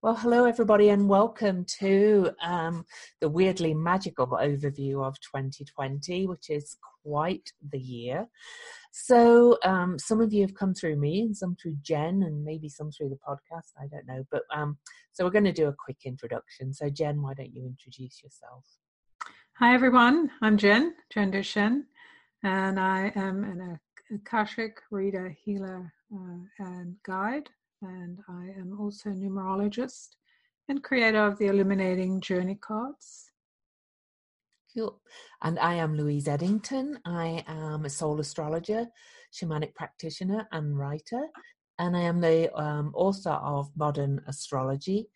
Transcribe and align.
Well, 0.00 0.14
hello, 0.14 0.44
everybody, 0.44 0.90
and 0.90 1.08
welcome 1.08 1.64
to 1.80 2.30
um, 2.40 2.86
the 3.20 3.28
weirdly 3.28 3.74
magical 3.74 4.28
overview 4.28 5.04
of 5.04 5.18
2020, 5.18 6.28
which 6.28 6.50
is 6.50 6.76
quite 7.02 7.50
the 7.72 7.80
year. 7.80 8.28
So, 8.92 9.58
um, 9.64 9.98
some 9.98 10.20
of 10.20 10.32
you 10.32 10.42
have 10.42 10.54
come 10.54 10.72
through 10.72 11.00
me, 11.00 11.22
and 11.22 11.36
some 11.36 11.56
through 11.56 11.78
Jen, 11.82 12.22
and 12.22 12.44
maybe 12.44 12.68
some 12.68 12.92
through 12.92 13.08
the 13.08 13.18
podcast. 13.28 13.72
I 13.76 13.88
don't 13.88 14.06
know. 14.06 14.24
But 14.30 14.42
um, 14.54 14.78
so, 15.10 15.24
we're 15.24 15.32
going 15.32 15.42
to 15.46 15.52
do 15.52 15.66
a 15.66 15.74
quick 15.76 15.98
introduction. 16.04 16.72
So, 16.72 16.88
Jen, 16.88 17.20
why 17.20 17.34
don't 17.34 17.52
you 17.52 17.66
introduce 17.66 18.22
yourself? 18.22 18.66
Hi, 19.58 19.74
everyone. 19.74 20.30
I'm 20.40 20.58
Jen, 20.58 20.94
Jen 21.12 21.32
Duchenne, 21.32 21.82
and 22.44 22.78
I 22.78 23.10
am 23.16 23.42
an 23.42 23.80
Akashic 24.14 24.76
reader, 24.92 25.36
healer, 25.44 25.92
uh, 26.14 26.38
and 26.60 26.94
guide 27.04 27.50
and 27.82 28.18
I 28.28 28.48
am 28.58 28.76
also 28.78 29.10
a 29.10 29.14
numerologist 29.14 30.08
and 30.68 30.82
creator 30.82 31.24
of 31.24 31.38
the 31.38 31.46
Illuminating 31.46 32.20
Journey 32.20 32.56
cards. 32.56 33.30
Cool. 34.76 35.00
And 35.42 35.58
I 35.58 35.74
am 35.74 35.96
Louise 35.96 36.26
Edington. 36.26 36.96
I 37.04 37.44
am 37.46 37.84
a 37.84 37.90
soul 37.90 38.20
astrologer, 38.20 38.86
shamanic 39.32 39.74
practitioner, 39.74 40.46
and 40.52 40.78
writer. 40.78 41.26
And 41.78 41.96
I 41.96 42.00
am 42.00 42.20
the 42.20 42.52
um, 42.54 42.92
author 42.94 43.30
of 43.30 43.70
Modern 43.76 44.20
Astrology 44.26 45.08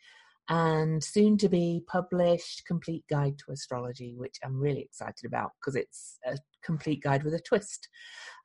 and 0.49 1.03
soon 1.03 1.37
to 1.39 1.49
be 1.49 1.83
published 1.87 2.65
Complete 2.67 3.05
Guide 3.09 3.39
to 3.39 3.53
Astrology, 3.53 4.15
which 4.17 4.39
I'm 4.45 4.59
really 4.59 4.81
excited 4.81 5.25
about 5.27 5.51
because 5.61 5.77
it's 5.77 6.19
a 6.27 6.37
complete 6.65 7.03
guide 7.03 7.25
with 7.25 7.35
a 7.35 7.41
twist. 7.41 7.89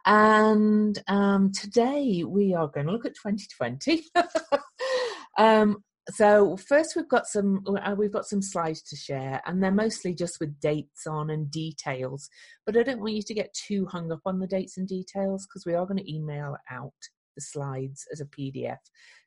And 0.07 0.97
um, 1.09 1.51
today 1.51 2.23
we 2.25 2.53
are 2.53 2.69
going 2.69 2.85
to 2.85 2.93
look 2.93 3.05
at 3.05 3.13
2020. 3.15 4.05
um, 5.37 5.83
so 6.11 6.55
first 6.55 6.95
we've 6.95 7.09
got 7.09 7.27
some 7.27 7.61
uh, 7.67 7.93
we've 7.93 8.13
got 8.13 8.25
some 8.25 8.41
slides 8.41 8.81
to 8.83 8.95
share 8.95 9.41
and 9.45 9.61
they're 9.61 9.69
mostly 9.69 10.15
just 10.15 10.39
with 10.39 10.57
dates 10.61 11.05
on 11.05 11.31
and 11.31 11.51
details 11.51 12.29
but 12.65 12.77
i 12.77 12.83
don't 12.83 13.01
want 13.01 13.13
you 13.13 13.21
to 13.21 13.33
get 13.33 13.53
too 13.53 13.85
hung 13.87 14.09
up 14.09 14.21
on 14.25 14.39
the 14.39 14.47
dates 14.47 14.77
and 14.77 14.87
details 14.87 15.45
because 15.45 15.65
we 15.65 15.73
are 15.73 15.85
going 15.85 15.97
to 15.97 16.09
email 16.09 16.55
out 16.71 16.93
the 17.35 17.41
slides 17.41 18.07
as 18.09 18.21
a 18.21 18.25
pdf 18.27 18.77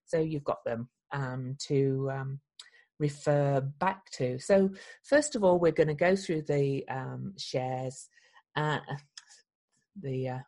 so 0.06 0.18
you've 0.18 0.42
got 0.42 0.64
them 0.64 0.88
um, 1.12 1.54
to 1.58 2.08
um, 2.10 2.40
refer 2.98 3.60
back 3.78 4.10
to 4.12 4.38
so 4.38 4.70
first 5.04 5.36
of 5.36 5.44
all 5.44 5.58
we're 5.58 5.72
going 5.72 5.86
to 5.86 5.92
go 5.92 6.16
through 6.16 6.40
the 6.40 6.82
um, 6.88 7.34
shares 7.36 8.08
uh, 8.56 8.78
the 10.00 10.30
uh, 10.30 10.38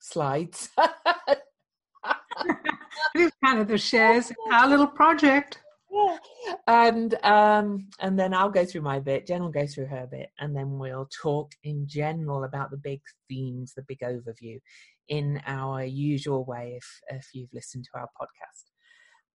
slides. 0.00 0.70
Kind 3.44 3.60
of 3.60 3.68
the 3.68 3.78
shares, 3.78 4.32
our 4.52 4.68
little 4.68 4.86
project. 4.86 5.58
Yeah. 5.90 6.16
And 6.66 7.14
um, 7.24 7.88
and 7.98 8.18
then 8.18 8.32
I'll 8.32 8.50
go 8.50 8.64
through 8.64 8.80
my 8.82 9.00
bit. 9.00 9.26
Jen 9.26 9.42
will 9.42 9.50
go 9.50 9.66
through 9.66 9.86
her 9.86 10.06
bit, 10.10 10.30
and 10.38 10.56
then 10.56 10.78
we'll 10.78 11.08
talk 11.22 11.52
in 11.64 11.86
general 11.86 12.44
about 12.44 12.70
the 12.70 12.76
big 12.76 13.00
themes, 13.28 13.72
the 13.74 13.82
big 13.82 13.98
overview, 14.00 14.58
in 15.08 15.42
our 15.46 15.84
usual 15.84 16.44
way. 16.44 16.74
If 16.76 17.00
if 17.18 17.26
you've 17.34 17.52
listened 17.52 17.84
to 17.84 17.98
our 17.98 18.08
podcast, 18.20 18.69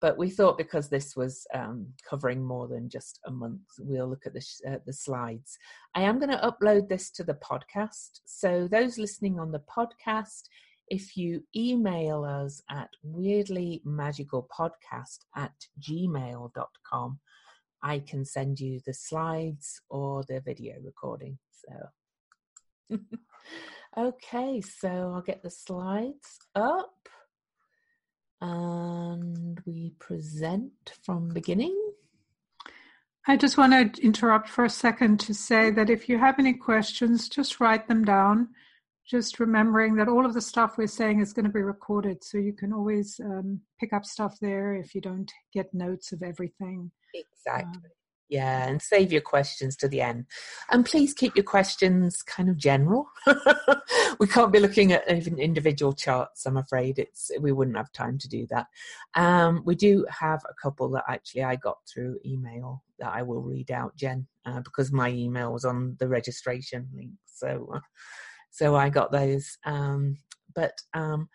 but 0.04 0.18
we 0.18 0.28
thought 0.28 0.58
because 0.58 0.90
this 0.90 1.16
was 1.16 1.46
um, 1.54 1.86
covering 2.06 2.44
more 2.44 2.68
than 2.68 2.90
just 2.90 3.20
a 3.24 3.30
month, 3.30 3.62
we'll 3.78 4.06
look 4.06 4.26
at 4.26 4.34
the, 4.34 4.40
sh- 4.42 4.60
uh, 4.68 4.76
the 4.84 4.92
slides. 4.92 5.56
I 5.94 6.02
am 6.02 6.18
going 6.18 6.30
to 6.30 6.36
upload 6.36 6.90
this 6.90 7.10
to 7.12 7.24
the 7.24 7.36
podcast. 7.36 8.20
So, 8.26 8.68
those 8.70 8.98
listening 8.98 9.40
on 9.40 9.50
the 9.50 9.60
podcast, 9.60 10.42
if 10.88 11.16
you 11.16 11.42
email 11.56 12.22
us 12.22 12.60
at 12.70 12.90
weirdlymagicalpodcast 13.02 15.20
at 15.36 15.54
gmail.com, 15.80 17.18
I 17.82 17.98
can 18.00 18.26
send 18.26 18.60
you 18.60 18.80
the 18.84 18.92
slides 18.92 19.80
or 19.88 20.22
the 20.28 20.42
video 20.44 20.74
recording. 20.84 21.38
So, 22.90 22.98
okay, 23.96 24.60
so 24.60 25.12
I'll 25.14 25.22
get 25.22 25.42
the 25.42 25.48
slides 25.48 26.40
up 26.54 27.08
and 28.40 29.60
we 29.66 29.92
present 29.98 30.72
from 31.02 31.28
beginning. 31.28 31.78
I 33.26 33.36
just 33.36 33.56
want 33.56 33.94
to 33.94 34.02
interrupt 34.02 34.48
for 34.48 34.64
a 34.64 34.70
second 34.70 35.18
to 35.20 35.34
say 35.34 35.70
that 35.70 35.88
if 35.88 36.08
you 36.08 36.18
have 36.18 36.38
any 36.38 36.52
questions, 36.52 37.28
just 37.28 37.58
write 37.58 37.88
them 37.88 38.04
down. 38.04 38.48
Just 39.06 39.40
remembering 39.40 39.96
that 39.96 40.08
all 40.08 40.26
of 40.26 40.34
the 40.34 40.40
stuff 40.40 40.76
we're 40.76 40.86
saying 40.86 41.20
is 41.20 41.32
going 41.32 41.44
to 41.44 41.52
be 41.52 41.62
recorded, 41.62 42.24
so 42.24 42.38
you 42.38 42.52
can 42.52 42.72
always 42.72 43.20
um, 43.24 43.60
pick 43.78 43.92
up 43.92 44.04
stuff 44.04 44.38
there 44.40 44.74
if 44.74 44.94
you 44.94 45.00
don't 45.00 45.30
get 45.52 45.72
notes 45.74 46.12
of 46.12 46.22
everything. 46.22 46.90
Exactly. 47.14 47.82
Um, 47.84 47.90
yeah, 48.28 48.66
and 48.66 48.80
save 48.80 49.12
your 49.12 49.20
questions 49.20 49.76
to 49.76 49.88
the 49.88 50.00
end. 50.00 50.26
And 50.70 50.84
please 50.84 51.12
keep 51.12 51.36
your 51.36 51.44
questions 51.44 52.22
kind 52.22 52.48
of 52.48 52.56
general. 52.56 53.06
we 54.18 54.26
can't 54.26 54.52
be 54.52 54.60
looking 54.60 54.92
at 54.92 55.10
even 55.10 55.38
individual 55.38 55.92
charts, 55.92 56.46
I'm 56.46 56.56
afraid. 56.56 56.98
It's 56.98 57.30
we 57.40 57.52
wouldn't 57.52 57.76
have 57.76 57.92
time 57.92 58.18
to 58.18 58.28
do 58.28 58.46
that. 58.50 58.66
Um, 59.14 59.62
we 59.64 59.74
do 59.74 60.06
have 60.08 60.42
a 60.48 60.54
couple 60.62 60.88
that 60.90 61.04
actually 61.08 61.44
I 61.44 61.56
got 61.56 61.78
through 61.92 62.18
email 62.24 62.82
that 62.98 63.12
I 63.12 63.22
will 63.22 63.42
read 63.42 63.70
out, 63.70 63.96
Jen, 63.96 64.26
uh, 64.46 64.60
because 64.60 64.92
my 64.92 65.10
email 65.10 65.52
was 65.52 65.64
on 65.64 65.96
the 65.98 66.08
registration 66.08 66.88
link. 66.94 67.10
So, 67.26 67.70
uh, 67.74 67.80
so 68.50 68.74
I 68.76 68.88
got 68.88 69.12
those. 69.12 69.58
Um, 69.64 70.18
but 70.54 70.78
um, 70.94 71.28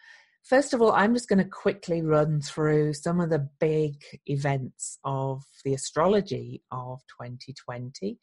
First 0.44 0.74
of 0.74 0.82
all, 0.82 0.92
I'm 0.94 1.14
just 1.14 1.30
going 1.30 1.44
to 1.44 1.50
quickly 1.50 2.02
run 2.02 2.42
through 2.42 2.94
some 2.94 3.20
of 3.22 3.30
the 3.30 3.48
big 3.60 3.96
events 4.26 4.98
of 5.04 5.44
the 5.64 5.74
astrology 5.74 6.64
of 6.72 7.00
2020. 7.22 8.18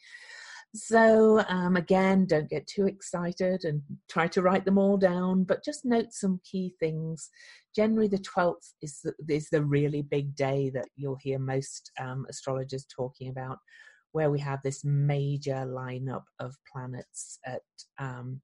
So, 0.74 1.42
um, 1.48 1.76
again, 1.76 2.26
don't 2.26 2.50
get 2.50 2.66
too 2.66 2.86
excited 2.86 3.64
and 3.64 3.80
try 4.10 4.26
to 4.28 4.42
write 4.42 4.64
them 4.64 4.76
all 4.76 4.96
down, 4.98 5.44
but 5.44 5.64
just 5.64 5.84
note 5.84 6.12
some 6.12 6.40
key 6.44 6.74
things. 6.80 7.30
January 7.74 8.08
the 8.08 8.18
12th 8.18 8.72
is 8.82 9.00
the, 9.02 9.14
is 9.28 9.48
the 9.48 9.64
really 9.64 10.02
big 10.02 10.34
day 10.34 10.70
that 10.74 10.88
you'll 10.96 11.18
hear 11.22 11.38
most 11.38 11.90
um, 12.00 12.26
astrologers 12.28 12.86
talking 12.94 13.30
about, 13.30 13.58
where 14.12 14.30
we 14.30 14.40
have 14.40 14.60
this 14.62 14.84
major 14.84 15.64
lineup 15.66 16.24
of 16.40 16.54
planets 16.70 17.38
at 17.46 17.62
um, 17.98 18.40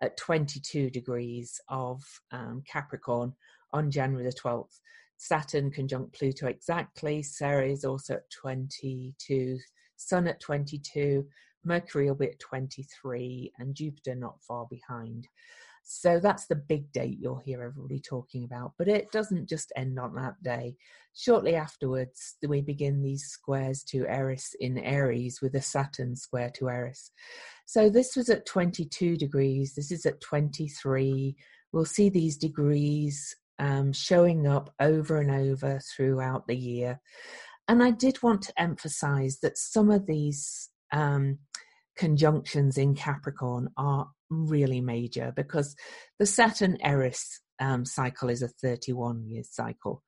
at 0.00 0.16
22 0.16 0.90
degrees 0.90 1.60
of 1.68 2.02
um, 2.32 2.62
Capricorn 2.70 3.32
on 3.72 3.90
January 3.90 4.24
the 4.24 4.32
12th. 4.32 4.80
Saturn 5.16 5.70
conjunct 5.70 6.16
Pluto 6.16 6.46
exactly. 6.46 7.22
Ceres 7.22 7.84
also 7.84 8.14
at 8.14 8.30
22. 8.30 9.58
Sun 9.96 10.28
at 10.28 10.40
22. 10.40 11.26
Mercury 11.64 12.06
will 12.06 12.14
be 12.14 12.28
at 12.28 12.38
23. 12.38 13.52
And 13.58 13.74
Jupiter 13.74 14.14
not 14.14 14.42
far 14.46 14.66
behind. 14.70 15.26
So 15.90 16.20
that's 16.20 16.46
the 16.46 16.54
big 16.54 16.92
date 16.92 17.16
you'll 17.18 17.38
hear 17.38 17.62
everybody 17.62 17.98
talking 17.98 18.44
about. 18.44 18.74
But 18.76 18.88
it 18.88 19.10
doesn't 19.10 19.48
just 19.48 19.72
end 19.74 19.98
on 19.98 20.14
that 20.16 20.34
day. 20.42 20.76
Shortly 21.14 21.54
afterwards, 21.54 22.36
we 22.46 22.60
begin 22.60 23.02
these 23.02 23.24
squares 23.24 23.82
to 23.84 24.06
Eris 24.06 24.54
in 24.60 24.76
Aries 24.76 25.40
with 25.40 25.54
a 25.54 25.62
Saturn 25.62 26.14
square 26.14 26.50
to 26.56 26.68
Eris. 26.68 27.10
So 27.64 27.88
this 27.88 28.16
was 28.16 28.28
at 28.28 28.44
22 28.44 29.16
degrees. 29.16 29.74
This 29.74 29.90
is 29.90 30.04
at 30.04 30.20
23. 30.20 31.34
We'll 31.72 31.86
see 31.86 32.10
these 32.10 32.36
degrees 32.36 33.34
um, 33.58 33.94
showing 33.94 34.46
up 34.46 34.74
over 34.80 35.16
and 35.16 35.30
over 35.30 35.80
throughout 35.96 36.46
the 36.46 36.56
year. 36.56 37.00
And 37.66 37.82
I 37.82 37.92
did 37.92 38.22
want 38.22 38.42
to 38.42 38.60
emphasize 38.60 39.38
that 39.40 39.56
some 39.56 39.90
of 39.90 40.04
these 40.04 40.68
um, 40.92 41.38
conjunctions 41.96 42.76
in 42.76 42.94
Capricorn 42.94 43.70
are 43.78 44.06
really 44.30 44.80
major 44.80 45.32
because 45.34 45.74
the 46.18 46.26
Saturn 46.26 46.78
Eris 46.82 47.40
um, 47.60 47.84
cycle 47.84 48.28
is 48.28 48.42
a 48.42 48.48
31 48.48 49.24
year 49.26 49.42
cycle. 49.44 50.02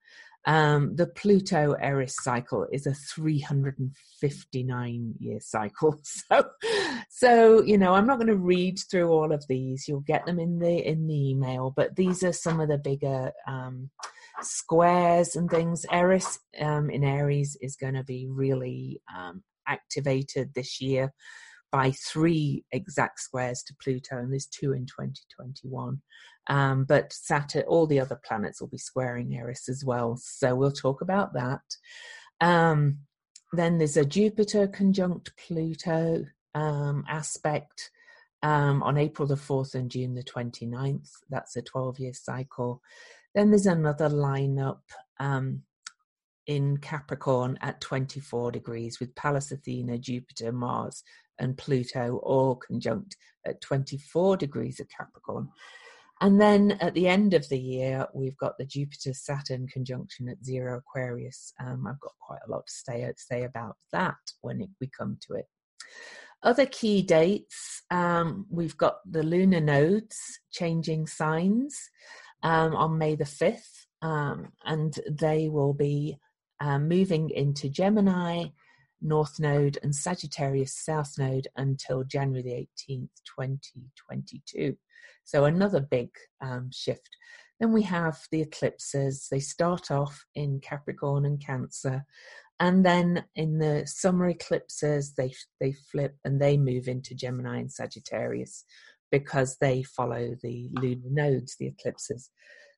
Um, 0.47 0.97
the 0.97 1.07
Pluto 1.07 1.73
Eris 1.73 2.17
cycle 2.23 2.67
is 2.73 2.87
a 2.87 2.95
359 2.95 5.15
year 5.19 5.39
cycle. 5.41 6.01
So, 6.31 6.45
so 7.11 7.63
you 7.63 7.77
know, 7.77 7.93
I'm 7.95 8.07
not 8.07 8.19
going 8.19 8.29
to 8.29 8.37
read 8.37 8.79
through 8.91 9.11
all 9.11 9.33
of 9.33 9.45
these. 9.49 9.87
You'll 9.87 10.01
get 10.01 10.25
them 10.27 10.39
in 10.39 10.59
the 10.59 10.87
in 10.87 11.07
the 11.07 11.31
email, 11.31 11.73
but 11.77 11.97
these 11.97 12.25
are 12.25 12.33
some 12.33 12.61
of 12.61 12.69
the 12.69 12.79
bigger 12.79 13.33
um, 13.47 13.91
squares 14.41 15.37
and 15.37 15.51
things. 15.51 15.85
Eris 15.91 16.39
um, 16.61 16.89
in 16.89 17.05
Aries 17.05 17.59
is 17.61 17.77
going 17.77 17.95
to 17.95 18.05
be 18.05 18.29
really 18.31 19.03
um, 19.15 19.43
activated 19.67 20.55
this 20.55 20.81
year 20.81 21.13
by 21.73 21.93
three 21.93 22.65
exact 22.73 23.21
squares 23.21 23.63
to 23.65 23.75
Pluto, 23.83 24.19
and 24.19 24.33
there's 24.33 24.47
two 24.47 24.73
in 24.73 24.87
2021. 24.87 26.01
Um, 26.49 26.85
but 26.85 27.13
Saturn, 27.13 27.63
all 27.69 27.87
the 27.87 28.01
other 28.01 28.21
planets 28.25 28.61
will 28.61 28.69
be 28.69 28.79
squaring 28.79 29.35
Eris 29.35 29.69
as 29.69 29.85
well. 29.85 30.19
So 30.21 30.55
we'll 30.55 30.73
talk 30.73 31.01
about 31.01 31.33
that. 31.35 31.61
Um, 32.41 32.99
then 33.53 33.79
there's 33.79 33.97
a 33.97 34.05
Jupiter 34.05 34.67
conjunct 34.67 35.33
Pluto 35.37 36.25
um, 36.55 37.05
aspect 37.09 37.91
um, 38.43 38.83
on 38.83 38.97
April 38.97 39.29
the 39.29 39.35
4th 39.35 39.75
and 39.75 39.91
June 39.91 40.15
the 40.15 40.23
29th. 40.23 41.11
That's 41.29 41.57
a 41.57 41.63
12 41.63 41.99
year 41.99 42.13
cycle. 42.15 42.81
Then 43.35 43.51
there's 43.51 43.67
another 43.67 44.09
lineup 44.09 44.81
um, 45.19 45.63
in 46.47 46.79
Capricorn 46.79 47.59
at 47.61 47.81
24 47.81 48.53
degrees 48.53 48.99
with 48.99 49.15
Pallas 49.15 49.53
Athena, 49.53 49.99
Jupiter, 49.99 50.53
Mars, 50.53 51.05
and 51.41 51.59
Pluto 51.59 52.21
all 52.23 52.55
conjunct 52.57 53.17
at 53.47 53.61
24 53.61 54.37
degrees 54.37 54.79
of 54.79 54.87
Capricorn. 54.97 55.49
And 56.21 56.39
then 56.39 56.73
at 56.81 56.93
the 56.93 57.09
end 57.09 57.33
of 57.33 57.49
the 57.49 57.59
year, 57.59 58.07
we've 58.13 58.37
got 58.37 58.59
the 58.59 58.67
Jupiter 58.67 59.15
Saturn 59.15 59.67
conjunction 59.67 60.29
at 60.29 60.45
zero 60.45 60.79
Aquarius. 60.79 61.55
Um, 61.59 61.87
I've 61.87 62.01
got 62.01 62.13
quite 62.21 62.41
a 62.47 62.51
lot 62.51 62.67
to 62.67 62.73
say, 62.73 63.11
say 63.17 63.45
about 63.45 63.77
that 63.93 64.19
when 64.43 64.61
it, 64.61 64.69
we 64.81 64.91
come 64.97 65.17
to 65.27 65.35
it. 65.35 65.47
Other 66.43 66.67
key 66.67 67.03
dates 67.03 67.83
um, 67.91 68.47
we've 68.51 68.77
got 68.77 68.99
the 69.11 69.23
lunar 69.23 69.61
nodes 69.61 70.19
changing 70.51 71.07
signs 71.07 71.79
um, 72.43 72.75
on 72.75 72.99
May 72.99 73.15
the 73.15 73.25
5th, 73.25 73.87
um, 74.03 74.53
and 74.65 74.99
they 75.11 75.49
will 75.49 75.75
be 75.75 76.19
um, 76.61 76.89
moving 76.89 77.31
into 77.31 77.69
Gemini, 77.69 78.47
North 79.03 79.39
Node, 79.39 79.79
and 79.83 79.95
Sagittarius 79.95 80.75
South 80.75 81.19
Node 81.19 81.49
until 81.57 82.05
January 82.05 82.43
the 82.43 82.95
18th, 82.95 83.11
2022. 83.39 84.77
So 85.25 85.45
another 85.45 85.81
big 85.81 86.11
um, 86.41 86.71
shift. 86.73 87.09
Then 87.61 87.73
we 87.73 87.83
have 87.83 88.19
the 88.31 88.41
eclipses. 88.41 89.29
They 89.31 89.41
start 89.41 89.91
off 89.91 90.25
in 90.35 90.61
Capricorn 90.61 91.27
and 91.27 91.45
Cancer, 91.45 92.05
and 92.59 92.85
then 92.85 93.25
in 93.37 93.59
the 93.59 93.85
summer 93.87 94.29
eclipses, 94.29 95.15
they 95.15 95.33
they 95.61 95.73
flip 95.73 96.17
and 96.25 96.41
they 96.41 96.57
move 96.57 96.89
into 96.89 97.15
Gemini 97.15 97.59
and 97.59 97.73
Sagittarius 97.73 98.65
because 99.11 99.57
they 99.57 99.83
follow 99.83 100.37
the 100.43 100.71
lunar 100.73 101.09
nodes, 101.11 101.57
the 101.59 101.67
eclipses. 101.67 102.31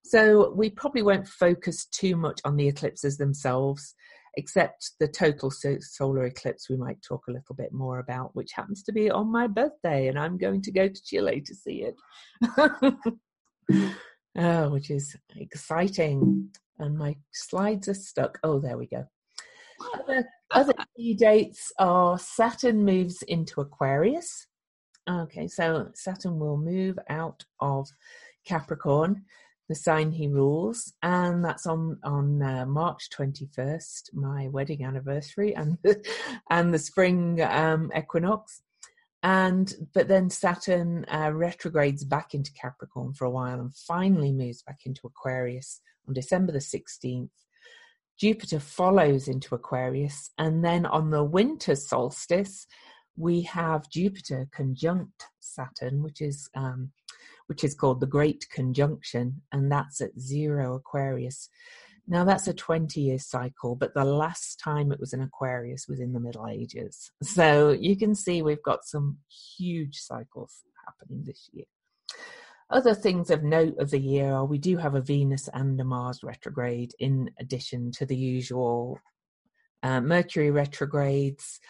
So 0.04 0.52
we 0.54 0.70
probably 0.70 1.02
won't 1.02 1.28
focus 1.28 1.84
too 1.86 2.16
much 2.16 2.40
on 2.44 2.56
the 2.56 2.68
eclipses 2.68 3.18
themselves, 3.18 3.94
except 4.36 4.92
the 4.98 5.08
total 5.08 5.50
solar 5.50 6.24
eclipse 6.24 6.68
we 6.68 6.76
might 6.76 7.02
talk 7.02 7.26
a 7.28 7.32
little 7.32 7.54
bit 7.54 7.72
more 7.72 7.98
about, 7.98 8.34
which 8.34 8.52
happens 8.52 8.82
to 8.84 8.92
be 8.92 9.10
on 9.10 9.30
my 9.30 9.46
birthday, 9.46 10.08
and 10.08 10.18
I'm 10.18 10.38
going 10.38 10.62
to 10.62 10.72
go 10.72 10.88
to 10.88 11.04
Chile 11.04 11.42
to 11.42 11.54
see 11.54 11.84
it. 11.84 11.96
oh, 14.38 14.70
which 14.70 14.90
is 14.90 15.16
exciting. 15.36 16.48
And 16.78 16.96
my 16.96 17.16
slides 17.32 17.88
are 17.88 17.94
stuck. 17.94 18.38
Oh, 18.42 18.58
there 18.58 18.78
we 18.78 18.86
go. 18.86 19.04
Other, 19.94 20.24
other 20.50 20.74
key 20.96 21.14
dates 21.14 21.72
are 21.78 22.18
Saturn 22.18 22.84
moves 22.84 23.22
into 23.22 23.60
Aquarius. 23.60 24.46
Okay, 25.08 25.48
so 25.48 25.88
Saturn 25.94 26.38
will 26.38 26.56
move 26.56 26.98
out 27.08 27.44
of 27.60 27.88
Capricorn 28.46 29.24
the 29.68 29.74
sign 29.74 30.10
he 30.12 30.28
rules, 30.28 30.92
and 31.02 31.44
that's 31.44 31.66
on 31.66 31.98
on 32.02 32.42
uh, 32.42 32.66
March 32.66 33.10
twenty 33.10 33.48
first, 33.54 34.10
my 34.12 34.48
wedding 34.48 34.84
anniversary, 34.84 35.54
and 35.54 35.78
and 36.50 36.74
the 36.74 36.78
spring 36.78 37.40
um, 37.42 37.90
equinox. 37.96 38.62
And 39.22 39.72
but 39.94 40.08
then 40.08 40.30
Saturn 40.30 41.04
uh, 41.12 41.30
retrogrades 41.32 42.04
back 42.04 42.34
into 42.34 42.52
Capricorn 42.52 43.14
for 43.14 43.24
a 43.24 43.30
while, 43.30 43.60
and 43.60 43.74
finally 43.74 44.32
moves 44.32 44.62
back 44.62 44.80
into 44.84 45.06
Aquarius 45.06 45.80
on 46.08 46.14
December 46.14 46.52
the 46.52 46.60
sixteenth. 46.60 47.30
Jupiter 48.18 48.60
follows 48.60 49.26
into 49.26 49.54
Aquarius, 49.54 50.30
and 50.38 50.64
then 50.64 50.86
on 50.86 51.10
the 51.10 51.24
winter 51.24 51.74
solstice, 51.74 52.66
we 53.16 53.42
have 53.42 53.90
Jupiter 53.90 54.48
conjunct 54.52 55.26
Saturn, 55.44 56.02
which 56.02 56.20
is 56.20 56.48
um, 56.54 56.92
which 57.46 57.64
is 57.64 57.74
called 57.74 58.00
the 58.00 58.06
Great 58.06 58.48
Conjunction, 58.50 59.42
and 59.52 59.70
that's 59.70 60.00
at 60.00 60.18
zero 60.18 60.74
Aquarius. 60.74 61.48
Now, 62.08 62.24
that's 62.24 62.48
a 62.48 62.54
20 62.54 63.00
year 63.00 63.18
cycle, 63.18 63.76
but 63.76 63.94
the 63.94 64.04
last 64.04 64.58
time 64.58 64.90
it 64.90 64.98
was 64.98 65.12
in 65.12 65.20
Aquarius 65.20 65.86
was 65.88 66.00
in 66.00 66.12
the 66.12 66.20
Middle 66.20 66.48
Ages. 66.48 67.12
So 67.22 67.70
you 67.70 67.96
can 67.96 68.14
see 68.14 68.42
we've 68.42 68.62
got 68.62 68.84
some 68.84 69.18
huge 69.56 69.98
cycles 69.98 70.62
happening 70.84 71.22
this 71.24 71.48
year. 71.52 71.66
Other 72.70 72.94
things 72.94 73.30
of 73.30 73.42
note 73.42 73.78
of 73.78 73.90
the 73.90 74.00
year 74.00 74.32
are 74.32 74.46
we 74.46 74.58
do 74.58 74.78
have 74.78 74.94
a 74.94 75.00
Venus 75.00 75.48
and 75.52 75.80
a 75.80 75.84
Mars 75.84 76.22
retrograde 76.22 76.92
in 76.98 77.30
addition 77.38 77.92
to 77.92 78.06
the 78.06 78.16
usual 78.16 78.98
uh, 79.82 80.00
Mercury 80.00 80.50
retrogrades 80.50 81.60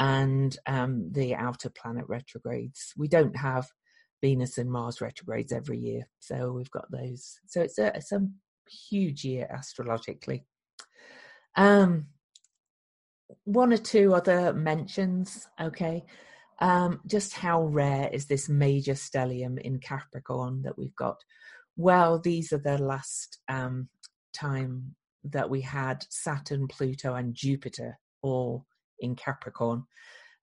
and 0.00 0.56
um, 0.66 1.12
the 1.12 1.34
outer 1.34 1.68
planet 1.68 2.06
retrogrades. 2.08 2.94
We 2.96 3.06
don't 3.06 3.36
have 3.36 3.68
Venus 4.22 4.56
and 4.56 4.72
Mars 4.72 5.02
retrogrades 5.02 5.52
every 5.52 5.78
year. 5.78 6.08
So 6.20 6.52
we've 6.52 6.70
got 6.70 6.90
those. 6.90 7.38
So 7.46 7.60
it's 7.60 7.78
a, 7.78 7.94
it's 7.94 8.10
a 8.10 8.26
huge 8.88 9.24
year 9.24 9.46
astrologically. 9.54 10.46
Um, 11.54 12.06
one 13.44 13.74
or 13.74 13.76
two 13.76 14.14
other 14.14 14.54
mentions, 14.54 15.46
okay. 15.60 16.06
Um, 16.60 17.00
just 17.06 17.34
how 17.34 17.64
rare 17.64 18.08
is 18.10 18.24
this 18.24 18.48
major 18.48 18.94
stellium 18.94 19.60
in 19.60 19.80
Capricorn 19.80 20.62
that 20.62 20.78
we've 20.78 20.96
got? 20.96 21.16
Well, 21.76 22.18
these 22.18 22.54
are 22.54 22.58
the 22.58 22.78
last 22.78 23.38
um, 23.48 23.90
time 24.32 24.94
that 25.24 25.50
we 25.50 25.60
had 25.60 26.06
Saturn, 26.08 26.68
Pluto, 26.68 27.14
and 27.14 27.34
Jupiter 27.34 27.98
all 28.22 28.64
in 29.00 29.16
Capricorn. 29.16 29.84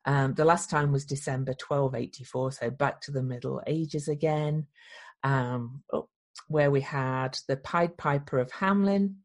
Um, 0.06 0.34
the 0.36 0.46
last 0.46 0.70
time 0.70 0.92
was 0.92 1.06
December 1.06 1.52
1284, 1.52 2.52
so 2.54 2.70
back 2.70 3.02
to 3.02 3.12
the 3.12 3.24
Middle 3.24 3.62
Ages 3.68 4.08
again, 4.08 4.68
um, 5.24 5.84
oh, 5.92 6.08
where 6.48 6.72
we 6.72 6.82
had 6.82 7.38
the 7.48 7.58
Pied 7.58 7.98
Piper 7.98 8.40
of 8.40 8.52
Hamelin, 8.52 9.16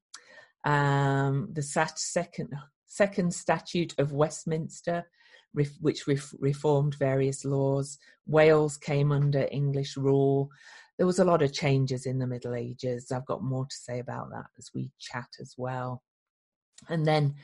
um, 0.65 1.49
the 1.53 1.63
second, 1.63 2.53
second 2.87 3.33
Statute 3.33 3.95
of 3.99 4.13
Westminster, 4.13 5.07
which 5.53 6.07
reformed 6.41 6.97
various 6.99 7.45
laws. 7.45 7.99
Wales 8.27 8.77
came 8.77 9.13
under 9.13 9.47
English 9.53 9.97
rule. 9.97 10.51
There 10.97 11.07
was 11.07 11.19
a 11.19 11.25
lot 11.25 11.43
of 11.43 11.53
changes 11.53 12.07
in 12.07 12.19
the 12.19 12.27
Middle 12.27 12.55
Ages. 12.55 13.13
I've 13.13 13.27
got 13.27 13.43
more 13.43 13.67
to 13.67 13.77
say 13.77 13.99
about 13.99 14.31
that 14.31 14.47
as 14.59 14.71
we 14.75 14.91
chat 14.99 15.29
as 15.41 15.55
well. 15.57 16.03
And 16.89 17.07
then 17.07 17.35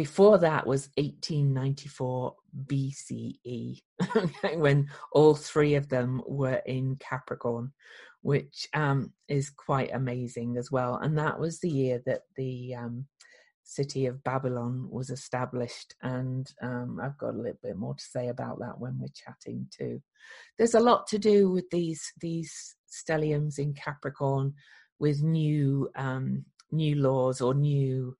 before 0.00 0.38
that 0.38 0.66
was 0.66 0.88
1894 0.96 2.34
BCE, 2.68 3.82
when 4.54 4.88
all 5.12 5.34
three 5.34 5.74
of 5.74 5.90
them 5.90 6.22
were 6.26 6.62
in 6.64 6.96
Capricorn, 6.96 7.70
which 8.22 8.66
um, 8.72 9.12
is 9.28 9.50
quite 9.50 9.90
amazing 9.92 10.56
as 10.56 10.70
well. 10.72 10.94
And 10.96 11.18
that 11.18 11.38
was 11.38 11.60
the 11.60 11.68
year 11.68 12.00
that 12.06 12.22
the 12.34 12.76
um, 12.76 13.04
city 13.62 14.06
of 14.06 14.24
Babylon 14.24 14.88
was 14.90 15.10
established. 15.10 15.94
And 16.00 16.50
um, 16.62 16.98
I've 17.02 17.18
got 17.18 17.34
a 17.34 17.38
little 17.38 17.60
bit 17.62 17.76
more 17.76 17.94
to 17.94 18.02
say 18.02 18.28
about 18.28 18.58
that 18.60 18.80
when 18.80 18.98
we're 18.98 19.08
chatting 19.14 19.66
too. 19.70 20.00
There's 20.56 20.74
a 20.74 20.80
lot 20.80 21.08
to 21.08 21.18
do 21.18 21.50
with 21.50 21.68
these 21.68 22.10
these 22.22 22.74
stelliums 22.90 23.58
in 23.58 23.74
Capricorn, 23.74 24.54
with 24.98 25.22
new 25.22 25.90
um, 25.94 26.46
new 26.72 26.94
laws 26.94 27.42
or 27.42 27.52
new 27.52 28.16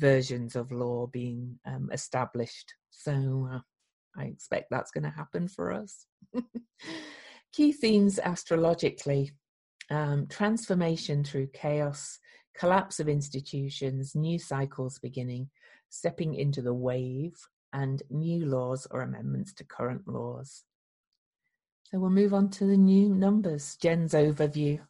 versions 0.00 0.56
of 0.56 0.72
law 0.72 1.06
being 1.06 1.58
um, 1.66 1.90
established. 1.92 2.74
So 2.90 3.48
uh, 3.52 3.60
I 4.16 4.24
expect 4.24 4.68
that's 4.70 4.90
going 4.90 5.04
to 5.04 5.10
happen 5.10 5.46
for 5.46 5.72
us. 5.72 6.06
Key 7.52 7.72
themes 7.72 8.18
astrologically 8.18 9.32
um, 9.90 10.26
transformation 10.28 11.22
through 11.24 11.48
chaos, 11.52 12.18
collapse 12.56 13.00
of 13.00 13.08
institutions, 13.08 14.14
new 14.14 14.38
cycles 14.38 14.98
beginning, 14.98 15.50
stepping 15.90 16.34
into 16.34 16.62
the 16.62 16.74
wave, 16.74 17.34
and 17.72 18.02
new 18.10 18.46
laws 18.46 18.86
or 18.90 19.02
amendments 19.02 19.52
to 19.54 19.64
current 19.64 20.02
laws. 20.06 20.64
So 21.90 21.98
we'll 21.98 22.10
move 22.10 22.32
on 22.34 22.50
to 22.50 22.66
the 22.66 22.76
new 22.76 23.14
numbers. 23.14 23.76
Jen's 23.76 24.12
overview. 24.12 24.80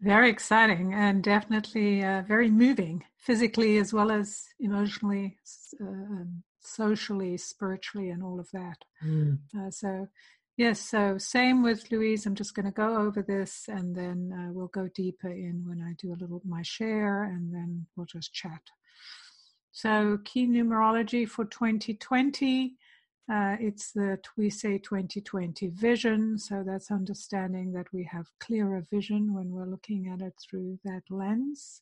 Very 0.00 0.30
exciting 0.30 0.92
and 0.94 1.22
definitely 1.22 2.02
uh, 2.02 2.22
very 2.22 2.50
moving, 2.50 3.04
physically 3.24 3.78
as 3.78 3.92
well 3.92 4.12
as 4.12 4.44
emotionally, 4.60 5.38
uh, 5.82 6.24
socially, 6.60 7.38
spiritually, 7.38 8.10
and 8.10 8.22
all 8.22 8.38
of 8.38 8.50
that. 8.52 8.76
Mm. 9.04 9.38
Uh, 9.58 9.70
so, 9.70 10.08
yes, 10.58 10.80
so 10.80 11.16
same 11.16 11.62
with 11.62 11.90
Louise. 11.90 12.26
I'm 12.26 12.34
just 12.34 12.54
going 12.54 12.66
to 12.66 12.72
go 12.72 12.96
over 12.96 13.22
this 13.22 13.64
and 13.68 13.96
then 13.96 14.30
uh, 14.32 14.52
we'll 14.52 14.68
go 14.68 14.88
deeper 14.94 15.30
in 15.30 15.64
when 15.66 15.80
I 15.80 15.94
do 15.98 16.12
a 16.12 16.20
little 16.20 16.42
my 16.44 16.62
share 16.62 17.24
and 17.24 17.52
then 17.52 17.86
we'll 17.96 18.06
just 18.06 18.34
chat. 18.34 18.60
So, 19.72 20.18
key 20.24 20.46
numerology 20.46 21.26
for 21.26 21.46
2020. 21.46 22.76
Uh, 23.32 23.56
it's 23.58 23.92
the 23.92 24.18
we 24.36 24.50
say 24.50 24.76
2020 24.76 25.68
vision, 25.68 26.38
so 26.38 26.62
that's 26.64 26.90
understanding 26.90 27.72
that 27.72 27.86
we 27.90 28.06
have 28.12 28.26
clearer 28.38 28.84
vision 28.90 29.32
when 29.32 29.50
we're 29.50 29.64
looking 29.64 30.12
at 30.12 30.20
it 30.20 30.34
through 30.38 30.78
that 30.84 31.00
lens. 31.08 31.80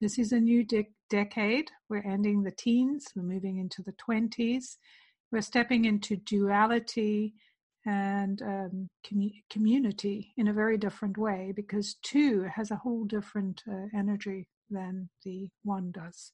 This 0.00 0.18
is 0.18 0.32
a 0.32 0.40
new 0.40 0.62
de- 0.62 0.92
decade. 1.08 1.70
We're 1.88 2.06
ending 2.06 2.42
the 2.42 2.50
teens, 2.50 3.06
we're 3.16 3.22
moving 3.22 3.58
into 3.58 3.82
the 3.82 3.94
20s. 3.94 4.76
We're 5.32 5.40
stepping 5.40 5.86
into 5.86 6.16
duality 6.16 7.34
and 7.86 8.42
um, 8.42 8.90
com- 9.08 9.32
community 9.50 10.34
in 10.36 10.48
a 10.48 10.52
very 10.52 10.76
different 10.76 11.16
way 11.16 11.52
because 11.56 11.96
two 12.02 12.42
has 12.54 12.70
a 12.70 12.76
whole 12.76 13.04
different 13.04 13.62
uh, 13.66 13.86
energy 13.96 14.48
than 14.68 15.08
the 15.24 15.48
one 15.62 15.92
does. 15.92 16.30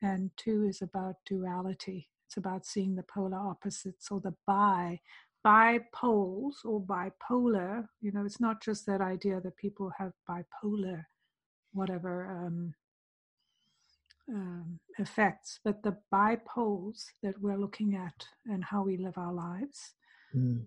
And 0.00 0.30
two 0.38 0.64
is 0.64 0.80
about 0.80 1.16
duality. 1.26 2.08
It's 2.26 2.38
about 2.38 2.64
seeing 2.64 2.96
the 2.96 3.04
polar 3.04 3.36
opposites 3.36 4.10
or 4.10 4.20
the 4.20 4.34
bi 4.46 5.00
bipoles 5.46 6.54
or 6.64 6.80
bipolar. 6.80 7.84
You 8.00 8.12
know, 8.12 8.24
it's 8.24 8.40
not 8.40 8.62
just 8.62 8.86
that 8.86 9.02
idea 9.02 9.42
that 9.42 9.58
people 9.58 9.92
have 9.98 10.12
bipolar, 10.28 11.04
whatever 11.72 12.46
um, 12.46 12.74
um, 14.28 14.78
effects, 14.98 15.60
but 15.64 15.82
the 15.82 15.96
bipoles 16.12 17.04
that 17.22 17.40
we're 17.40 17.58
looking 17.58 17.94
at 17.94 18.26
and 18.46 18.64
how 18.64 18.82
we 18.82 18.96
live 18.96 19.18
our 19.18 19.32
lives. 19.32 19.94
Mm. 20.34 20.66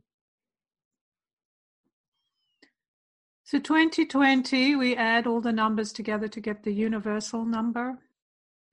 So 3.44 3.60
2020, 3.60 4.76
we 4.76 4.96
add 4.96 5.26
all 5.26 5.40
the 5.40 5.54
numbers 5.54 5.94
together 5.94 6.28
to 6.28 6.42
get 6.42 6.64
the 6.64 6.74
universal 6.74 7.46
number. 7.46 7.98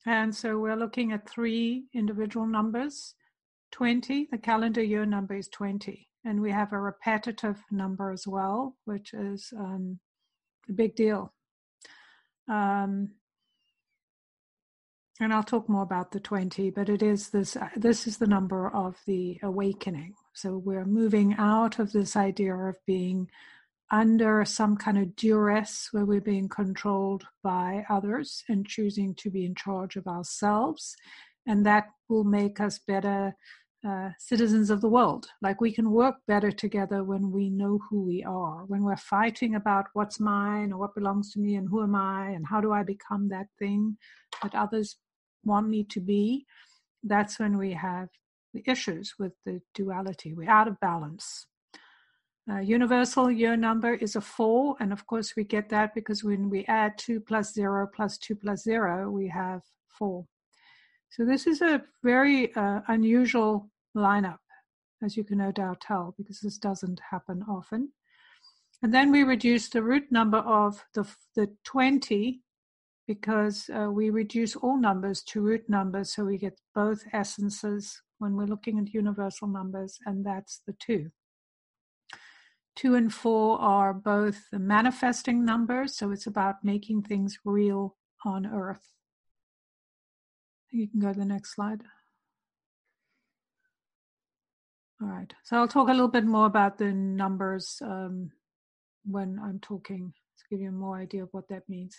And 0.05 0.35
so 0.35 0.59
we're 0.59 0.77
looking 0.77 1.13
at 1.13 1.29
three 1.29 1.85
individual 1.95 2.47
numbers. 2.47 3.15
20, 3.71 4.29
the 4.31 4.39
calendar 4.39 4.83
year 4.83 5.07
number 5.07 5.35
is 5.37 5.49
20. 5.49 6.09
And 6.25 6.41
we 6.41 6.51
have 6.51 6.73
a 6.73 6.81
repetitive 6.81 7.63
number 7.71 8.11
as 8.11 8.27
well, 8.27 8.77
which 8.85 9.15
is 9.15 9.53
um, 9.57 10.01
a 10.69 10.73
big 10.73 10.97
deal. 10.97 11.33
Um, 12.49 13.11
and 15.21 15.33
I'll 15.33 15.45
talk 15.45 15.69
more 15.69 15.83
about 15.83 16.11
the 16.11 16.19
20, 16.19 16.71
but 16.71 16.89
it 16.89 17.03
is 17.03 17.31
this, 17.31 17.57
this 17.77 18.07
is 18.07 18.19
the 18.19 18.27
number 18.27 18.69
of 18.75 18.97
the 19.07 19.39
awakening. 19.43 20.15
So 20.33 20.59
we're 20.59 20.85
moving 20.85 21.35
out 21.39 21.79
of 21.79 21.93
this 21.93 22.17
idea 22.17 22.55
of 22.55 22.77
being 22.85 23.31
under 23.93 24.45
some 24.45 24.77
kind 24.77 24.99
of 24.99 25.15
duress 25.15 25.89
where 25.93 26.05
we're 26.05 26.21
being 26.21 26.49
controlled 26.49 27.25
by 27.45 27.85
others 27.89 28.43
and 28.49 28.67
choosing 28.67 29.15
to 29.17 29.31
be 29.31 29.45
in 29.45 29.55
charge 29.55 29.95
of 29.95 30.09
ourselves. 30.09 30.97
And 31.47 31.65
that 31.65 31.91
will 32.09 32.25
make 32.25 32.61
us 32.61 32.81
better 32.81 33.37
uh, 33.87 34.09
citizens 34.19 34.71
of 34.71 34.81
the 34.81 34.89
world. 34.89 35.27
Like 35.43 35.61
we 35.61 35.71
can 35.71 35.91
work 35.91 36.17
better 36.27 36.51
together 36.51 37.05
when 37.05 37.31
we 37.31 37.51
know 37.51 37.79
who 37.89 38.03
we 38.03 38.25
are, 38.25 38.65
when 38.65 38.83
we're 38.83 38.97
fighting 38.97 39.55
about 39.55 39.87
what's 39.93 40.19
mine 40.19 40.73
or 40.73 40.79
what 40.79 40.95
belongs 40.95 41.33
to 41.33 41.39
me 41.39 41.55
and 41.57 41.69
who 41.69 41.83
am 41.83 41.95
I 41.95 42.31
and 42.31 42.47
how 42.47 42.61
do 42.61 42.73
I 42.73 42.83
become 42.83 43.29
that 43.29 43.47
thing 43.59 43.99
that 44.43 44.55
others 44.55 44.97
want 45.45 45.69
me 45.69 45.85
to 45.85 46.01
be. 46.01 46.47
That's 47.03 47.39
when 47.39 47.59
we 47.59 47.73
have 47.73 48.09
the 48.53 48.63
issues 48.67 49.15
with 49.19 49.33
the 49.45 49.61
duality. 49.75 50.33
We're 50.33 50.51
out 50.51 50.69
of 50.69 50.81
balance. 50.81 51.47
Uh, 52.51 52.59
universal 52.59 53.31
year 53.31 53.57
number 53.57 53.95
is 53.95 54.17
a 54.17 54.21
four, 54.21 54.77
and 54.79 54.93
of 54.93 55.07
course 55.07 55.35
we 55.35 55.45
get 55.45 55.71
that 55.71 55.95
because 55.95 56.23
when 56.23 56.51
we 56.51 56.65
add 56.67 56.93
two 56.99 57.19
plus 57.19 57.55
zero 57.55 57.89
plus 57.95 58.19
two 58.19 58.37
plus 58.37 58.63
zero, 58.63 59.11
we 59.11 59.29
have 59.29 59.63
four. 59.89 60.27
So 61.09 61.25
this 61.25 61.47
is 61.47 61.63
a 61.63 61.83
very 62.03 62.55
uh, 62.55 62.81
unusual 62.89 63.71
lineup, 63.97 64.39
as 65.03 65.17
you 65.17 65.25
can 65.25 65.39
no 65.39 65.53
doubt 65.53 65.81
tell, 65.81 66.15
because 66.19 66.41
this 66.41 66.59
doesn't 66.59 67.01
happen 67.11 67.43
often. 67.49 67.93
And 68.83 68.93
then 68.93 69.11
we 69.11 69.23
reduce 69.23 69.71
the 69.71 69.83
root 69.83 70.13
number 70.13 70.39
of 70.39 70.85
the, 70.93 71.09
the 71.35 71.49
20 71.65 72.43
because 73.07 73.69
uh, 73.71 73.91
we 73.91 74.11
reduce 74.11 74.57
all 74.57 74.79
numbers 74.79 75.23
to 75.23 75.41
root 75.41 75.69
numbers, 75.69 76.15
so 76.15 76.25
we 76.25 76.39
get 76.39 76.59
both 76.75 77.05
essences 77.13 78.01
when 78.19 78.35
we're 78.35 78.47
looking 78.47 78.79
at 78.79 78.95
universal 78.95 79.49
numbers, 79.49 79.99
and 80.07 80.25
that's 80.25 80.63
the 80.67 80.75
two. 80.79 81.11
Two 82.77 82.95
and 82.95 83.13
four 83.13 83.61
are 83.61 83.93
both 83.93 84.51
the 84.51 84.59
manifesting 84.59 85.45
numbers, 85.45 85.97
so 85.97 86.11
it's 86.11 86.27
about 86.27 86.65
making 86.65 87.03
things 87.03 87.39
real 87.45 87.97
on 88.25 88.47
earth. 88.47 88.95
You 90.71 90.89
can 90.89 90.99
go 90.99 91.13
to 91.13 91.19
the 91.19 91.25
next 91.25 91.55
slide. 91.55 91.83
All 95.01 95.09
right, 95.09 95.33
so 95.45 95.57
I'll 95.59 95.69
talk 95.69 95.89
a 95.89 95.93
little 95.93 96.09
bit 96.09 96.25
more 96.25 96.47
about 96.47 96.79
the 96.79 96.93
numbers 96.93 97.81
um, 97.85 98.31
when 99.05 99.39
I'm 99.39 99.61
talking 99.61 100.15
to 100.39 100.45
give 100.51 100.61
you 100.61 100.71
a 100.71 100.73
more 100.73 100.97
idea 100.97 101.25
of 101.25 101.29
what 101.33 101.49
that 101.49 101.69
means. 101.69 101.97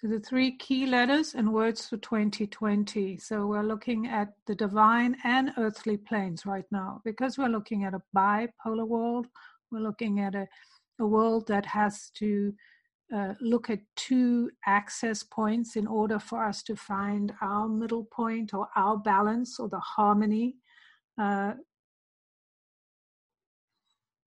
So 0.00 0.08
the 0.08 0.20
three 0.20 0.56
key 0.56 0.86
letters 0.86 1.34
and 1.34 1.52
words 1.52 1.88
for 1.88 1.96
2020. 1.96 3.16
So 3.16 3.46
we're 3.46 3.62
looking 3.62 4.06
at 4.06 4.34
the 4.46 4.54
divine 4.54 5.16
and 5.24 5.52
earthly 5.56 5.96
planes 5.96 6.44
right 6.44 6.66
now 6.70 7.00
because 7.04 7.38
we're 7.38 7.48
looking 7.48 7.84
at 7.84 7.94
a 7.94 8.02
bipolar 8.14 8.86
world 8.86 9.26
we're 9.70 9.80
looking 9.80 10.20
at 10.20 10.34
a, 10.34 10.46
a 11.00 11.06
world 11.06 11.46
that 11.48 11.66
has 11.66 12.10
to 12.16 12.52
uh, 13.14 13.34
look 13.40 13.70
at 13.70 13.80
two 13.94 14.50
access 14.66 15.22
points 15.22 15.76
in 15.76 15.86
order 15.86 16.18
for 16.18 16.44
us 16.44 16.62
to 16.64 16.74
find 16.74 17.32
our 17.40 17.68
middle 17.68 18.04
point 18.04 18.52
or 18.52 18.68
our 18.76 18.96
balance 18.96 19.60
or 19.60 19.68
the 19.68 19.78
harmony. 19.78 20.56
Uh, 21.20 21.52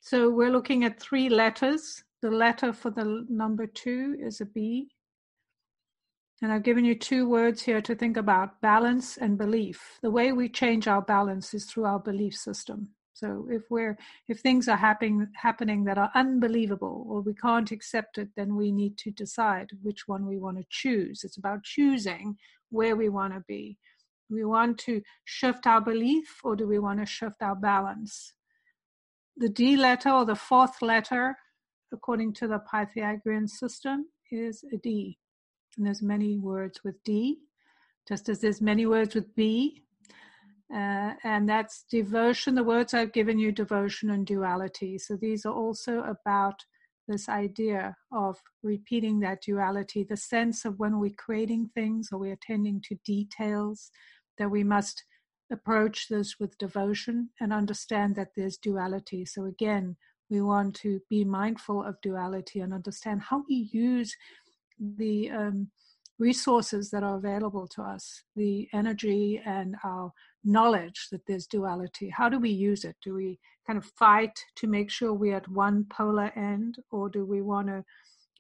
so 0.02 0.30
we're 0.30 0.52
looking 0.52 0.86
at 0.86 1.00
three 1.00 1.30
letters. 1.30 2.04
The 2.22 2.32
letter 2.32 2.74
for 2.74 2.90
the 2.90 3.26
number 3.30 3.68
two 3.68 4.18
is 4.20 4.42
a 4.42 4.46
B. 4.46 4.90
And 6.42 6.54
I've 6.54 6.64
given 6.64 6.86
you 6.86 6.96
two 6.96 7.28
words 7.28 7.62
here 7.62 7.82
to 7.82 7.96
think 7.96 8.16
about 8.16 8.62
balance 8.62 9.18
and 9.18 9.38
belief. 9.38 10.00
The 10.02 10.12
way 10.12 10.32
we 10.32 10.48
change 10.48 10.88
our 10.88 11.02
balance 11.02 11.54
is 11.54 11.66
through 11.66 11.86
our 11.86 12.00
belief 12.00 12.36
system. 12.36 12.90
So 13.14 13.48
if 13.52 13.64
we're 13.70 13.98
if 14.30 14.40
things 14.40 14.70
are 14.70 14.78
happening 14.78 15.28
happening 15.36 15.84
that 15.84 15.98
are 15.98 16.10
unbelievable 16.16 17.06
or 17.10 17.20
we 17.20 17.34
can't 17.34 17.70
accept 17.70 18.18
it, 18.18 18.30
then 18.38 18.56
we 18.56 18.72
need 18.72 18.98
to 19.00 19.12
decide 19.12 19.72
which 19.82 20.08
one 20.08 20.26
we 20.26 20.38
want 20.38 20.58
to 20.58 20.66
choose. 20.70 21.26
It's 21.26 21.36
about 21.36 21.64
choosing 21.64 22.38
where 22.70 22.96
we 22.96 23.10
want 23.10 23.34
to 23.34 23.44
be. 23.46 23.78
Do 24.30 24.36
we 24.36 24.46
want 24.46 24.78
to 24.80 25.02
shift 25.26 25.68
our 25.68 25.82
belief 25.82 26.40
or 26.46 26.56
do 26.56 26.66
we 26.66 26.80
want 26.80 27.02
to 27.02 27.06
shift 27.06 27.42
our 27.42 27.56
balance? 27.56 28.34
The 29.36 29.50
D 29.50 29.76
letter 29.76 30.12
or 30.12 30.24
the 30.24 30.36
fourth 30.36 30.82
letter, 30.82 31.36
according 31.92 32.34
to 32.36 32.48
the 32.48 32.60
Pythagorean 32.60 33.50
system, 33.50 34.06
is 34.32 34.64
a 34.72 34.78
D. 34.78 35.18
And 35.78 35.86
there's 35.86 36.02
many 36.02 36.38
words 36.38 36.82
with 36.84 37.02
D, 37.04 37.40
just 38.08 38.30
as 38.30 38.40
there's 38.40 38.62
many 38.62 38.86
words 38.86 39.16
with 39.16 39.34
B, 39.36 39.84
uh, 40.74 41.14
and 41.24 41.50
that's 41.50 41.86
devotion. 41.90 42.54
The 42.56 42.64
words 42.64 42.94
I've 42.94 43.14
given 43.14 43.40
you, 43.40 43.52
devotion 43.52 44.12
and 44.12 44.26
duality. 44.26 44.98
So 44.98 45.16
these 45.16 45.46
are 45.46 45.54
also 45.54 46.04
about 46.04 46.64
this 47.08 47.28
idea 47.28 47.96
of 48.12 48.38
repeating 48.62 49.20
that 49.20 49.42
duality, 49.42 50.04
the 50.04 50.18
sense 50.18 50.66
of 50.66 50.78
when 50.78 51.00
we're 51.00 51.10
creating 51.18 51.72
things 51.74 52.10
or 52.12 52.20
we're 52.20 52.34
attending 52.34 52.82
to 52.82 52.96
details, 53.04 53.90
that 54.38 54.52
we 54.52 54.64
must 54.64 55.04
approach 55.52 56.08
this 56.08 56.36
with 56.40 56.58
devotion 56.60 57.30
and 57.40 57.52
understand 57.52 58.16
that 58.16 58.30
there's 58.36 58.58
duality. 58.58 59.26
So 59.26 59.46
again, 59.46 59.96
we 60.30 60.42
want 60.42 60.76
to 60.76 61.02
be 61.10 61.26
mindful 61.26 61.84
of 61.84 62.00
duality 62.02 62.60
and 62.60 62.72
understand 62.72 63.24
how 63.24 63.44
we 63.50 63.70
use 63.74 64.16
the 64.80 65.30
um, 65.32 65.68
resources 66.20 66.90
that 66.92 67.04
are 67.04 67.18
available 67.18 67.68
to 67.68 67.82
us, 67.82 68.24
the 68.36 68.68
energy 68.74 69.42
and 69.46 69.76
our 69.84 70.12
knowledge 70.44 71.08
that 71.12 71.26
there's 71.28 71.48
duality. 71.48 72.10
How 72.10 72.30
do 72.30 72.40
we 72.40 72.50
use 72.50 72.84
it? 72.84 72.96
Do 73.04 73.16
we 73.16 73.40
kind 73.66 73.78
of 73.78 73.86
fight 73.86 74.38
to 74.58 74.68
make 74.68 74.92
sure 74.92 75.14
we're 75.14 75.38
at 75.38 75.48
one 75.48 75.86
polar 75.90 76.32
end, 76.36 76.78
or 76.92 77.10
do 77.10 77.26
we 77.26 77.42
want 77.42 77.68
to 77.68 77.84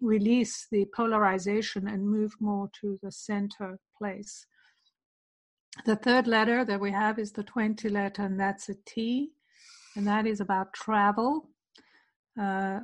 release 0.02 0.68
the 0.72 0.86
polarization 0.94 1.88
and 1.88 2.08
move 2.08 2.34
more 2.40 2.70
to 2.82 3.00
the 3.02 3.12
center 3.12 3.80
place? 3.98 4.46
The 5.86 5.96
third 5.96 6.28
letter 6.28 6.66
that 6.66 6.80
we 6.80 6.92
have 6.92 7.20
is 7.20 7.32
the 7.32 7.44
20 7.44 7.90
letter, 7.90 8.24
and 8.24 8.40
that's 8.40 8.70
a 8.70 8.76
T, 8.86 9.32
and 9.96 10.06
that 10.08 10.26
is 10.26 10.42
about 10.42 10.74
travel. 10.74 11.50
Uh, 12.40 12.80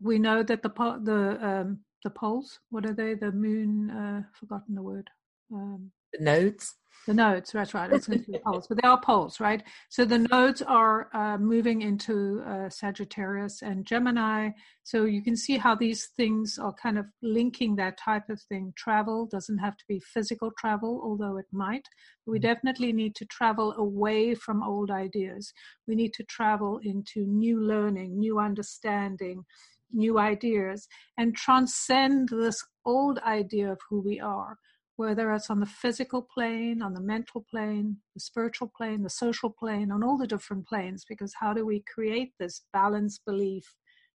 we 0.00 0.18
know 0.18 0.42
that 0.42 0.62
the 0.62 0.70
the 1.02 1.46
um, 1.46 1.80
the 2.04 2.10
poles. 2.10 2.60
What 2.70 2.86
are 2.86 2.92
they? 2.92 3.14
The 3.14 3.32
moon. 3.32 3.90
Uh, 3.90 4.22
forgotten 4.38 4.74
the 4.74 4.82
word. 4.82 5.10
Um, 5.52 5.90
the 6.12 6.22
nodes. 6.22 6.74
The 7.06 7.14
nodes. 7.14 7.52
That's 7.52 7.74
right. 7.74 7.92
It's 7.92 8.08
into 8.08 8.30
the 8.30 8.38
poles, 8.38 8.66
but 8.66 8.80
they 8.80 8.88
are 8.88 9.00
poles, 9.00 9.38
right? 9.38 9.62
So 9.90 10.06
the 10.06 10.20
nodes 10.30 10.62
are 10.62 11.08
uh, 11.12 11.36
moving 11.36 11.82
into 11.82 12.42
uh, 12.46 12.70
Sagittarius 12.70 13.60
and 13.60 13.84
Gemini. 13.84 14.50
So 14.84 15.04
you 15.04 15.22
can 15.22 15.36
see 15.36 15.58
how 15.58 15.74
these 15.74 16.08
things 16.16 16.58
are 16.58 16.74
kind 16.82 16.96
of 16.96 17.06
linking 17.22 17.76
that 17.76 17.98
type 17.98 18.30
of 18.30 18.40
thing. 18.42 18.72
Travel 18.76 19.26
doesn't 19.30 19.58
have 19.58 19.76
to 19.76 19.84
be 19.86 20.00
physical 20.00 20.50
travel, 20.58 21.00
although 21.04 21.36
it 21.36 21.46
might. 21.52 21.86
We 22.26 22.38
mm-hmm. 22.38 22.46
definitely 22.46 22.92
need 22.92 23.14
to 23.16 23.26
travel 23.26 23.74
away 23.76 24.34
from 24.34 24.62
old 24.62 24.90
ideas. 24.90 25.52
We 25.86 25.96
need 25.96 26.14
to 26.14 26.24
travel 26.24 26.80
into 26.82 27.26
new 27.26 27.60
learning, 27.60 28.18
new 28.18 28.38
understanding 28.38 29.44
new 29.92 30.18
ideas 30.18 30.88
and 31.18 31.34
transcend 31.34 32.28
this 32.28 32.64
old 32.84 33.18
idea 33.20 33.70
of 33.70 33.80
who 33.88 34.00
we 34.00 34.20
are, 34.20 34.58
whether 34.96 35.32
it's 35.32 35.50
on 35.50 35.60
the 35.60 35.66
physical 35.66 36.22
plane, 36.22 36.82
on 36.82 36.94
the 36.94 37.00
mental 37.00 37.44
plane, 37.50 37.96
the 38.14 38.20
spiritual 38.20 38.70
plane, 38.76 39.02
the 39.02 39.10
social 39.10 39.50
plane, 39.50 39.90
on 39.90 40.02
all 40.02 40.18
the 40.18 40.26
different 40.26 40.66
planes, 40.66 41.04
because 41.08 41.34
how 41.40 41.52
do 41.52 41.64
we 41.64 41.84
create 41.92 42.32
this 42.38 42.62
balanced 42.72 43.24
belief, 43.24 43.74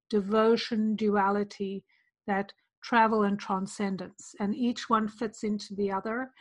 devotion, 0.10 0.96
duality 0.96 1.84
that 2.28 2.52
travel 2.82 3.24
and 3.24 3.40
transcendence. 3.40 4.36
And 4.40 4.56
each 4.56 4.90
one 4.90 5.08
fits 5.08 5.44
into 5.44 5.76
the 5.76 5.92
other. 5.92 6.32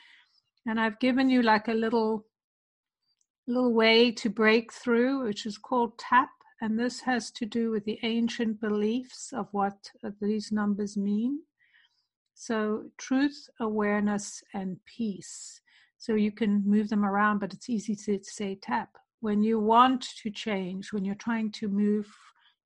And 0.67 0.81
I've 0.81 1.01
given 1.01 1.29
you 1.31 1.43
like 1.43 1.69
a 1.69 1.73
little 1.73 2.27
little 3.47 3.73
way 3.73 4.11
to 4.13 4.29
break 4.29 4.73
through, 4.73 5.25
which 5.25 5.47
is 5.47 5.57
called 5.57 5.99
TAP. 5.99 6.29
And 6.61 6.79
this 6.79 7.01
has 7.03 7.31
to 7.33 7.47
do 7.47 7.71
with 7.71 7.85
the 7.85 7.99
ancient 8.03 8.61
beliefs 8.61 9.33
of 9.33 9.49
what 9.53 9.91
uh, 10.05 10.11
these 10.21 10.51
numbers 10.51 10.97
mean. 10.97 11.41
So, 12.35 12.91
truth, 12.99 13.49
awareness, 13.61 14.43
and 14.55 14.79
peace. 14.85 15.61
So, 15.99 16.15
you 16.15 16.33
can 16.33 16.63
move 16.65 16.89
them 16.89 17.05
around, 17.05 17.39
but 17.39 17.53
it's 17.53 17.69
easy 17.71 17.95
to 17.95 18.19
say 18.23 18.57
tap. 18.61 18.91
When 19.21 19.43
you 19.43 19.59
want 19.59 20.07
to 20.23 20.31
change, 20.31 20.93
when 20.93 21.05
you're 21.05 21.15
trying 21.15 21.53
to 21.53 21.69
move 21.69 22.09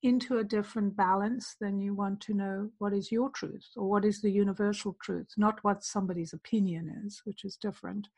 into 0.02 0.38
a 0.38 0.44
different 0.44 0.96
balance, 0.96 1.56
then 1.60 1.80
you 1.80 1.94
want 1.94 2.20
to 2.20 2.34
know 2.34 2.70
what 2.78 2.92
is 2.92 3.12
your 3.12 3.30
truth 3.30 3.68
or 3.76 3.88
what 3.88 4.04
is 4.04 4.20
the 4.20 4.30
universal 4.30 4.96
truth, 5.02 5.28
not 5.36 5.62
what 5.62 5.84
somebody's 5.84 6.32
opinion 6.32 7.02
is, 7.06 7.22
which 7.24 7.44
is 7.44 7.56
different. 7.56 8.08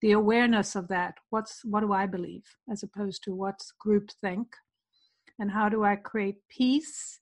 The 0.00 0.12
awareness 0.12 0.74
of 0.74 0.88
that, 0.88 1.14
what's 1.30 1.64
what 1.64 1.80
do 1.80 1.92
I 1.92 2.06
believe, 2.06 2.44
as 2.70 2.82
opposed 2.82 3.22
to 3.24 3.34
what's 3.34 3.72
group 3.72 4.10
think, 4.20 4.48
and 5.38 5.50
how 5.50 5.68
do 5.68 5.84
I 5.84 5.96
create 5.96 6.36
peace, 6.48 7.18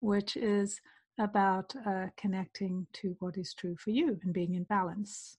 which 0.00 0.36
is 0.36 0.80
about 1.18 1.74
uh, 1.86 2.06
connecting 2.16 2.86
to 2.92 3.16
what 3.20 3.38
is 3.38 3.54
true 3.54 3.76
for 3.76 3.90
you 3.90 4.18
and 4.22 4.32
being 4.32 4.54
in 4.54 4.64
balance. 4.64 5.38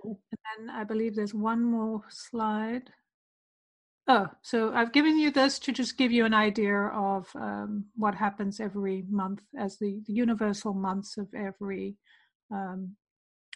Cool. 0.00 0.20
And 0.30 0.68
then 0.68 0.74
I 0.74 0.84
believe 0.84 1.14
there's 1.14 1.34
one 1.34 1.62
more 1.62 2.02
slide. 2.08 2.90
Oh, 4.06 4.28
so 4.42 4.72
I've 4.74 4.92
given 4.92 5.18
you 5.18 5.30
this 5.30 5.58
to 5.60 5.72
just 5.72 5.96
give 5.96 6.12
you 6.12 6.26
an 6.26 6.34
idea 6.34 6.76
of 6.76 7.26
um, 7.34 7.86
what 7.96 8.14
happens 8.14 8.60
every 8.60 9.04
month 9.08 9.40
as 9.58 9.78
the, 9.78 10.02
the 10.06 10.12
universal 10.12 10.74
months 10.74 11.16
of 11.16 11.28
every 11.34 11.96
um, 12.50 12.96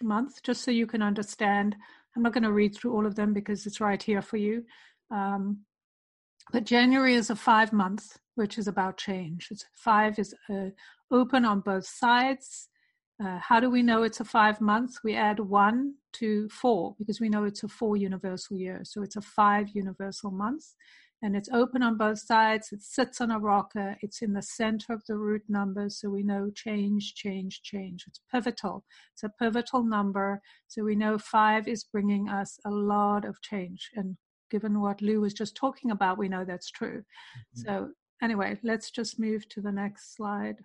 month, 0.02 0.42
just 0.42 0.64
so 0.64 0.70
you 0.70 0.86
can 0.86 1.02
understand. 1.02 1.76
I'm 2.16 2.22
not 2.22 2.32
going 2.32 2.44
to 2.44 2.52
read 2.52 2.74
through 2.74 2.94
all 2.94 3.06
of 3.06 3.14
them 3.14 3.34
because 3.34 3.66
it's 3.66 3.80
right 3.80 4.02
here 4.02 4.22
for 4.22 4.38
you. 4.38 4.64
Um, 5.10 5.58
but 6.52 6.64
January 6.64 7.14
is 7.14 7.30
a 7.30 7.36
five 7.36 7.72
month, 7.72 8.18
which 8.34 8.58
is 8.58 8.68
about 8.68 8.96
change. 8.96 9.48
It's 9.50 9.64
five 9.74 10.18
is 10.18 10.34
uh, 10.50 10.70
open 11.10 11.44
on 11.44 11.60
both 11.60 11.86
sides. 11.86 12.68
Uh, 13.22 13.38
how 13.38 13.58
do 13.58 13.68
we 13.68 13.82
know 13.82 14.04
it's 14.04 14.20
a 14.20 14.24
five 14.24 14.60
month? 14.60 14.96
We 15.02 15.14
add 15.16 15.40
one 15.40 15.94
to 16.14 16.48
four 16.48 16.94
because 16.98 17.20
we 17.20 17.28
know 17.28 17.44
it's 17.44 17.64
a 17.64 17.68
four 17.68 17.96
universal 17.96 18.56
year. 18.56 18.80
So 18.84 19.02
it's 19.02 19.16
a 19.16 19.20
five 19.20 19.68
universal 19.74 20.30
month 20.30 20.64
and 21.22 21.34
it's 21.34 21.48
open 21.52 21.82
on 21.82 21.96
both 21.96 22.20
sides. 22.20 22.68
It 22.70 22.82
sits 22.82 23.20
on 23.20 23.30
a 23.30 23.38
rocker. 23.38 23.96
It's 24.02 24.22
in 24.22 24.32
the 24.32 24.42
center 24.42 24.92
of 24.92 25.02
the 25.08 25.16
root 25.16 25.42
number. 25.48 25.88
So 25.90 26.08
we 26.10 26.22
know 26.22 26.50
change, 26.54 27.14
change, 27.14 27.62
change. 27.62 28.04
It's 28.06 28.20
pivotal. 28.30 28.84
It's 29.14 29.24
a 29.24 29.30
pivotal 29.30 29.82
number. 29.82 30.40
So 30.68 30.84
we 30.84 30.94
know 30.94 31.18
five 31.18 31.66
is 31.66 31.84
bringing 31.84 32.28
us 32.28 32.58
a 32.64 32.70
lot 32.70 33.24
of 33.24 33.40
change. 33.42 33.90
And 33.96 34.16
given 34.50 34.80
what 34.80 35.02
Lou 35.02 35.20
was 35.20 35.34
just 35.34 35.56
talking 35.56 35.90
about, 35.90 36.18
we 36.18 36.28
know 36.28 36.44
that's 36.44 36.70
true. 36.70 36.98
Mm-hmm. 36.98 37.60
So 37.62 37.90
anyway, 38.22 38.58
let's 38.62 38.90
just 38.90 39.18
move 39.18 39.48
to 39.50 39.60
the 39.60 39.72
next 39.72 40.16
slide. 40.16 40.56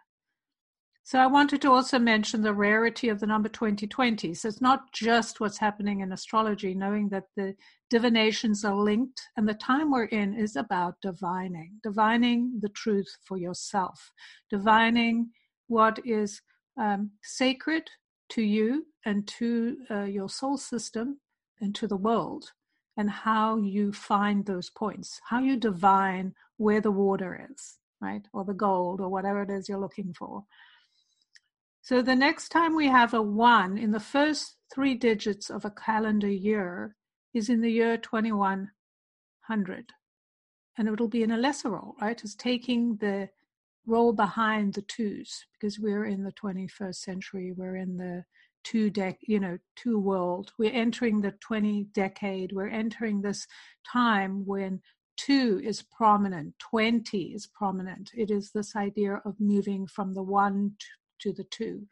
So 1.06 1.20
I 1.20 1.28
wanted 1.28 1.62
to 1.64 1.72
also 1.72 2.00
mention 2.00 2.42
the 2.42 2.54
rarity 2.54 3.10
of 3.10 3.20
the 3.20 3.28
number 3.28 3.50
2020. 3.50 4.34
So 4.34 4.48
it's 4.48 4.62
not 4.62 4.94
just 4.94 5.42
what's 5.42 5.58
happening 5.58 6.00
in 6.00 6.14
astrology, 6.14 6.74
knowing 6.74 7.10
that 7.10 7.26
the 7.36 7.56
divinations 7.90 8.64
are 8.64 8.76
linked, 8.76 9.22
and 9.36 9.48
the 9.48 9.54
time 9.54 9.92
we're 9.92 10.06
in 10.06 10.34
is 10.34 10.56
about 10.56 10.96
divining, 11.02 11.74
divining 11.84 12.58
the 12.62 12.70
truth 12.70 13.18
for 13.28 13.38
yourself, 13.38 14.12
divining 14.50 15.30
what 15.68 16.00
is 16.06 16.42
um, 16.80 17.12
sacred 17.22 17.90
to 18.30 18.42
you 18.42 18.86
and 19.06 19.28
to 19.28 19.78
uh, 19.92 20.04
your 20.04 20.30
soul 20.30 20.58
system 20.58 21.20
and 21.60 21.76
to 21.76 21.88
the 21.88 21.98
world, 21.98 22.46
and 22.98 23.10
how 23.10 23.58
you 23.58 23.92
find 23.92 24.46
those 24.46 24.70
points, 24.70 25.20
how 25.30 25.40
you 25.40 25.58
divine 25.58 26.34
where 26.58 26.82
the 26.82 26.92
water 26.92 27.48
is, 27.52 27.78
right, 28.02 28.28
or 28.34 28.46
the 28.46 28.54
gold, 28.54 29.02
or 29.02 29.10
whatever 29.10 29.42
it 29.42 29.50
is 29.50 29.68
you're 29.68 29.80
looking 29.80 30.14
for. 30.14 30.44
So 31.82 32.02
the 32.02 32.16
next 32.16 32.50
time 32.50 32.76
we 32.76 32.88
have 32.88 33.14
a 33.14 33.22
one 33.22 33.78
in 33.78 33.92
the 33.92 34.00
first 34.00 34.56
three 34.74 34.96
digits 34.96 35.50
of 35.50 35.66
a 35.66 35.72
calendar 35.72 36.30
year 36.30 36.96
is 37.34 37.50
in 37.50 37.62
the 37.62 37.72
year 37.72 37.98
2100. 37.98 39.86
And 40.78 40.88
it'll 40.88 41.08
be 41.08 41.24
in 41.24 41.32
a 41.32 41.38
lesser 41.38 41.72
role, 41.72 41.96
right? 42.02 42.20
It's 42.24 42.36
taking 42.36 42.98
the 42.98 43.30
role 43.86 44.14
behind 44.14 44.74
the 44.76 44.82
twos 44.82 45.46
because 45.54 45.78
we're 45.78 46.06
in 46.06 46.24
the 46.24 46.32
21st 46.32 46.96
century. 46.96 47.52
We're 47.56 47.76
in 47.76 47.98
the 47.98 48.24
two 48.64 48.92
dec, 48.92 49.18
you 49.22 49.40
know, 49.40 49.58
two 49.76 50.00
world. 50.00 50.52
We're 50.58 50.74
entering 50.74 51.22
the 51.22 51.32
20 51.32 51.86
decade. 51.94 52.52
We're 52.52 52.70
entering 52.70 53.22
this 53.22 53.48
time 53.86 54.46
when 54.46 54.82
two 55.18 55.62
is 55.64 55.82
prominent, 55.82 56.54
20 56.60 57.34
is 57.34 57.48
prominent. 57.48 58.12
It 58.16 58.32
is 58.32 58.52
this 58.52 58.76
idea 58.76 59.22
of 59.26 59.40
moving 59.40 59.88
from 59.88 60.14
the 60.14 60.24
one 60.24 60.74
to 61.20 61.34
the 61.34 61.44
two, 61.46 61.88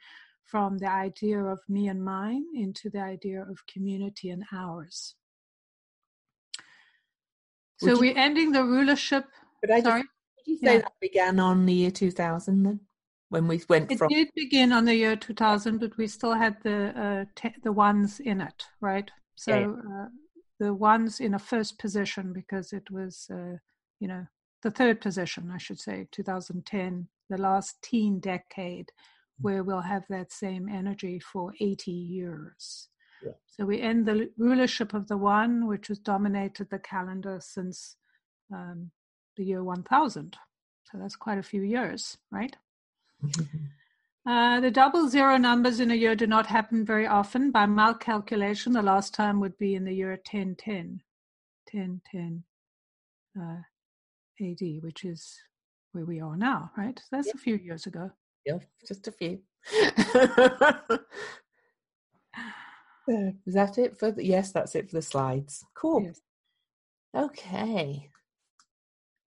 from 0.45 0.77
the 0.77 0.89
idea 0.89 1.39
of 1.39 1.59
me 1.69 1.87
and 1.87 2.03
mine 2.03 2.45
into 2.55 2.89
the 2.89 2.99
idea 2.99 3.41
of 3.41 3.65
community 3.67 4.29
and 4.29 4.43
ours. 4.51 5.15
So 7.77 7.97
we're 7.99 8.17
ending 8.17 8.51
the 8.51 8.63
rulership. 8.63 9.25
But 9.61 9.71
I 9.71 9.81
sorry? 9.81 10.01
Just, 10.01 10.11
did 10.45 10.51
you 10.51 10.57
say 10.57 10.73
yeah. 10.75 10.81
that 10.81 10.93
began 11.01 11.39
on 11.39 11.65
the 11.65 11.73
year 11.73 11.91
2000 11.91 12.63
then? 12.63 12.79
When 13.31 13.47
we 13.47 13.61
went 13.69 13.89
it 13.89 13.97
from. 13.97 14.09
did 14.09 14.27
begin 14.35 14.73
on 14.73 14.83
the 14.83 14.93
year 14.93 15.15
2000, 15.15 15.79
but 15.79 15.95
we 15.95 16.05
still 16.07 16.33
had 16.33 16.57
the 16.63 16.89
uh, 16.99 17.25
te- 17.33 17.55
the 17.63 17.71
ones 17.71 18.19
in 18.19 18.41
it, 18.41 18.65
right? 18.81 19.09
So 19.35 19.57
yeah. 19.57 19.67
uh, 19.67 20.07
the 20.59 20.73
ones 20.73 21.21
in 21.21 21.33
a 21.33 21.39
first 21.39 21.79
position 21.79 22.33
because 22.33 22.73
it 22.73 22.91
was, 22.91 23.27
uh, 23.31 23.55
you 24.01 24.09
know, 24.09 24.25
the 24.63 24.69
third 24.69 24.99
position, 24.99 25.49
I 25.49 25.59
should 25.59 25.79
say, 25.79 26.09
2010, 26.11 27.07
the 27.29 27.37
last 27.37 27.81
teen 27.81 28.19
decade 28.19 28.91
where 29.39 29.63
we'll 29.63 29.79
have 29.79 30.03
that 30.09 30.33
same 30.33 30.67
energy 30.67 31.17
for 31.17 31.53
80 31.61 31.89
years. 31.89 32.89
Yeah. 33.25 33.31
So 33.47 33.63
we 33.65 33.79
end 33.79 34.05
the 34.05 34.29
rulership 34.37 34.93
of 34.93 35.07
the 35.07 35.17
one, 35.17 35.67
which 35.67 35.87
has 35.87 35.99
dominated 35.99 36.69
the 36.69 36.79
calendar 36.79 37.39
since 37.41 37.95
um, 38.53 38.91
the 39.37 39.45
year 39.45 39.63
1000. 39.63 40.37
So 40.83 40.97
that's 40.97 41.15
quite 41.15 41.37
a 41.37 41.43
few 41.43 41.61
years, 41.61 42.17
right? 42.29 42.57
Uh, 44.27 44.59
the 44.59 44.71
double 44.71 45.07
zero 45.07 45.37
numbers 45.37 45.79
in 45.79 45.91
a 45.91 45.95
year 45.95 46.15
do 46.15 46.27
not 46.27 46.47
happen 46.47 46.85
very 46.85 47.07
often. 47.07 47.51
By 47.51 47.65
my 47.65 47.93
calculation, 47.93 48.73
the 48.73 48.81
last 48.81 49.13
time 49.13 49.39
would 49.39 49.57
be 49.57 49.75
in 49.75 49.83
the 49.83 49.93
year 49.93 50.11
1010, 50.11 51.01
1010 51.71 52.43
uh, 53.39 53.61
AD, 54.41 54.83
which 54.83 55.05
is 55.05 55.37
where 55.91 56.05
we 56.05 56.19
are 56.19 56.37
now, 56.37 56.71
right? 56.77 56.97
So 56.97 57.05
that's 57.11 57.27
yeah. 57.27 57.33
a 57.35 57.39
few 57.39 57.55
years 57.55 57.85
ago. 57.85 58.11
Yeah, 58.45 58.59
just 58.87 59.07
a 59.07 59.11
few. 59.11 59.39
Is 63.07 63.55
that 63.55 63.77
it 63.77 63.97
for 63.97 64.11
the, 64.11 64.23
yes, 64.23 64.51
that's 64.51 64.75
it 64.75 64.89
for 64.89 64.97
the 64.97 65.01
slides. 65.01 65.65
Cool. 65.75 66.03
Yes. 66.03 66.21
Okay. 67.15 68.09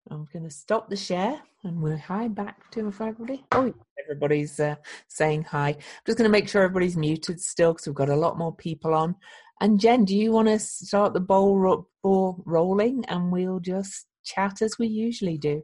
I'm 0.09 0.27
going 0.33 0.43
to 0.43 0.49
stop 0.49 0.89
the 0.89 0.95
share 0.95 1.41
and 1.63 1.81
we'll 1.81 1.97
hi 1.97 2.27
back 2.27 2.69
to 2.71 2.87
everybody. 2.87 3.45
Oh, 3.53 3.73
everybody's 4.03 4.59
uh, 4.59 4.75
saying 5.07 5.43
hi. 5.43 5.69
I'm 5.69 5.75
just 6.05 6.17
going 6.17 6.27
to 6.27 6.31
make 6.31 6.49
sure 6.49 6.63
everybody's 6.63 6.97
muted 6.97 7.39
still 7.39 7.73
because 7.73 7.87
we've 7.87 7.95
got 7.95 8.09
a 8.09 8.15
lot 8.15 8.37
more 8.37 8.53
people 8.53 8.93
on. 8.93 9.15
And 9.61 9.79
Jen, 9.79 10.03
do 10.03 10.15
you 10.15 10.31
want 10.31 10.49
to 10.49 10.59
start 10.59 11.13
the 11.13 11.21
bowl, 11.21 11.87
ball 12.03 12.43
rolling 12.45 13.05
and 13.05 13.31
we'll 13.31 13.59
just 13.59 14.07
chat 14.25 14.61
as 14.61 14.77
we 14.77 14.87
usually 14.87 15.37
do? 15.37 15.63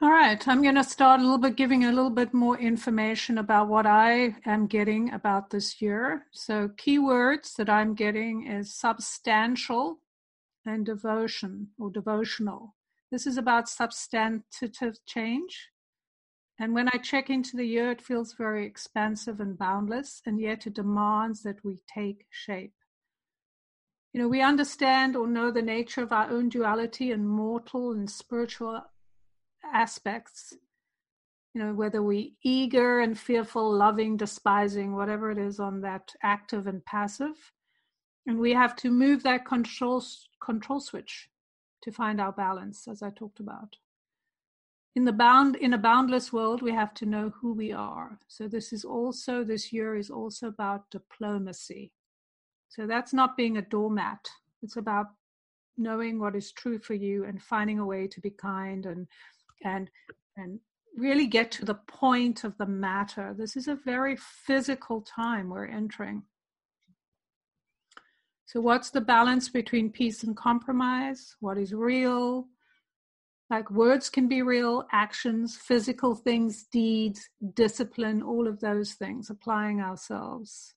All 0.00 0.10
right, 0.10 0.46
I'm 0.48 0.62
going 0.62 0.74
to 0.74 0.84
start 0.84 1.20
a 1.20 1.22
little 1.22 1.38
bit 1.38 1.56
giving 1.56 1.84
a 1.84 1.92
little 1.92 2.10
bit 2.10 2.34
more 2.34 2.58
information 2.58 3.38
about 3.38 3.68
what 3.68 3.86
I 3.86 4.34
am 4.46 4.66
getting 4.66 5.12
about 5.12 5.50
this 5.50 5.80
year. 5.80 6.26
So, 6.32 6.68
keywords 6.70 7.54
that 7.54 7.70
I'm 7.70 7.94
getting 7.94 8.48
is 8.48 8.74
substantial 8.74 10.00
and 10.66 10.84
devotion 10.84 11.68
or 11.78 11.88
devotional. 11.88 12.74
This 13.12 13.26
is 13.26 13.36
about 13.36 13.68
substantive 13.68 15.04
change. 15.06 15.68
And 16.58 16.72
when 16.72 16.88
I 16.88 16.96
check 16.96 17.28
into 17.28 17.58
the 17.58 17.66
year, 17.66 17.90
it 17.90 18.00
feels 18.00 18.32
very 18.32 18.64
expansive 18.64 19.38
and 19.38 19.58
boundless, 19.58 20.22
and 20.24 20.40
yet 20.40 20.66
it 20.66 20.74
demands 20.74 21.42
that 21.42 21.62
we 21.62 21.80
take 21.86 22.24
shape. 22.30 22.72
You 24.14 24.22
know, 24.22 24.28
we 24.28 24.40
understand 24.40 25.14
or 25.14 25.26
know 25.26 25.50
the 25.50 25.60
nature 25.60 26.02
of 26.02 26.12
our 26.12 26.30
own 26.30 26.48
duality 26.48 27.12
and 27.12 27.28
mortal 27.28 27.92
and 27.92 28.08
spiritual 28.08 28.82
aspects 29.72 30.54
you 31.54 31.62
know 31.62 31.72
whether 31.74 32.02
we 32.02 32.34
eager 32.42 33.00
and 33.00 33.18
fearful 33.18 33.72
loving 33.72 34.16
despising 34.16 34.94
whatever 34.94 35.30
it 35.30 35.38
is 35.38 35.60
on 35.60 35.80
that 35.80 36.12
active 36.22 36.66
and 36.66 36.84
passive 36.84 37.52
and 38.26 38.38
we 38.38 38.52
have 38.52 38.74
to 38.74 38.90
move 38.90 39.22
that 39.22 39.44
control 39.44 40.02
control 40.40 40.80
switch 40.80 41.28
to 41.82 41.92
find 41.92 42.20
our 42.20 42.32
balance 42.32 42.88
as 42.88 43.02
i 43.02 43.10
talked 43.10 43.40
about. 43.40 43.76
In 44.94 45.04
the 45.04 45.12
bound 45.12 45.56
in 45.56 45.72
a 45.72 45.78
boundless 45.78 46.32
world 46.32 46.62
we 46.62 46.72
have 46.72 46.94
to 46.94 47.06
know 47.06 47.32
who 47.40 47.54
we 47.54 47.72
are. 47.72 48.18
So 48.28 48.48
this 48.48 48.72
is 48.72 48.84
also 48.84 49.44
this 49.44 49.72
year 49.72 49.96
is 49.96 50.10
also 50.10 50.48
about 50.48 50.90
diplomacy. 50.90 51.92
So 52.68 52.86
that's 52.86 53.12
not 53.12 53.36
being 53.36 53.56
a 53.56 53.62
doormat. 53.62 54.28
It's 54.62 54.76
about 54.76 55.06
knowing 55.78 56.18
what 56.18 56.36
is 56.36 56.52
true 56.52 56.78
for 56.78 56.94
you 56.94 57.24
and 57.24 57.42
finding 57.42 57.78
a 57.78 57.86
way 57.86 58.06
to 58.06 58.20
be 58.20 58.30
kind 58.30 58.86
and 58.86 59.06
and 59.64 59.90
and 60.36 60.60
really 60.96 61.26
get 61.26 61.50
to 61.50 61.64
the 61.64 61.74
point 61.74 62.44
of 62.44 62.56
the 62.58 62.66
matter. 62.66 63.34
This 63.36 63.56
is 63.56 63.68
a 63.68 63.74
very 63.74 64.16
physical 64.16 65.00
time 65.00 65.48
we're 65.48 65.66
entering 65.66 66.22
so 68.52 68.60
what's 68.60 68.90
the 68.90 69.00
balance 69.00 69.48
between 69.48 69.90
peace 69.90 70.24
and 70.24 70.36
compromise 70.36 71.36
what 71.40 71.56
is 71.56 71.72
real 71.72 72.46
like 73.52 73.70
words 73.70 74.08
can 74.08 74.28
be 74.28 74.40
real, 74.40 74.86
actions, 74.92 75.58
physical 75.58 76.14
things, 76.14 76.64
deeds, 76.72 77.28
discipline, 77.52 78.22
all 78.22 78.48
of 78.48 78.60
those 78.60 78.94
things, 78.94 79.28
applying 79.28 79.78
ourselves. 79.78 80.74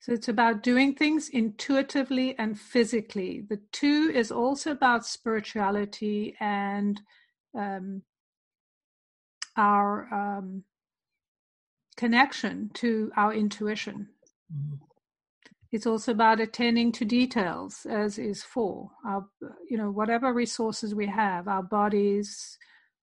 So 0.00 0.10
it's 0.10 0.28
about 0.28 0.64
doing 0.64 0.96
things 0.96 1.28
intuitively 1.28 2.36
and 2.36 2.58
physically. 2.58 3.44
The 3.48 3.60
two 3.70 4.10
is 4.12 4.32
also 4.32 4.72
about 4.72 5.06
spirituality 5.06 6.34
and 6.40 7.00
um, 7.56 8.02
our 9.56 10.12
um, 10.12 10.64
connection 11.96 12.72
to 12.74 13.12
our 13.16 13.32
intuition. 13.32 14.08
Mm-hmm. 14.52 14.76
It's 15.72 15.86
also 15.86 16.12
about 16.12 16.38
attending 16.38 16.92
to 16.92 17.04
details, 17.04 17.84
as 17.90 18.16
is 18.16 18.44
for 18.44 18.90
our, 19.04 19.26
you 19.68 19.76
know, 19.76 19.90
whatever 19.90 20.32
resources 20.32 20.94
we 20.94 21.08
have, 21.08 21.48
our 21.48 21.64
bodies, 21.64 22.56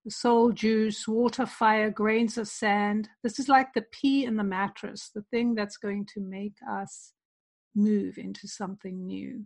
the 0.05 0.11
soul 0.11 0.53
juice, 0.53 1.05
water, 1.05 1.45
fire, 1.45 1.91
grains 1.91 2.37
of 2.37 2.47
sand. 2.47 3.09
This 3.23 3.39
is 3.39 3.49
like 3.49 3.73
the 3.73 3.83
pea 3.91 4.23
in 4.23 4.37
the 4.37 4.45
mattress, 4.45 5.11
the 5.13 5.23
thing 5.31 5.53
that's 5.53 5.75
going 5.75 6.05
to 6.13 6.21
make 6.21 6.55
us 6.69 7.11
move 7.75 8.17
into 8.17 8.47
something 8.47 9.05
new. 9.05 9.45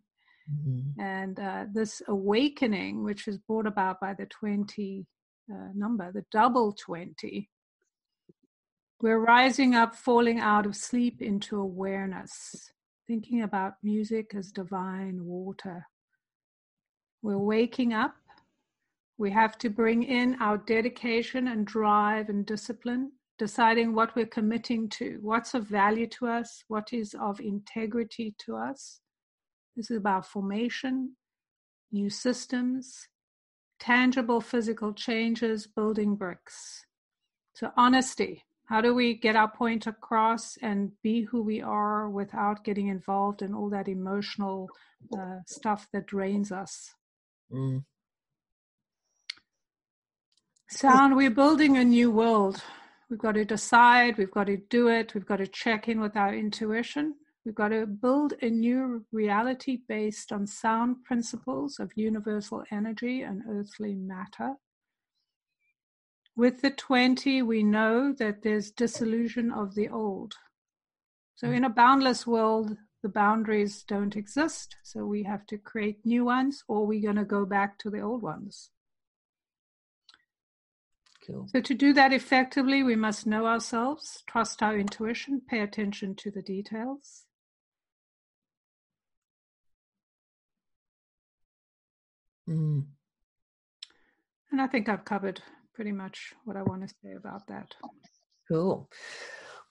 Mm-hmm. 0.51 1.01
And 1.01 1.39
uh, 1.39 1.65
this 1.73 2.03
awakening, 2.07 3.03
which 3.03 3.27
is 3.27 3.39
brought 3.39 3.65
about 3.65 3.99
by 3.99 4.13
the 4.13 4.27
20 4.27 5.05
uh, 5.51 5.69
number, 5.73 6.11
the 6.11 6.25
double 6.31 6.73
20, 6.73 7.49
we're 9.01 9.19
rising 9.19 9.75
up, 9.75 9.95
falling 9.95 10.39
out 10.39 10.65
of 10.65 10.75
sleep 10.75 11.21
into 11.21 11.59
awareness 11.59 12.71
thinking 13.07 13.43
about 13.43 13.73
music 13.83 14.33
as 14.35 14.51
divine 14.51 15.25
water. 15.25 15.87
We're 17.21 17.37
waking 17.37 17.93
up. 17.93 18.15
We 19.17 19.31
have 19.31 19.57
to 19.59 19.69
bring 19.69 20.03
in 20.03 20.35
our 20.41 20.57
dedication 20.57 21.47
and 21.47 21.65
drive 21.65 22.29
and 22.29 22.45
discipline, 22.45 23.11
deciding 23.37 23.93
what 23.93 24.15
we're 24.15 24.25
committing 24.25 24.89
to, 24.89 25.19
what's 25.21 25.53
of 25.53 25.67
value 25.67 26.07
to 26.07 26.27
us, 26.27 26.63
what 26.67 26.91
is 26.91 27.15
of 27.19 27.39
integrity 27.39 28.35
to 28.45 28.57
us. 28.57 28.99
This 29.75 29.91
is 29.91 29.97
about 29.97 30.25
formation, 30.25 31.15
new 31.91 32.09
systems, 32.09 33.07
tangible 33.79 34.41
physical 34.41 34.93
changes, 34.93 35.67
building 35.67 36.15
bricks. 36.15 36.85
So, 37.55 37.71
honesty, 37.77 38.43
how 38.65 38.81
do 38.81 38.93
we 38.95 39.13
get 39.13 39.35
our 39.35 39.49
point 39.49 39.85
across 39.85 40.57
and 40.61 40.91
be 41.03 41.21
who 41.21 41.43
we 41.43 41.61
are 41.61 42.09
without 42.09 42.63
getting 42.63 42.87
involved 42.87 43.41
in 43.41 43.53
all 43.53 43.69
that 43.69 43.87
emotional 43.87 44.69
uh, 45.15 45.39
stuff 45.45 45.87
that 45.93 46.07
drains 46.07 46.51
us? 46.51 46.93
Mm. 47.51 47.83
Sound, 50.67 51.15
we're 51.15 51.29
building 51.29 51.77
a 51.77 51.83
new 51.83 52.09
world. 52.09 52.63
We've 53.09 53.19
got 53.19 53.33
to 53.33 53.45
decide, 53.45 54.17
we've 54.17 54.31
got 54.31 54.47
to 54.47 54.57
do 54.57 54.87
it, 54.87 55.13
we've 55.13 55.25
got 55.25 55.37
to 55.37 55.47
check 55.47 55.87
in 55.87 56.01
with 56.01 56.17
our 56.17 56.33
intuition. 56.33 57.13
We've 57.45 57.53
got 57.53 57.67
to 57.67 57.85
build 57.85 58.33
a 58.41 58.49
new 58.49 59.05
reality 59.11 59.77
based 59.87 60.31
on 60.31 60.47
sound 60.47 61.03
principles 61.03 61.79
of 61.79 61.91
universal 61.95 62.63
energy 62.71 63.21
and 63.21 63.43
earthly 63.47 63.93
matter. 63.93 64.55
With 66.35 66.61
the 66.61 66.71
20, 66.71 67.41
we 67.43 67.63
know 67.63 68.11
that 68.13 68.41
there's 68.41 68.69
dissolution 68.69 69.51
of 69.51 69.73
the 69.73 69.87
old. 69.87 70.35
So, 71.35 71.49
in 71.49 71.63
a 71.63 71.69
boundless 71.69 72.27
world, 72.27 72.75
the 73.01 73.09
boundaries 73.09 73.83
don't 73.83 74.15
exist. 74.17 74.75
So, 74.83 75.05
we 75.05 75.23
have 75.23 75.45
to 75.47 75.57
create 75.57 76.05
new 76.05 76.25
ones, 76.25 76.63
or 76.67 76.85
we're 76.85 77.01
going 77.01 77.15
to 77.15 77.25
go 77.25 77.45
back 77.45 77.79
to 77.79 77.89
the 77.89 78.01
old 78.01 78.21
ones. 78.21 78.69
Cool. 81.25 81.47
So, 81.47 81.61
to 81.61 81.73
do 81.73 81.93
that 81.93 82.11
effectively, 82.11 82.83
we 82.83 82.97
must 82.97 83.25
know 83.25 83.45
ourselves, 83.45 84.21
trust 84.27 84.61
our 84.61 84.77
intuition, 84.77 85.41
pay 85.47 85.61
attention 85.61 86.15
to 86.15 86.31
the 86.31 86.41
details. 86.41 87.23
Mm. 92.49 92.85
And 94.51 94.61
I 94.61 94.67
think 94.67 94.87
I've 94.87 95.05
covered 95.05 95.41
pretty 95.75 95.91
much 95.91 96.33
what 96.45 96.57
I 96.57 96.63
want 96.63 96.87
to 96.87 96.95
say 97.03 97.13
about 97.13 97.47
that. 97.47 97.75
Cool. 98.47 98.89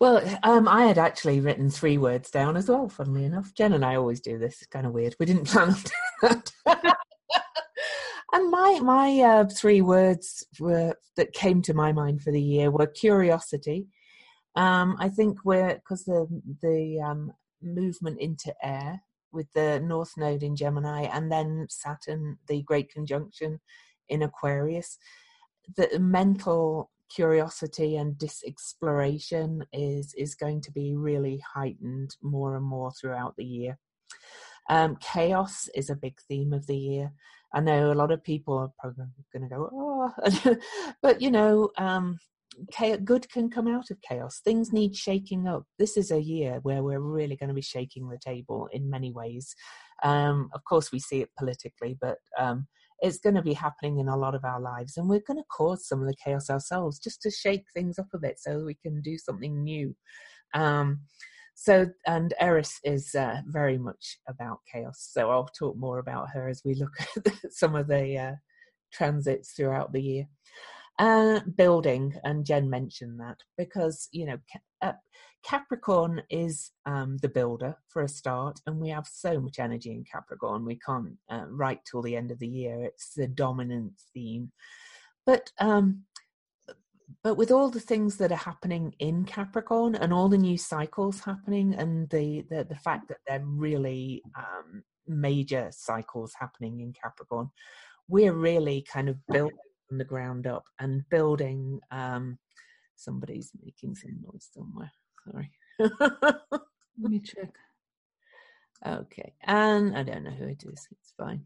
Well, 0.00 0.22
um, 0.42 0.68
I 0.68 0.84
had 0.84 0.98
actually 0.98 1.40
written 1.40 1.70
three 1.70 1.98
words 1.98 2.30
down 2.30 2.56
as 2.56 2.68
well, 2.68 2.88
funnily 2.88 3.24
enough. 3.24 3.54
Jen 3.54 3.72
and 3.72 3.84
I 3.84 3.96
always 3.96 4.20
do 4.20 4.38
this. 4.38 4.60
It's 4.60 4.66
kind 4.66 4.86
of 4.86 4.92
weird. 4.92 5.16
We 5.18 5.26
didn't 5.26 5.46
plan 5.46 5.70
on 5.70 5.76
that. 6.22 6.52
and 8.32 8.50
my 8.50 8.80
my 8.82 9.20
uh, 9.20 9.44
three 9.46 9.80
words 9.80 10.46
were 10.60 10.94
that 11.16 11.32
came 11.32 11.62
to 11.62 11.74
my 11.74 11.92
mind 11.92 12.22
for 12.22 12.32
the 12.32 12.42
year 12.42 12.70
were 12.70 12.86
curiosity. 12.86 13.86
Um, 14.56 14.96
I 14.98 15.08
think 15.08 15.38
we're 15.44 15.76
because 15.76 16.04
the 16.04 16.26
the 16.60 17.00
um, 17.00 17.32
movement 17.62 18.20
into 18.20 18.52
air 18.62 19.00
with 19.32 19.50
the 19.52 19.80
North 19.80 20.12
Node 20.16 20.42
in 20.42 20.56
Gemini 20.56 21.02
and 21.02 21.30
then 21.30 21.66
Saturn, 21.68 22.38
the 22.48 22.62
Great 22.62 22.90
Conjunction 22.90 23.60
in 24.08 24.22
Aquarius 24.22 24.98
the 25.76 25.98
mental 25.98 26.90
curiosity 27.10 27.96
and 27.96 28.16
disexploration 28.16 29.62
is 29.72 30.14
is 30.14 30.34
going 30.34 30.60
to 30.60 30.72
be 30.72 30.94
really 30.94 31.42
heightened 31.54 32.16
more 32.22 32.56
and 32.56 32.64
more 32.64 32.92
throughout 32.92 33.34
the 33.36 33.44
year. 33.44 33.78
Um, 34.70 34.96
chaos 34.96 35.68
is 35.74 35.90
a 35.90 35.96
big 35.96 36.18
theme 36.28 36.52
of 36.52 36.66
the 36.66 36.76
year. 36.76 37.12
I 37.52 37.60
know 37.60 37.92
a 37.92 37.94
lot 37.94 38.10
of 38.10 38.24
people 38.24 38.58
are 38.58 38.72
probably 38.78 39.04
going 39.32 39.48
to 39.48 39.54
go, 39.54 39.68
oh, 39.72 40.56
but 41.02 41.20
you 41.20 41.30
know, 41.30 41.70
um, 41.76 42.18
good 43.04 43.30
can 43.30 43.50
come 43.50 43.68
out 43.68 43.90
of 43.90 44.00
chaos. 44.00 44.40
Things 44.44 44.72
need 44.72 44.96
shaking 44.96 45.46
up. 45.46 45.64
This 45.78 45.96
is 45.96 46.10
a 46.10 46.20
year 46.20 46.60
where 46.62 46.82
we're 46.82 47.00
really 47.00 47.36
going 47.36 47.48
to 47.48 47.54
be 47.54 47.62
shaking 47.62 48.08
the 48.08 48.18
table 48.18 48.68
in 48.72 48.90
many 48.90 49.12
ways. 49.12 49.54
Um, 50.02 50.50
of 50.54 50.64
course, 50.64 50.90
we 50.90 50.98
see 50.98 51.20
it 51.20 51.30
politically, 51.38 51.96
but 52.00 52.18
um, 52.38 52.66
it's 53.00 53.18
going 53.18 53.34
to 53.34 53.42
be 53.42 53.52
happening 53.52 53.98
in 53.98 54.08
a 54.08 54.16
lot 54.16 54.34
of 54.34 54.44
our 54.44 54.60
lives 54.60 54.96
and 54.96 55.08
we're 55.08 55.20
going 55.26 55.38
to 55.38 55.44
cause 55.50 55.86
some 55.86 56.00
of 56.00 56.06
the 56.06 56.16
chaos 56.22 56.50
ourselves 56.50 56.98
just 56.98 57.20
to 57.22 57.30
shake 57.30 57.64
things 57.74 57.98
up 57.98 58.08
a 58.14 58.18
bit 58.18 58.38
so 58.38 58.64
we 58.64 58.76
can 58.82 59.00
do 59.02 59.18
something 59.18 59.62
new. 59.62 59.94
Um, 60.54 61.00
so 61.56 61.86
and 62.08 62.34
eris 62.40 62.80
is 62.82 63.14
uh, 63.14 63.40
very 63.46 63.78
much 63.78 64.18
about 64.28 64.58
chaos 64.72 65.08
so 65.12 65.30
i'll 65.30 65.48
talk 65.56 65.76
more 65.76 66.00
about 66.00 66.28
her 66.34 66.48
as 66.48 66.62
we 66.64 66.74
look 66.74 66.90
at 67.16 67.52
some 67.52 67.76
of 67.76 67.86
the 67.86 68.18
uh, 68.18 68.32
transits 68.94 69.52
throughout 69.52 69.92
the 69.92 70.00
year. 70.02 70.28
Uh, 70.98 71.40
building, 71.56 72.14
and 72.22 72.46
Jen 72.46 72.70
mentioned 72.70 73.18
that 73.18 73.36
because 73.58 74.08
you 74.12 74.26
know 74.26 74.38
uh, 74.80 74.92
Capricorn 75.44 76.22
is 76.30 76.70
um, 76.86 77.18
the 77.18 77.28
builder 77.28 77.76
for 77.88 78.02
a 78.02 78.08
start, 78.08 78.60
and 78.66 78.80
we 78.80 78.88
have 78.88 79.06
so 79.06 79.40
much 79.40 79.58
energy 79.58 79.90
in 79.90 80.04
Capricorn. 80.04 80.64
We 80.64 80.78
can't 80.78 81.16
uh, 81.30 81.44
write 81.48 81.80
till 81.84 82.02
the 82.02 82.16
end 82.16 82.30
of 82.30 82.38
the 82.38 82.48
year; 82.48 82.82
it's 82.82 83.14
the 83.14 83.26
dominant 83.26 83.92
theme. 84.14 84.52
But 85.26 85.50
um, 85.60 86.04
but 87.22 87.34
with 87.34 87.50
all 87.50 87.68
the 87.68 87.80
things 87.80 88.16
that 88.16 88.32
are 88.32 88.36
happening 88.36 88.94
in 88.98 89.24
Capricorn 89.24 89.94
and 89.94 90.12
all 90.12 90.28
the 90.28 90.38
new 90.38 90.56
cycles 90.56 91.20
happening, 91.20 91.74
and 91.74 92.08
the 92.08 92.44
the, 92.48 92.64
the 92.64 92.76
fact 92.76 93.08
that 93.08 93.18
they're 93.26 93.44
really 93.44 94.22
um, 94.36 94.82
major 95.06 95.68
cycles 95.72 96.32
happening 96.38 96.80
in 96.80 96.94
Capricorn, 96.94 97.50
we're 98.08 98.32
really 98.32 98.86
kind 98.90 99.10
of 99.10 99.18
built 99.30 99.52
from 99.88 99.98
the 99.98 100.04
ground 100.04 100.46
up 100.46 100.64
and 100.80 101.02
building. 101.10 101.80
Um, 101.90 102.38
somebody's 102.96 103.50
making 103.62 103.94
some 103.94 104.16
noise 104.22 104.48
somewhere. 104.52 104.92
Sorry. 105.24 105.50
Let 105.78 107.10
me 107.10 107.20
check. 107.20 107.54
Okay, 108.86 109.32
and 109.42 109.96
I 109.96 110.02
don't 110.02 110.24
know 110.24 110.30
who 110.30 110.46
it 110.46 110.62
is. 110.64 110.86
It's 110.90 111.12
fine. 111.16 111.44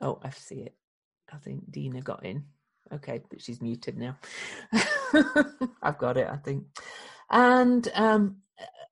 Oh, 0.00 0.18
I 0.22 0.30
see 0.30 0.60
it. 0.60 0.74
I 1.32 1.36
think 1.38 1.70
Dina 1.70 2.00
got 2.00 2.24
in. 2.24 2.44
Okay, 2.92 3.20
but 3.30 3.40
she's 3.40 3.60
muted 3.60 3.96
now. 3.96 4.16
I've 5.82 5.98
got 5.98 6.16
it, 6.16 6.28
I 6.28 6.36
think. 6.36 6.64
And 7.30 7.88
um, 7.94 8.38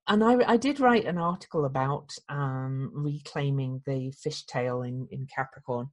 and 0.08 0.22
I, 0.22 0.52
I, 0.52 0.56
did 0.56 0.78
write 0.78 1.06
an 1.06 1.18
article 1.18 1.64
about 1.64 2.12
um, 2.28 2.90
reclaiming 2.94 3.82
the 3.86 4.12
fishtail 4.12 4.86
in, 4.86 5.08
in 5.10 5.26
Capricorn. 5.26 5.88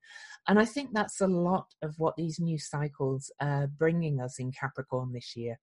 And 0.47 0.59
I 0.59 0.65
think 0.65 0.89
that's 0.93 1.21
a 1.21 1.27
lot 1.27 1.67
of 1.81 1.95
what 1.97 2.15
these 2.15 2.39
new 2.39 2.59
cycles 2.59 3.31
are 3.39 3.65
bringing 3.67 4.21
us 4.21 4.37
in 4.37 4.51
Capricorn 4.51 5.13
this 5.13 5.35
year. 5.35 5.57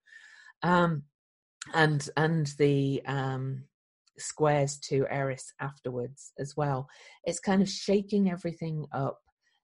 Um, 0.63 1.05
and 1.75 2.09
and 2.17 2.47
the 2.59 3.03
um, 3.07 3.65
squares 4.19 4.79
to 4.79 5.07
Eris 5.11 5.53
afterwards 5.61 6.33
as 6.39 6.57
well. 6.57 6.89
It's 7.25 7.41
kind 7.41 7.63
of 7.63 7.69
shaking 7.69 8.31
everything 8.31 8.87
up 8.93 9.21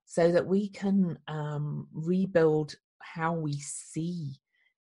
so 0.06 0.30
that 0.32 0.46
we 0.46 0.68
can 0.68 1.18
um, 1.28 1.88
rebuild 1.92 2.74
how 3.00 3.34
we 3.34 3.54
see 3.58 4.34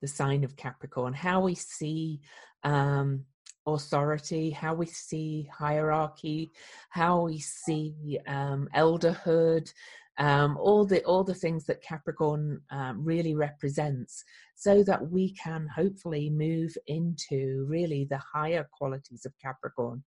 the 0.01 0.09
sign 0.09 0.45
of 0.45 0.57
Capricorn, 0.57 1.13
how 1.13 1.41
we 1.41 1.55
see 1.55 2.21
um, 2.65 3.25
authority, 3.67 4.51
how 4.51 4.75
we 4.75 4.87
see 4.87 5.49
hierarchy, 5.53 6.53
how 6.89 7.23
we 7.23 7.39
see 7.39 8.19
um, 8.27 8.69
elderhood, 8.75 9.73
um, 10.21 10.57
all 10.59 10.85
the 10.85 11.03
all 11.05 11.25
the 11.25 11.35
things 11.35 11.65
that 11.65 11.83
Capricorn 11.83 12.61
um, 12.71 13.03
really 13.03 13.35
represents, 13.35 14.23
so 14.55 14.85
that 14.85 15.11
we 15.11 15.33
can 15.33 15.67
hopefully 15.75 16.31
move 16.31 16.77
into 16.87 17.67
really 17.69 18.05
the 18.05 18.19
higher 18.19 18.69
qualities 18.79 19.25
of 19.27 19.33
Capricorn, 19.43 20.05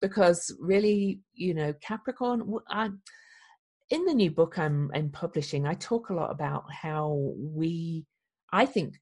because 0.00 0.54
really, 0.60 1.20
you 1.32 1.54
know, 1.54 1.72
Capricorn. 1.80 2.52
I, 2.68 2.90
in 3.90 4.04
the 4.06 4.14
new 4.14 4.30
book 4.30 4.58
I'm, 4.58 4.90
I'm 4.94 5.10
publishing, 5.10 5.66
I 5.66 5.74
talk 5.74 6.08
a 6.08 6.14
lot 6.14 6.30
about 6.30 6.64
how 6.72 7.34
we, 7.36 8.06
I 8.50 8.64
think 8.64 8.94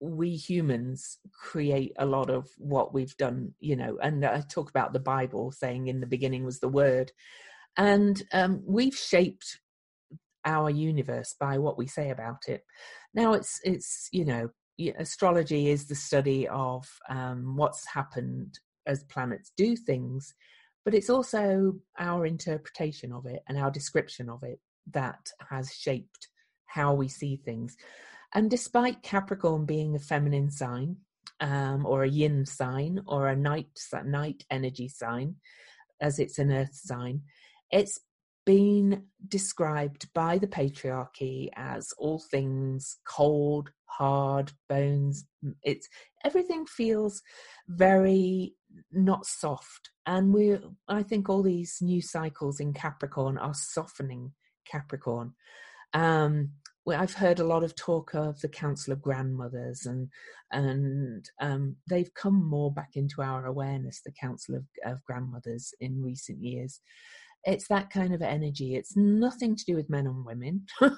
we 0.00 0.30
humans 0.30 1.18
create 1.32 1.92
a 1.98 2.06
lot 2.06 2.30
of 2.30 2.48
what 2.56 2.94
we've 2.94 3.16
done, 3.18 3.52
you 3.60 3.76
know, 3.76 3.98
and 4.02 4.24
I 4.24 4.40
talk 4.40 4.70
about 4.70 4.94
the 4.94 5.00
Bible 5.00 5.52
saying 5.52 5.88
in 5.88 6.00
the 6.00 6.06
beginning 6.06 6.44
was 6.44 6.60
the 6.60 6.68
word. 6.68 7.12
And 7.76 8.22
um, 8.32 8.62
we've 8.64 8.96
shaped 8.96 9.60
our 10.48 10.70
universe 10.70 11.36
by 11.38 11.58
what 11.58 11.78
we 11.78 11.86
say 11.86 12.10
about 12.10 12.48
it. 12.48 12.64
Now 13.14 13.34
it's 13.34 13.60
it's 13.62 14.08
you 14.10 14.24
know 14.24 14.50
astrology 14.98 15.68
is 15.68 15.86
the 15.86 15.94
study 15.94 16.48
of 16.48 16.88
um, 17.08 17.56
what's 17.56 17.86
happened 17.86 18.58
as 18.86 19.04
planets 19.04 19.52
do 19.56 19.76
things, 19.76 20.34
but 20.84 20.94
it's 20.94 21.10
also 21.10 21.74
our 21.98 22.24
interpretation 22.24 23.12
of 23.12 23.26
it 23.26 23.42
and 23.48 23.58
our 23.58 23.70
description 23.70 24.30
of 24.30 24.42
it 24.42 24.60
that 24.92 25.30
has 25.50 25.74
shaped 25.74 26.28
how 26.66 26.94
we 26.94 27.08
see 27.08 27.36
things. 27.36 27.76
And 28.34 28.50
despite 28.50 29.02
Capricorn 29.02 29.66
being 29.66 29.94
a 29.94 30.00
feminine 30.00 30.50
sign, 30.50 30.96
um, 31.40 31.86
or 31.86 32.02
a 32.02 32.08
yin 32.08 32.46
sign, 32.46 33.00
or 33.06 33.28
a 33.28 33.36
night 33.36 33.66
night 34.04 34.44
energy 34.50 34.88
sign, 34.88 35.36
as 36.00 36.18
it's 36.18 36.38
an 36.38 36.52
earth 36.52 36.74
sign, 36.74 37.22
it's 37.70 37.98
been 38.48 39.02
described 39.28 40.10
by 40.14 40.38
the 40.38 40.46
patriarchy 40.46 41.50
as 41.54 41.92
all 41.98 42.18
things 42.18 42.96
cold, 43.06 43.70
hard, 43.84 44.50
bones. 44.70 45.26
It's 45.62 45.86
everything 46.24 46.64
feels 46.64 47.20
very 47.68 48.54
not 48.90 49.26
soft. 49.26 49.90
And 50.06 50.32
we 50.32 50.56
I 50.88 51.02
think 51.02 51.28
all 51.28 51.42
these 51.42 51.76
new 51.82 52.00
cycles 52.00 52.58
in 52.58 52.72
Capricorn 52.72 53.36
are 53.36 53.52
softening 53.52 54.32
Capricorn. 54.64 55.34
Um, 55.92 56.52
I've 56.88 57.12
heard 57.12 57.40
a 57.40 57.46
lot 57.46 57.64
of 57.64 57.76
talk 57.76 58.14
of 58.14 58.40
the 58.40 58.48
Council 58.48 58.94
of 58.94 59.02
Grandmothers, 59.02 59.84
and 59.84 60.08
and 60.50 61.28
um, 61.38 61.76
they've 61.86 62.14
come 62.14 62.48
more 62.48 62.72
back 62.72 62.92
into 62.94 63.20
our 63.20 63.44
awareness. 63.44 64.00
The 64.00 64.12
Council 64.12 64.54
of, 64.54 64.64
of 64.86 65.04
Grandmothers 65.04 65.74
in 65.80 66.02
recent 66.02 66.42
years, 66.42 66.80
it's 67.44 67.68
that 67.68 67.90
kind 67.90 68.14
of 68.14 68.22
energy. 68.22 68.74
It's 68.74 68.96
nothing 68.96 69.56
to 69.56 69.64
do 69.64 69.74
with 69.74 69.90
men 69.90 70.06
and 70.06 70.24
women. 70.24 70.66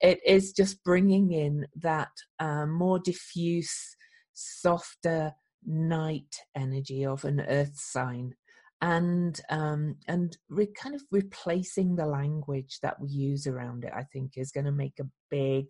it 0.00 0.20
is 0.26 0.52
just 0.52 0.82
bringing 0.84 1.32
in 1.32 1.66
that 1.76 2.10
uh, 2.38 2.66
more 2.66 2.98
diffuse, 2.98 3.96
softer 4.34 5.32
night 5.64 6.36
energy 6.56 7.06
of 7.06 7.24
an 7.24 7.40
earth 7.48 7.76
sign 7.76 8.34
and 8.80 9.40
um, 9.48 9.94
and 10.08 10.36
re- 10.50 10.72
kind 10.76 10.94
of 10.94 11.02
replacing 11.10 11.94
the 11.94 12.04
language 12.04 12.78
that 12.82 13.00
we 13.00 13.08
use 13.08 13.46
around 13.46 13.84
it 13.84 13.92
i 13.94 14.02
think 14.12 14.32
is 14.36 14.50
going 14.50 14.64
to 14.64 14.72
make 14.72 14.98
a 15.00 15.06
big 15.30 15.66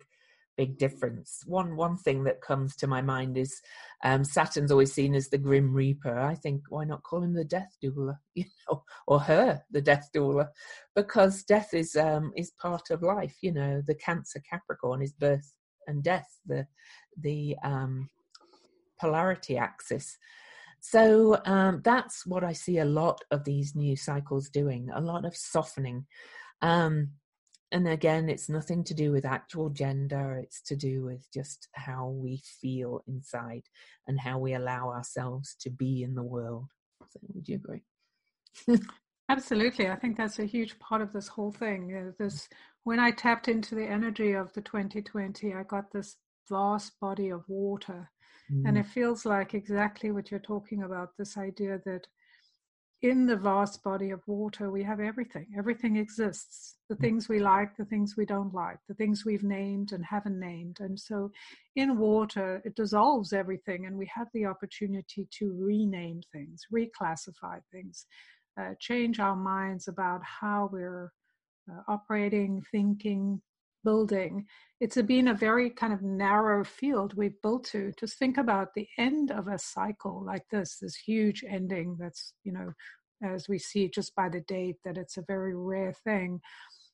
big 0.57 0.77
difference. 0.77 1.43
One 1.45 1.75
one 1.75 1.97
thing 1.97 2.23
that 2.25 2.41
comes 2.41 2.75
to 2.77 2.87
my 2.87 3.01
mind 3.01 3.37
is 3.37 3.61
um, 4.03 4.23
Saturn's 4.23 4.71
always 4.71 4.93
seen 4.93 5.15
as 5.15 5.29
the 5.29 5.37
Grim 5.37 5.73
Reaper. 5.73 6.19
I 6.19 6.35
think 6.35 6.63
why 6.69 6.83
not 6.85 7.03
call 7.03 7.23
him 7.23 7.33
the 7.33 7.43
Death 7.43 7.75
Doula, 7.83 8.17
you 8.35 8.45
know, 8.69 8.83
or 9.07 9.19
her 9.21 9.61
the 9.71 9.81
Death 9.81 10.09
Doula, 10.15 10.49
because 10.95 11.43
death 11.43 11.73
is 11.73 11.95
um, 11.95 12.31
is 12.35 12.51
part 12.51 12.89
of 12.91 13.01
life. 13.01 13.35
You 13.41 13.53
know, 13.53 13.81
the 13.85 13.95
Cancer 13.95 14.41
Capricorn 14.49 15.01
is 15.01 15.13
birth 15.13 15.53
and 15.87 16.03
death, 16.03 16.39
the 16.45 16.67
the 17.19 17.55
um, 17.63 18.09
polarity 18.99 19.57
axis. 19.57 20.17
So 20.79 21.39
um, 21.45 21.81
that's 21.83 22.25
what 22.25 22.43
I 22.43 22.51
see 22.51 22.79
a 22.79 22.85
lot 22.85 23.21
of 23.31 23.45
these 23.45 23.73
new 23.73 23.95
cycles 23.95 24.49
doing, 24.49 24.89
a 24.93 24.99
lot 24.99 25.23
of 25.23 25.35
softening. 25.35 26.05
Um, 26.61 27.11
and 27.73 27.87
again 27.87 28.29
it's 28.29 28.47
nothing 28.47 28.83
to 28.83 28.93
do 28.93 29.11
with 29.11 29.25
actual 29.25 29.69
gender 29.69 30.39
it's 30.41 30.61
to 30.61 30.75
do 30.75 31.03
with 31.03 31.27
just 31.33 31.67
how 31.73 32.07
we 32.07 32.41
feel 32.61 33.03
inside 33.07 33.63
and 34.07 34.19
how 34.19 34.37
we 34.37 34.53
allow 34.53 34.89
ourselves 34.89 35.55
to 35.59 35.69
be 35.69 36.03
in 36.03 36.13
the 36.13 36.23
world. 36.23 36.67
So 37.09 37.19
would 37.33 37.49
you 37.49 37.55
agree? 37.55 37.81
Absolutely 39.29 39.89
i 39.89 39.95
think 39.95 40.15
that's 40.17 40.39
a 40.39 40.45
huge 40.45 40.77
part 40.79 41.01
of 41.01 41.11
this 41.11 41.27
whole 41.27 41.51
thing 41.51 42.13
this 42.19 42.47
when 42.83 42.99
i 42.99 43.09
tapped 43.09 43.47
into 43.47 43.73
the 43.73 43.85
energy 43.85 44.33
of 44.33 44.53
the 44.53 44.61
2020 44.61 45.53
i 45.53 45.63
got 45.63 45.91
this 45.91 46.17
vast 46.49 46.99
body 46.99 47.29
of 47.29 47.43
water. 47.47 48.09
Mm. 48.51 48.67
and 48.67 48.77
it 48.77 48.87
feels 48.87 49.25
like 49.25 49.53
exactly 49.53 50.11
what 50.11 50.29
you're 50.29 50.39
talking 50.41 50.83
about 50.83 51.11
this 51.17 51.37
idea 51.37 51.79
that 51.85 52.05
in 53.03 53.25
the 53.25 53.35
vast 53.35 53.83
body 53.83 54.11
of 54.11 54.21
water, 54.27 54.71
we 54.71 54.81
have 54.81 55.01
everything. 55.01 55.45
Everything 55.57 55.97
exists. 55.97 56.77
The 56.87 56.95
mm. 56.95 57.01
things 57.01 57.27
we 57.27 57.39
like, 57.39 57.75
the 57.75 57.83
things 57.83 58.15
we 58.17 58.25
don't 58.25 58.53
like, 58.53 58.77
the 58.87 58.93
things 58.93 59.25
we've 59.25 59.43
named 59.43 59.91
and 59.91 60.05
haven't 60.05 60.39
named. 60.39 60.77
And 60.79 60.97
so 60.97 61.29
in 61.75 61.97
water, 61.97 62.61
it 62.63 62.75
dissolves 62.75 63.33
everything, 63.33 63.85
and 63.85 63.97
we 63.97 64.09
have 64.15 64.29
the 64.33 64.45
opportunity 64.45 65.27
to 65.39 65.53
rename 65.53 66.21
things, 66.31 66.61
reclassify 66.73 67.59
things, 67.73 68.05
uh, 68.59 68.71
change 68.79 69.19
our 69.19 69.35
minds 69.35 69.89
about 69.89 70.21
how 70.23 70.69
we're 70.71 71.11
uh, 71.69 71.81
operating, 71.89 72.63
thinking, 72.71 73.41
building. 73.83 74.45
It's 74.79 75.01
been 75.01 75.29
a 75.29 75.33
very 75.33 75.69
kind 75.69 75.93
of 75.93 76.01
narrow 76.01 76.63
field 76.63 77.15
we've 77.15 77.41
built 77.41 77.65
to. 77.67 77.91
Just 77.99 78.17
think 78.17 78.37
about 78.37 78.73
the 78.73 78.87
end 78.97 79.31
of 79.31 79.47
a 79.47 79.57
cycle 79.57 80.23
like 80.25 80.43
this, 80.49 80.77
this 80.81 80.95
huge 80.95 81.43
ending 81.47 81.97
that's, 81.99 82.33
you 82.43 82.51
know, 82.51 82.73
as 83.23 83.47
we 83.47 83.57
see 83.57 83.89
just 83.89 84.15
by 84.15 84.29
the 84.29 84.41
date 84.41 84.77
that 84.83 84.97
it's 84.97 85.17
a 85.17 85.25
very 85.27 85.55
rare 85.55 85.93
thing. 86.03 86.41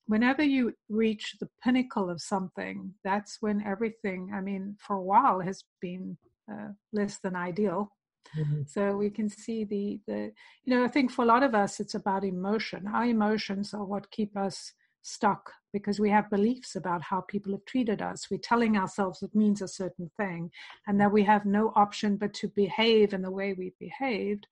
Whenever 0.06 0.44
you 0.44 0.74
reach 0.90 1.36
the 1.40 1.50
pinnacle 1.64 2.10
of 2.10 2.22
something, 2.22 2.94
that's 3.04 3.38
when 3.42 3.64
everything, 3.64 4.32
I 4.34 4.42
mean, 4.42 4.76
for 4.80 4.96
a 4.96 5.02
while 5.02 5.40
has 5.40 5.64
been 5.82 6.18
uh, 6.52 6.70
less 6.94 7.20
than 7.20 7.36
ideal. 7.36 7.92
Mm-hmm. 8.38 8.62
So 8.68 8.96
we 8.96 9.10
can 9.10 9.30
see 9.30 9.64
the 9.64 10.00
the 10.06 10.32
you 10.64 10.76
know 10.76 10.84
I 10.84 10.88
think 10.88 11.12
for 11.12 11.24
a 11.24 11.28
lot 11.28 11.42
of 11.42 11.56
us 11.56 11.80
it's 11.80 11.96
about 11.96 12.24
emotion. 12.24 12.88
Our 12.88 13.06
emotions 13.06 13.74
are 13.74 13.84
what 13.84 14.12
keep 14.12 14.38
us 14.38 14.74
stuck 15.02 15.52
because 15.72 16.00
we 16.00 16.10
have 16.10 16.30
beliefs 16.30 16.76
about 16.76 17.02
how 17.02 17.22
people 17.22 17.52
have 17.52 17.66
treated 17.66 18.02
us. 18.02 18.28
We're 18.30 18.38
telling 18.38 18.78
ourselves 18.78 19.22
it 19.22 19.36
means 19.36 19.62
a 19.62 19.68
certain 19.68 20.10
thing 20.18 20.52
and 20.88 21.00
that 21.00 21.12
we 21.12 21.24
have 21.24 21.46
no 21.46 21.72
option 21.76 22.18
but 22.18 22.34
to 22.36 22.48
behave 22.48 23.14
in 23.14 23.22
the 23.22 23.32
way 23.32 23.54
we 23.54 23.74
behaved 23.80 24.48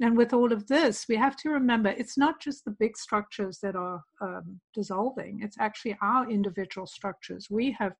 and 0.00 0.16
with 0.16 0.32
all 0.32 0.52
of 0.52 0.66
this, 0.66 1.06
we 1.08 1.16
have 1.16 1.36
to 1.38 1.50
remember 1.50 1.90
it's 1.90 2.18
not 2.18 2.40
just 2.40 2.64
the 2.64 2.72
big 2.72 2.96
structures 2.96 3.58
that 3.60 3.76
are 3.76 4.02
um, 4.20 4.60
dissolving, 4.74 5.40
it's 5.42 5.56
actually 5.60 5.96
our 6.02 6.28
individual 6.28 6.86
structures. 6.86 7.48
We 7.48 7.72
have 7.78 7.92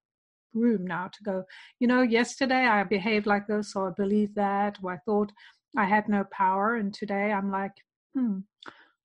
room 0.55 0.87
now 0.87 1.09
to 1.13 1.23
go, 1.23 1.45
you 1.79 1.87
know, 1.87 2.03
yesterday 2.03 2.67
I 2.67 2.83
behaved 2.83 3.27
like 3.27 3.47
this, 3.47 3.77
or 3.77 3.89
I 3.89 3.93
believed 3.97 4.35
that, 4.35 4.79
or 4.83 4.93
I 4.93 4.99
thought 5.05 5.33
I 5.77 5.85
had 5.85 6.09
no 6.09 6.25
power. 6.33 6.77
And 6.77 6.93
today 6.93 7.33
I'm 7.33 7.51
like, 7.51 7.73
hmm, 8.15 8.39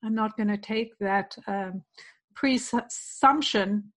I'm 0.02 0.14
not 0.14 0.36
going 0.36 0.48
to 0.48 0.58
take 0.58 0.98
that 0.98 1.36
um, 1.46 1.82
presumption 2.34 3.92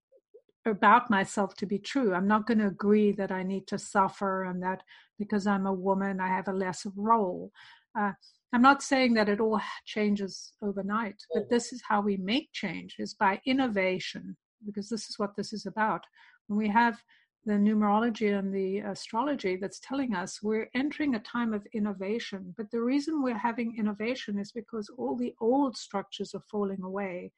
about 0.66 1.10
myself 1.10 1.56
to 1.56 1.66
be 1.66 1.78
true. 1.78 2.14
I'm 2.14 2.28
not 2.28 2.48
going 2.48 2.60
to 2.60 2.68
agree 2.68 3.12
that 3.14 3.32
I 3.32 3.44
need 3.44 3.68
to 3.68 3.78
suffer 3.78 4.46
and 4.46 4.64
that 4.64 4.82
because 5.20 5.46
I'm 5.46 5.68
a 5.68 5.74
woman, 5.74 6.20
I 6.20 6.28
have 6.28 6.48
a 6.48 6.54
lesser 6.54 6.92
role. 6.96 7.52
Uh, 7.98 8.14
I'm 8.54 8.62
not 8.62 8.84
saying 8.84 9.16
that 9.16 9.30
it 9.30 9.40
all 9.40 9.60
changes 9.86 10.54
overnight, 10.62 11.16
but 11.34 11.50
this 11.50 11.74
is 11.74 11.82
how 11.88 12.02
we 12.02 12.18
make 12.18 12.52
change 12.54 12.96
is 13.00 13.14
by 13.14 13.42
innovation, 13.46 14.38
because 14.66 14.90
this 14.90 15.10
is 15.10 15.18
what 15.18 15.36
this 15.36 15.54
is 15.54 15.66
about. 15.66 16.06
When 16.48 16.58
we 16.58 16.70
have 16.70 17.02
the 17.46 17.54
numerology 17.54 18.38
and 18.38 18.54
the 18.54 18.80
astrology 18.80 19.58
that's 19.58 19.80
telling 19.80 20.16
us 20.16 20.42
we're 20.42 20.70
entering 20.74 21.16
a 21.16 21.20
time 21.20 21.54
of 21.54 21.66
innovation. 21.74 22.54
But 22.56 22.72
the 22.72 22.82
reason 22.82 23.22
we're 23.22 23.38
having 23.38 23.76
innovation 23.78 24.40
is 24.40 24.52
because 24.52 24.90
all 24.98 25.18
the 25.18 25.34
old 25.42 25.76
structures 25.76 26.34
are 26.34 26.44
falling 26.50 26.82
away. 26.84 27.32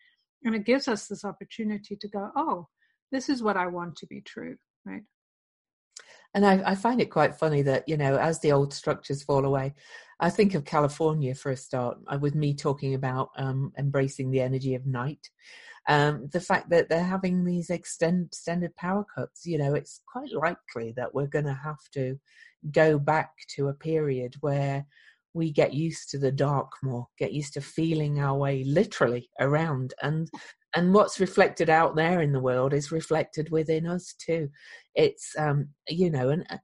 And 0.43 0.55
it 0.55 0.65
gives 0.65 0.87
us 0.87 1.07
this 1.07 1.25
opportunity 1.25 1.95
to 1.95 2.07
go, 2.07 2.31
oh, 2.35 2.67
this 3.11 3.29
is 3.29 3.41
what 3.41 3.57
I 3.57 3.67
want 3.67 3.95
to 3.97 4.07
be 4.07 4.21
true, 4.21 4.57
right? 4.85 5.03
And 6.33 6.45
I, 6.45 6.61
I, 6.71 6.75
find 6.75 6.99
it 6.99 7.09
quite 7.09 7.35
funny 7.35 7.61
that, 7.61 7.87
you 7.87 7.95
know, 7.95 8.17
as 8.17 8.39
the 8.39 8.51
old 8.51 8.73
structures 8.73 9.23
fall 9.23 9.45
away, 9.45 9.73
I 10.19 10.29
think 10.29 10.53
of 10.53 10.65
California 10.65 11.33
for 11.33 11.51
a 11.51 11.57
start, 11.57 11.97
uh, 12.07 12.17
with 12.19 12.35
me 12.35 12.53
talking 12.53 12.93
about 12.93 13.29
um, 13.37 13.71
embracing 13.77 14.31
the 14.31 14.41
energy 14.41 14.75
of 14.75 14.85
night. 14.85 15.29
Um, 15.87 16.27
the 16.33 16.41
fact 16.41 16.69
that 16.71 16.89
they're 16.89 17.03
having 17.03 17.45
these 17.45 17.69
extend, 17.69 18.27
extended 18.27 18.75
power 18.75 19.05
cuts, 19.15 19.45
you 19.45 19.57
know, 19.57 19.75
it's 19.75 20.01
quite 20.11 20.31
likely 20.33 20.93
that 20.97 21.13
we're 21.13 21.27
going 21.27 21.45
to 21.45 21.53
have 21.53 21.79
to 21.93 22.19
go 22.71 22.99
back 22.99 23.31
to 23.55 23.67
a 23.67 23.73
period 23.73 24.35
where 24.41 24.85
we 25.35 25.51
get 25.51 25.73
used 25.73 26.09
to 26.09 26.17
the 26.17 26.31
dark 26.31 26.71
more, 26.81 27.07
get 27.19 27.33
used 27.33 27.53
to 27.53 27.61
feeling 27.61 28.19
our 28.19 28.37
way 28.37 28.63
literally 28.63 29.29
around. 29.39 29.93
And 30.01 30.29
and 30.75 30.93
what's 30.93 31.19
reflected 31.19 31.69
out 31.69 31.95
there 31.95 32.21
in 32.21 32.33
the 32.33 32.39
world 32.39 32.73
is 32.73 32.91
reflected 32.91 33.49
within 33.49 33.87
us 33.87 34.13
too 34.13 34.49
it's 34.93 35.33
um 35.39 35.69
you 35.87 36.09
know 36.09 36.29
and 36.29 36.45
uh, 36.49 36.57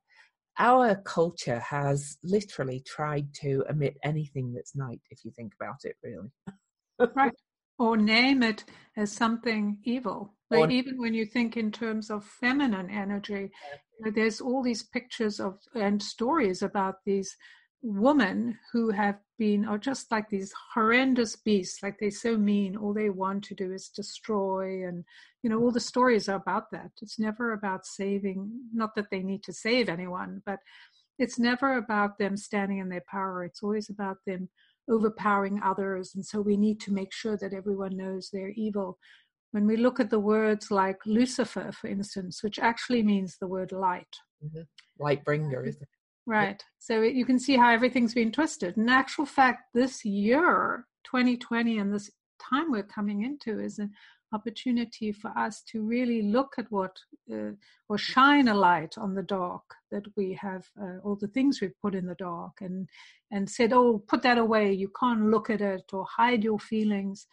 our 0.60 0.96
culture 1.06 1.60
has 1.60 2.18
literally 2.24 2.84
tried 2.86 3.28
to 3.34 3.64
omit 3.70 3.96
anything 4.04 4.54
that's 4.54 4.76
night 4.76 5.00
if 5.10 5.24
you 5.24 5.32
think 5.32 5.54
about 5.60 5.78
it 5.84 5.96
really 6.04 6.30
right 7.16 7.34
or 7.80 7.98
name 7.98 8.44
it 8.44 8.64
as 8.98 9.12
something 9.12 9.78
evil 9.86 10.36
like 10.52 10.68
or, 10.68 10.72
even 10.72 11.00
when 11.00 11.14
you 11.14 11.26
think 11.26 11.58
in 11.58 11.72
terms 11.72 12.12
of 12.12 12.24
feminine 12.24 12.90
energy 12.90 13.50
yeah. 14.04 14.12
there's 14.14 14.42
all 14.42 14.62
these 14.62 14.84
pictures 14.84 15.40
of 15.40 15.58
and 15.74 16.04
stories 16.04 16.62
about 16.62 16.96
these 17.06 17.36
women 17.84 18.58
who 18.72 18.92
have 18.92 19.18
been 19.40 19.66
are 19.66 19.78
just 19.78 20.12
like 20.12 20.30
these 20.30 20.54
horrendous 20.74 21.36
beasts 21.36 21.82
like 21.82 21.98
they're 22.00 22.12
so 22.12 22.38
mean 22.38 22.78
all 22.78 22.94
they 22.94 23.10
want 23.10 23.44
to 23.44 23.56
do 23.56 23.74
is 23.74 23.90
destroy 23.90 24.88
and 24.88 25.04
you 25.42 25.50
know 25.50 25.60
all 25.60 25.72
the 25.72 25.80
stories 25.80 26.30
are 26.30 26.36
about 26.36 26.70
that. 26.72 26.92
It's 27.02 27.18
never 27.18 27.54
about 27.54 27.86
saving 27.86 28.52
not 28.72 28.94
that 28.96 29.10
they 29.10 29.24
need 29.24 29.42
to 29.44 29.54
save 29.54 29.90
anyone 29.90 30.44
but 30.46 30.60
it's 31.18 31.40
never 31.40 31.78
about 31.78 32.18
them 32.18 32.38
standing 32.38 32.80
in 32.80 32.90
their 32.90 33.04
power. 33.10 33.44
It's 33.44 33.64
always 33.64 33.90
about 33.90 34.18
them 34.28 34.50
overpowering 34.88 35.60
others 35.64 36.12
and 36.14 36.24
so 36.24 36.40
we 36.40 36.58
need 36.58 36.80
to 36.82 36.94
make 36.94 37.12
sure 37.12 37.38
that 37.38 37.54
everyone 37.54 37.98
knows 37.98 38.30
they're 38.30 38.54
evil. 38.56 39.00
When 39.52 39.66
we 39.66 39.76
look 39.76 40.00
at 40.00 40.12
the 40.12 40.20
words 40.20 40.70
like 40.70 41.00
lucifer 41.08 41.72
for 41.72 41.88
instance 41.88 42.44
which 42.44 42.60
actually 42.60 43.02
means 43.02 43.38
the 43.38 43.48
word 43.48 43.72
light. 43.72 44.16
Mm-hmm. 44.46 44.62
light 45.00 45.26
bringer 45.26 45.66
is 45.66 45.78
Right. 46.26 46.64
So 46.80 47.02
you 47.02 47.26
can 47.26 47.40
see 47.40 47.58
how 47.58 47.72
everything's 47.72 48.14
been 48.14 48.32
twisted. 48.32 48.78
In 48.78 48.90
actual 48.90 49.26
fact, 49.26 49.64
this 49.74 50.06
year, 50.06 50.86
2020, 51.06 51.80
and 51.80 51.94
this 51.94 52.12
time 52.40 52.72
we're 52.72 52.84
coming 52.84 53.24
into 53.24 53.60
is 53.60 53.80
an 53.80 53.92
opportunity 54.34 55.12
for 55.12 55.32
us 55.38 55.62
to 55.70 55.82
really 55.82 56.22
look 56.22 56.54
at 56.58 56.72
what 56.72 56.96
uh, 57.32 57.52
or 57.90 57.98
shine 57.98 58.48
a 58.48 58.54
light 58.54 58.98
on 58.98 59.14
the 59.14 59.24
dark 59.24 59.64
that 59.92 60.04
we 60.16 60.38
have 60.42 60.64
uh, 60.82 60.98
all 61.04 61.18
the 61.20 61.28
things 61.28 61.60
we've 61.60 61.80
put 61.82 61.96
in 61.96 62.06
the 62.06 62.16
dark 62.16 62.54
and 62.62 62.88
and 63.32 63.50
said 63.50 63.74
oh 63.74 64.02
put 64.08 64.22
that 64.22 64.38
away 64.38 64.72
you 64.72 64.90
can't 64.98 65.30
look 65.30 65.50
at 65.50 65.62
it 65.62 65.84
or 65.92 66.06
hide 66.06 66.44
your 66.44 66.60
feelings 66.60 67.28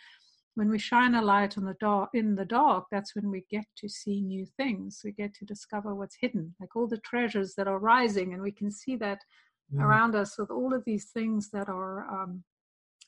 when 0.59 0.69
we 0.69 0.79
shine 0.79 1.15
a 1.15 1.23
light 1.23 1.57
on 1.57 1.65
the 1.65 1.77
dark 1.79 2.11
in 2.15 2.35
the 2.35 2.45
dark 2.45 2.85
that's 2.91 3.15
when 3.15 3.31
we 3.31 3.45
get 3.49 3.65
to 3.77 3.89
see 3.89 4.21
new 4.21 4.45
things 4.45 5.03
we 5.05 5.13
get 5.13 5.33
to 5.33 5.45
discover 5.45 5.95
what's 5.95 6.17
hidden 6.21 6.53
like 6.59 6.75
all 6.75 6.89
the 6.89 6.99
treasures 6.99 7.55
that 7.55 7.69
are 7.69 7.79
rising 7.79 8.35
and 8.35 8.43
we 8.43 8.51
can 8.51 8.69
see 8.69 8.97
that 8.97 9.21
mm. 9.73 9.81
around 9.81 10.17
us 10.17 10.37
with 10.37 10.51
all 10.51 10.75
of 10.75 10.85
these 10.85 11.11
things 11.15 11.51
that 11.51 11.69
are 11.69 12.09
um, 12.11 12.43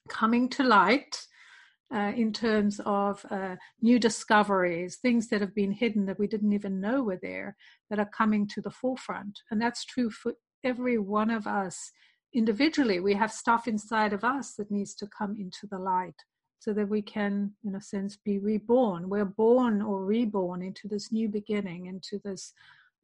coming 0.08 0.48
to 0.48 0.62
light 0.62 1.26
uh, 1.92 2.12
in 2.16 2.32
terms 2.32 2.80
of 2.86 3.26
uh, 3.32 3.56
new 3.82 3.98
discoveries, 3.98 4.98
things 5.02 5.26
that 5.26 5.40
have 5.40 5.52
been 5.56 5.72
hidden 5.72 6.06
that 6.06 6.20
we 6.20 6.28
didn't 6.28 6.52
even 6.52 6.80
know 6.80 7.02
were 7.02 7.18
there, 7.20 7.56
that 7.88 7.98
are 7.98 8.10
coming 8.16 8.46
to 8.46 8.60
the 8.60 8.70
forefront. 8.70 9.40
And 9.50 9.60
that's 9.60 9.84
true 9.84 10.08
for 10.08 10.34
every 10.62 10.98
one 10.98 11.30
of 11.30 11.48
us 11.48 11.90
individually. 12.32 13.00
We 13.00 13.14
have 13.14 13.32
stuff 13.32 13.66
inside 13.66 14.12
of 14.12 14.22
us 14.22 14.54
that 14.54 14.70
needs 14.70 14.94
to 14.96 15.08
come 15.08 15.34
into 15.36 15.66
the 15.68 15.78
light 15.78 16.14
so 16.60 16.72
that 16.74 16.88
we 16.88 17.02
can, 17.02 17.52
in 17.64 17.74
a 17.74 17.80
sense, 17.80 18.16
be 18.16 18.38
reborn. 18.38 19.08
We're 19.08 19.24
born 19.24 19.82
or 19.82 20.04
reborn 20.04 20.62
into 20.62 20.86
this 20.86 21.10
new 21.10 21.28
beginning, 21.28 21.86
into 21.86 22.20
this 22.22 22.52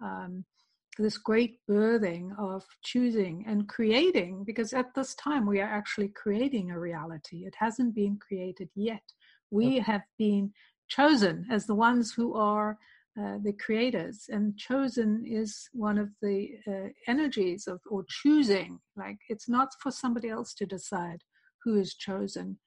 um, 0.00 0.44
this 0.98 1.18
great 1.18 1.58
birthing 1.68 2.30
of 2.38 2.64
choosing 2.82 3.44
and 3.46 3.68
creating. 3.68 4.44
Because 4.44 4.72
at 4.72 4.94
this 4.94 5.14
time, 5.14 5.46
we 5.46 5.60
are 5.60 5.68
actually 5.68 6.08
creating 6.08 6.70
a 6.70 6.78
reality. 6.78 7.44
It 7.44 7.54
hasn't 7.58 7.94
been 7.94 8.16
created 8.16 8.70
yet. 8.74 9.02
We 9.50 9.78
have 9.80 10.02
been 10.18 10.52
chosen 10.88 11.46
as 11.50 11.66
the 11.66 11.74
ones 11.74 12.12
who 12.12 12.34
are 12.34 12.78
uh, 13.18 13.38
the 13.42 13.52
creators 13.52 14.26
and 14.28 14.58
chosen 14.58 15.24
is 15.26 15.70
one 15.72 15.96
of 15.96 16.10
the 16.20 16.50
uh, 16.68 16.88
energies 17.06 17.66
of 17.66 17.80
or 17.90 18.04
choosing 18.08 18.78
like 18.94 19.16
it's 19.30 19.48
not 19.48 19.68
for 19.80 19.90
somebody 19.90 20.28
else 20.28 20.52
to 20.52 20.66
decide 20.66 21.22
who 21.64 21.80
is 21.80 21.94
chosen 21.94 22.58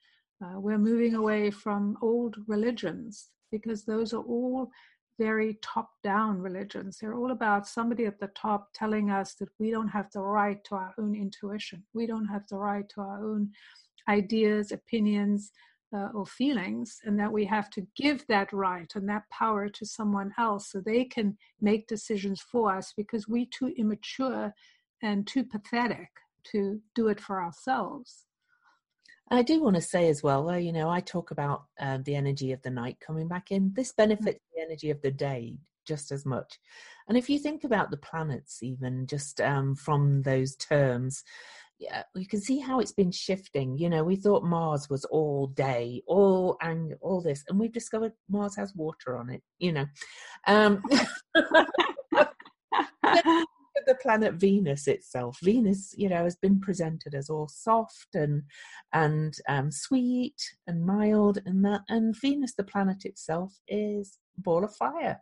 uh, 0.44 0.60
we're 0.60 0.78
moving 0.78 1.16
away 1.16 1.52
from 1.52 1.98
old 2.02 2.36
religions 2.48 3.30
because 3.52 3.84
those 3.84 4.14
are 4.14 4.24
all 4.24 4.72
very 5.20 5.60
top 5.62 5.90
down 6.02 6.40
religions. 6.40 6.98
They're 6.98 7.14
all 7.14 7.32
about 7.32 7.68
somebody 7.68 8.06
at 8.06 8.20
the 8.20 8.32
top 8.36 8.70
telling 8.74 9.12
us 9.12 9.34
that 9.36 9.50
we 9.60 9.70
don't 9.70 9.90
have 9.90 10.10
the 10.14 10.22
right 10.22 10.64
to 10.66 10.76
our 10.76 10.94
own 10.98 11.14
intuition, 11.14 11.84
we 11.94 12.08
don't 12.08 12.28
have 12.28 12.44
the 12.50 12.58
right 12.58 12.88
to 12.96 13.02
our 13.02 13.24
own 13.24 13.52
ideas, 14.08 14.72
opinions, 14.72 15.52
uh, 15.94 16.10
or 16.14 16.26
feelings, 16.26 17.00
and 17.04 17.20
that 17.20 17.32
we 17.32 17.46
have 17.46 17.70
to 17.72 17.86
give 17.96 18.26
that 18.28 18.52
right 18.54 18.92
and 18.96 19.10
that 19.10 19.24
power 19.30 19.68
to 19.70 19.86
someone 19.86 20.32
else 20.38 20.72
so 20.72 20.80
they 20.80 21.04
can 21.04 21.38
make 21.62 21.88
decisions 21.88 22.42
for 22.42 22.74
us 22.74 22.94
because 22.96 23.28
we're 23.28 23.48
too 23.52 23.74
immature 23.78 24.54
and 25.02 25.28
too 25.28 25.44
pathetic 25.44 26.10
to 26.44 26.80
do 26.96 27.08
it 27.08 27.20
for 27.20 27.42
ourselves. 27.42 28.26
I 29.32 29.42
do 29.44 29.62
want 29.62 29.76
to 29.76 29.82
say 29.82 30.10
as 30.10 30.24
well, 30.24 30.58
you 30.58 30.74
know, 30.74 30.90
I 30.90 31.02
talk 31.02 31.32
about 31.32 31.66
uh, 31.80 32.00
the 32.04 32.16
energy 32.16 32.52
of 32.52 32.62
the 32.62 32.72
night 32.72 32.98
coming 33.00 33.28
back 33.28 33.52
in. 33.52 33.72
This 33.76 33.92
mm. 33.92 33.98
benefits 33.98 34.40
the 34.56 34.62
energy 34.62 34.90
of 34.90 35.02
the 35.02 35.12
day 35.12 35.58
just 35.86 36.12
as 36.12 36.26
much. 36.26 36.60
And 37.08 37.18
if 37.18 37.30
you 37.30 37.40
think 37.40 37.64
about 37.64 37.92
the 37.92 37.98
planets, 37.98 38.62
even 38.64 39.08
just 39.08 39.42
um, 39.42 39.76
from 39.76 40.22
those 40.22 40.56
terms, 40.56 41.24
yeah, 41.80 42.04
you 42.16 42.28
can 42.28 42.42
see 42.42 42.60
how 42.60 42.80
it's 42.80 42.92
been 42.92 43.12
shifting. 43.12 43.78
You 43.78 43.90
know, 43.90 44.04
we 44.04 44.16
thought 44.16 44.44
Mars 44.44 44.90
was 44.90 45.06
all 45.06 45.48
day, 45.48 46.02
all 46.08 46.58
and 46.62 46.94
all 47.02 47.22
this, 47.22 47.44
and 47.48 47.58
we've 47.60 47.72
discovered 47.72 48.14
Mars 48.30 48.56
has 48.58 48.76
water 48.76 49.18
on 49.18 49.30
it. 49.30 49.42
You 49.60 49.72
know, 49.72 49.86
um, 50.46 50.84
the 53.86 53.96
planet 53.96 54.36
Venus 54.36 54.88
itself, 54.88 55.40
Venus, 55.42 55.94
you 55.98 56.10
know, 56.10 56.24
has 56.24 56.36
been 56.36 56.60
presented 56.60 57.14
as 57.14 57.30
all 57.30 57.48
soft 57.48 58.14
and 58.14 58.44
and 58.94 59.36
um, 59.48 59.72
sweet 59.72 60.42
and 60.68 60.86
mild, 60.86 61.40
and 61.46 61.64
that, 61.66 61.82
and 61.90 62.16
Venus, 62.20 62.54
the 62.56 62.64
planet 62.64 63.06
itself, 63.06 63.54
is 63.68 64.18
ball 64.38 64.64
of 64.64 64.76
fire, 64.76 65.22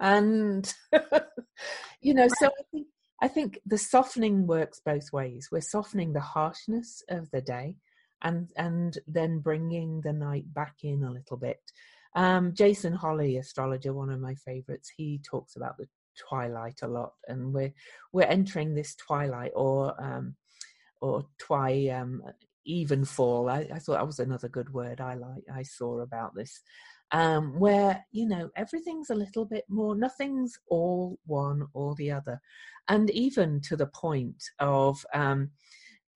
and 0.00 0.72
you 2.00 2.14
know, 2.14 2.28
so 2.28 2.46
I 2.46 2.62
think 2.70 2.86
I 3.20 3.28
think 3.28 3.60
the 3.64 3.78
softening 3.78 4.46
works 4.46 4.80
both 4.84 5.12
ways. 5.12 5.48
We're 5.52 5.60
softening 5.60 6.12
the 6.12 6.20
harshness 6.20 7.02
of 7.08 7.30
the 7.30 7.40
day, 7.40 7.76
and 8.22 8.50
and 8.56 8.98
then 9.06 9.38
bringing 9.38 10.00
the 10.00 10.12
night 10.12 10.52
back 10.52 10.76
in 10.82 11.04
a 11.04 11.10
little 11.10 11.36
bit. 11.36 11.60
Um, 12.14 12.52
Jason 12.54 12.92
Holley, 12.92 13.38
astrologer, 13.38 13.94
one 13.94 14.10
of 14.10 14.20
my 14.20 14.34
favorites, 14.34 14.92
he 14.96 15.20
talks 15.24 15.56
about 15.56 15.78
the 15.78 15.86
twilight 16.16 16.80
a 16.82 16.88
lot, 16.88 17.12
and 17.28 17.52
we're 17.52 17.72
we're 18.12 18.26
entering 18.26 18.74
this 18.74 18.94
twilight 18.96 19.52
or 19.54 19.94
um, 20.02 20.36
or 21.00 21.26
twi 21.38 21.88
um, 21.88 22.22
even 22.64 23.04
fall. 23.04 23.48
I, 23.48 23.68
I, 23.72 23.78
thought 23.78 23.94
that 23.94 24.06
was 24.06 24.20
another 24.20 24.48
good 24.48 24.72
word 24.72 25.00
I 25.00 25.14
like 25.14 25.44
I 25.52 25.62
saw 25.62 26.00
about 26.00 26.34
this, 26.34 26.60
um, 27.10 27.58
where 27.58 28.04
you 28.12 28.26
know 28.26 28.50
everything's 28.56 29.10
a 29.10 29.14
little 29.14 29.44
bit 29.44 29.64
more. 29.68 29.94
Nothing's 29.94 30.58
all 30.68 31.18
one 31.26 31.66
or 31.74 31.94
the 31.96 32.10
other, 32.10 32.40
and 32.88 33.10
even 33.10 33.60
to 33.62 33.76
the 33.76 33.88
point 33.88 34.42
of. 34.58 35.04
Um, 35.14 35.50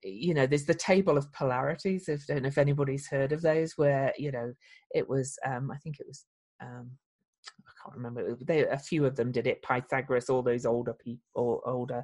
you 0.03 0.35
know, 0.35 0.45
there's 0.45 0.65
the 0.65 0.75
table 0.75 1.17
of 1.17 1.33
polarities. 1.33 2.07
If 2.07 2.27
don't 2.27 2.43
know 2.43 2.47
if 2.47 2.59
anybody's 2.59 3.07
heard 3.07 3.31
of 3.31 3.41
those, 3.41 3.73
where 3.77 4.13
you 4.15 4.31
know 4.31 4.53
it 4.93 5.09
was. 5.09 5.37
Um, 5.45 5.71
I 5.71 5.77
think 5.77 5.99
it 5.99 6.05
was 6.07 6.23
um, 6.61 6.91
can't 7.87 7.97
remember. 7.97 8.37
They, 8.41 8.65
a 8.65 8.77
few 8.77 9.05
of 9.05 9.15
them 9.15 9.31
did 9.31 9.47
it. 9.47 9.61
Pythagoras, 9.61 10.29
all 10.29 10.41
those 10.41 10.65
older 10.65 10.93
people, 10.93 11.61
older 11.65 12.03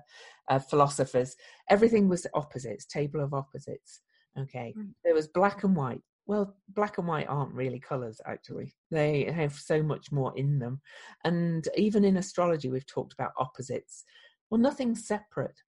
uh, 0.50 0.60
philosophers. 0.60 1.36
Everything 1.70 2.10
was 2.10 2.28
opposites, 2.34 2.86
table 2.86 3.22
of 3.22 3.34
opposites. 3.34 4.02
Okay, 4.40 4.74
mm. 4.78 4.90
there 5.04 5.14
was 5.14 5.28
black 5.28 5.64
and 5.64 5.76
white, 5.76 6.02
well, 6.26 6.56
black 6.70 6.98
and 6.98 7.08
white 7.08 7.28
aren't 7.28 7.54
really 7.54 7.80
colors, 7.80 8.22
actually. 8.26 8.74
They 8.90 9.32
have 9.32 9.54
so 9.54 9.84
much 9.84 10.12
more 10.12 10.34
in 10.38 10.60
them. 10.60 10.82
And 11.24 11.68
even 11.76 12.06
in 12.06 12.18
astrology, 12.18 12.70
we've 12.70 12.88
talked 12.88 13.14
about 13.14 13.34
opposites. 13.38 14.04
Well, 14.50 14.62
nothing's 14.62 15.06
separate. 15.06 15.60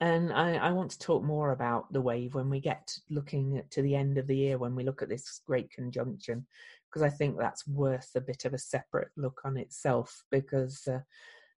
And 0.00 0.32
I, 0.32 0.54
I 0.56 0.72
want 0.72 0.90
to 0.92 0.98
talk 0.98 1.22
more 1.22 1.52
about 1.52 1.92
the 1.92 2.00
wave 2.00 2.34
when 2.34 2.50
we 2.50 2.60
get 2.60 2.92
looking 3.08 3.58
at, 3.58 3.70
to 3.70 3.82
the 3.82 3.94
end 3.94 4.18
of 4.18 4.26
the 4.26 4.36
year, 4.36 4.58
when 4.58 4.74
we 4.74 4.82
look 4.82 5.00
at 5.00 5.08
this 5.08 5.40
great 5.46 5.70
conjunction, 5.70 6.44
because 6.92 7.02
I 7.02 7.08
think 7.08 7.38
that's 7.38 7.66
worth 7.66 8.10
a 8.14 8.20
bit 8.20 8.44
of 8.44 8.52
a 8.52 8.58
separate 8.58 9.08
look 9.16 9.40
on 9.44 9.56
itself, 9.56 10.24
because 10.30 10.86
uh, 10.86 10.98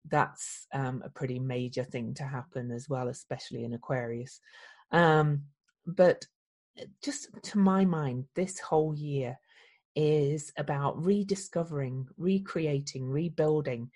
that's 0.09 0.67
um, 0.75 1.03
a 1.05 1.09
pretty 1.09 1.39
major 1.39 1.85
thing 1.85 2.13
to 2.15 2.25
happen 2.25 2.71
as 2.71 2.89
well, 2.89 3.09
especially 3.09 3.65
in 3.65 3.73
Aquarius. 3.73 4.41
Um, 4.91 5.45
but 5.87 6.27
just 7.03 7.29
to 7.45 7.59
my 7.59 7.85
mind, 7.87 8.27
this 8.35 8.59
whole 8.59 8.95
year 8.95 9.39
is 9.95 10.53
about 10.59 11.03
rediscovering, 11.03 12.07
recreating, 12.19 13.05
rebuilding. 13.07 13.91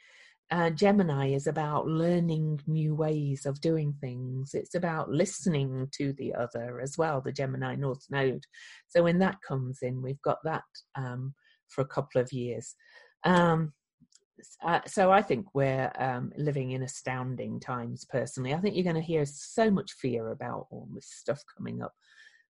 Uh, 0.50 0.70
Gemini 0.70 1.30
is 1.30 1.48
about 1.48 1.88
learning 1.88 2.60
new 2.68 2.94
ways 2.94 3.46
of 3.46 3.60
doing 3.60 3.92
things. 4.00 4.54
It's 4.54 4.76
about 4.76 5.10
listening 5.10 5.88
to 5.94 6.12
the 6.12 6.34
other 6.34 6.80
as 6.80 6.96
well, 6.96 7.20
the 7.20 7.32
Gemini 7.32 7.74
North 7.74 8.06
Node. 8.10 8.44
So 8.86 9.02
when 9.02 9.18
that 9.18 9.42
comes 9.46 9.78
in, 9.82 10.02
we've 10.02 10.22
got 10.22 10.38
that 10.44 10.62
um, 10.94 11.34
for 11.68 11.80
a 11.80 11.86
couple 11.86 12.20
of 12.20 12.32
years. 12.32 12.76
Um, 13.24 13.72
uh, 14.64 14.80
so 14.86 15.10
I 15.10 15.22
think 15.22 15.46
we're 15.54 15.90
um, 15.98 16.30
living 16.36 16.72
in 16.72 16.82
astounding 16.82 17.58
times. 17.58 18.04
Personally, 18.04 18.54
I 18.54 18.58
think 18.58 18.76
you're 18.76 18.84
going 18.84 18.94
to 18.94 19.02
hear 19.02 19.24
so 19.26 19.70
much 19.70 19.92
fear 19.92 20.30
about 20.30 20.66
all 20.70 20.88
this 20.94 21.08
stuff 21.08 21.42
coming 21.56 21.82
up. 21.82 21.92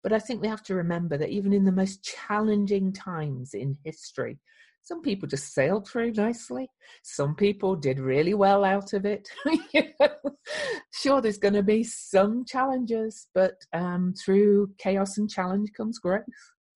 But 0.03 0.13
I 0.13 0.19
think 0.19 0.41
we 0.41 0.49
have 0.49 0.63
to 0.65 0.75
remember 0.75 1.19
that 1.19 1.31
even 1.31 1.53
in 1.53 1.65
the 1.65 1.73
most 1.73 2.05
challenging 2.05 2.93
times 2.93 3.55
in 3.55 3.77
history, 3.85 4.39
some 4.83 5.03
people 5.03 5.29
just 5.29 5.55
sailed 5.55 5.89
through 5.89 6.13
nicely. 6.13 6.69
Some 7.03 7.35
people 7.35 7.77
did 7.77 7.99
really 7.99 8.35
well 8.35 8.65
out 8.65 8.93
of 8.93 9.05
it. 9.05 9.29
sure, 10.93 11.21
there's 11.21 11.39
going 11.39 11.55
to 11.55 11.63
be 11.63 11.85
some 11.85 12.45
challenges, 12.45 13.29
but 13.35 13.55
um, 13.73 14.15
through 14.15 14.71
chaos 14.79 15.19
and 15.19 15.31
challenge 15.31 15.71
comes 15.77 15.99
growth. 15.99 16.25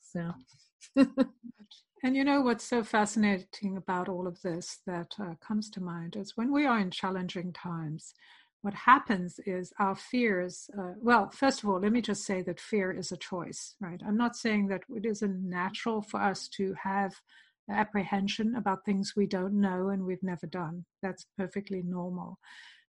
So. 0.00 0.32
and 2.04 2.14
you 2.14 2.22
know 2.22 2.40
what's 2.42 2.64
so 2.64 2.84
fascinating 2.84 3.76
about 3.76 4.08
all 4.08 4.26
of 4.26 4.40
this 4.42 4.78
that 4.86 5.12
uh, 5.20 5.34
comes 5.46 5.70
to 5.70 5.80
mind 5.80 6.14
is 6.16 6.36
when 6.36 6.52
we 6.52 6.66
are 6.66 6.78
in 6.78 6.90
challenging 6.90 7.52
times, 7.52 8.14
what 8.64 8.72
happens 8.74 9.38
is 9.44 9.74
our 9.78 9.94
fears 9.94 10.70
uh, 10.78 10.92
well 10.98 11.28
first 11.28 11.62
of 11.62 11.68
all 11.68 11.78
let 11.78 11.92
me 11.92 12.00
just 12.00 12.24
say 12.24 12.40
that 12.40 12.58
fear 12.58 12.90
is 12.90 13.12
a 13.12 13.16
choice 13.18 13.74
right 13.78 14.00
i'm 14.06 14.16
not 14.16 14.34
saying 14.36 14.66
that 14.68 14.80
it 14.88 15.04
isn't 15.04 15.46
natural 15.46 16.00
for 16.00 16.18
us 16.18 16.48
to 16.48 16.74
have 16.82 17.12
apprehension 17.70 18.56
about 18.56 18.84
things 18.84 19.14
we 19.16 19.26
don't 19.26 19.54
know 19.54 19.88
and 19.88 20.04
we've 20.04 20.22
never 20.22 20.46
done. 20.46 20.84
That's 21.02 21.26
perfectly 21.36 21.82
normal. 21.84 22.38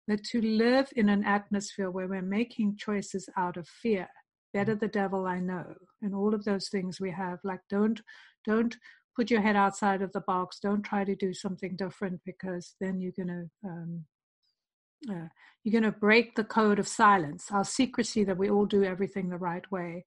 But 0.08 0.24
to 0.26 0.42
live 0.42 0.90
in 0.96 1.10
an 1.10 1.24
atmosphere 1.24 1.90
where 1.90 2.08
we're 2.08 2.22
making 2.22 2.78
choices 2.78 3.28
out 3.38 3.58
of 3.58 3.68
fear 3.68 4.08
better 4.54 4.74
the 4.74 4.88
devil 4.88 5.26
i 5.26 5.38
know 5.38 5.66
and 6.02 6.16
all 6.16 6.34
of 6.34 6.46
those 6.46 6.70
things 6.70 7.02
we 7.02 7.12
have 7.12 7.38
like 7.44 7.60
don't 7.70 8.00
don't 8.46 8.78
put 9.16 9.32
your 9.32 9.42
head 9.42 9.56
outside 9.56 10.02
of 10.02 10.12
the 10.12 10.22
box. 10.22 10.60
Don't 10.60 10.84
try 10.84 11.04
to 11.04 11.16
do 11.16 11.34
something 11.34 11.76
different 11.76 12.22
because 12.26 12.76
then 12.82 13.00
you're 13.00 13.14
going 13.16 13.50
to 13.64 13.68
um, 13.68 14.06
uh, 15.10 15.28
you're 15.64 15.80
going 15.80 15.92
to 15.92 16.00
break 16.00 16.36
the 16.36 16.44
code 16.44 16.80
of 16.80 16.88
silence, 16.88 17.48
our 17.52 17.66
secrecy 17.66 18.24
that 18.24 18.38
we 18.38 18.50
all 18.50 18.66
do 18.66 18.84
everything 18.84 19.30
the 19.30 19.38
right 19.38 19.70
way. 19.72 20.06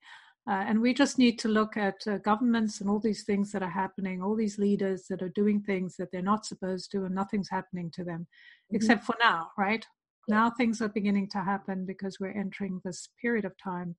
Uh, 0.48 0.64
and 0.66 0.80
we 0.80 0.94
just 0.94 1.18
need 1.18 1.38
to 1.38 1.48
look 1.48 1.76
at 1.76 1.96
uh, 2.06 2.16
governments 2.18 2.80
and 2.80 2.88
all 2.88 2.98
these 2.98 3.22
things 3.24 3.52
that 3.52 3.62
are 3.62 3.68
happening, 3.68 4.22
all 4.22 4.34
these 4.34 4.58
leaders 4.58 5.04
that 5.10 5.20
are 5.20 5.28
doing 5.28 5.60
things 5.60 5.96
that 5.96 6.10
they're 6.10 6.22
not 6.22 6.46
supposed 6.46 6.90
to, 6.90 7.04
and 7.04 7.14
nothing's 7.14 7.50
happening 7.50 7.90
to 7.90 8.02
them, 8.02 8.20
mm-hmm. 8.20 8.76
except 8.76 9.04
for 9.04 9.14
now, 9.20 9.50
right? 9.58 9.84
Now 10.26 10.50
things 10.50 10.80
are 10.80 10.88
beginning 10.88 11.28
to 11.30 11.38
happen 11.42 11.84
because 11.84 12.18
we're 12.18 12.38
entering 12.38 12.80
this 12.82 13.10
period 13.20 13.44
of 13.44 13.52
time 13.62 13.96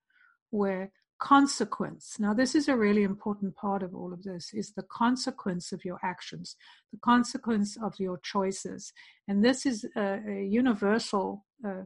where 0.49 0.91
consequence 1.19 2.15
now 2.17 2.33
this 2.33 2.55
is 2.55 2.69
a 2.69 2.77
really 2.77 3.03
important 3.03 3.53
part 3.53 3.83
of 3.83 3.93
all 3.93 4.13
of 4.13 4.23
this 4.23 4.51
is 4.53 4.71
the 4.71 4.85
consequence 4.89 5.73
of 5.73 5.83
your 5.83 5.99
actions 6.01 6.55
the 6.93 6.99
consequence 7.03 7.77
of 7.83 7.93
your 7.99 8.17
choices 8.23 8.93
and 9.27 9.43
this 9.43 9.65
is 9.65 9.85
a, 9.97 10.21
a 10.25 10.45
universal 10.45 11.45
uh, 11.67 11.83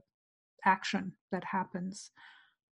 action 0.66 1.14
that 1.32 1.44
happens 1.46 2.12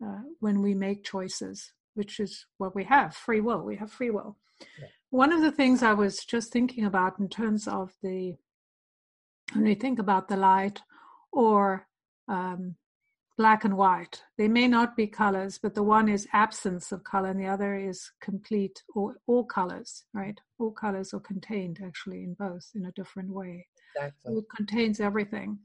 uh, 0.04 0.18
when 0.40 0.60
we 0.60 0.74
make 0.74 1.04
choices 1.04 1.70
which 1.98 2.20
is 2.20 2.46
what 2.58 2.74
we 2.74 2.84
have 2.84 3.14
free 3.14 3.40
will 3.40 3.62
we 3.62 3.76
have 3.76 3.90
free 3.90 4.10
will 4.10 4.36
yeah. 4.80 4.86
one 5.10 5.32
of 5.32 5.42
the 5.42 5.52
things 5.52 5.82
i 5.82 5.92
was 5.92 6.24
just 6.24 6.52
thinking 6.52 6.84
about 6.84 7.18
in 7.18 7.28
terms 7.28 7.68
of 7.68 7.92
the 8.02 8.34
when 9.52 9.64
we 9.64 9.74
think 9.74 9.98
about 9.98 10.28
the 10.28 10.36
light 10.36 10.80
or 11.32 11.86
um, 12.28 12.76
black 13.38 13.64
and 13.64 13.76
white. 13.76 14.22
They 14.36 14.48
may 14.48 14.68
not 14.68 14.96
be 14.96 15.06
colors, 15.06 15.58
but 15.62 15.74
the 15.74 15.82
one 15.82 16.08
is 16.08 16.26
absence 16.32 16.92
of 16.92 17.04
color 17.04 17.30
and 17.30 17.40
the 17.40 17.46
other 17.46 17.76
is 17.76 18.10
complete 18.20 18.82
or 18.94 19.16
all 19.26 19.44
colors, 19.44 20.04
right? 20.12 20.38
All 20.58 20.72
colors 20.72 21.14
are 21.14 21.20
contained 21.20 21.78
actually 21.82 22.24
in 22.24 22.34
both 22.34 22.68
in 22.74 22.84
a 22.84 22.92
different 22.92 23.30
way. 23.30 23.66
Exactly. 23.94 24.32
So 24.32 24.38
it 24.38 24.44
contains 24.54 25.00
everything. 25.00 25.58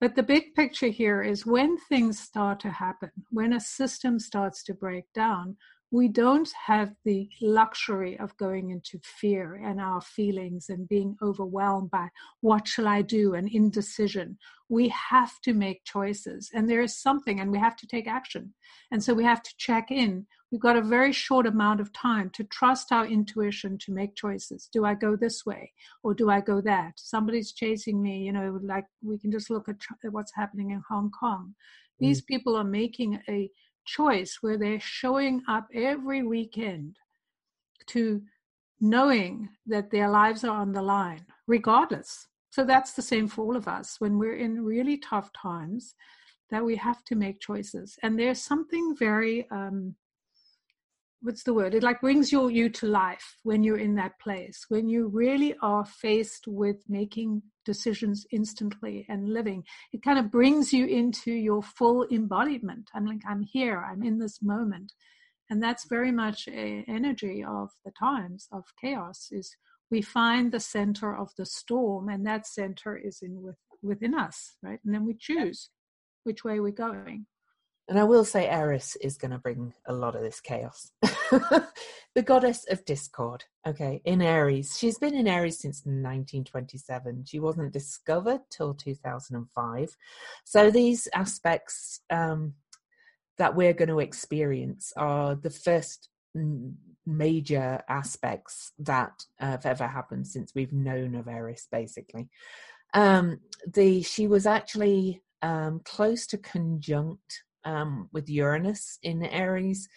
But 0.00 0.14
the 0.14 0.22
big 0.22 0.54
picture 0.54 0.88
here 0.88 1.22
is 1.22 1.46
when 1.46 1.78
things 1.78 2.18
start 2.18 2.60
to 2.60 2.70
happen, 2.70 3.10
when 3.30 3.54
a 3.54 3.60
system 3.60 4.18
starts 4.18 4.62
to 4.64 4.74
break 4.74 5.04
down, 5.14 5.56
we 5.92 6.08
don't 6.08 6.50
have 6.66 6.92
the 7.04 7.28
luxury 7.40 8.18
of 8.18 8.36
going 8.36 8.70
into 8.70 8.98
fear 9.04 9.54
and 9.54 9.80
our 9.80 10.00
feelings 10.00 10.68
and 10.68 10.88
being 10.88 11.16
overwhelmed 11.22 11.90
by 11.90 12.08
what 12.40 12.66
shall 12.66 12.88
I 12.88 13.02
do 13.02 13.34
and 13.34 13.48
indecision. 13.48 14.36
We 14.68 14.88
have 14.88 15.40
to 15.42 15.54
make 15.54 15.84
choices, 15.84 16.50
and 16.52 16.68
there 16.68 16.82
is 16.82 17.00
something, 17.00 17.38
and 17.38 17.52
we 17.52 17.58
have 17.58 17.76
to 17.76 17.86
take 17.86 18.08
action. 18.08 18.52
And 18.90 19.02
so 19.02 19.14
we 19.14 19.22
have 19.22 19.42
to 19.42 19.54
check 19.58 19.92
in. 19.92 20.26
We've 20.50 20.60
got 20.60 20.76
a 20.76 20.82
very 20.82 21.12
short 21.12 21.46
amount 21.46 21.80
of 21.80 21.92
time 21.92 22.30
to 22.30 22.44
trust 22.44 22.90
our 22.90 23.06
intuition 23.06 23.78
to 23.78 23.92
make 23.92 24.16
choices. 24.16 24.68
Do 24.72 24.84
I 24.84 24.94
go 24.94 25.14
this 25.14 25.46
way 25.46 25.72
or 26.02 26.14
do 26.14 26.30
I 26.30 26.40
go 26.40 26.60
that? 26.62 26.94
Somebody's 26.96 27.52
chasing 27.52 28.02
me, 28.02 28.18
you 28.18 28.32
know, 28.32 28.58
like 28.62 28.86
we 29.04 29.18
can 29.18 29.30
just 29.30 29.50
look 29.50 29.68
at 29.68 29.76
what's 30.10 30.32
happening 30.34 30.70
in 30.70 30.82
Hong 30.88 31.10
Kong. 31.10 31.54
These 31.98 32.22
mm. 32.22 32.26
people 32.26 32.56
are 32.56 32.64
making 32.64 33.20
a 33.28 33.50
choice 33.86 34.38
where 34.40 34.58
they're 34.58 34.80
showing 34.80 35.42
up 35.48 35.66
every 35.72 36.22
weekend 36.22 36.96
to 37.86 38.22
knowing 38.80 39.48
that 39.66 39.90
their 39.90 40.08
lives 40.08 40.44
are 40.44 40.56
on 40.56 40.72
the 40.72 40.82
line, 40.82 41.24
regardless. 41.46 42.28
So 42.50 42.64
that's 42.64 42.92
the 42.92 43.02
same 43.02 43.28
for 43.28 43.44
all 43.44 43.56
of 43.56 43.68
us 43.68 43.96
when 43.98 44.18
we're 44.18 44.36
in 44.36 44.64
really 44.64 44.98
tough 44.98 45.30
times 45.32 45.94
that 46.50 46.64
we 46.64 46.76
have 46.76 47.04
to 47.04 47.14
make 47.14 47.40
choices. 47.40 47.98
And 48.02 48.18
there's 48.18 48.40
something 48.40 48.94
very 48.96 49.48
um, 49.50 49.94
what's 51.22 51.42
the 51.42 51.54
word? 51.54 51.74
It 51.74 51.82
like 51.82 52.00
brings 52.00 52.30
you 52.30 52.48
you 52.48 52.68
to 52.70 52.86
life 52.86 53.36
when 53.42 53.62
you're 53.62 53.78
in 53.78 53.94
that 53.96 54.18
place 54.20 54.66
when 54.68 54.88
you 54.88 55.08
really 55.08 55.54
are 55.62 55.84
faced 55.84 56.46
with 56.46 56.76
making 56.88 57.42
decisions 57.64 58.26
instantly 58.32 59.06
and 59.08 59.32
living. 59.32 59.64
It 59.92 60.02
kind 60.02 60.18
of 60.18 60.30
brings 60.30 60.72
you 60.72 60.86
into 60.86 61.32
your 61.32 61.62
full 61.62 62.06
embodiment. 62.10 62.90
I'm 62.94 63.06
like 63.06 63.22
i'm 63.28 63.42
here 63.42 63.84
i'm 63.90 64.02
in 64.02 64.18
this 64.18 64.42
moment. 64.42 64.92
And 65.48 65.62
that's 65.62 65.88
very 65.88 66.10
much 66.10 66.48
a 66.48 66.84
energy 66.88 67.44
of 67.44 67.70
the 67.84 67.92
times 67.92 68.48
of 68.52 68.64
chaos 68.80 69.28
is 69.30 69.54
we 69.90 70.02
find 70.02 70.50
the 70.50 70.60
center 70.60 71.16
of 71.16 71.30
the 71.38 71.46
storm 71.46 72.08
and 72.08 72.26
that 72.26 72.46
center 72.46 72.96
is 72.96 73.20
in 73.22 73.42
with, 73.42 73.56
within 73.82 74.14
us 74.14 74.56
right? 74.62 74.80
And 74.84 74.94
then 74.94 75.06
we 75.06 75.14
choose 75.18 75.70
which 76.24 76.44
way 76.44 76.60
we're 76.60 76.72
going 76.72 77.26
and 77.88 77.98
I 77.98 78.04
will 78.04 78.24
say 78.24 78.48
Eris 78.48 78.96
is 78.96 79.16
going 79.16 79.30
to 79.30 79.38
bring 79.38 79.72
a 79.86 79.92
lot 79.92 80.16
of 80.16 80.22
this 80.22 80.40
chaos. 80.40 80.90
the 81.02 82.22
goddess 82.24 82.64
of 82.68 82.84
discord, 82.84 83.44
okay, 83.66 84.02
in 84.04 84.20
Aries. 84.20 84.76
She's 84.76 84.98
been 84.98 85.14
in 85.14 85.28
Aries 85.28 85.60
since 85.60 85.82
1927. 85.84 87.24
She 87.26 87.38
wasn't 87.38 87.72
discovered 87.72 88.40
till 88.50 88.74
2005. 88.74 89.96
So 90.44 90.70
these 90.70 91.06
aspects 91.14 92.00
um, 92.10 92.54
that 93.38 93.54
we're 93.54 93.74
going 93.74 93.90
to 93.90 94.00
experience 94.00 94.92
are 94.96 95.36
the 95.36 95.50
first 95.50 96.08
major 97.06 97.80
aspects 97.88 98.72
that 98.80 99.24
have 99.38 99.64
ever 99.64 99.86
happened 99.86 100.26
since 100.26 100.52
we've 100.54 100.72
known 100.72 101.14
of 101.14 101.28
Eris, 101.28 101.68
basically. 101.70 102.28
Um, 102.94 103.40
the 103.72 104.02
she 104.02 104.26
was 104.26 104.46
actually 104.46 105.22
um, 105.42 105.80
close 105.84 106.26
to 106.28 106.38
conjunct 106.38 107.42
um, 107.66 108.08
with 108.12 108.30
Uranus 108.30 108.98
in 109.02 109.22
Aries 109.24 109.88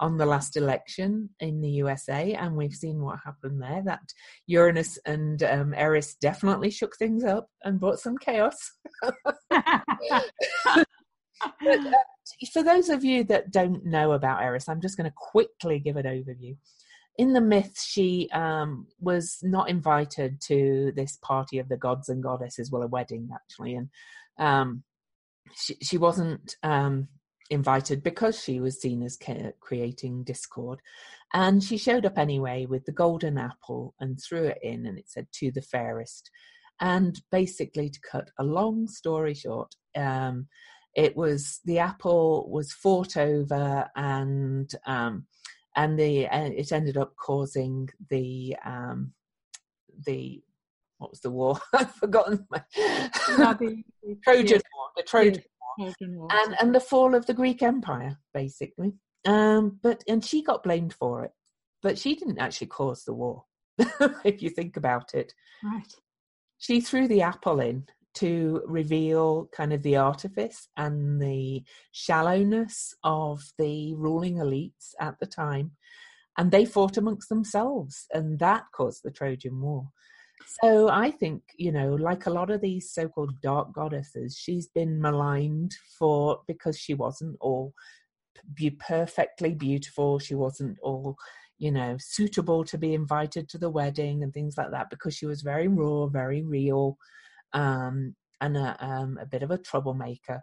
on 0.00 0.16
the 0.16 0.26
last 0.26 0.56
election 0.56 1.30
in 1.40 1.60
the 1.60 1.70
USA, 1.70 2.32
and 2.34 2.56
we've 2.56 2.74
seen 2.74 3.00
what 3.00 3.18
happened 3.24 3.60
there. 3.60 3.82
That 3.84 4.00
Uranus 4.46 4.98
and 5.04 5.42
um, 5.42 5.74
Eris 5.74 6.14
definitely 6.20 6.70
shook 6.70 6.96
things 6.96 7.24
up 7.24 7.48
and 7.64 7.80
brought 7.80 7.98
some 7.98 8.16
chaos. 8.18 8.56
but, 9.24 9.36
uh, 9.50 10.82
for 12.52 12.62
those 12.62 12.88
of 12.88 13.04
you 13.04 13.24
that 13.24 13.50
don't 13.50 13.84
know 13.84 14.12
about 14.12 14.42
Eris, 14.42 14.68
I'm 14.68 14.80
just 14.80 14.96
going 14.96 15.10
to 15.10 15.16
quickly 15.16 15.78
give 15.78 15.96
an 15.96 16.06
overview. 16.06 16.56
in 17.16 17.32
the 17.32 17.40
myth, 17.40 17.80
she 17.80 18.28
um, 18.32 18.86
was 19.00 19.38
not 19.42 19.68
invited 19.68 20.40
to 20.42 20.92
this 20.94 21.18
party 21.22 21.58
of 21.58 21.68
the 21.68 21.76
gods 21.76 22.08
and 22.08 22.22
goddesses, 22.22 22.70
well, 22.70 22.82
a 22.82 22.86
wedding 22.86 23.28
actually, 23.34 23.74
and 23.74 23.88
um, 24.38 24.84
she, 25.56 25.76
she 25.82 25.98
wasn't 25.98 26.54
um, 26.62 27.08
invited 27.50 28.02
because 28.02 28.42
she 28.42 28.60
was 28.60 28.80
seen 28.80 29.02
as 29.02 29.18
creating 29.60 30.24
discord. 30.24 30.80
And 31.32 31.62
she 31.62 31.76
showed 31.76 32.06
up 32.06 32.18
anyway 32.18 32.66
with 32.66 32.84
the 32.84 32.92
golden 32.92 33.38
apple 33.38 33.94
and 34.00 34.18
threw 34.20 34.44
it 34.44 34.58
in, 34.62 34.86
and 34.86 34.98
it 34.98 35.08
said, 35.08 35.26
To 35.32 35.50
the 35.50 35.62
fairest. 35.62 36.30
And 36.80 37.20
basically, 37.30 37.90
to 37.90 38.00
cut 38.00 38.30
a 38.38 38.44
long 38.44 38.86
story 38.86 39.34
short, 39.34 39.74
um, 39.96 40.46
it 40.94 41.16
was 41.16 41.60
the 41.64 41.78
apple 41.78 42.48
was 42.50 42.72
fought 42.72 43.16
over 43.16 43.88
and 43.94 44.70
um, 44.86 45.26
and 45.76 45.98
the 45.98 46.26
and 46.26 46.54
it 46.54 46.72
ended 46.72 46.96
up 46.96 47.14
causing 47.16 47.88
the 48.10 48.56
um, 48.64 49.12
the 50.06 50.42
what 50.98 51.10
was 51.10 51.20
the 51.20 51.30
war? 51.30 51.58
I've 51.72 51.94
forgotten 51.94 52.46
my 52.50 52.62
the, 52.74 53.82
Trojan 54.24 54.60
War. 54.74 54.88
The 54.96 55.02
Trojan 55.04 55.32
War. 55.32 55.32
Trojan 55.32 55.34
War. 55.34 55.57
And 56.30 56.56
and 56.60 56.74
the 56.74 56.80
fall 56.80 57.14
of 57.14 57.26
the 57.26 57.34
Greek 57.34 57.62
Empire, 57.62 58.18
basically. 58.34 58.94
Um, 59.26 59.78
but 59.82 60.02
and 60.08 60.24
she 60.24 60.42
got 60.42 60.62
blamed 60.62 60.94
for 60.94 61.24
it, 61.24 61.32
but 61.82 61.98
she 61.98 62.14
didn't 62.14 62.38
actually 62.38 62.68
cause 62.68 63.04
the 63.04 63.14
war. 63.14 63.44
if 64.24 64.42
you 64.42 64.50
think 64.50 64.76
about 64.76 65.14
it, 65.14 65.32
right? 65.62 65.92
She 66.58 66.80
threw 66.80 67.06
the 67.06 67.22
apple 67.22 67.60
in 67.60 67.86
to 68.14 68.62
reveal 68.66 69.48
kind 69.52 69.72
of 69.72 69.82
the 69.82 69.96
artifice 69.96 70.68
and 70.76 71.22
the 71.22 71.62
shallowness 71.92 72.94
of 73.04 73.42
the 73.58 73.94
ruling 73.94 74.36
elites 74.36 74.92
at 75.00 75.14
the 75.20 75.26
time. 75.26 75.72
And 76.36 76.50
they 76.50 76.64
fought 76.64 76.96
amongst 76.96 77.28
themselves, 77.28 78.06
and 78.12 78.38
that 78.38 78.64
caused 78.72 79.02
the 79.04 79.10
Trojan 79.10 79.60
War. 79.60 79.88
So 80.62 80.88
I 80.88 81.10
think, 81.10 81.42
you 81.56 81.72
know, 81.72 81.94
like 81.94 82.26
a 82.26 82.30
lot 82.30 82.50
of 82.50 82.60
these 82.60 82.92
so 82.92 83.08
called 83.08 83.40
dark 83.40 83.72
goddesses, 83.72 84.36
she's 84.36 84.68
been 84.68 85.00
maligned 85.00 85.74
for 85.98 86.40
because 86.46 86.78
she 86.78 86.94
wasn't 86.94 87.36
all 87.40 87.72
be 88.54 88.70
perfectly 88.70 89.54
beautiful, 89.54 90.18
she 90.18 90.34
wasn't 90.34 90.78
all 90.82 91.16
you 91.58 91.72
know 91.72 91.96
suitable 91.98 92.64
to 92.64 92.78
be 92.78 92.94
invited 92.94 93.48
to 93.48 93.58
the 93.58 93.68
wedding 93.68 94.22
and 94.22 94.32
things 94.32 94.56
like 94.56 94.70
that 94.70 94.88
because 94.90 95.12
she 95.12 95.26
was 95.26 95.42
very 95.42 95.66
raw 95.66 96.06
very 96.06 96.40
real 96.44 96.96
um, 97.52 98.14
and 98.40 98.56
a, 98.56 98.76
um, 98.80 99.18
a, 99.20 99.26
bit 99.26 99.42
of 99.42 99.50
a 99.50 99.58
troublemaker. 99.58 100.42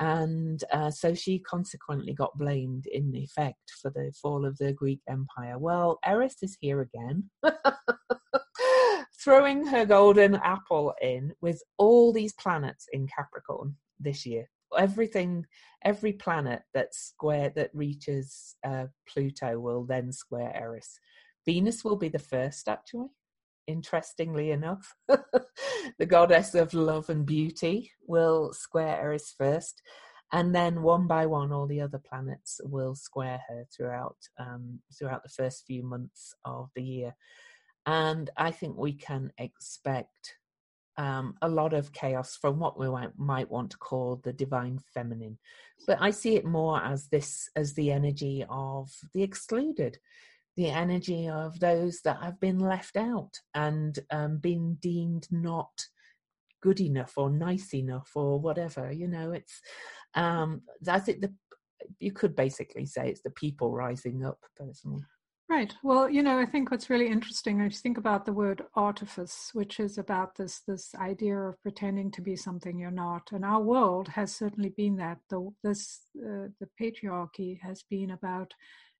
And 0.00 0.62
uh, 0.72 0.90
so 0.90 1.14
she 1.14 1.40
consequently 1.40 2.14
got 2.14 2.38
blamed 2.38 2.86
in 2.86 3.14
effect 3.16 3.72
for 3.82 3.90
the 3.90 4.12
fall 4.20 4.46
of 4.46 4.56
the 4.58 4.72
Greek 4.72 5.00
Empire. 5.08 5.58
Well, 5.58 5.98
Eris 6.04 6.36
is 6.42 6.56
here 6.60 6.80
again, 6.80 7.30
throwing 9.22 9.66
her 9.66 9.84
golden 9.84 10.36
apple 10.36 10.94
in 11.00 11.32
with 11.40 11.62
all 11.76 12.12
these 12.12 12.32
planets 12.34 12.86
in 12.92 13.08
Capricorn 13.08 13.76
this 13.98 14.24
year. 14.24 14.48
Everything, 14.78 15.44
every 15.84 16.12
planet 16.12 16.62
that 16.74 16.94
square 16.94 17.50
that 17.56 17.70
reaches 17.72 18.56
uh, 18.64 18.86
Pluto 19.08 19.58
will 19.58 19.84
then 19.84 20.12
square 20.12 20.52
Eris. 20.54 21.00
Venus 21.46 21.84
will 21.84 21.96
be 21.96 22.08
the 22.08 22.18
first, 22.18 22.68
actually 22.68 23.08
interestingly 23.68 24.50
enough. 24.50 24.94
the 25.98 26.06
goddess 26.06 26.54
of 26.54 26.74
love 26.74 27.08
and 27.10 27.24
beauty 27.24 27.92
will 28.06 28.52
square 28.52 28.98
Eris 29.00 29.32
first, 29.36 29.82
and 30.32 30.54
then 30.54 30.82
one 30.82 31.06
by 31.06 31.26
one, 31.26 31.52
all 31.52 31.66
the 31.66 31.80
other 31.80 31.98
planets 31.98 32.60
will 32.64 32.94
square 32.94 33.40
her 33.48 33.64
throughout 33.74 34.16
um, 34.38 34.80
throughout 34.98 35.22
the 35.22 35.28
first 35.28 35.64
few 35.66 35.82
months 35.84 36.34
of 36.44 36.70
the 36.74 36.82
year. 36.82 37.14
And 37.88 38.28
I 38.36 38.50
think 38.50 38.76
we 38.76 38.92
can 38.92 39.32
expect 39.38 40.34
um, 40.98 41.36
a 41.40 41.48
lot 41.48 41.72
of 41.72 41.92
chaos 41.94 42.36
from 42.36 42.58
what 42.58 42.78
we 42.78 42.86
might, 43.16 43.50
want 43.50 43.70
to 43.70 43.78
call 43.78 44.20
the 44.22 44.32
divine 44.34 44.78
feminine. 44.92 45.38
But 45.86 45.96
I 45.98 46.10
see 46.10 46.36
it 46.36 46.44
more 46.44 46.84
as 46.84 47.08
this 47.08 47.48
as 47.56 47.72
the 47.72 47.90
energy 47.90 48.44
of 48.50 48.90
the 49.14 49.22
excluded 49.22 49.98
the 50.58 50.68
energy 50.68 51.28
of 51.28 51.60
those 51.60 52.00
that 52.00 52.20
have 52.20 52.40
been 52.40 52.58
left 52.58 52.96
out 52.96 53.30
and 53.54 53.96
um, 54.10 54.38
been 54.38 54.74
deemed 54.80 55.28
not 55.30 55.86
good 56.60 56.80
enough 56.80 57.12
or 57.16 57.30
nice 57.30 57.72
enough 57.74 58.10
or 58.16 58.40
whatever. 58.40 58.90
You 58.90 59.06
know, 59.06 59.30
it's 59.30 59.62
um, 60.14 60.62
I 60.88 60.98
think 60.98 61.20
the 61.20 61.32
you 62.00 62.10
could 62.10 62.34
basically 62.34 62.86
say 62.86 63.08
it's 63.08 63.22
the 63.22 63.30
people 63.30 63.70
rising 63.72 64.24
up 64.24 64.40
personally. 64.56 65.04
Right. 65.48 65.74
Well, 65.82 66.10
you 66.10 66.22
know, 66.22 66.38
I 66.38 66.44
think 66.44 66.70
what's 66.70 66.90
really 66.90 67.08
interesting, 67.08 67.62
I 67.62 67.70
think 67.70 67.96
about 67.96 68.26
the 68.26 68.34
word 68.34 68.62
artifice, 68.74 69.50
which 69.54 69.80
is 69.80 69.96
about 69.96 70.36
this 70.36 70.60
this 70.60 70.94
idea 70.94 71.38
of 71.38 71.62
pretending 71.62 72.10
to 72.12 72.20
be 72.20 72.36
something 72.36 72.78
you're 72.78 72.90
not. 72.90 73.32
And 73.32 73.46
our 73.46 73.60
world 73.62 74.08
has 74.08 74.34
certainly 74.36 74.68
been 74.68 74.96
that. 74.96 75.18
The 75.30 75.50
this 75.64 76.00
uh, 76.18 76.48
the 76.60 76.68
patriarchy 76.78 77.58
has 77.62 77.82
been 77.88 78.10
about 78.10 78.52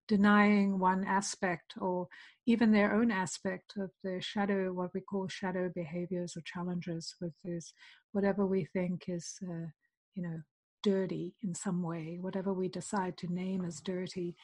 denying 0.09 0.79
one 0.79 1.05
aspect 1.05 1.75
or 1.79 2.09
even 2.47 2.73
their 2.73 2.95
own 2.95 3.11
aspect 3.11 3.75
of 3.77 3.91
the 4.03 4.19
shadow, 4.23 4.73
what 4.73 4.95
we 4.95 5.03
call 5.03 5.29
shadow 5.29 5.71
behaviors 5.75 6.35
or 6.35 6.41
challenges 6.47 7.15
with 7.21 7.35
this, 7.45 7.75
whatever 8.13 8.47
we 8.47 8.65
think 8.65 9.05
is, 9.09 9.39
uh, 9.43 9.67
you 10.15 10.23
know, 10.23 10.41
dirty 10.83 11.35
in 11.43 11.55
some 11.55 11.83
way, 11.83 12.19
whatever 12.21 12.55
we 12.55 12.69
decide 12.69 13.19
to 13.19 13.33
name 13.33 13.65
as 13.67 13.81
dirty, 13.81 14.35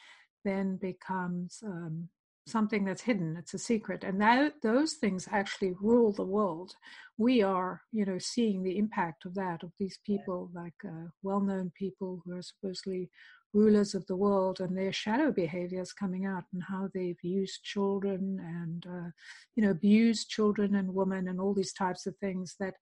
then 0.45 0.77
becomes 0.77 1.61
um, 1.65 2.07
something 2.47 2.85
that's 2.85 3.01
hidden. 3.01 3.35
It's 3.37 3.53
a 3.53 3.59
secret, 3.59 4.05
and 4.05 4.21
that 4.21 4.53
those 4.61 4.93
things 4.93 5.27
actually 5.31 5.73
rule 5.81 6.13
the 6.13 6.23
world. 6.23 6.75
We 7.17 7.41
are, 7.41 7.81
you 7.91 8.05
know, 8.05 8.19
seeing 8.19 8.63
the 8.63 8.77
impact 8.77 9.25
of 9.25 9.35
that 9.35 9.63
of 9.63 9.71
these 9.79 9.99
people, 10.05 10.49
like 10.53 10.73
uh, 10.85 11.09
well-known 11.23 11.71
people 11.77 12.21
who 12.23 12.37
are 12.37 12.41
supposedly 12.41 13.09
rulers 13.55 13.95
of 13.95 14.05
the 14.07 14.15
world 14.15 14.59
and 14.59 14.77
their 14.77 14.91
shadow 14.91 15.31
behaviors 15.31 15.93
coming 15.93 16.25
out 16.25 16.43
and 16.53 16.61
how 16.67 16.89
they've 16.93 17.23
used 17.23 17.63
children 17.63 18.37
and 18.61 18.85
uh, 18.85 19.09
you 19.55 19.63
know 19.63 19.71
abused 19.71 20.29
children 20.29 20.75
and 20.75 20.93
women 20.93 21.29
and 21.29 21.39
all 21.39 21.53
these 21.53 21.73
types 21.73 22.05
of 22.05 22.15
things 22.17 22.55
that 22.59 22.73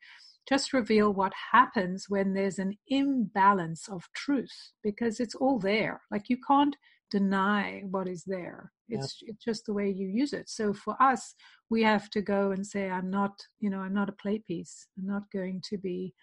just 0.49 0.73
reveal 0.73 1.13
what 1.13 1.31
happens 1.51 2.07
when 2.09 2.33
there's 2.33 2.57
an 2.57 2.75
imbalance 2.87 3.87
of 3.87 4.03
truth 4.15 4.71
because 4.83 5.19
it's 5.19 5.35
all 5.35 5.59
there 5.59 6.01
like 6.11 6.27
you 6.27 6.37
can't 6.47 6.75
deny 7.13 7.83
what 7.91 8.07
is 8.07 8.23
there. 8.25 8.71
It's 8.89 9.19
yeah. 9.21 9.29
it's 9.29 9.43
just 9.43 9.65
the 9.65 9.73
way 9.73 9.87
you 9.89 10.07
use 10.07 10.33
it. 10.33 10.49
So 10.49 10.73
for 10.73 10.95
us 10.99 11.35
we 11.69 11.83
have 11.83 12.09
to 12.15 12.21
go 12.21 12.51
and 12.51 12.65
say 12.73 12.89
i'm 12.89 13.09
not 13.19 13.35
you 13.59 13.69
know 13.69 13.81
i'm 13.85 13.93
not 13.93 14.09
a 14.09 14.19
play 14.23 14.39
piece. 14.39 14.87
I'm 14.97 15.07
not 15.15 15.23
going 15.31 15.61
to 15.69 15.77
be 15.77 16.13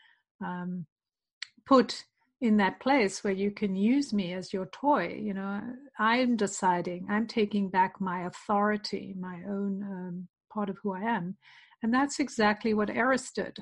um, 0.44 0.86
put 1.66 2.04
in 2.40 2.56
that 2.56 2.80
place 2.80 3.22
where 3.22 3.40
you 3.44 3.50
can 3.50 3.76
use 3.76 4.12
me 4.12 4.32
as 4.32 4.52
your 4.52 4.68
toy. 4.82 5.06
You 5.28 5.34
know 5.34 5.60
i'm 5.98 6.36
deciding 6.36 7.06
i'm 7.08 7.26
taking 7.26 7.70
back 7.78 7.92
my 8.00 8.18
authority 8.30 9.14
my 9.28 9.38
own 9.56 9.72
um, 9.94 10.28
part 10.52 10.68
of 10.70 10.76
who 10.82 10.92
i 10.92 11.02
am. 11.18 11.36
And 11.82 11.94
that's 11.94 12.18
exactly 12.20 12.72
what 12.74 12.90
eris 12.90 13.30
did 13.40 13.56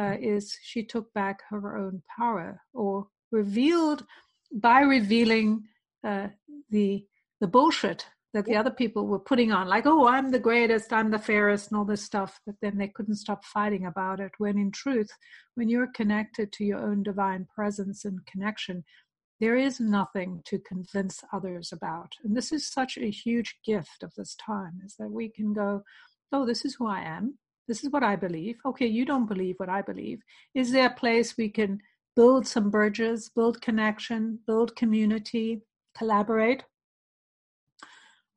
uh, 0.00 0.16
is 0.20 0.56
she 0.70 0.82
took 0.92 1.12
back 1.14 1.38
her 1.50 1.76
own 1.82 2.02
power 2.18 2.60
or 2.72 3.06
revealed 3.40 4.04
by 4.52 4.80
revealing 4.80 5.62
uh, 6.04 6.28
the 6.70 7.06
the 7.40 7.46
bullshit 7.46 8.06
that 8.34 8.44
the 8.44 8.56
other 8.56 8.70
people 8.70 9.06
were 9.06 9.18
putting 9.18 9.52
on, 9.52 9.68
like, 9.68 9.86
oh, 9.86 10.06
I'm 10.06 10.30
the 10.30 10.38
greatest, 10.38 10.92
I'm 10.92 11.10
the 11.10 11.18
fairest, 11.18 11.70
and 11.70 11.78
all 11.78 11.84
this 11.84 12.04
stuff, 12.04 12.40
but 12.44 12.56
then 12.60 12.76
they 12.76 12.88
couldn't 12.88 13.14
stop 13.14 13.42
fighting 13.44 13.86
about 13.86 14.20
it. 14.20 14.32
When 14.36 14.58
in 14.58 14.70
truth, 14.70 15.10
when 15.54 15.68
you're 15.68 15.90
connected 15.94 16.52
to 16.52 16.64
your 16.64 16.78
own 16.78 17.02
divine 17.02 17.46
presence 17.54 18.04
and 18.04 18.24
connection, 18.26 18.84
there 19.40 19.56
is 19.56 19.80
nothing 19.80 20.42
to 20.44 20.58
convince 20.58 21.24
others 21.32 21.72
about. 21.72 22.12
And 22.22 22.36
this 22.36 22.52
is 22.52 22.70
such 22.70 22.98
a 22.98 23.10
huge 23.10 23.56
gift 23.64 24.02
of 24.02 24.12
this 24.14 24.34
time, 24.34 24.80
is 24.84 24.96
that 24.98 25.10
we 25.10 25.30
can 25.30 25.54
go, 25.54 25.82
oh, 26.32 26.44
this 26.44 26.64
is 26.66 26.74
who 26.74 26.86
I 26.86 27.00
am. 27.00 27.38
This 27.66 27.82
is 27.82 27.90
what 27.90 28.02
I 28.02 28.16
believe. 28.16 28.56
Okay, 28.66 28.86
you 28.86 29.06
don't 29.06 29.28
believe 29.28 29.54
what 29.58 29.68
I 29.70 29.80
believe. 29.80 30.20
Is 30.54 30.72
there 30.72 30.88
a 30.88 30.94
place 30.94 31.36
we 31.36 31.48
can 31.48 31.78
build 32.14 32.46
some 32.46 32.68
bridges, 32.68 33.30
build 33.34 33.62
connection, 33.62 34.40
build 34.46 34.74
community, 34.74 35.62
collaborate? 35.98 36.64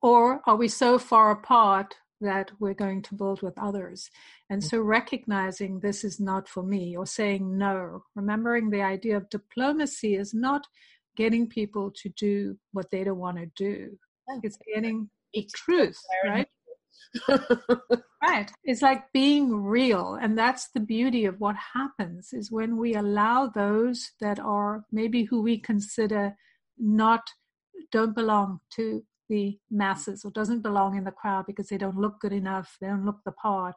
Or 0.01 0.41
are 0.47 0.55
we 0.55 0.67
so 0.67 0.97
far 0.97 1.31
apart 1.31 1.95
that 2.21 2.51
we're 2.59 2.73
going 2.73 3.01
to 3.03 3.15
build 3.15 3.41
with 3.41 3.57
others? 3.57 4.09
And 4.49 4.63
so 4.63 4.79
recognizing 4.79 5.79
this 5.79 6.03
is 6.03 6.19
not 6.19 6.47
for 6.47 6.63
me 6.63 6.97
or 6.97 7.05
saying 7.05 7.57
no, 7.57 8.03
remembering 8.15 8.69
the 8.69 8.81
idea 8.81 9.17
of 9.17 9.29
diplomacy 9.29 10.15
is 10.15 10.33
not 10.33 10.65
getting 11.15 11.47
people 11.47 11.91
to 11.91 12.09
do 12.09 12.57
what 12.71 12.89
they 12.89 13.03
don't 13.03 13.19
want 13.19 13.37
to 13.37 13.51
do. 13.55 13.97
It's 14.43 14.57
getting 14.73 15.09
the 15.33 15.47
truth, 15.53 15.99
right? 16.25 16.47
right. 18.23 18.51
It's 18.63 18.81
like 18.81 19.11
being 19.11 19.63
real. 19.63 20.17
And 20.21 20.37
that's 20.37 20.69
the 20.69 20.79
beauty 20.79 21.25
of 21.25 21.39
what 21.39 21.55
happens 21.73 22.33
is 22.33 22.51
when 22.51 22.77
we 22.77 22.95
allow 22.95 23.47
those 23.47 24.11
that 24.21 24.39
are 24.39 24.85
maybe 24.91 25.25
who 25.25 25.41
we 25.41 25.57
consider 25.57 26.35
not 26.77 27.21
don't 27.91 28.15
belong 28.15 28.59
to 28.75 29.03
the 29.29 29.57
masses 29.69 30.25
or 30.25 30.31
doesn't 30.31 30.61
belong 30.61 30.97
in 30.97 31.05
the 31.05 31.11
crowd 31.11 31.45
because 31.47 31.67
they 31.69 31.77
don't 31.77 31.97
look 31.97 32.19
good 32.19 32.33
enough, 32.33 32.77
they 32.79 32.87
don't 32.87 33.05
look 33.05 33.19
the 33.25 33.31
part. 33.31 33.75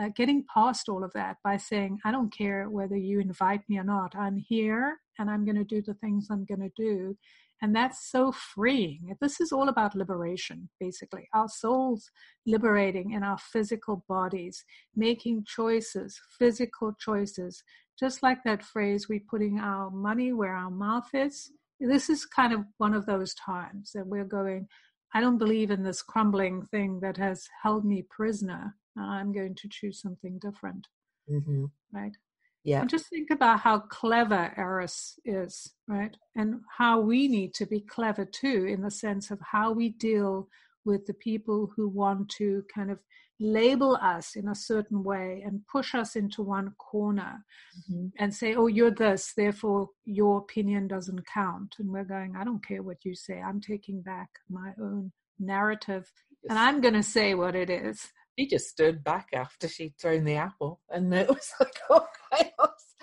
Uh, 0.00 0.08
getting 0.14 0.44
past 0.52 0.88
all 0.88 1.02
of 1.02 1.12
that 1.12 1.36
by 1.42 1.56
saying, 1.56 1.98
I 2.04 2.12
don't 2.12 2.36
care 2.36 2.68
whether 2.70 2.96
you 2.96 3.20
invite 3.20 3.62
me 3.68 3.78
or 3.78 3.84
not, 3.84 4.14
I'm 4.14 4.36
here 4.36 4.98
and 5.18 5.28
I'm 5.28 5.44
going 5.44 5.56
to 5.56 5.64
do 5.64 5.82
the 5.82 5.94
things 5.94 6.28
I'm 6.30 6.44
going 6.44 6.60
to 6.60 6.72
do. 6.76 7.16
And 7.60 7.74
that's 7.74 8.10
so 8.10 8.30
freeing. 8.30 9.16
This 9.20 9.40
is 9.40 9.50
all 9.50 9.68
about 9.68 9.96
liberation, 9.96 10.68
basically. 10.78 11.28
Our 11.34 11.48
souls 11.48 12.10
liberating 12.46 13.12
in 13.12 13.24
our 13.24 13.38
physical 13.38 14.04
bodies, 14.08 14.64
making 14.94 15.44
choices, 15.44 16.20
physical 16.38 16.92
choices. 17.00 17.64
Just 17.98 18.22
like 18.22 18.44
that 18.44 18.62
phrase, 18.62 19.08
we're 19.08 19.28
putting 19.28 19.58
our 19.58 19.90
money 19.90 20.32
where 20.32 20.54
our 20.54 20.70
mouth 20.70 21.08
is. 21.12 21.50
This 21.80 22.10
is 22.10 22.26
kind 22.26 22.52
of 22.52 22.64
one 22.78 22.94
of 22.94 23.06
those 23.06 23.34
times 23.34 23.92
that 23.94 24.06
we're 24.06 24.24
going, 24.24 24.68
I 25.14 25.20
don't 25.20 25.38
believe 25.38 25.70
in 25.70 25.82
this 25.82 26.02
crumbling 26.02 26.62
thing 26.62 27.00
that 27.00 27.16
has 27.16 27.48
held 27.62 27.84
me 27.84 28.02
prisoner. 28.02 28.74
I'm 28.98 29.32
going 29.32 29.54
to 29.54 29.68
choose 29.68 30.00
something 30.00 30.38
different. 30.40 30.86
Mm-hmm. 31.30 31.66
Right? 31.92 32.16
Yeah. 32.64 32.80
And 32.80 32.90
just 32.90 33.08
think 33.08 33.30
about 33.30 33.60
how 33.60 33.78
clever 33.78 34.52
Eris 34.56 35.18
is, 35.24 35.72
right? 35.86 36.16
And 36.34 36.60
how 36.76 37.00
we 37.00 37.28
need 37.28 37.54
to 37.54 37.66
be 37.66 37.80
clever 37.80 38.24
too, 38.24 38.66
in 38.68 38.82
the 38.82 38.90
sense 38.90 39.30
of 39.30 39.40
how 39.40 39.72
we 39.72 39.90
deal 39.90 40.48
with 40.88 41.06
the 41.06 41.14
people 41.14 41.70
who 41.76 41.88
want 41.88 42.28
to 42.30 42.64
kind 42.74 42.90
of 42.90 42.98
label 43.38 43.96
us 44.02 44.34
in 44.34 44.48
a 44.48 44.54
certain 44.54 45.04
way 45.04 45.42
and 45.46 45.66
push 45.70 45.94
us 45.94 46.16
into 46.16 46.42
one 46.42 46.72
corner 46.78 47.44
mm-hmm. 47.78 48.06
and 48.18 48.34
say, 48.34 48.54
oh, 48.54 48.66
you're 48.66 48.90
this, 48.90 49.32
therefore 49.36 49.90
your 50.04 50.38
opinion 50.38 50.88
doesn't 50.88 51.24
count. 51.26 51.76
And 51.78 51.88
we're 51.92 52.02
going, 52.02 52.34
I 52.36 52.42
don't 52.42 52.66
care 52.66 52.82
what 52.82 53.04
you 53.04 53.14
say. 53.14 53.40
I'm 53.40 53.60
taking 53.60 54.02
back 54.02 54.30
my 54.50 54.72
own 54.80 55.12
narrative 55.38 56.10
yes. 56.42 56.50
and 56.50 56.58
I'm 56.58 56.80
going 56.80 56.94
to 56.94 57.02
say 57.02 57.36
what 57.36 57.54
it 57.54 57.70
is 57.70 58.08
she 58.38 58.46
just 58.46 58.68
stood 58.68 59.02
back 59.02 59.28
after 59.32 59.66
she'd 59.66 59.94
thrown 60.00 60.24
the 60.24 60.36
apple, 60.36 60.80
and 60.90 61.12
it 61.14 61.28
was 61.28 61.52
like 61.58 61.78
oh 61.90 62.06
chaos. 62.32 62.94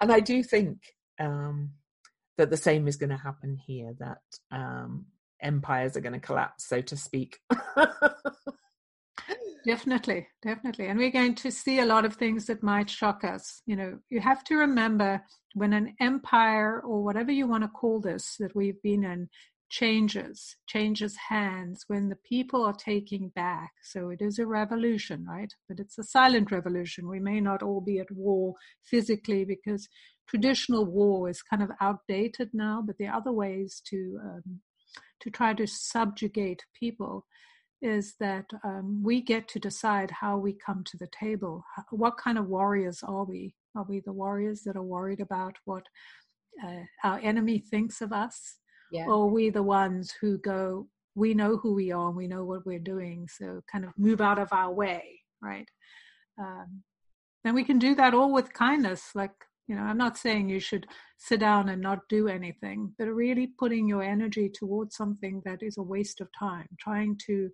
And 0.00 0.10
I 0.10 0.20
do 0.20 0.42
think 0.42 0.78
um, 1.18 1.72
that 2.38 2.50
the 2.50 2.56
same 2.56 2.88
is 2.88 2.96
going 2.96 3.10
to 3.10 3.16
happen 3.16 3.56
here. 3.66 3.94
That 3.98 4.18
um, 4.50 5.06
empires 5.42 5.96
are 5.96 6.00
going 6.00 6.12
to 6.12 6.20
collapse, 6.20 6.66
so 6.66 6.80
to 6.80 6.96
speak. 6.96 7.38
definitely, 9.64 10.26
definitely, 10.42 10.86
and 10.86 10.98
we're 10.98 11.10
going 11.10 11.34
to 11.36 11.50
see 11.50 11.80
a 11.80 11.86
lot 11.86 12.04
of 12.04 12.14
things 12.14 12.46
that 12.46 12.62
might 12.62 12.90
shock 12.90 13.24
us. 13.24 13.62
You 13.66 13.76
know, 13.76 13.98
you 14.08 14.20
have 14.20 14.44
to 14.44 14.56
remember 14.56 15.22
when 15.54 15.72
an 15.72 15.94
empire 16.00 16.80
or 16.80 17.02
whatever 17.02 17.32
you 17.32 17.46
want 17.46 17.64
to 17.64 17.68
call 17.68 18.00
this 18.00 18.36
that 18.38 18.54
we've 18.54 18.80
been 18.82 19.04
in 19.04 19.28
changes, 19.70 20.56
changes 20.66 21.16
hands 21.28 21.84
when 21.86 22.08
the 22.08 22.16
people 22.16 22.64
are 22.64 22.74
taking 22.74 23.30
back. 23.30 23.70
So 23.82 24.10
it 24.10 24.20
is 24.20 24.38
a 24.38 24.46
revolution, 24.46 25.24
right? 25.24 25.52
But 25.68 25.78
it's 25.78 25.96
a 25.96 26.04
silent 26.04 26.50
revolution. 26.50 27.08
We 27.08 27.20
may 27.20 27.40
not 27.40 27.62
all 27.62 27.80
be 27.80 28.00
at 28.00 28.10
war 28.10 28.54
physically 28.82 29.44
because 29.44 29.88
traditional 30.28 30.84
war 30.84 31.30
is 31.30 31.42
kind 31.42 31.62
of 31.62 31.70
outdated 31.80 32.50
now, 32.52 32.82
but 32.84 32.98
the 32.98 33.06
other 33.06 33.32
ways 33.32 33.80
to 33.86 34.18
um, 34.22 34.60
to 35.20 35.30
try 35.30 35.54
to 35.54 35.66
subjugate 35.66 36.64
people 36.78 37.26
is 37.82 38.14
that 38.20 38.46
um, 38.62 39.02
we 39.02 39.22
get 39.22 39.48
to 39.48 39.58
decide 39.58 40.10
how 40.10 40.36
we 40.36 40.52
come 40.52 40.84
to 40.84 40.96
the 40.98 41.08
table. 41.18 41.64
What 41.90 42.18
kind 42.18 42.36
of 42.36 42.46
warriors 42.46 43.02
are 43.02 43.24
we? 43.24 43.54
Are 43.74 43.86
we 43.88 44.00
the 44.00 44.12
warriors 44.12 44.62
that 44.64 44.76
are 44.76 44.82
worried 44.82 45.20
about 45.20 45.56
what 45.64 45.84
uh, 46.64 46.82
our 47.04 47.18
enemy 47.22 47.58
thinks 47.58 48.00
of 48.02 48.12
us? 48.12 48.56
yeah. 48.90 49.06
or 49.06 49.28
we 49.30 49.50
the 49.50 49.62
ones 49.62 50.12
who 50.20 50.38
go 50.38 50.86
we 51.14 51.34
know 51.34 51.56
who 51.56 51.74
we 51.74 51.90
are 51.90 52.08
and 52.08 52.16
we 52.16 52.28
know 52.28 52.44
what 52.44 52.64
we're 52.66 52.78
doing 52.78 53.26
so 53.28 53.60
kind 53.70 53.84
of 53.84 53.90
move 53.96 54.20
out 54.20 54.38
of 54.38 54.48
our 54.52 54.72
way 54.72 55.20
right 55.42 55.68
um, 56.40 56.82
and 57.44 57.54
we 57.54 57.64
can 57.64 57.78
do 57.78 57.94
that 57.94 58.14
all 58.14 58.32
with 58.32 58.52
kindness 58.52 59.10
like 59.14 59.32
you 59.70 59.76
know 59.76 59.82
i'm 59.82 59.96
not 59.96 60.18
saying 60.18 60.48
you 60.48 60.58
should 60.58 60.86
sit 61.16 61.38
down 61.38 61.68
and 61.68 61.80
not 61.80 62.00
do 62.08 62.26
anything 62.26 62.92
but 62.98 63.06
really 63.06 63.46
putting 63.46 63.86
your 63.88 64.02
energy 64.02 64.50
towards 64.52 64.96
something 64.96 65.40
that 65.44 65.62
is 65.62 65.78
a 65.78 65.82
waste 65.82 66.20
of 66.20 66.28
time 66.36 66.66
trying 66.78 67.16
to 67.24 67.48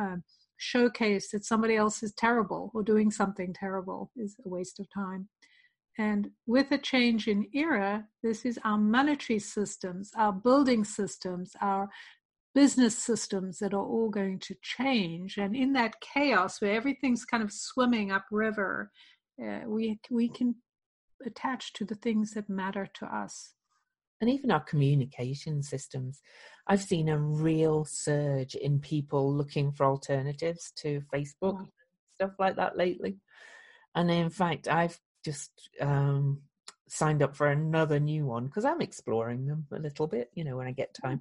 um, 0.00 0.22
showcase 0.56 1.30
that 1.30 1.44
somebody 1.44 1.76
else 1.76 2.02
is 2.02 2.12
terrible 2.14 2.70
or 2.74 2.82
doing 2.82 3.10
something 3.10 3.52
terrible 3.52 4.10
is 4.16 4.34
a 4.46 4.48
waste 4.48 4.80
of 4.80 4.86
time 4.92 5.28
and 5.98 6.30
with 6.46 6.70
a 6.70 6.78
change 6.78 7.26
in 7.26 7.48
era, 7.52 8.06
this 8.22 8.44
is 8.44 8.56
our 8.64 8.78
monetary 8.78 9.40
systems, 9.40 10.12
our 10.16 10.32
building 10.32 10.84
systems, 10.84 11.56
our 11.60 11.88
business 12.54 12.96
systems 12.96 13.58
that 13.58 13.74
are 13.74 13.84
all 13.84 14.08
going 14.08 14.38
to 14.38 14.54
change. 14.62 15.38
And 15.38 15.56
in 15.56 15.72
that 15.72 16.00
chaos 16.00 16.60
where 16.60 16.72
everything's 16.72 17.24
kind 17.24 17.42
of 17.42 17.50
swimming 17.52 18.12
upriver, 18.12 18.92
uh, 19.44 19.60
we 19.66 19.98
we 20.08 20.28
can 20.28 20.54
attach 21.24 21.72
to 21.74 21.84
the 21.84 21.94
things 21.94 22.32
that 22.32 22.48
matter 22.48 22.88
to 22.94 23.06
us. 23.06 23.54
And 24.20 24.28
even 24.28 24.50
our 24.50 24.60
communication 24.60 25.62
systems. 25.62 26.20
I've 26.66 26.82
seen 26.82 27.08
a 27.08 27.18
real 27.18 27.84
surge 27.84 28.54
in 28.54 28.80
people 28.80 29.32
looking 29.32 29.72
for 29.72 29.86
alternatives 29.86 30.72
to 30.78 31.02
Facebook, 31.12 31.66
stuff 32.14 32.32
like 32.38 32.56
that 32.56 32.76
lately. 32.76 33.18
And 33.94 34.10
in 34.10 34.30
fact, 34.30 34.68
I've 34.68 34.98
just 35.24 35.50
um, 35.80 36.42
signed 36.88 37.22
up 37.22 37.36
for 37.36 37.48
another 37.48 38.00
new 38.00 38.26
one 38.26 38.46
because 38.46 38.64
I'm 38.64 38.80
exploring 38.80 39.46
them 39.46 39.66
a 39.72 39.78
little 39.78 40.06
bit, 40.06 40.30
you 40.34 40.44
know, 40.44 40.56
when 40.56 40.66
I 40.66 40.72
get 40.72 40.96
time. 41.00 41.20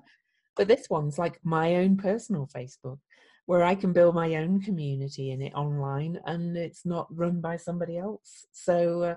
But 0.55 0.67
this 0.67 0.89
one's 0.89 1.19
like 1.19 1.39
my 1.43 1.75
own 1.75 1.97
personal 1.97 2.47
Facebook 2.47 2.99
where 3.45 3.63
I 3.63 3.75
can 3.75 3.93
build 3.93 4.13
my 4.13 4.35
own 4.35 4.61
community 4.61 5.31
in 5.31 5.41
it 5.41 5.53
online 5.53 6.19
and 6.25 6.57
it's 6.57 6.85
not 6.85 7.07
run 7.09 7.39
by 7.39 7.57
somebody 7.57 7.97
else. 7.97 8.45
So, 8.51 9.03
uh, 9.03 9.15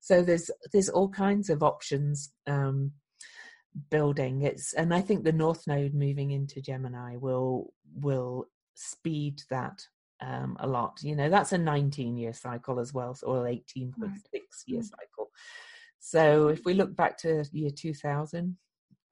so 0.00 0.22
there's 0.22 0.50
there's 0.72 0.88
all 0.88 1.08
kinds 1.08 1.50
of 1.50 1.62
options 1.62 2.32
um, 2.46 2.92
building. 3.90 4.42
It's 4.42 4.72
and 4.72 4.92
I 4.94 5.00
think 5.00 5.24
the 5.24 5.32
North 5.32 5.66
Node 5.66 5.94
moving 5.94 6.30
into 6.30 6.60
Gemini 6.60 7.16
will 7.16 7.72
will 7.94 8.46
speed 8.74 9.42
that 9.50 9.80
um, 10.20 10.56
a 10.60 10.66
lot. 10.66 11.00
You 11.02 11.16
know, 11.16 11.28
that's 11.28 11.52
a 11.52 11.58
19 11.58 12.16
year 12.16 12.32
cycle 12.32 12.80
as 12.80 12.92
well, 12.92 13.16
or 13.22 13.44
18.6 13.44 13.92
right. 14.00 14.12
year 14.66 14.80
mm. 14.80 14.84
cycle. 14.84 15.30
So 15.98 16.48
if 16.48 16.64
we 16.64 16.74
look 16.74 16.96
back 16.96 17.18
to 17.18 17.44
year 17.52 17.70
2000, 17.70 18.56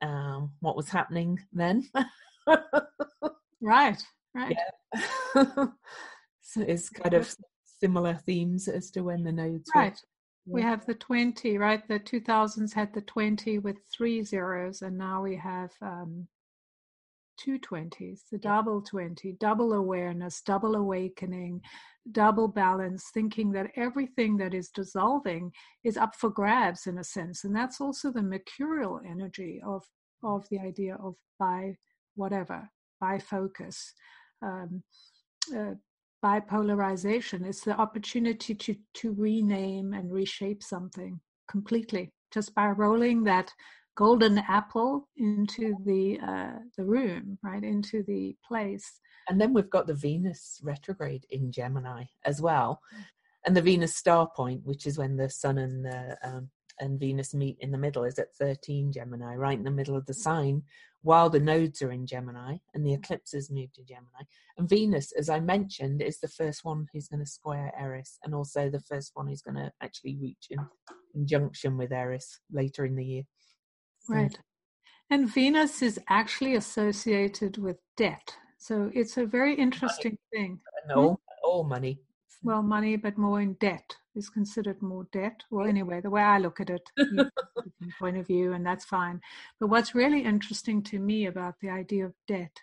um, 0.00 0.52
what 0.60 0.76
was 0.76 0.88
happening 0.88 1.38
then? 1.52 1.86
right, 3.60 4.02
right. 4.34 4.56
Yeah. 4.94 5.02
so 6.40 6.62
it's 6.62 6.88
kind 6.88 7.14
of 7.14 7.34
similar 7.80 8.14
themes 8.14 8.68
as 8.68 8.90
to 8.92 9.02
when 9.02 9.22
the 9.22 9.32
nodes 9.32 9.70
right. 9.74 10.00
We 10.50 10.62
have 10.62 10.86
the 10.86 10.94
20, 10.94 11.58
right? 11.58 11.86
The 11.86 12.00
2000s 12.00 12.72
had 12.72 12.92
the 12.94 13.02
20 13.02 13.58
with 13.58 13.76
three 13.92 14.22
zeros, 14.22 14.82
and 14.82 14.96
now 14.96 15.22
we 15.22 15.36
have 15.36 15.72
um, 15.82 16.26
two 17.38 17.58
20s, 17.58 18.20
the 18.30 18.38
double 18.38 18.82
20, 18.82 19.32
double 19.40 19.72
awareness, 19.72 20.40
double 20.40 20.74
awakening, 20.74 21.60
double 22.12 22.48
balance, 22.48 23.10
thinking 23.12 23.52
that 23.52 23.70
everything 23.76 24.36
that 24.38 24.54
is 24.54 24.68
dissolving 24.70 25.52
is 25.84 25.96
up 25.96 26.14
for 26.14 26.30
grabs 26.30 26.86
in 26.86 26.98
a 26.98 27.04
sense. 27.04 27.44
And 27.44 27.54
that's 27.54 27.80
also 27.80 28.10
the 28.10 28.22
mercurial 28.22 29.00
energy 29.06 29.60
of, 29.64 29.84
of 30.22 30.48
the 30.50 30.58
idea 30.58 30.96
of 30.96 31.14
by 31.38 31.76
whatever, 32.16 32.68
by 33.00 33.18
focus. 33.18 33.94
Um, 34.42 34.82
uh, 35.56 35.74
bipolarization. 36.24 37.46
Is 37.46 37.60
the 37.60 37.76
opportunity 37.76 38.54
to, 38.54 38.76
to 38.94 39.14
rename 39.16 39.92
and 39.92 40.12
reshape 40.12 40.62
something 40.62 41.20
completely 41.50 42.12
just 42.32 42.54
by 42.54 42.68
rolling 42.68 43.24
that 43.24 43.52
golden 43.96 44.38
apple 44.38 45.08
into 45.16 45.74
the 45.84 46.18
uh, 46.22 46.58
the 46.76 46.84
room, 46.84 47.38
right 47.42 47.64
into 47.64 48.04
the 48.06 48.36
place. 48.46 49.00
And 49.28 49.40
then 49.40 49.52
we've 49.52 49.70
got 49.70 49.86
the 49.86 49.94
Venus 49.94 50.60
retrograde 50.62 51.26
in 51.30 51.50
Gemini 51.50 52.04
as 52.24 52.40
well, 52.40 52.80
and 53.44 53.56
the 53.56 53.62
Venus 53.62 53.96
star 53.96 54.28
point, 54.34 54.60
which 54.64 54.86
is 54.86 54.98
when 54.98 55.16
the 55.16 55.28
Sun 55.28 55.58
and 55.58 55.84
the 55.84 56.16
um, 56.22 56.48
and 56.80 57.00
Venus 57.00 57.34
meet 57.34 57.56
in 57.60 57.72
the 57.72 57.78
middle, 57.78 58.04
is 58.04 58.18
at 58.18 58.34
thirteen 58.34 58.92
Gemini, 58.92 59.34
right 59.34 59.58
in 59.58 59.64
the 59.64 59.70
middle 59.70 59.96
of 59.96 60.06
the 60.06 60.14
sign, 60.14 60.62
while 61.08 61.30
the 61.30 61.40
nodes 61.40 61.80
are 61.80 61.90
in 61.90 62.04
Gemini 62.04 62.58
and 62.74 62.84
the 62.84 62.92
eclipses 62.92 63.50
move 63.50 63.72
to 63.72 63.82
Gemini. 63.82 64.24
And 64.58 64.68
Venus, 64.68 65.10
as 65.12 65.30
I 65.30 65.40
mentioned, 65.40 66.02
is 66.02 66.20
the 66.20 66.28
first 66.28 66.66
one 66.66 66.86
who's 66.92 67.08
going 67.08 67.24
to 67.24 67.30
square 67.30 67.72
Eris, 67.80 68.18
and 68.24 68.34
also 68.34 68.68
the 68.68 68.82
first 68.82 69.12
one 69.14 69.26
who's 69.26 69.40
going 69.40 69.54
to 69.54 69.72
actually 69.80 70.18
reach 70.20 70.48
in 70.50 70.58
conjunction 71.14 71.78
with 71.78 71.92
Eris 71.92 72.40
later 72.52 72.84
in 72.84 72.94
the 72.94 73.06
year. 73.06 73.22
Right. 74.06 74.38
And 75.08 75.32
Venus 75.32 75.80
is 75.80 75.98
actually 76.10 76.56
associated 76.56 77.56
with 77.56 77.78
debt. 77.96 78.34
So 78.58 78.90
it's 78.92 79.16
a 79.16 79.24
very 79.24 79.54
interesting 79.54 80.18
money. 80.34 80.44
thing. 80.44 80.60
No, 80.90 81.18
all 81.42 81.64
money. 81.64 82.02
Well, 82.42 82.62
money, 82.62 82.96
but 82.96 83.18
more 83.18 83.40
in 83.40 83.54
debt 83.54 83.96
is 84.14 84.28
considered 84.28 84.80
more 84.80 85.06
debt. 85.12 85.42
Well, 85.50 85.66
anyway, 85.66 86.00
the 86.00 86.10
way 86.10 86.22
I 86.22 86.38
look 86.38 86.60
at 86.60 86.70
it, 86.70 86.82
point 87.98 88.16
of 88.16 88.26
view, 88.26 88.52
and 88.52 88.64
that's 88.64 88.84
fine. 88.84 89.20
But 89.58 89.68
what's 89.68 89.94
really 89.94 90.22
interesting 90.22 90.82
to 90.84 90.98
me 90.98 91.26
about 91.26 91.54
the 91.60 91.70
idea 91.70 92.06
of 92.06 92.14
debt 92.26 92.56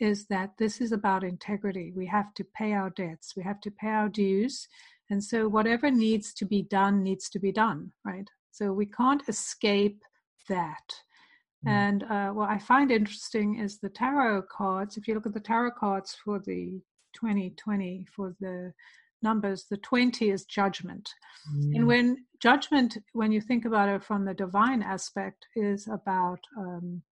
is 0.00 0.26
that 0.26 0.50
this 0.58 0.80
is 0.80 0.92
about 0.92 1.24
integrity. 1.24 1.92
We 1.94 2.06
have 2.06 2.34
to 2.34 2.44
pay 2.56 2.72
our 2.72 2.90
debts, 2.90 3.34
we 3.36 3.42
have 3.44 3.60
to 3.60 3.70
pay 3.70 3.88
our 3.88 4.08
dues. 4.08 4.68
And 5.10 5.22
so, 5.22 5.48
whatever 5.48 5.90
needs 5.90 6.32
to 6.34 6.46
be 6.46 6.62
done 6.62 7.02
needs 7.02 7.28
to 7.30 7.38
be 7.38 7.52
done, 7.52 7.92
right? 8.04 8.28
So, 8.50 8.72
we 8.72 8.86
can't 8.86 9.22
escape 9.28 10.02
that. 10.48 10.94
Mm. 11.66 11.70
And 11.70 12.02
uh, 12.04 12.28
what 12.30 12.50
I 12.50 12.58
find 12.58 12.90
interesting 12.90 13.58
is 13.58 13.78
the 13.78 13.90
tarot 13.90 14.42
cards. 14.50 14.96
If 14.96 15.06
you 15.06 15.14
look 15.14 15.26
at 15.26 15.34
the 15.34 15.40
tarot 15.40 15.72
cards 15.72 16.16
for 16.24 16.38
the 16.38 16.80
2020, 17.14 18.06
for 18.14 18.34
the 18.40 18.72
numbers, 19.24 19.66
the 19.68 19.76
20 19.78 20.30
is 20.30 20.44
judgment. 20.44 21.10
Mm. 21.52 21.74
And 21.74 21.86
when 21.88 22.24
judgment, 22.40 22.96
when 23.12 23.32
you 23.32 23.40
think 23.40 23.64
about 23.64 23.88
it 23.88 24.04
from 24.04 24.24
the 24.24 24.34
divine 24.34 24.82
aspect, 24.82 25.46
is 25.56 25.88
about 25.88 26.38
um, 26.56 27.02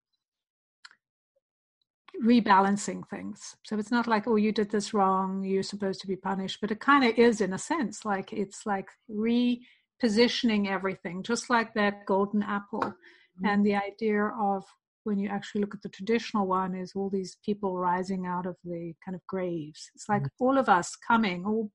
rebalancing 2.25 3.03
things. 3.09 3.57
So 3.65 3.79
it's 3.79 3.91
not 3.91 4.07
like, 4.07 4.27
oh, 4.27 4.37
you 4.37 4.53
did 4.53 4.71
this 4.71 4.95
wrong, 4.95 5.43
you're 5.45 5.63
supposed 5.63 6.01
to 6.03 6.07
be 6.07 6.17
punished, 6.17 6.61
but 6.61 6.71
it 6.71 6.81
kind 6.81 7.05
of 7.05 7.19
is 7.19 7.41
in 7.41 7.53
a 7.53 7.59
sense 7.59 8.05
like 8.05 8.33
it's 8.33 8.65
like 8.67 8.89
repositioning 9.11 10.69
everything, 10.69 11.23
just 11.23 11.51
like 11.51 11.75
that 11.75 12.07
golden 12.07 12.43
apple. 12.43 12.81
Mm-hmm. 12.83 13.47
And 13.47 13.67
the 13.67 13.75
idea 13.75 14.31
of 14.41 14.65
when 15.05 15.19
you 15.19 15.29
actually 15.29 15.63
look 15.63 15.75
at 15.75 15.83
the 15.83 15.89
traditional 15.89 16.47
one 16.47 16.75
is 16.75 16.93
all 16.95 17.11
these 17.11 17.37
people 17.45 17.77
rising 17.77 18.27
out 18.27 18.47
of 18.47 18.57
the 18.65 18.95
kind 19.05 19.17
of 19.17 19.27
graves. 19.27 19.91
It's 19.95 20.09
like 20.09 20.23
mm-hmm. 20.23 20.45
all 20.45 20.59
of 20.59 20.69
us 20.69 20.95
coming, 20.97 21.45
all 21.45 21.71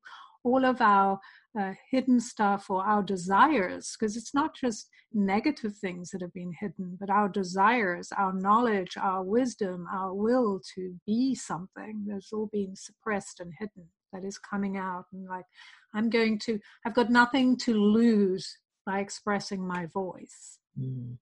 all 0.47 0.63
of 0.65 0.81
our 0.81 1.19
uh, 1.59 1.73
hidden 1.91 2.19
stuff 2.19 2.69
or 2.69 2.79
our 2.85 3.03
desires, 3.03 3.83
because 3.93 4.15
it's 4.19 4.33
not 4.33 4.51
just 4.55 4.89
negative 5.13 5.75
things 5.77 6.09
that 6.11 6.21
have 6.21 6.33
been 6.33 6.53
hidden, 6.59 6.97
but 6.99 7.09
our 7.09 7.29
desires, 7.29 8.07
our 8.17 8.33
knowledge, 8.33 8.93
our 9.09 9.23
wisdom, 9.23 9.87
our 9.99 10.13
will 10.13 10.61
to 10.75 10.83
be 11.05 11.35
something 11.35 12.05
that's 12.07 12.31
all 12.33 12.49
being 12.51 12.75
suppressed 12.75 13.39
and 13.39 13.51
hidden 13.59 13.85
that 14.13 14.23
is 14.23 14.37
coming 14.37 14.77
out. 14.77 15.05
And 15.11 15.27
like, 15.27 15.45
I'm 15.93 16.09
going 16.09 16.39
to, 16.45 16.59
I've 16.85 16.95
got 16.95 17.09
nothing 17.09 17.57
to 17.65 17.73
lose 17.73 18.45
by 18.85 18.99
expressing 18.99 19.67
my 19.75 19.87
voice. 19.87 20.59
Mm. 20.79 21.17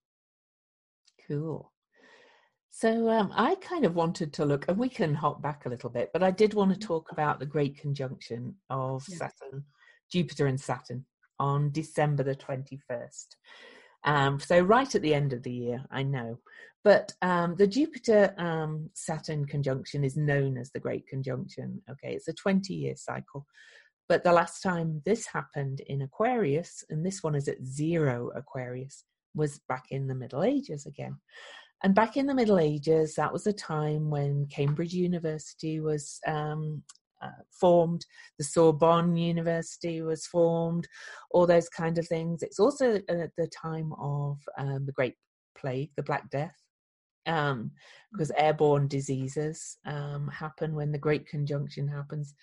Cool. 1.28 1.72
So 2.78 3.10
um, 3.10 3.32
I 3.34 3.56
kind 3.56 3.86
of 3.86 3.96
wanted 3.96 4.34
to 4.34 4.44
look, 4.44 4.66
and 4.68 4.78
we 4.78 4.90
can 4.90 5.14
hop 5.14 5.42
back 5.42 5.66
a 5.66 5.70
little 5.70 5.90
bit, 5.90 6.10
but 6.12 6.22
I 6.22 6.30
did 6.30 6.54
want 6.54 6.74
to 6.74 6.78
mm-hmm. 6.78 6.86
talk 6.86 7.10
about 7.10 7.40
the 7.40 7.46
great 7.46 7.78
conjunction 7.78 8.54
of 8.70 9.06
yeah. 9.08 9.16
Saturn, 9.16 9.64
Jupiter 10.12 10.48
and 10.48 10.60
Saturn 10.60 11.06
on 11.40 11.72
December 11.72 12.24
the 12.24 12.36
21st. 12.36 13.28
Um, 14.04 14.42
so 14.42 14.60
right 14.60 14.94
at 14.94 15.02
the 15.02 15.14
end 15.14 15.32
of 15.32 15.44
the 15.44 15.54
year, 15.54 15.86
I 15.90 16.04
know. 16.04 16.40
But 16.84 17.14
um, 17.22 17.56
the 17.56 17.66
Jupiter 17.66 18.36
um, 18.38 18.90
Saturn 18.94 19.46
conjunction 19.46 20.04
is 20.04 20.18
known 20.18 20.58
as 20.58 20.72
the 20.72 20.82
Great 20.82 21.08
Conjunction. 21.08 21.82
Okay, 21.90 22.14
it's 22.14 22.28
a 22.28 22.34
20 22.34 22.74
year 22.74 22.96
cycle. 22.98 23.46
But 24.10 24.26
the 24.26 24.34
last 24.34 24.60
time 24.60 25.02
this 25.06 25.28
happened 25.28 25.80
in 25.88 26.02
Aquarius, 26.02 26.84
and 26.90 27.06
this 27.06 27.24
one 27.24 27.36
is 27.36 27.48
at 27.48 27.66
zero 27.66 28.32
Aquarius, 28.36 29.06
was 29.34 29.62
back 29.70 29.86
in 29.92 30.08
the 30.08 30.16
Middle 30.16 30.44
Ages 30.44 30.86
again. 30.86 31.16
And 31.84 31.94
back 31.94 32.18
in 32.18 32.26
the 32.26 32.34
Middle 32.34 32.60
Ages, 32.60 33.16
that 33.16 33.32
was 33.32 33.48
a 33.48 33.54
time 33.54 34.10
when 34.10 34.48
Cambridge 34.48 34.94
University 34.94 35.80
was 35.80 36.20
um, 36.26 36.82
uh, 37.22 37.30
formed, 37.52 38.06
the 38.38 38.44
Sorbonne 38.44 39.16
University 39.16 40.02
was 40.02 40.26
formed, 40.26 40.88
all 41.32 41.46
those 41.46 41.70
kind 41.70 41.98
of 41.98 42.08
things. 42.08 42.44
It's 42.44 42.60
also 42.60 42.96
at 43.10 43.32
the 43.38 43.48
time 43.48 43.94
of 44.00 44.40
um, 44.58 44.86
the 44.86 44.92
Great 44.92 45.16
Plague, 45.58 45.92
the 45.96 46.04
Black 46.04 46.30
Death, 46.30 46.56
um, 47.26 47.72
because 48.12 48.32
airborne 48.38 48.88
diseases 48.88 49.78
um, 49.86 50.28
happen 50.30 50.76
when 50.76 50.92
the 50.92 50.98
Great 50.98 51.28
Conjunction 51.28 51.88
happens. 51.88 52.34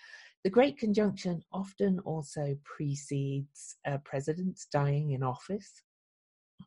The 0.45 0.51
Great 0.51 0.77
Conjunction 0.77 1.43
often 1.53 2.01
also 2.01 2.57
precedes 2.65 3.77
a 3.87 3.99
presidents 3.99 4.67
dying 4.73 5.13
in 5.13 5.23
office 5.23 5.83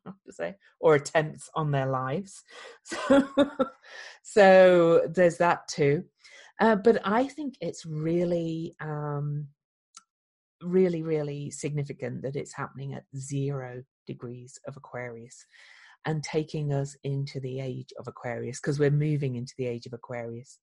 have 0.05 0.15
to 0.25 0.33
say, 0.33 0.55
or 0.79 0.95
attempts 0.95 1.49
on 1.55 1.71
their 1.71 1.87
lives. 1.87 2.43
So, 2.83 3.27
so 4.23 5.07
there's 5.13 5.37
that 5.37 5.67
too. 5.67 6.03
Uh, 6.59 6.75
but 6.75 7.01
I 7.03 7.27
think 7.27 7.55
it's 7.59 7.85
really, 7.85 8.75
um, 8.79 9.47
really, 10.61 11.03
really 11.03 11.51
significant 11.51 12.21
that 12.21 12.35
it's 12.35 12.55
happening 12.55 12.93
at 12.93 13.03
zero 13.15 13.83
degrees 14.07 14.57
of 14.67 14.77
Aquarius 14.77 15.45
and 16.05 16.23
taking 16.23 16.71
us 16.71 16.95
into 17.03 17.39
the 17.39 17.59
age 17.59 17.91
of 17.99 18.07
Aquarius 18.07 18.59
because 18.61 18.79
we're 18.79 18.91
moving 18.91 19.35
into 19.35 19.53
the 19.57 19.65
age 19.65 19.85
of 19.85 19.93
Aquarius. 19.93 20.59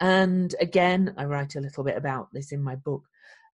And 0.00 0.54
again, 0.60 1.14
I 1.16 1.24
write 1.24 1.56
a 1.56 1.60
little 1.60 1.82
bit 1.84 1.96
about 1.96 2.28
this 2.32 2.52
in 2.52 2.62
my 2.62 2.76
book 2.76 3.02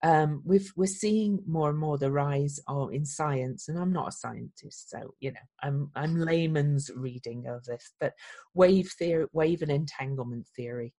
um, 0.02 0.42
we've, 0.46 0.72
we're 0.76 0.86
seeing 0.86 1.40
more 1.46 1.70
and 1.70 1.78
more 1.78 1.98
the 1.98 2.12
rise 2.12 2.60
of 2.68 2.94
in 2.94 3.06
science, 3.06 3.68
and 3.68 3.78
I'm 3.78 3.92
not 3.92 4.10
a 4.10 4.12
scientist, 4.14 4.90
so 4.90 5.14
you 5.20 5.32
know 5.32 5.40
I'm 5.62 5.92
I'm 5.96 6.18
layman's 6.18 6.90
reading 6.96 7.48
of 7.48 7.64
this, 7.66 7.92
but 8.00 8.14
wave 8.54 8.90
theory, 8.98 9.28
wave 9.34 9.62
and 9.62 9.72
entanglement 9.72 10.48
theory, 10.56 10.94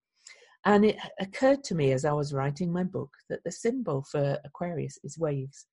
and 0.65 0.85
it 0.85 0.97
occurred 1.19 1.65
to 1.65 1.75
me 1.75 1.93
as 1.93 2.05
I 2.05 2.13
was 2.13 2.35
writing 2.35 2.73
my 2.73 2.85
book 2.85 3.11
that 3.31 3.41
the 3.45 3.53
symbol 3.53 4.05
for 4.11 4.39
Aquarius 4.45 4.99
is 5.03 5.19
waves. 5.19 5.67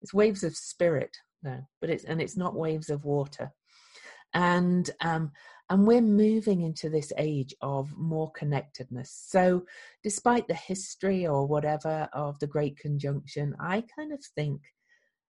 It's 0.00 0.14
waves 0.14 0.42
of 0.42 0.56
spirit 0.56 1.14
no, 1.42 1.60
but 1.80 1.90
it's 1.90 2.04
and 2.04 2.20
it's 2.20 2.36
not 2.36 2.54
waves 2.54 2.88
of 2.88 3.04
water, 3.04 3.52
and 4.32 4.88
um, 5.00 5.32
and 5.70 5.86
we're 5.86 6.00
moving 6.00 6.62
into 6.62 6.90
this 6.90 7.12
age 7.16 7.54
of 7.60 7.96
more 7.96 8.30
connectedness. 8.32 9.24
So, 9.28 9.64
despite 10.02 10.46
the 10.48 10.54
history 10.54 11.26
or 11.26 11.46
whatever 11.46 12.08
of 12.12 12.38
the 12.40 12.46
Great 12.46 12.76
Conjunction, 12.78 13.54
I 13.60 13.84
kind 13.96 14.12
of 14.12 14.22
think 14.34 14.60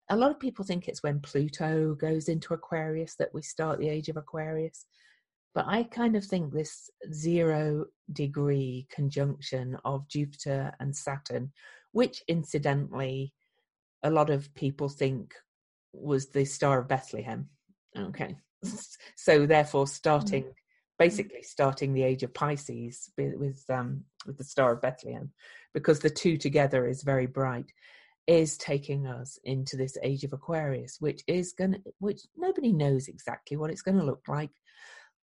a 0.09 0.15
lot 0.15 0.31
of 0.31 0.39
people 0.39 0.65
think 0.65 0.87
it's 0.87 1.03
when 1.03 1.19
Pluto 1.19 1.95
goes 1.95 2.27
into 2.27 2.53
Aquarius 2.53 3.15
that 3.17 3.33
we 3.33 3.41
start 3.41 3.79
the 3.79 3.89
age 3.89 4.09
of 4.09 4.17
Aquarius. 4.17 4.85
But 5.53 5.65
I 5.67 5.83
kind 5.83 6.15
of 6.15 6.25
think 6.25 6.51
this 6.51 6.89
zero 7.13 7.85
degree 8.11 8.87
conjunction 8.91 9.77
of 9.85 10.07
Jupiter 10.09 10.73
and 10.79 10.93
Saturn, 10.95 11.51
which 11.93 12.21
incidentally, 12.27 13.33
a 14.03 14.09
lot 14.09 14.29
of 14.29 14.53
people 14.53 14.89
think 14.89 15.33
was 15.93 16.27
the 16.27 16.45
Star 16.45 16.79
of 16.79 16.89
Bethlehem. 16.89 17.47
Okay 17.97 18.35
so 19.15 19.45
therefore 19.45 19.87
starting 19.87 20.43
mm. 20.43 20.53
basically 20.99 21.41
starting 21.41 21.93
the 21.93 22.03
age 22.03 22.23
of 22.23 22.33
Pisces 22.33 23.11
with 23.17 23.63
um, 23.69 24.03
with 24.25 24.37
the 24.37 24.43
Star 24.43 24.73
of 24.73 24.81
Bethlehem, 24.81 25.31
because 25.73 25.99
the 25.99 26.09
two 26.09 26.37
together 26.37 26.87
is 26.87 27.03
very 27.03 27.27
bright, 27.27 27.71
is 28.27 28.57
taking 28.57 29.07
us 29.07 29.37
into 29.43 29.77
this 29.77 29.97
age 30.03 30.23
of 30.23 30.33
Aquarius, 30.33 30.97
which 30.99 31.21
is 31.27 31.53
gonna, 31.53 31.77
which 31.99 32.21
nobody 32.37 32.71
knows 32.71 33.07
exactly 33.07 33.57
what 33.57 33.69
it's 33.69 33.81
going 33.81 33.97
to 33.97 34.05
look 34.05 34.23
like, 34.27 34.51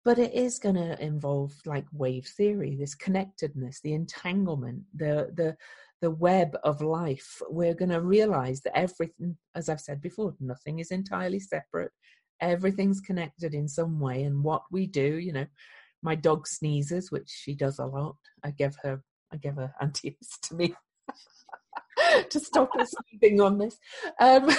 but 0.03 0.19
it 0.19 0.33
is 0.33 0.59
going 0.59 0.75
to 0.75 1.01
involve 1.03 1.53
like 1.65 1.85
wave 1.93 2.27
theory, 2.37 2.75
this 2.75 2.95
connectedness, 2.95 3.79
the 3.81 3.93
entanglement, 3.93 4.83
the 4.95 5.31
the 5.35 5.55
the 6.01 6.11
web 6.11 6.57
of 6.63 6.81
life. 6.81 7.41
We're 7.49 7.75
going 7.75 7.91
to 7.91 8.01
realize 8.01 8.61
that 8.61 8.77
everything, 8.77 9.37
as 9.55 9.69
I've 9.69 9.81
said 9.81 10.01
before, 10.01 10.35
nothing 10.39 10.79
is 10.79 10.91
entirely 10.91 11.39
separate 11.39 11.91
everything's 12.41 12.99
connected 12.99 13.53
in 13.53 13.67
some 13.67 13.99
way 13.99 14.23
and 14.23 14.43
what 14.43 14.63
we 14.71 14.87
do 14.87 15.17
you 15.17 15.31
know 15.31 15.45
my 16.03 16.15
dog 16.15 16.47
sneezes 16.47 17.11
which 17.11 17.29
she 17.29 17.53
does 17.53 17.79
a 17.79 17.85
lot. 17.85 18.17
I 18.43 18.51
give 18.51 18.75
her 18.83 19.01
i 19.31 19.37
give 19.37 19.55
her 19.55 19.73
antihistamine 19.81 20.75
to 22.29 22.39
stop 22.39 22.69
her 22.77 22.85
sneezing 22.85 23.39
on 23.39 23.57
this. 23.57 23.77
Um, 24.19 24.49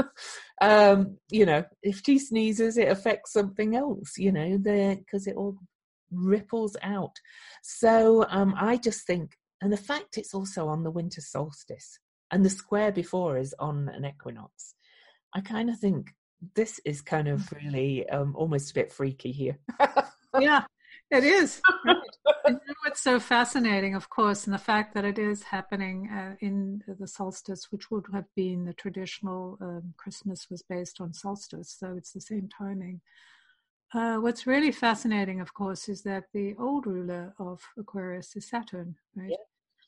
um, 0.60 1.16
you 1.30 1.46
know 1.46 1.64
if 1.82 2.02
she 2.04 2.18
sneezes 2.18 2.76
it 2.76 2.88
affects 2.88 3.32
something 3.32 3.74
else 3.74 4.18
you 4.18 4.32
know 4.32 4.58
because 4.58 5.26
it 5.26 5.36
all 5.36 5.56
ripples 6.10 6.76
out. 6.82 7.16
So 7.62 8.26
um, 8.28 8.54
i 8.58 8.76
just 8.76 9.06
think 9.06 9.36
and 9.60 9.72
the 9.72 9.76
fact 9.78 10.18
it's 10.18 10.34
also 10.34 10.68
on 10.68 10.82
the 10.82 10.90
winter 10.90 11.20
solstice 11.20 11.98
and 12.30 12.44
the 12.44 12.50
square 12.50 12.92
before 12.92 13.38
is 13.38 13.54
on 13.58 13.88
an 13.88 14.04
equinox 14.04 14.74
i 15.34 15.40
kind 15.40 15.70
of 15.70 15.78
think 15.78 16.12
this 16.54 16.80
is 16.84 17.00
kind 17.00 17.28
of 17.28 17.50
really 17.52 18.08
um, 18.08 18.34
almost 18.36 18.70
a 18.70 18.74
bit 18.74 18.92
freaky 18.92 19.32
here. 19.32 19.58
yeah, 20.38 20.64
it 21.10 21.24
is. 21.24 21.60
Right. 21.84 21.96
you 22.46 22.52
know 22.52 22.74
what's 22.84 23.00
so 23.00 23.20
fascinating, 23.20 23.94
of 23.94 24.08
course, 24.10 24.46
and 24.46 24.54
the 24.54 24.58
fact 24.58 24.94
that 24.94 25.04
it 25.04 25.18
is 25.18 25.42
happening 25.42 26.08
uh, 26.10 26.34
in 26.40 26.82
the 26.86 27.06
solstice, 27.06 27.70
which 27.70 27.90
would 27.90 28.06
have 28.12 28.26
been 28.34 28.64
the 28.64 28.74
traditional 28.74 29.58
um, 29.60 29.94
Christmas 29.96 30.48
was 30.50 30.62
based 30.62 31.00
on 31.00 31.12
solstice, 31.12 31.76
so 31.78 31.94
it's 31.96 32.12
the 32.12 32.20
same 32.20 32.48
timing. 32.48 33.00
Uh, 33.94 34.16
what's 34.16 34.46
really 34.46 34.72
fascinating, 34.72 35.40
of 35.40 35.52
course, 35.52 35.88
is 35.88 36.02
that 36.02 36.24
the 36.32 36.54
old 36.58 36.86
ruler 36.86 37.34
of 37.38 37.60
Aquarius 37.78 38.34
is 38.36 38.48
Saturn, 38.48 38.96
right? 39.14 39.30
Yeah. 39.30 39.36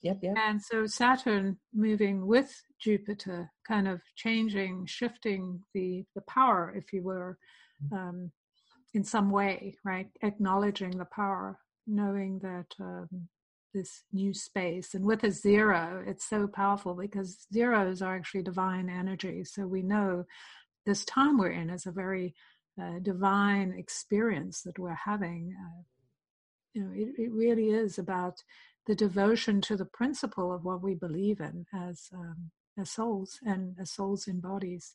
Yep, 0.04 0.18
yep. 0.22 0.34
And 0.36 0.62
so 0.62 0.86
Saturn 0.86 1.58
moving 1.74 2.26
with 2.26 2.54
Jupiter, 2.78 3.50
kind 3.66 3.88
of 3.88 4.00
changing, 4.16 4.86
shifting 4.86 5.60
the 5.74 6.04
the 6.14 6.22
power, 6.28 6.72
if 6.76 6.92
you 6.92 7.02
were, 7.02 7.38
mm-hmm. 7.82 7.96
um, 7.96 8.32
in 8.92 9.02
some 9.02 9.30
way, 9.30 9.74
right? 9.84 10.08
Acknowledging 10.22 10.96
the 10.96 11.06
power. 11.06 11.58
knowing 11.86 12.38
that 12.38 12.66
um, 12.80 13.28
this 13.74 14.04
new 14.12 14.32
space. 14.32 14.94
And 14.94 15.04
with 15.04 15.24
a 15.24 15.30
zero, 15.30 16.02
it's 16.06 16.28
so 16.28 16.46
powerful 16.46 16.94
because 16.94 17.46
zeros 17.52 18.00
are 18.00 18.16
actually 18.16 18.42
divine 18.42 18.88
energy. 18.88 19.44
So 19.44 19.66
we 19.66 19.82
know 19.82 20.24
this 20.86 21.04
time 21.04 21.36
we're 21.36 21.50
in 21.50 21.68
is 21.70 21.86
a 21.86 21.92
very 21.92 22.34
uh, 22.80 23.00
divine 23.02 23.74
experience 23.76 24.62
that 24.62 24.78
we're 24.78 24.94
having. 25.04 25.54
Uh, 25.58 25.82
you 26.72 26.82
know, 26.82 26.90
it, 26.94 27.08
it, 27.18 27.32
really 27.32 27.68
is 27.70 27.98
about 27.98 28.34
the 28.86 28.94
devotion 28.94 29.60
to 29.62 29.76
the 29.76 29.84
principle 29.84 30.52
of 30.52 30.64
what 30.64 30.82
we 30.82 30.94
believe 30.94 31.40
in 31.40 31.66
as 31.74 32.08
um, 32.14 32.50
as 32.78 32.90
souls 32.90 33.38
and 33.44 33.76
as 33.80 33.92
souls 33.92 34.26
in 34.26 34.40
bodies, 34.40 34.94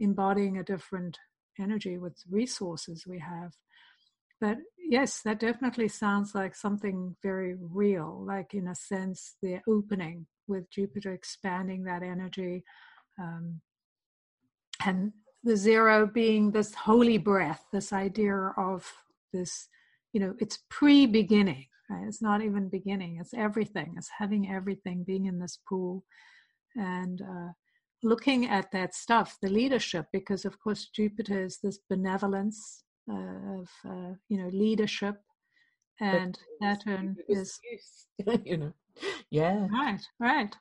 embodying 0.00 0.58
a 0.58 0.64
different 0.64 1.18
energy 1.58 1.98
with 1.98 2.16
resources 2.28 3.06
we 3.06 3.18
have. 3.18 3.52
But 4.40 4.58
yes, 4.76 5.20
that 5.24 5.38
definitely 5.38 5.88
sounds 5.88 6.34
like 6.34 6.56
something 6.56 7.16
very 7.22 7.54
real, 7.58 8.24
like 8.26 8.54
in 8.54 8.66
a 8.66 8.74
sense, 8.74 9.36
the 9.40 9.60
opening 9.68 10.26
with 10.48 10.70
Jupiter 10.70 11.12
expanding 11.12 11.84
that 11.84 12.02
energy. 12.02 12.64
Um, 13.20 13.60
and 14.84 15.12
the 15.44 15.56
zero 15.56 16.06
being 16.06 16.50
this 16.50 16.74
holy 16.74 17.18
breath, 17.18 17.64
this 17.72 17.92
idea 17.92 18.52
of 18.56 18.92
this, 19.32 19.68
you 20.12 20.20
know, 20.20 20.34
it's 20.40 20.58
pre 20.68 21.06
beginning, 21.06 21.66
right? 21.92 22.06
It's 22.08 22.22
not 22.22 22.42
even 22.42 22.68
beginning, 22.68 23.18
it's 23.20 23.34
everything, 23.34 23.94
it's 23.96 24.10
having 24.18 24.50
everything, 24.50 25.04
being 25.04 25.26
in 25.26 25.38
this 25.38 25.58
pool. 25.68 26.04
And 26.76 27.20
uh, 27.20 27.52
looking 28.02 28.48
at 28.48 28.70
that 28.72 28.94
stuff, 28.94 29.36
the 29.42 29.50
leadership, 29.50 30.06
because 30.12 30.44
of 30.44 30.58
course 30.60 30.88
Jupiter 30.94 31.42
is 31.44 31.58
this 31.62 31.78
benevolence, 31.90 32.84
uh, 33.10 33.60
of 33.60 33.68
uh, 33.84 34.14
you 34.28 34.38
know 34.38 34.48
leadership, 34.52 35.16
and 36.00 36.38
Saturn 36.62 37.16
is 37.28 37.58
you 38.44 38.56
know 38.56 38.72
yeah 39.30 39.66
right 39.72 40.02
right. 40.20 40.56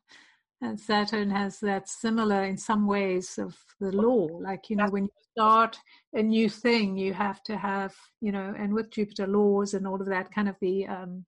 And 0.64 0.80
Saturn 0.80 1.32
has 1.32 1.60
that 1.62 1.90
similar 1.90 2.44
in 2.44 2.56
some 2.56 2.86
ways 2.86 3.40
of 3.40 3.58
the 3.80 3.92
law. 3.92 4.28
Like, 4.28 4.70
you 4.70 4.76
know, 4.76 4.88
when 4.90 5.06
you 5.06 5.12
start 5.32 5.80
a 6.14 6.22
new 6.22 6.50
thing, 6.50 6.98
you 6.98 7.14
have 7.14 7.42
to 7.46 7.58
have, 7.58 7.96
you 8.22 8.32
know, 8.32 8.54
and 8.58 8.72
with 8.72 8.92
Jupiter 8.92 9.26
laws 9.26 9.74
and 9.74 9.88
all 9.88 10.00
of 10.00 10.08
that 10.08 10.32
kind 10.32 10.48
of 10.48 10.56
the 10.62 10.86
um, 10.86 11.26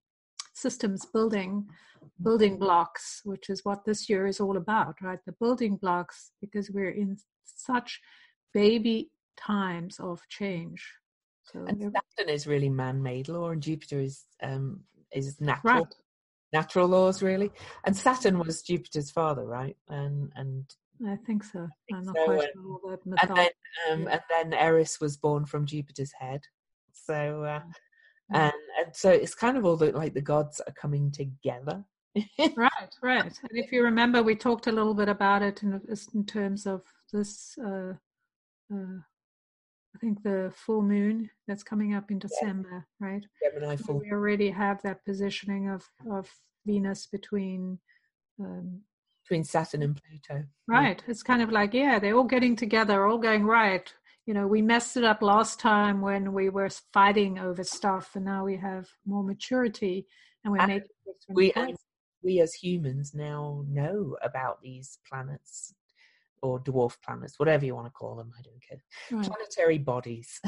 systems 0.54 1.04
building, 1.04 1.66
building 2.22 2.52
mm-hmm. 2.52 2.64
blocks, 2.64 3.22
which 3.24 3.50
is 3.50 3.64
what 3.64 3.84
this 3.84 4.08
year 4.08 4.28
is 4.28 4.38
all 4.38 4.56
about, 4.56 4.94
right? 5.02 5.18
The 5.26 5.32
building 5.32 5.76
blocks, 5.76 6.30
because 6.40 6.70
we're 6.70 6.90
in 6.90 7.18
such 7.44 8.00
baby 8.52 9.10
times 9.36 9.98
of 9.98 10.20
change. 10.28 10.80
So 11.52 11.64
and 11.66 11.80
Saturn 11.80 12.32
is 12.32 12.46
really 12.46 12.68
man-made 12.68 13.28
law, 13.28 13.50
and 13.50 13.60
Jupiter 13.60 13.98
is 13.98 14.24
um, 14.42 14.80
is 15.12 15.40
natural. 15.40 15.74
Right. 15.74 15.94
Natural 16.54 16.86
laws, 16.86 17.20
really, 17.20 17.50
and 17.84 17.96
Saturn 17.96 18.38
was 18.38 18.62
Jupiter's 18.62 19.10
father, 19.10 19.44
right? 19.44 19.76
And 19.88 20.32
and 20.36 20.64
I 21.04 21.16
think 21.26 21.42
so. 21.42 21.68
I 21.92 21.96
am 21.96 22.04
not 22.04 22.16
so, 22.16 22.24
quite 22.24 22.48
sure 22.54 22.98
that 23.04 23.28
and 23.28 23.36
then, 23.36 23.48
um, 23.90 24.08
and 24.08 24.20
then 24.30 24.54
Eris 24.54 25.00
was 25.00 25.16
born 25.16 25.44
from 25.46 25.66
Jupiter's 25.66 26.12
head. 26.12 26.42
So, 26.92 27.42
uh, 27.42 27.60
mm. 27.60 27.72
and, 28.30 28.52
and 28.78 28.94
so 28.94 29.10
it's 29.10 29.34
kind 29.34 29.56
of 29.56 29.64
all 29.64 29.76
the 29.76 29.90
like 29.90 30.14
the 30.14 30.22
gods 30.22 30.60
are 30.66 30.72
coming 30.72 31.10
together. 31.10 31.84
right, 32.38 32.94
right. 33.02 33.24
And 33.24 33.58
if 33.58 33.72
you 33.72 33.82
remember, 33.82 34.22
we 34.22 34.36
talked 34.36 34.68
a 34.68 34.72
little 34.72 34.94
bit 34.94 35.08
about 35.08 35.42
it 35.42 35.64
in, 35.64 35.80
in 36.14 36.24
terms 36.24 36.66
of 36.66 36.82
this 37.12 37.58
uh, 37.58 37.94
uh, 38.72 39.00
I 39.94 39.98
think 39.98 40.22
the 40.22 40.52
full 40.54 40.82
moon 40.82 41.30
that's 41.46 41.62
coming 41.62 41.94
up 41.94 42.10
in 42.10 42.18
December, 42.18 42.86
yeah. 43.00 43.06
right? 43.06 43.26
Gemini 43.42 43.76
full. 43.76 44.00
we 44.00 44.10
already 44.10 44.50
have 44.50 44.82
that 44.82 45.04
positioning 45.04 45.68
of 45.68 45.88
of 46.10 46.28
Venus 46.66 47.06
between 47.06 47.78
um, 48.40 48.80
between 49.22 49.44
Saturn 49.44 49.82
and 49.82 50.00
Pluto. 50.02 50.44
Right. 50.66 51.02
Yeah. 51.04 51.10
It's 51.10 51.22
kind 51.22 51.42
of 51.42 51.52
like 51.52 51.74
yeah, 51.74 51.98
they're 51.98 52.16
all 52.16 52.24
getting 52.24 52.56
together, 52.56 53.06
all 53.06 53.18
going 53.18 53.44
right. 53.44 53.92
You 54.26 54.34
know, 54.34 54.46
we 54.46 54.62
messed 54.62 54.96
it 54.96 55.04
up 55.04 55.22
last 55.22 55.60
time 55.60 56.00
when 56.00 56.32
we 56.32 56.48
were 56.48 56.70
fighting 56.92 57.38
over 57.38 57.62
stuff, 57.62 58.16
and 58.16 58.24
now 58.24 58.44
we 58.44 58.56
have 58.56 58.88
more 59.06 59.22
maturity, 59.22 60.06
and 60.42 60.52
we're 60.52 60.60
and 60.60 60.68
making. 60.68 60.88
We 61.28 61.52
we 62.22 62.40
as 62.40 62.54
humans 62.54 63.12
now 63.14 63.64
know 63.68 64.16
about 64.22 64.62
these 64.62 64.98
planets 65.08 65.74
or 66.44 66.60
dwarf 66.60 66.96
planets, 67.04 67.38
whatever 67.38 67.64
you 67.64 67.74
want 67.74 67.86
to 67.86 67.92
call 67.92 68.14
them. 68.16 68.30
I 68.38 68.42
don't 68.42 68.62
care. 68.68 68.82
Right. 69.10 69.26
Planetary 69.26 69.78
bodies. 69.78 70.40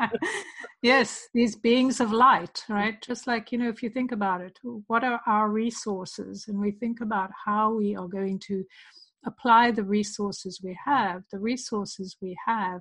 yes, 0.82 1.28
these 1.34 1.56
beings 1.56 2.00
of 2.00 2.12
light, 2.12 2.62
right? 2.68 3.00
Just 3.02 3.26
like, 3.26 3.50
you 3.50 3.58
know, 3.58 3.68
if 3.68 3.82
you 3.82 3.90
think 3.90 4.12
about 4.12 4.40
it, 4.40 4.58
what 4.86 5.02
are 5.02 5.20
our 5.26 5.48
resources? 5.48 6.46
And 6.48 6.58
we 6.58 6.70
think 6.70 7.00
about 7.00 7.30
how 7.44 7.74
we 7.74 7.96
are 7.96 8.08
going 8.08 8.38
to 8.46 8.64
apply 9.26 9.72
the 9.72 9.84
resources 9.84 10.60
we 10.62 10.78
have. 10.84 11.22
The 11.32 11.40
resources 11.40 12.16
we 12.22 12.36
have 12.46 12.80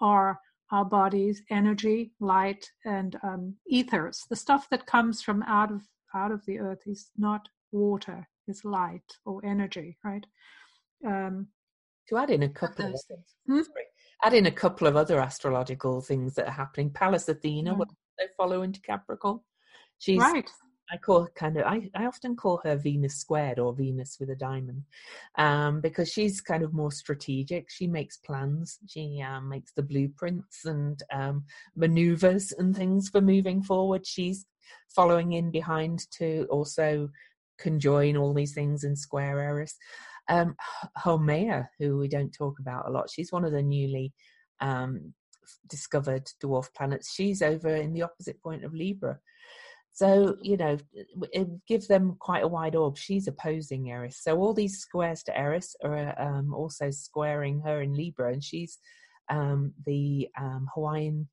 are 0.00 0.40
our 0.72 0.84
bodies, 0.84 1.42
energy, 1.50 2.10
light, 2.18 2.68
and 2.84 3.16
um, 3.22 3.54
ethers. 3.68 4.24
The 4.28 4.34
stuff 4.34 4.66
that 4.70 4.86
comes 4.86 5.22
from 5.22 5.44
out 5.44 5.70
of 5.70 5.82
out 6.14 6.32
of 6.32 6.44
the 6.46 6.58
earth 6.58 6.80
is 6.86 7.10
not 7.16 7.48
water, 7.72 8.26
it's 8.48 8.64
light 8.64 9.18
or 9.24 9.44
energy, 9.44 9.98
right? 10.04 10.24
Um, 11.04 11.48
to 12.08 12.16
add 12.16 12.30
in 12.30 12.42
a 12.44 12.48
couple 12.48 12.86
of 12.86 13.00
things, 13.08 13.34
hmm? 13.46 13.60
add 14.22 14.34
in 14.34 14.46
a 14.46 14.50
couple 14.50 14.86
of 14.86 14.96
other 14.96 15.20
astrological 15.20 16.00
things 16.00 16.34
that 16.34 16.46
are 16.46 16.52
happening. 16.52 16.90
Pallas 16.90 17.28
Athena 17.28 17.74
mm. 17.74 17.78
will 17.78 17.86
follow 18.36 18.62
into 18.62 18.80
Capricorn. 18.80 19.40
She's 19.98 20.20
right. 20.20 20.48
I 20.90 20.98
call 20.98 21.22
her 21.22 21.32
kind 21.34 21.56
of 21.56 21.64
I, 21.66 21.90
I 21.94 22.06
often 22.06 22.36
call 22.36 22.60
her 22.62 22.76
Venus 22.76 23.16
squared 23.16 23.58
or 23.58 23.74
Venus 23.74 24.18
with 24.20 24.30
a 24.30 24.36
diamond 24.36 24.84
um, 25.36 25.80
because 25.80 26.08
she's 26.08 26.40
kind 26.40 26.62
of 26.62 26.72
more 26.72 26.92
strategic. 26.92 27.70
She 27.70 27.86
makes 27.86 28.18
plans, 28.18 28.78
she 28.86 29.20
um, 29.20 29.48
makes 29.48 29.72
the 29.72 29.82
blueprints 29.82 30.64
and 30.64 31.02
um, 31.12 31.44
maneuvers 31.74 32.52
and 32.52 32.76
things 32.76 33.08
for 33.08 33.20
moving 33.20 33.62
forward. 33.62 34.06
She's 34.06 34.46
following 34.94 35.32
in 35.32 35.50
behind 35.50 36.08
to 36.18 36.46
also 36.50 37.10
conjoin 37.58 38.16
all 38.16 38.34
these 38.34 38.54
things 38.54 38.84
in 38.84 38.94
square 38.96 39.40
Eris. 39.40 39.74
Um, 40.28 40.56
Haumea, 40.98 41.68
who 41.78 41.98
we 41.98 42.08
don't 42.08 42.32
talk 42.32 42.58
about 42.58 42.88
a 42.88 42.90
lot, 42.90 43.10
she's 43.10 43.32
one 43.32 43.44
of 43.44 43.52
the 43.52 43.62
newly 43.62 44.12
um, 44.60 45.14
discovered 45.68 46.28
dwarf 46.42 46.66
planets. 46.76 47.12
She's 47.12 47.42
over 47.42 47.74
in 47.74 47.92
the 47.92 48.02
opposite 48.02 48.42
point 48.42 48.64
of 48.64 48.74
Libra. 48.74 49.18
So, 49.92 50.36
you 50.42 50.58
know, 50.58 50.76
it 51.32 51.48
gives 51.66 51.88
them 51.88 52.16
quite 52.20 52.44
a 52.44 52.48
wide 52.48 52.76
orb. 52.76 52.98
She's 52.98 53.28
opposing 53.28 53.90
Eris. 53.90 54.22
So, 54.22 54.36
all 54.36 54.52
these 54.52 54.78
squares 54.78 55.22
to 55.22 55.38
Eris 55.38 55.74
are 55.82 56.20
um, 56.20 56.52
also 56.52 56.90
squaring 56.90 57.62
her 57.62 57.80
in 57.80 57.94
Libra, 57.94 58.30
and 58.30 58.44
she's 58.44 58.78
um, 59.30 59.72
the 59.86 60.28
um, 60.38 60.68
Hawaiian, 60.74 61.28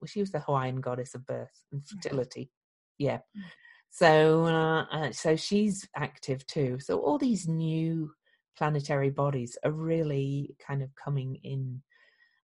well, 0.00 0.06
she 0.06 0.20
was 0.20 0.32
the 0.32 0.40
Hawaiian 0.40 0.80
goddess 0.80 1.14
of 1.14 1.26
birth 1.26 1.62
and 1.72 1.86
fertility. 1.86 2.50
Yeah. 2.96 3.18
Mm. 3.36 3.42
So, 3.90 4.44
uh, 4.46 4.84
uh, 4.90 5.12
so 5.12 5.36
she's 5.36 5.86
active 5.94 6.46
too. 6.46 6.78
So, 6.80 7.00
all 7.00 7.18
these 7.18 7.48
new 7.48 8.12
planetary 8.60 9.08
bodies 9.08 9.56
are 9.64 9.72
really 9.72 10.54
kind 10.64 10.82
of 10.82 10.94
coming 10.94 11.38
in 11.42 11.80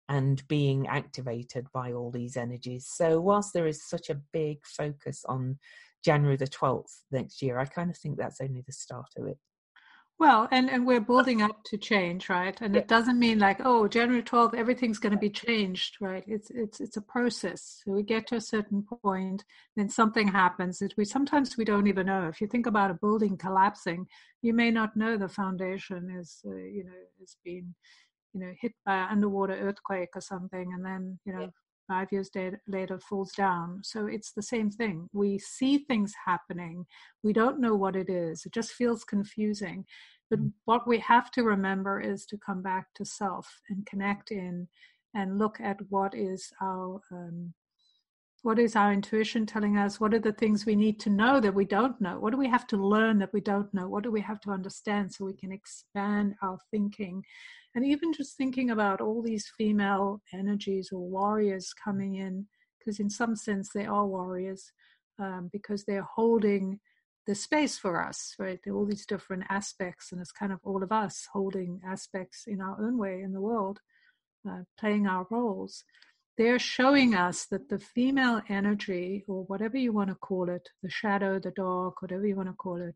and 0.07 0.47
being 0.47 0.87
activated 0.87 1.67
by 1.73 1.91
all 1.91 2.09
these 2.09 2.37
energies. 2.37 2.87
So, 2.87 3.19
whilst 3.19 3.51
there 3.53 3.67
is 3.67 3.85
such 3.85 4.09
a 4.09 4.21
big 4.31 4.65
focus 4.65 5.25
on 5.27 5.57
January 6.05 6.37
the 6.37 6.47
12th 6.47 7.01
next 7.11 7.41
year, 7.41 7.59
I 7.59 7.65
kind 7.65 7.89
of 7.89 7.97
think 7.97 8.17
that's 8.17 8.39
only 8.39 8.63
the 8.65 8.71
start 8.71 9.09
of 9.17 9.27
it. 9.27 9.37
Well, 10.17 10.47
and, 10.49 10.69
and 10.69 10.87
we're 10.87 11.01
building 11.01 11.41
up 11.41 11.61
to 11.65 11.77
change, 11.77 12.29
right? 12.29 12.57
And 12.61 12.73
yeah. 12.73 12.81
it 12.81 12.87
doesn't 12.87 13.19
mean 13.19 13.37
like, 13.37 13.59
oh, 13.65 13.89
January 13.89 14.23
12th, 14.23 14.53
everything's 14.55 14.97
going 14.97 15.11
to 15.11 15.19
be 15.19 15.29
changed, 15.29 15.97
right? 15.99 16.23
It's 16.25 16.49
it's 16.51 16.79
it's 16.79 16.95
a 16.95 17.01
process. 17.01 17.81
So 17.83 17.91
we 17.91 18.03
get 18.03 18.25
to 18.27 18.35
a 18.35 18.41
certain 18.41 18.85
point, 19.03 19.43
then 19.75 19.89
something 19.89 20.29
happens 20.29 20.79
that 20.79 20.93
we 20.97 21.03
sometimes 21.03 21.57
we 21.57 21.65
don't 21.65 21.87
even 21.87 22.05
know. 22.05 22.29
If 22.29 22.39
you 22.39 22.47
think 22.47 22.65
about 22.65 22.91
a 22.91 22.93
building 22.93 23.35
collapsing, 23.37 24.07
you 24.41 24.53
may 24.53 24.71
not 24.71 24.95
know 24.95 25.17
the 25.17 25.27
foundation 25.27 26.09
is, 26.17 26.39
uh, 26.45 26.55
you 26.55 26.85
know, 26.85 27.01
has 27.19 27.35
been, 27.43 27.75
you 28.33 28.39
know, 28.39 28.53
hit 28.61 28.71
by 28.85 28.95
an 28.95 29.07
underwater 29.11 29.55
earthquake 29.55 30.15
or 30.15 30.21
something, 30.21 30.71
and 30.73 30.85
then 30.85 31.19
you 31.25 31.33
know. 31.33 31.41
Yeah 31.41 31.47
five 31.87 32.11
years 32.11 32.29
later 32.67 32.99
falls 32.99 33.31
down. 33.33 33.81
So 33.83 34.07
it's 34.07 34.31
the 34.31 34.41
same 34.41 34.69
thing. 34.69 35.09
We 35.13 35.39
see 35.39 35.79
things 35.79 36.13
happening. 36.25 36.85
We 37.23 37.33
don't 37.33 37.59
know 37.59 37.75
what 37.75 37.95
it 37.95 38.09
is. 38.09 38.45
It 38.45 38.53
just 38.53 38.71
feels 38.71 39.03
confusing. 39.03 39.85
But 40.29 40.39
mm. 40.39 40.51
what 40.65 40.87
we 40.87 40.99
have 40.99 41.31
to 41.31 41.43
remember 41.43 42.01
is 42.01 42.25
to 42.27 42.37
come 42.37 42.61
back 42.61 42.87
to 42.95 43.05
self 43.05 43.47
and 43.69 43.85
connect 43.85 44.31
in 44.31 44.67
and 45.13 45.39
look 45.39 45.59
at 45.61 45.77
what 45.89 46.13
is 46.15 46.51
our 46.61 46.99
um, 47.11 47.53
what 48.41 48.59
is 48.59 48.75
our 48.75 48.93
intuition 48.93 49.43
telling 49.43 49.75
us 49.75 49.99
what 49.99 50.13
are 50.13 50.19
the 50.19 50.33
things 50.33 50.67
we 50.67 50.75
need 50.75 50.99
to 50.99 51.09
know 51.09 51.39
that 51.39 51.55
we 51.55 51.65
don't 51.65 51.99
know 51.99 52.19
what 52.19 52.31
do 52.31 52.37
we 52.37 52.47
have 52.47 52.67
to 52.67 52.77
learn 52.77 53.17
that 53.17 53.33
we 53.33 53.41
don't 53.41 53.73
know 53.73 53.87
what 53.87 54.03
do 54.03 54.11
we 54.11 54.21
have 54.21 54.39
to 54.39 54.51
understand 54.51 55.11
so 55.11 55.25
we 55.25 55.33
can 55.33 55.51
expand 55.51 56.35
our 56.43 56.59
thinking 56.69 57.23
and 57.75 57.85
even 57.85 58.13
just 58.13 58.37
thinking 58.37 58.71
about 58.71 59.01
all 59.01 59.21
these 59.21 59.51
female 59.57 60.21
energies 60.33 60.89
or 60.91 60.99
warriors 60.99 61.73
coming 61.73 62.15
in 62.15 62.47
because 62.79 62.99
in 62.99 63.09
some 63.09 63.35
sense 63.35 63.69
they 63.73 63.85
are 63.85 64.05
warriors 64.05 64.71
um, 65.19 65.49
because 65.51 65.83
they're 65.83 66.07
holding 66.15 66.79
the 67.25 67.35
space 67.35 67.77
for 67.77 68.01
us, 68.01 68.35
right? 68.37 68.59
There 68.63 68.73
are 68.73 68.77
all 68.77 68.85
these 68.85 69.05
different 69.05 69.45
aspects, 69.49 70.11
and 70.11 70.21
it's 70.21 70.31
kind 70.31 70.51
of 70.51 70.59
all 70.63 70.83
of 70.83 70.91
us 70.91 71.27
holding 71.33 71.81
aspects 71.85 72.43
in 72.47 72.61
our 72.61 72.77
own 72.79 72.97
way 72.97 73.21
in 73.21 73.33
the 73.33 73.41
world, 73.41 73.79
uh, 74.47 74.61
playing 74.79 75.07
our 75.07 75.25
roles. 75.31 75.83
They're 76.37 76.59
showing 76.59 77.15
us 77.15 77.45
that 77.47 77.69
the 77.69 77.79
female 77.79 78.41
energy, 78.47 79.23
or 79.27 79.43
whatever 79.45 79.77
you 79.77 79.91
want 79.91 80.09
to 80.09 80.15
call 80.15 80.49
it, 80.49 80.69
the 80.83 80.89
shadow, 80.89 81.39
the 81.39 81.51
dark, 81.51 82.01
whatever 82.01 82.27
you 82.27 82.35
want 82.35 82.49
to 82.49 82.53
call 82.53 82.81
it, 82.81 82.95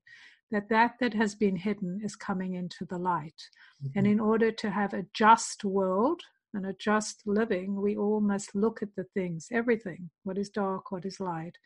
that 0.51 0.69
that 0.69 0.95
that 0.99 1.13
has 1.13 1.35
been 1.35 1.55
hidden 1.55 2.01
is 2.03 2.15
coming 2.15 2.53
into 2.53 2.85
the 2.85 2.97
light. 2.97 3.49
Mm-hmm. 3.83 3.97
And 3.97 4.07
in 4.07 4.19
order 4.19 4.51
to 4.51 4.69
have 4.69 4.93
a 4.93 5.05
just 5.13 5.63
world 5.63 6.21
and 6.53 6.65
a 6.65 6.73
just 6.73 7.21
living, 7.25 7.81
we 7.81 7.95
all 7.95 8.21
must 8.21 8.55
look 8.55 8.81
at 8.81 8.95
the 8.95 9.05
things, 9.13 9.47
everything, 9.51 10.09
what 10.23 10.37
is 10.37 10.49
dark, 10.49 10.91
what 10.91 11.05
is 11.05 11.19
light, 11.19 11.57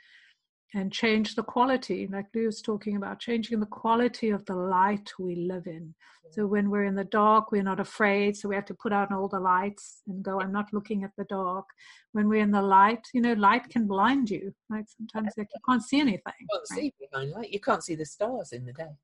and 0.74 0.92
change 0.92 1.36
the 1.36 1.44
quality, 1.44 2.08
like 2.12 2.26
Lou 2.34 2.46
was 2.46 2.62
talking 2.62 2.96
about, 2.96 3.20
changing 3.20 3.60
the 3.60 3.66
quality 3.66 4.30
of 4.30 4.46
the 4.46 4.56
light 4.56 5.12
we 5.20 5.36
live 5.36 5.68
in. 5.68 5.94
So 6.32 6.48
when 6.48 6.72
we're 6.72 6.86
in 6.86 6.96
the 6.96 7.04
dark, 7.04 7.52
we're 7.52 7.62
not 7.62 7.80
afraid. 7.80 8.36
So 8.36 8.50
we 8.50 8.56
have 8.56 8.66
to 8.66 8.74
put 8.74 8.92
out 8.92 9.12
all 9.12 9.28
the 9.28 9.40
lights 9.40 10.02
and 10.08 10.24
go, 10.24 10.42
I'm 10.42 10.52
not 10.52 10.74
looking 10.74 11.04
at 11.04 11.12
the 11.16 11.26
dark. 11.26 11.66
When 12.14 12.28
we're 12.28 12.42
in 12.42 12.50
the 12.50 12.62
light, 12.62 13.06
you 13.14 13.22
know, 13.22 13.34
light 13.34 13.70
can 13.70 13.86
blind 13.86 14.32
you. 14.32 14.52
Like 14.68 14.86
Sometimes 14.98 15.34
like, 15.38 15.50
you 15.54 15.62
can't 15.70 15.84
see 15.84 16.00
anything. 16.00 16.34
You 16.40 16.48
can't 16.52 16.68
right? 16.72 16.80
see 16.80 16.94
behind 17.00 17.32
light. 17.32 17.52
You 17.52 17.60
can't 17.60 17.84
see 17.84 17.94
the 17.94 18.06
stars 18.06 18.52
in 18.52 18.66
the 18.66 18.74
day. 18.74 18.96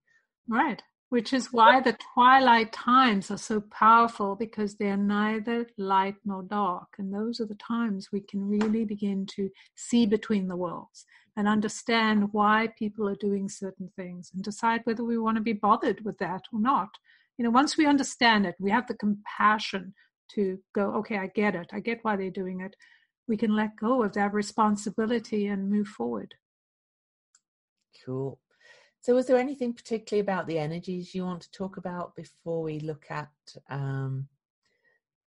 Right. 0.48 0.82
Which 1.10 1.34
is 1.34 1.54
why 1.54 1.82
the 1.82 1.98
twilight 2.14 2.72
times 2.72 3.30
are 3.30 3.38
so 3.38 3.62
powerful 3.62 4.36
because 4.36 4.76
they're 4.76 4.98
neither 4.98 5.68
light 5.78 6.16
nor 6.26 6.42
dark. 6.42 6.88
And 6.98 7.14
those 7.14 7.40
are 7.40 7.46
the 7.46 7.56
times 7.56 8.10
we 8.12 8.22
can 8.22 8.48
really 8.48 8.86
begin 8.86 9.28
to 9.36 9.50
see 9.76 10.08
between 10.08 10.48
the 10.48 10.56
worlds 10.56 11.06
and 11.40 11.48
understand 11.48 12.34
why 12.34 12.68
people 12.78 13.08
are 13.08 13.16
doing 13.16 13.48
certain 13.48 13.90
things 13.96 14.30
and 14.34 14.44
decide 14.44 14.82
whether 14.84 15.06
we 15.06 15.18
want 15.18 15.38
to 15.38 15.42
be 15.42 15.54
bothered 15.54 16.04
with 16.04 16.18
that 16.18 16.42
or 16.52 16.60
not. 16.60 16.90
You 17.38 17.46
know, 17.46 17.50
once 17.50 17.78
we 17.78 17.86
understand 17.86 18.46
it, 18.46 18.56
we 18.60 18.70
have 18.72 18.88
the 18.88 18.96
compassion 18.96 19.94
to 20.36 20.60
go, 20.76 20.94
okay, 20.96 21.18
I 21.18 21.28
get 21.28 21.56
it. 21.56 21.70
I 21.72 21.80
get 21.80 22.00
why 22.02 22.18
they're 22.18 22.30
doing 22.30 22.60
it. 22.60 22.76
We 23.30 23.38
can 23.38 23.56
let 23.56 23.78
go 23.78 24.04
of 24.04 24.12
that 24.16 24.34
responsibility 24.34 25.48
and 25.48 25.70
move 25.70 25.88
forward. 25.88 26.36
Cool. 28.06 28.38
So, 29.00 29.16
was 29.16 29.28
there 29.28 29.38
anything 29.38 29.72
particularly 29.72 30.20
about 30.20 30.46
the 30.46 30.60
energies 30.60 31.16
you 31.16 31.24
want 31.24 31.44
to 31.44 31.52
talk 31.52 31.78
about 31.78 32.18
before 32.18 32.62
we 32.62 32.82
look 32.82 33.06
at 33.10 33.32
um, 33.70 34.28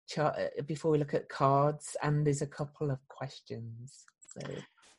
chart, 0.08 0.34
uh, 0.36 0.62
before 0.66 0.90
we 0.90 0.98
look 0.98 1.14
at 1.14 1.28
cards? 1.28 1.96
And 2.02 2.26
there's 2.26 2.42
a 2.42 2.48
couple 2.48 2.90
of 2.90 2.98
questions. 3.06 4.06
So. 4.36 4.40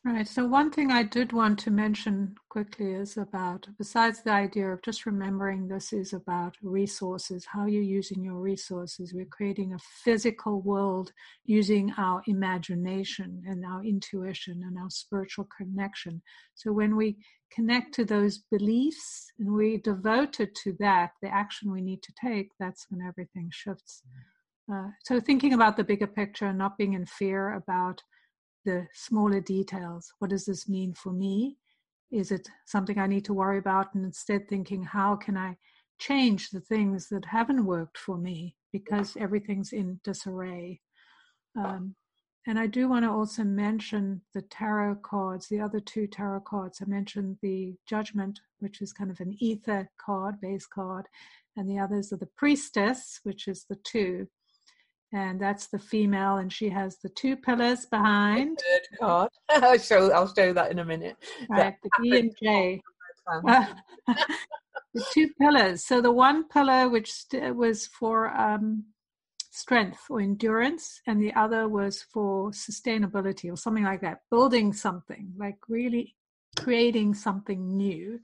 Right. 0.04 0.26
So, 0.26 0.46
one 0.46 0.72
thing 0.72 0.90
I 0.90 1.04
did 1.04 1.32
want 1.32 1.60
to 1.60 1.70
mention 1.70 2.34
quickly 2.48 2.90
is 2.90 3.16
about, 3.16 3.68
besides 3.78 4.20
the 4.20 4.32
idea 4.32 4.72
of 4.72 4.82
just 4.82 5.06
remembering 5.06 5.68
this 5.68 5.92
is 5.92 6.12
about 6.12 6.56
resources, 6.60 7.46
how 7.46 7.66
you're 7.66 7.82
using 7.82 8.24
your 8.24 8.40
resources. 8.40 9.14
We're 9.14 9.26
creating 9.26 9.74
a 9.74 9.78
physical 9.78 10.60
world 10.60 11.12
using 11.44 11.92
our 11.96 12.20
imagination 12.26 13.44
and 13.46 13.64
our 13.64 13.84
intuition 13.84 14.64
and 14.66 14.76
our 14.76 14.90
spiritual 14.90 15.46
connection. 15.56 16.20
So, 16.56 16.72
when 16.72 16.96
we 16.96 17.18
connect 17.52 17.94
to 17.94 18.04
those 18.04 18.38
beliefs 18.38 19.30
and 19.38 19.52
we 19.52 19.76
devote 19.76 20.40
it 20.40 20.56
to 20.64 20.72
that, 20.80 21.12
the 21.22 21.28
action 21.28 21.70
we 21.70 21.80
need 21.80 22.02
to 22.02 22.12
take, 22.20 22.50
that's 22.58 22.86
when 22.90 23.06
everything 23.06 23.50
shifts. 23.52 24.02
Uh, 24.72 24.88
so, 25.04 25.20
thinking 25.20 25.52
about 25.52 25.76
the 25.76 25.84
bigger 25.84 26.08
picture, 26.08 26.46
and 26.46 26.58
not 26.58 26.76
being 26.76 26.94
in 26.94 27.06
fear 27.06 27.52
about 27.52 28.02
the 28.64 28.86
smaller 28.92 29.40
details. 29.40 30.12
What 30.18 30.30
does 30.30 30.44
this 30.44 30.68
mean 30.68 30.94
for 30.94 31.12
me? 31.12 31.58
Is 32.10 32.30
it 32.30 32.48
something 32.66 32.98
I 32.98 33.06
need 33.06 33.24
to 33.26 33.34
worry 33.34 33.58
about? 33.58 33.94
And 33.94 34.04
instead 34.04 34.48
thinking, 34.48 34.82
how 34.82 35.16
can 35.16 35.36
I 35.36 35.56
change 35.98 36.50
the 36.50 36.60
things 36.60 37.08
that 37.08 37.24
haven't 37.24 37.64
worked 37.64 37.98
for 37.98 38.18
me 38.18 38.56
because 38.72 39.16
everything's 39.18 39.72
in 39.72 40.00
disarray? 40.04 40.80
Um, 41.56 41.94
and 42.46 42.58
I 42.58 42.66
do 42.66 42.88
want 42.88 43.04
to 43.04 43.10
also 43.10 43.44
mention 43.44 44.20
the 44.34 44.42
tarot 44.42 44.96
cards, 44.96 45.48
the 45.48 45.60
other 45.60 45.78
two 45.78 46.08
tarot 46.08 46.40
cards. 46.40 46.80
I 46.82 46.88
mentioned 46.88 47.38
the 47.40 47.76
Judgment, 47.86 48.40
which 48.58 48.82
is 48.82 48.92
kind 48.92 49.10
of 49.10 49.20
an 49.20 49.36
ether 49.38 49.88
card, 50.04 50.40
base 50.40 50.66
card, 50.66 51.06
and 51.56 51.70
the 51.70 51.78
others 51.78 52.12
are 52.12 52.16
the 52.16 52.28
Priestess, 52.36 53.20
which 53.22 53.46
is 53.46 53.64
the 53.68 53.78
two 53.84 54.26
and 55.12 55.40
that's 55.40 55.66
the 55.66 55.78
female, 55.78 56.36
and 56.38 56.52
she 56.52 56.70
has 56.70 56.96
the 56.98 57.08
two 57.10 57.36
pillars 57.36 57.86
behind. 57.86 58.58
Third 58.58 58.98
card. 58.98 59.30
I'll 59.50 59.78
show. 59.78 60.10
I'll 60.10 60.34
show 60.34 60.52
that 60.52 60.70
in 60.70 60.78
a 60.78 60.84
minute. 60.84 61.16
Right, 61.48 61.74
the 61.82 61.90
B 62.00 62.18
and 62.18 62.34
J. 62.42 62.80
the 64.94 65.04
two 65.12 65.28
pillars. 65.40 65.84
So 65.84 66.00
the 66.00 66.12
one 66.12 66.48
pillar 66.48 66.88
which 66.88 67.12
st- 67.12 67.54
was 67.54 67.86
for 67.86 68.28
um, 68.28 68.84
strength 69.50 70.00
or 70.08 70.20
endurance, 70.20 71.00
and 71.06 71.22
the 71.22 71.34
other 71.34 71.68
was 71.68 72.02
for 72.02 72.50
sustainability 72.50 73.52
or 73.52 73.56
something 73.56 73.84
like 73.84 74.00
that, 74.00 74.20
building 74.30 74.72
something 74.72 75.32
like 75.38 75.58
really 75.68 76.16
creating 76.58 77.14
something 77.14 77.76
new. 77.76 78.18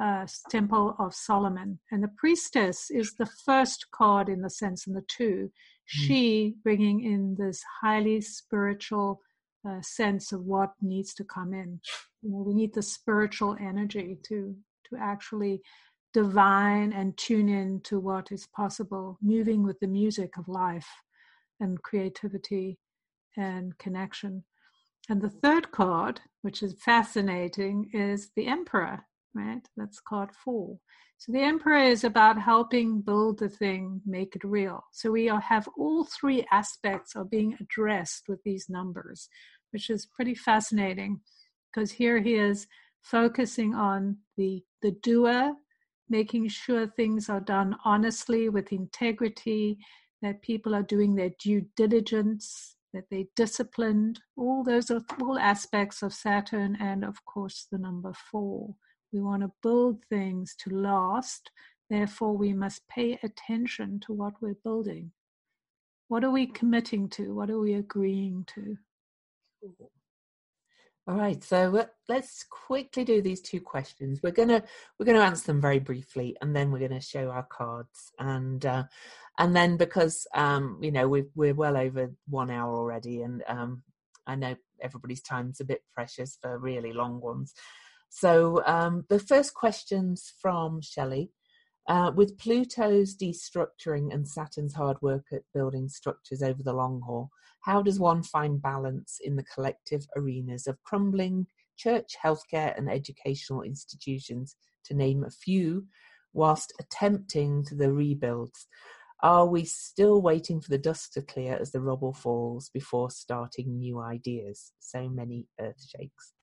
Uh, 0.00 0.26
Temple 0.50 0.94
of 0.98 1.14
Solomon, 1.14 1.80
and 1.90 2.02
the 2.02 2.10
priestess 2.16 2.90
is 2.90 3.14
the 3.14 3.28
first 3.44 3.86
card 3.90 4.28
in 4.28 4.42
the 4.42 4.50
sense, 4.50 4.86
and 4.86 4.94
the 4.94 5.04
two. 5.08 5.50
She 5.88 6.54
bringing 6.62 7.02
in 7.02 7.34
this 7.36 7.62
highly 7.80 8.20
spiritual 8.20 9.22
uh, 9.68 9.80
sense 9.80 10.32
of 10.32 10.42
what 10.42 10.72
needs 10.82 11.14
to 11.14 11.24
come 11.24 11.54
in. 11.54 11.80
You 12.22 12.30
know, 12.30 12.42
we 12.42 12.54
need 12.54 12.74
the 12.74 12.82
spiritual 12.82 13.56
energy 13.58 14.18
to 14.24 14.54
to 14.90 14.96
actually 15.00 15.60
divine 16.12 16.92
and 16.92 17.16
tune 17.16 17.48
in 17.48 17.80
to 17.82 18.00
what 18.00 18.32
is 18.32 18.46
possible, 18.46 19.18
moving 19.22 19.62
with 19.62 19.78
the 19.80 19.86
music 19.86 20.36
of 20.38 20.48
life 20.48 20.88
and 21.60 21.82
creativity 21.82 22.78
and 23.36 23.76
connection. 23.78 24.44
And 25.08 25.20
the 25.20 25.30
third 25.30 25.70
card, 25.70 26.20
which 26.42 26.62
is 26.62 26.74
fascinating, 26.80 27.90
is 27.92 28.30
the 28.36 28.46
Emperor, 28.46 29.04
right? 29.34 29.66
That's 29.76 30.00
card 30.00 30.30
four. 30.32 30.78
So 31.18 31.32
the 31.32 31.40
emperor 31.40 31.82
is 31.82 32.04
about 32.04 32.40
helping 32.40 33.00
build 33.00 33.40
the 33.40 33.48
thing, 33.48 34.00
make 34.06 34.36
it 34.36 34.44
real. 34.44 34.84
So 34.92 35.10
we 35.10 35.26
have 35.26 35.68
all 35.76 36.04
three 36.04 36.46
aspects 36.52 37.16
of 37.16 37.30
being 37.30 37.56
addressed 37.60 38.24
with 38.28 38.40
these 38.44 38.68
numbers, 38.68 39.28
which 39.72 39.90
is 39.90 40.06
pretty 40.06 40.34
fascinating 40.34 41.20
because 41.72 41.90
here 41.90 42.20
he 42.20 42.34
is 42.34 42.66
focusing 43.02 43.74
on 43.74 44.18
the 44.36 44.62
the 44.82 44.92
doer, 45.02 45.54
making 46.08 46.48
sure 46.48 46.86
things 46.86 47.28
are 47.28 47.40
done 47.40 47.76
honestly 47.84 48.48
with 48.48 48.72
integrity, 48.72 49.78
that 50.22 50.42
people 50.42 50.74
are 50.74 50.82
doing 50.82 51.14
their 51.14 51.30
due 51.40 51.66
diligence, 51.76 52.76
that 52.94 53.04
they 53.10 53.26
disciplined. 53.36 54.20
All 54.36 54.62
those 54.62 54.90
are 54.90 55.02
all 55.20 55.38
aspects 55.38 56.02
of 56.02 56.14
Saturn 56.14 56.76
and 56.80 57.04
of 57.04 57.24
course 57.24 57.66
the 57.70 57.78
number 57.78 58.12
four. 58.30 58.74
We 59.12 59.20
want 59.20 59.42
to 59.42 59.52
build 59.62 60.04
things 60.08 60.54
to 60.60 60.70
last. 60.70 61.50
Therefore, 61.88 62.36
we 62.36 62.52
must 62.52 62.86
pay 62.88 63.18
attention 63.22 64.00
to 64.06 64.12
what 64.12 64.34
we're 64.40 64.58
building. 64.62 65.12
What 66.08 66.24
are 66.24 66.30
we 66.30 66.46
committing 66.46 67.08
to? 67.10 67.34
What 67.34 67.50
are 67.50 67.58
we 67.58 67.74
agreeing 67.74 68.44
to? 68.54 68.76
All 71.08 71.14
right, 71.14 71.42
so 71.42 71.86
let's 72.10 72.44
quickly 72.44 73.02
do 73.02 73.22
these 73.22 73.40
two 73.40 73.62
questions. 73.62 74.20
We're 74.22 74.30
gonna 74.30 74.62
we're 74.98 75.06
gonna 75.06 75.20
answer 75.20 75.46
them 75.46 75.60
very 75.60 75.78
briefly, 75.78 76.36
and 76.42 76.54
then 76.54 76.70
we're 76.70 76.86
gonna 76.86 77.00
show 77.00 77.30
our 77.30 77.44
cards, 77.44 78.12
and 78.18 78.64
uh, 78.66 78.84
and 79.38 79.56
then 79.56 79.78
because 79.78 80.26
um, 80.34 80.78
you 80.82 80.92
know 80.92 81.08
we're 81.08 81.28
we're 81.34 81.54
well 81.54 81.78
over 81.78 82.12
one 82.28 82.50
hour 82.50 82.76
already, 82.76 83.22
and 83.22 83.42
um, 83.48 83.82
I 84.26 84.34
know 84.34 84.54
everybody's 84.82 85.22
time's 85.22 85.60
a 85.60 85.64
bit 85.64 85.82
precious 85.94 86.36
for 86.42 86.58
really 86.58 86.92
long 86.92 87.22
ones. 87.22 87.54
So 88.08 88.62
um, 88.66 89.04
the 89.08 89.18
first 89.18 89.54
question's 89.54 90.32
from 90.40 90.80
Shelley. 90.80 91.30
Uh, 91.88 92.12
with 92.14 92.36
Pluto's 92.36 93.16
destructuring 93.16 94.12
and 94.12 94.28
Saturn's 94.28 94.74
hard 94.74 94.98
work 95.00 95.24
at 95.32 95.40
building 95.54 95.88
structures 95.88 96.42
over 96.42 96.62
the 96.62 96.74
long 96.74 97.00
haul, 97.00 97.30
how 97.62 97.80
does 97.80 97.98
one 97.98 98.22
find 98.22 98.60
balance 98.60 99.18
in 99.24 99.36
the 99.36 99.44
collective 99.44 100.06
arenas 100.14 100.66
of 100.66 100.82
crumbling 100.82 101.46
church, 101.78 102.14
healthcare, 102.22 102.76
and 102.76 102.90
educational 102.90 103.62
institutions, 103.62 104.54
to 104.84 104.94
name 104.94 105.24
a 105.24 105.30
few, 105.30 105.86
whilst 106.34 106.74
attempting 106.78 107.64
to 107.64 107.74
the 107.74 107.92
rebuilds? 107.92 108.66
Are 109.22 109.46
we 109.46 109.64
still 109.64 110.20
waiting 110.20 110.60
for 110.60 110.70
the 110.70 110.78
dust 110.78 111.14
to 111.14 111.22
clear 111.22 111.56
as 111.56 111.72
the 111.72 111.80
rubble 111.80 112.12
falls 112.12 112.68
before 112.68 113.10
starting 113.10 113.78
new 113.78 113.98
ideas? 114.00 114.72
So 114.78 115.08
many 115.08 115.46
earth 115.58 115.84
shakes. 115.88 116.34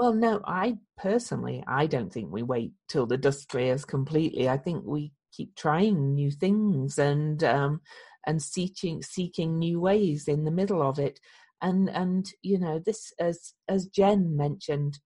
Well, 0.00 0.14
no, 0.14 0.40
I 0.46 0.78
personally, 0.96 1.62
I 1.68 1.86
don't 1.86 2.10
think 2.10 2.32
we 2.32 2.42
wait 2.42 2.72
till 2.88 3.06
the 3.06 3.18
dust 3.18 3.48
clears 3.50 3.84
completely. 3.84 4.48
I 4.48 4.56
think 4.56 4.84
we 4.86 5.12
keep 5.30 5.54
trying 5.56 6.14
new 6.14 6.30
things 6.30 6.98
and 6.98 7.44
um, 7.44 7.82
and 8.26 8.42
seeking 8.42 9.02
seeking 9.02 9.58
new 9.58 9.78
ways 9.78 10.26
in 10.26 10.44
the 10.44 10.50
middle 10.50 10.82
of 10.82 10.98
it. 10.98 11.20
and 11.62 11.90
and 11.90 12.30
you 12.42 12.58
know 12.58 12.78
this 12.78 13.12
as 13.20 13.52
as 13.68 13.86
jen 13.88 14.34
mentioned 14.36 14.98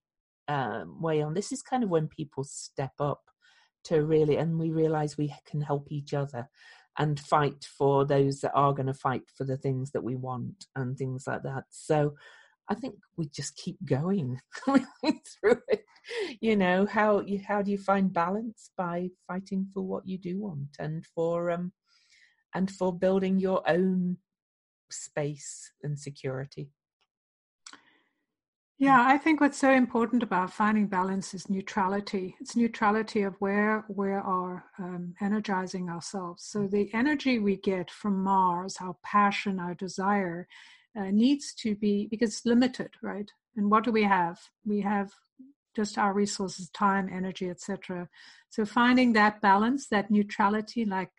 um 0.47 1.01
way 1.01 1.21
on 1.21 1.33
this 1.35 1.51
is 1.51 1.61
kind 1.71 1.83
of 1.83 1.89
when 1.89 2.07
people 2.07 2.43
step 2.45 2.93
up 2.99 3.21
to 3.83 4.03
really 4.03 4.37
and 4.37 4.59
we 4.59 4.71
realize 4.71 5.17
we 5.17 5.33
can 5.49 5.61
help 5.61 5.91
each 5.91 6.13
other 6.13 6.49
and 6.97 7.19
fight 7.19 7.65
for 7.77 8.05
those 8.05 8.41
that 8.41 8.53
are 8.53 8.73
going 8.73 8.87
to 8.87 8.93
fight 8.93 9.23
for 9.37 9.45
the 9.45 9.57
things 9.57 9.91
that 9.91 10.03
we 10.03 10.15
want 10.15 10.65
and 10.75 10.97
things 10.97 11.27
like 11.27 11.43
that 11.43 11.65
so 11.69 12.13
i 12.69 12.75
think 12.75 12.95
we 13.17 13.27
just 13.27 13.55
keep 13.55 13.77
going 13.85 14.39
through 14.67 15.61
it 15.67 15.85
you 16.41 16.55
know 16.55 16.85
how 16.85 17.19
you 17.21 17.39
how 17.47 17.61
do 17.61 17.71
you 17.71 17.77
find 17.77 18.13
balance 18.13 18.71
by 18.77 19.09
fighting 19.27 19.67
for 19.73 19.81
what 19.81 20.07
you 20.07 20.17
do 20.17 20.39
want 20.39 20.69
and 20.79 21.05
for 21.05 21.51
um 21.51 21.71
and 22.53 22.71
for 22.71 22.97
building 22.97 23.39
your 23.39 23.61
own 23.69 24.17
space 24.89 25.71
and 25.83 25.99
security 25.99 26.69
yeah, 28.77 29.05
I 29.07 29.17
think 29.17 29.39
what's 29.39 29.57
so 29.57 29.71
important 29.71 30.21
about 30.21 30.51
finding 30.51 30.87
balance 30.87 31.33
is 31.33 31.49
neutrality. 31.49 32.35
It's 32.41 32.57
neutrality 32.57 33.21
of 33.21 33.35
where 33.39 33.85
we 33.87 34.09
are 34.09 34.65
um, 34.77 35.15
energizing 35.21 35.89
ourselves. 35.89 36.43
So 36.43 36.67
the 36.67 36.93
energy 36.93 37.39
we 37.39 37.55
get 37.55 37.89
from 37.89 38.21
Mars, 38.21 38.75
our 38.81 38.97
passion, 39.01 39.61
our 39.61 39.75
desire, 39.75 40.45
uh, 40.97 41.11
needs 41.11 41.53
to 41.53 41.75
be 41.75 42.07
because 42.09 42.29
it's 42.29 42.45
limited, 42.45 42.89
right? 43.01 43.29
And 43.55 43.69
what 43.69 43.83
do 43.83 43.91
we 43.91 44.03
have? 44.03 44.39
We 44.65 44.81
have 44.81 45.11
just 45.75 45.97
our 45.97 46.13
resources, 46.13 46.69
time, 46.69 47.09
energy, 47.11 47.49
etc. 47.49 48.07
So 48.49 48.65
finding 48.65 49.13
that 49.13 49.41
balance, 49.41 49.87
that 49.89 50.09
neutrality, 50.09 50.85
like 50.85 51.11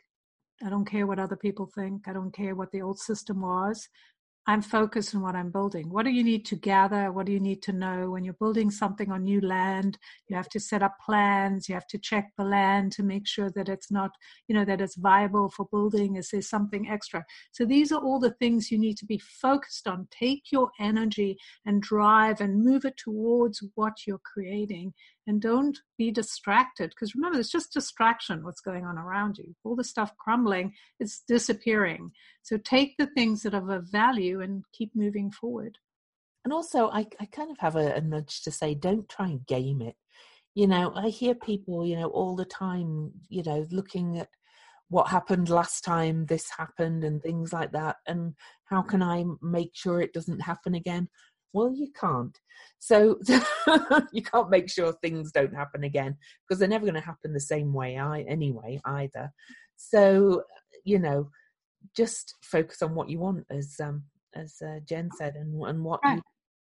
I 0.65 0.71
don't 0.71 0.87
care 0.87 1.07
what 1.07 1.19
other 1.19 1.37
people 1.37 1.67
think. 1.67 2.09
I 2.09 2.13
don't 2.13 2.35
care 2.35 2.55
what 2.55 2.73
the 2.73 2.83
old 2.83 2.99
system 2.99 3.43
was. 3.43 3.89
I'm 4.49 4.63
focused 4.63 5.13
on 5.13 5.23
what 5.23 5.35
I'm 5.35 5.51
building. 5.51 5.91
What 5.91 6.05
do 6.05 6.13
you 6.13 6.23
need 6.23 6.47
to 6.47 6.55
gather? 6.57 7.11
What 7.11 7.27
do 7.27 7.33
you 7.33 7.41
need 7.41 7.63
to 7.63 7.73
know? 7.73 8.11
When 8.11 8.23
you're 8.23 8.35
building 8.35 8.71
something 8.71 9.11
on 9.11 9.25
new 9.25 9.41
land, 9.41 9.99
you 10.29 10.37
have 10.37 10.49
to 10.51 10.61
set 10.61 10.85
up 10.85 10.95
plans. 11.05 11.69
You 11.69 11.75
have 11.75 11.89
to 11.89 11.99
check 11.99 12.31
the 12.39 12.45
land 12.45 12.93
to 12.93 13.03
make 13.03 13.27
sure 13.27 13.51
that 13.57 13.69
it's 13.69 13.91
not, 13.91 14.13
you 14.47 14.55
know, 14.55 14.65
that 14.65 14.81
it's 14.81 14.95
viable 14.95 15.51
for 15.51 15.67
building. 15.73 16.15
Is 16.15 16.31
there 16.31 16.43
something 16.43 16.89
extra? 16.89 17.25
So 17.51 17.65
these 17.65 17.91
are 17.91 18.01
all 18.01 18.21
the 18.21 18.37
things 18.39 18.71
you 18.71 18.79
need 18.79 18.97
to 18.99 19.07
be 19.07 19.19
focused 19.19 19.89
on. 19.89 20.07
Take 20.13 20.53
your 20.53 20.71
energy 20.79 21.39
and 21.65 21.83
drive 21.83 22.41
and 22.41 22.65
move 22.65 22.85
it 22.85 22.97
towards 22.97 23.65
what 23.75 24.07
you're 24.07 24.21
creating 24.33 24.95
and 25.27 25.41
don't 25.41 25.79
be 25.99 26.11
distracted 26.11 26.91
because 26.91 27.15
remember 27.15 27.39
it's 27.39 27.51
just 27.51 27.73
distraction 27.73 28.45
what's 28.45 28.61
going 28.61 28.85
on 28.85 28.99
around 28.99 29.39
you. 29.39 29.55
All 29.65 29.77
the 29.77 29.85
stuff 29.85 30.13
crumbling 30.19 30.73
it's 31.01 31.23
disappearing. 31.27 32.13
So 32.43 32.57
take 32.57 32.97
the 32.97 33.09
things 33.09 33.43
that 33.43 33.55
are 33.55 33.73
of 33.73 33.91
value 33.91 34.41
and 34.41 34.65
keep 34.73 34.91
moving 34.95 35.31
forward. 35.31 35.79
And 36.45 36.53
also 36.53 36.89
i, 36.89 37.07
I 37.21 37.27
kind 37.27 37.51
of 37.51 37.59
have 37.59 37.77
a, 37.77 37.95
a 37.95 38.01
nudge 38.01 38.43
to 38.43 38.51
say 38.51 38.75
don't 38.75 39.09
try 39.09 39.27
and 39.27 39.47
game 39.47 39.83
it. 39.83 39.97
You 40.55 40.67
know 40.67 40.93
i 40.95 41.09
hear 41.09 41.35
people 41.35 41.85
you 41.85 41.97
know 41.97 42.09
all 42.09 42.35
the 42.37 42.47
time 42.47 43.13
you 43.29 43.43
know 43.43 43.67
looking 43.71 44.19
at 44.19 44.29
what 44.89 45.09
happened 45.09 45.49
last 45.49 45.85
time 45.85 46.27
this 46.27 46.49
happened 46.57 47.03
and 47.05 47.23
things 47.23 47.53
like 47.53 47.73
that 47.73 47.97
and 48.07 48.35
how 48.65 48.83
can 48.83 49.03
i 49.03 49.25
make 49.43 49.73
sure 49.75 50.01
it 50.01 50.13
doesn't 50.13 50.41
happen 50.41 50.75
again 50.75 51.09
well, 51.53 51.73
you 51.75 51.89
can't. 51.99 52.39
So 52.79 53.19
you 54.13 54.23
can't 54.23 54.51
make 54.51 54.71
sure 54.71 54.93
things 54.93 55.33
don't 55.33 55.55
happen 55.55 55.85
again 55.85 56.17
because 56.47 56.59
they're 56.59 56.69
never 56.69 56.85
going 56.85 56.95
to 56.95 57.01
happen 57.01 57.33
the 57.33 57.41
same 57.41 57.73
way 57.73 57.99
I, 57.99 58.23
anyway 58.23 58.81
either. 58.85 59.33
So 59.77 60.43
you 60.85 60.99
know, 60.99 61.31
just 61.97 62.35
focus 62.43 62.81
on 62.83 62.95
what 62.95 63.11
you 63.11 63.19
want, 63.19 63.45
as 63.51 63.75
um, 63.83 64.05
as 64.35 64.55
uh, 64.65 64.81
Jen 64.89 65.11
said, 65.17 65.35
and 65.35 65.61
and 65.67 65.85
what 65.85 66.01
right. 66.05 66.17
you 66.17 66.23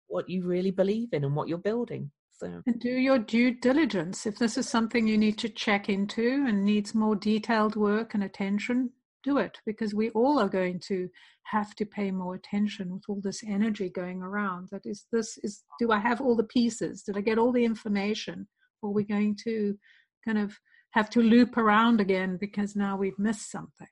what 0.07 0.29
you 0.29 0.45
really 0.45 0.71
believe 0.71 1.09
in 1.13 1.23
and 1.23 1.35
what 1.35 1.47
you're 1.47 1.57
building. 1.57 2.11
So. 2.37 2.61
And 2.65 2.79
do 2.79 2.89
your 2.89 3.19
due 3.19 3.51
diligence. 3.51 4.25
If 4.25 4.37
this 4.39 4.57
is 4.57 4.67
something 4.67 5.07
you 5.07 5.17
need 5.17 5.37
to 5.39 5.49
check 5.49 5.89
into 5.89 6.45
and 6.47 6.65
needs 6.65 6.95
more 6.95 7.15
detailed 7.15 7.75
work 7.75 8.13
and 8.13 8.23
attention, 8.23 8.91
do 9.23 9.37
it 9.37 9.57
because 9.65 9.93
we 9.93 10.09
all 10.11 10.39
are 10.39 10.49
going 10.49 10.79
to 10.87 11.07
have 11.43 11.75
to 11.75 11.85
pay 11.85 12.11
more 12.11 12.35
attention 12.35 12.91
with 12.91 13.03
all 13.07 13.19
this 13.23 13.43
energy 13.45 13.89
going 13.89 14.21
around 14.21 14.69
that 14.71 14.85
is 14.85 15.05
this 15.11 15.37
is 15.43 15.63
do 15.79 15.91
i 15.91 15.99
have 15.99 16.21
all 16.21 16.35
the 16.35 16.43
pieces? 16.43 17.03
Did 17.03 17.17
i 17.17 17.21
get 17.21 17.37
all 17.37 17.51
the 17.51 17.65
information? 17.65 18.47
Or 18.81 18.89
are 18.89 18.93
we 18.93 19.03
going 19.03 19.37
to 19.43 19.77
kind 20.25 20.37
of 20.37 20.57
have 20.91 21.09
to 21.11 21.21
loop 21.21 21.57
around 21.57 22.01
again 22.01 22.37
because 22.39 22.75
now 22.75 22.97
we've 22.97 23.19
missed 23.19 23.51
something? 23.51 23.87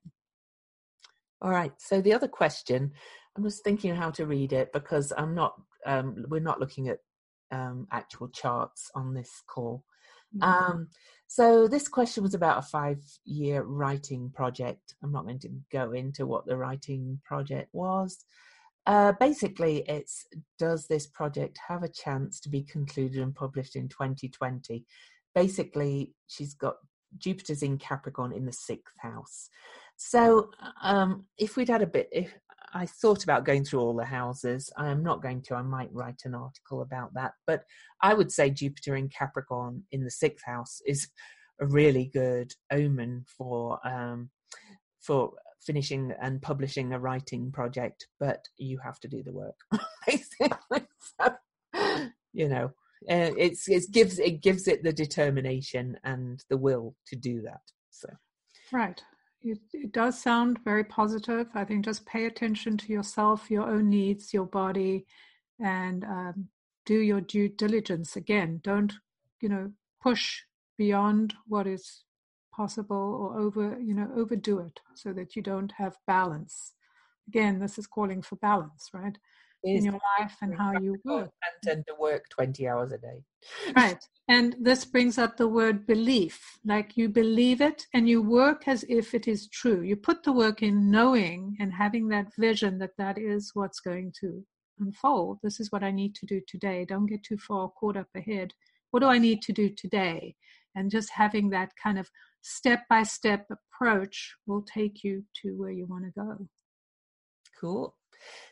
All 1.42 1.52
right. 1.52 1.74
So 1.78 2.02
the 2.02 2.14
other 2.14 2.28
question 2.28 2.92
i'm 3.38 3.44
just 3.44 3.64
thinking 3.64 3.96
how 3.96 4.10
to 4.10 4.26
read 4.26 4.52
it 4.52 4.74
because 4.74 5.14
i'm 5.16 5.36
not 5.36 5.54
um, 5.86 6.26
we're 6.28 6.42
not 6.42 6.60
looking 6.60 6.90
at 6.90 6.98
um, 7.52 7.88
actual 7.92 8.30
charts 8.30 8.90
on 8.96 9.14
this 9.14 9.32
call. 9.48 9.84
Mm-hmm. 10.36 10.44
um, 10.44 10.88
so 11.32 11.68
this 11.68 11.88
question 11.88 12.24
was 12.24 12.34
about 12.34 12.58
a 12.58 12.64
five-year 12.64 13.62
writing 13.62 14.32
project. 14.34 14.96
I'm 15.04 15.12
not 15.12 15.26
going 15.26 15.38
to 15.42 15.52
go 15.72 15.92
into 15.92 16.26
what 16.26 16.48
the 16.48 16.58
writing 16.58 17.22
project 17.24 17.70
was. 17.72 18.26
Uh, 18.88 19.12
basically, 19.20 19.84
it's 19.88 20.26
does 20.58 20.88
this 20.88 21.06
project 21.06 21.60
have 21.68 21.84
a 21.84 21.88
chance 21.88 22.40
to 22.40 22.50
be 22.50 22.64
concluded 22.64 23.22
and 23.22 23.36
published 23.36 23.76
in 23.76 23.88
2020? 23.90 24.84
Basically, 25.36 26.16
she's 26.26 26.56
got 26.56 26.78
Jupiter's 27.20 27.62
in 27.62 27.78
Capricorn 27.78 28.34
in 28.34 28.48
the 28.48 28.52
sixth 28.52 28.96
house. 28.98 29.50
So 29.98 30.50
um, 30.82 31.26
if 31.38 31.56
we'd 31.56 31.70
had 31.70 31.84
a 31.84 31.88
bit, 31.88 32.10
if 32.12 32.34
I 32.74 32.86
thought 32.86 33.24
about 33.24 33.46
going 33.46 33.64
through 33.64 33.80
all 33.80 33.96
the 33.96 34.06
houses. 34.06 34.72
I 34.78 34.90
am 34.90 35.04
not 35.04 35.22
going 35.22 35.42
to. 35.44 35.56
I 35.56 35.62
might 35.62 35.94
write 35.94 36.22
an 36.26 36.36
article 36.36 36.82
about 36.82 37.14
that. 37.16 37.34
But 37.48 37.64
I 38.02 38.14
would 38.14 38.32
say 38.32 38.50
Jupiter 38.50 38.96
in 38.96 39.10
Capricorn 39.10 39.84
in 39.92 40.04
the 40.04 40.12
sixth 40.12 40.46
house 40.46 40.82
is 40.86 41.10
a 41.60 41.66
really 41.66 42.10
good 42.14 42.54
omen 42.72 43.26
for 43.38 43.80
um, 43.88 44.30
for 45.02 45.32
finishing 45.62 46.14
and 46.22 46.42
publishing 46.42 46.94
a 46.94 47.00
writing 47.00 47.52
project. 47.52 48.08
But 48.20 48.46
you 48.58 48.80
have 48.84 49.00
to 49.02 49.08
do 49.08 49.24
the 49.24 49.34
work. 49.34 49.56
So, 51.20 51.30
you 52.34 52.48
know, 52.48 52.66
uh, 53.10 53.32
it's 53.38 53.68
it 53.68 53.84
gives 53.92 54.20
it 54.20 54.42
gives 54.42 54.68
it 54.68 54.84
the 54.84 54.94
determination 54.94 55.98
and 56.04 56.44
the 56.50 56.58
will 56.58 56.96
to 57.08 57.16
do 57.16 57.42
that. 57.42 57.62
So 57.90 58.10
right 58.72 59.02
it, 59.42 59.60
it 59.74 59.92
does 59.92 60.22
sound 60.22 60.60
very 60.64 60.84
positive. 60.84 61.48
I 61.54 61.64
think 61.64 61.86
just 61.86 62.06
pay 62.06 62.26
attention 62.26 62.78
to 62.78 62.94
yourself, 62.94 63.50
your 63.50 63.70
own 63.70 63.90
needs, 63.90 64.34
your 64.34 64.46
body, 64.46 65.06
and 65.60 66.04
um, 66.04 66.48
do 66.86 67.00
your 67.00 67.22
due 67.22 67.50
diligence. 67.50 68.16
Again, 68.16 68.60
don't 68.64 68.94
you 69.42 69.50
know 69.50 69.72
push 70.02 70.42
beyond 70.78 71.34
what 71.48 71.68
is 71.68 72.04
possible 72.54 72.96
or 73.22 73.40
over 73.40 73.78
you 73.80 73.94
know 73.94 74.10
overdo 74.16 74.60
it 74.60 74.80
so 74.96 75.14
that 75.14 75.36
you 75.36 75.42
don't 75.42 75.72
have 75.74 75.98
balance. 76.08 76.74
Again, 77.28 77.60
this 77.60 77.78
is 77.78 77.88
calling 77.88 78.22
for 78.22 78.38
balance, 78.38 78.90
right? 78.94 79.18
In 79.64 79.86
your 79.86 80.00
life 80.20 80.36
and 80.42 80.58
how 80.58 80.74
you 80.80 80.98
work. 81.04 81.32
And 81.44 81.64
tend 81.64 81.86
to 81.88 81.96
work 82.00 82.26
20 82.30 82.68
hours 82.68 82.92
a 82.92 82.98
day. 82.98 83.24
Right. 83.76 84.04
And 84.32 84.56
this 84.60 84.86
brings 84.86 85.18
up 85.18 85.38
the 85.38 85.48
word 85.48 85.88
belief. 85.88 86.60
Like 86.64 86.96
you 86.96 87.10
believe 87.10 87.62
it 87.62 87.88
and 87.96 88.08
you 88.08 88.22
work 88.22 88.68
as 88.68 88.86
if 88.88 89.16
it 89.16 89.28
is 89.28 89.48
true. 89.48 89.82
You 89.82 89.96
put 89.96 90.22
the 90.22 90.32
work 90.32 90.62
in 90.62 90.92
knowing 90.92 91.58
and 91.60 91.74
having 91.74 92.10
that 92.10 92.28
vision 92.38 92.78
that 92.78 92.96
that 93.00 93.18
is 93.18 93.50
what's 93.56 93.80
going 93.80 94.14
to 94.20 94.46
unfold. 94.80 95.40
This 95.42 95.60
is 95.60 95.72
what 95.72 95.84
I 95.84 95.90
need 95.90 96.14
to 96.14 96.28
do 96.28 96.42
today. 96.48 96.86
Don't 96.86 97.08
get 97.08 97.24
too 97.24 97.40
far 97.40 97.70
caught 97.70 97.98
up 97.98 98.10
ahead. 98.16 98.54
What 98.92 99.00
do 99.00 99.08
I 99.08 99.18
need 99.18 99.42
to 99.42 99.52
do 99.52 99.70
today? 99.70 100.36
And 100.76 100.92
just 100.92 101.10
having 101.10 101.50
that 101.50 101.72
kind 101.82 101.98
of 101.98 102.12
step 102.42 102.84
by 102.88 103.04
step 103.04 103.48
approach 103.50 104.36
will 104.46 104.62
take 104.62 105.04
you 105.04 105.24
to 105.42 105.58
where 105.58 105.72
you 105.72 105.88
want 105.88 106.06
to 106.06 106.12
go. 106.12 106.48
Cool. 107.60 107.96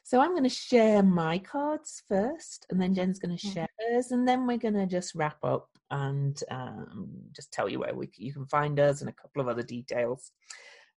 So 0.03 0.19
I'm 0.19 0.31
going 0.31 0.43
to 0.43 0.49
share 0.49 1.03
my 1.03 1.39
cards 1.39 2.03
first, 2.07 2.65
and 2.69 2.81
then 2.81 2.93
Jen's 2.93 3.19
going 3.19 3.37
to 3.37 3.45
mm-hmm. 3.45 3.53
share 3.53 3.69
hers, 3.79 4.11
and 4.11 4.27
then 4.27 4.47
we're 4.47 4.57
going 4.57 4.73
to 4.75 4.85
just 4.85 5.15
wrap 5.15 5.37
up 5.43 5.69
and 5.91 6.41
um, 6.51 7.09
just 7.35 7.51
tell 7.51 7.69
you 7.69 7.79
where 7.79 7.93
we, 7.93 8.09
you 8.17 8.33
can 8.33 8.45
find 8.47 8.79
us 8.79 9.01
and 9.01 9.09
a 9.09 9.13
couple 9.13 9.41
of 9.41 9.47
other 9.47 9.63
details 9.63 10.31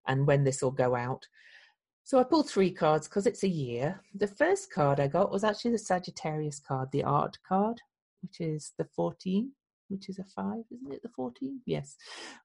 and 0.06 0.26
when 0.26 0.44
this 0.44 0.62
will 0.62 0.70
go 0.70 0.94
out. 0.94 1.26
So 2.04 2.18
I 2.18 2.24
pulled 2.24 2.48
three 2.48 2.70
cards 2.70 3.06
because 3.06 3.26
it's 3.26 3.44
a 3.44 3.48
year. 3.48 4.00
The 4.14 4.26
first 4.26 4.72
card 4.72 4.98
I 4.98 5.06
got 5.06 5.30
was 5.30 5.44
actually 5.44 5.72
the 5.72 5.78
Sagittarius 5.78 6.58
card, 6.58 6.88
the 6.92 7.04
art 7.04 7.38
card, 7.46 7.80
which 8.22 8.40
is 8.40 8.72
the 8.78 8.86
14, 8.96 9.52
which 9.88 10.08
is 10.08 10.18
a 10.18 10.24
five, 10.24 10.64
isn't 10.72 10.92
it? 10.92 11.02
The 11.02 11.10
14? 11.10 11.60
Yes, 11.66 11.96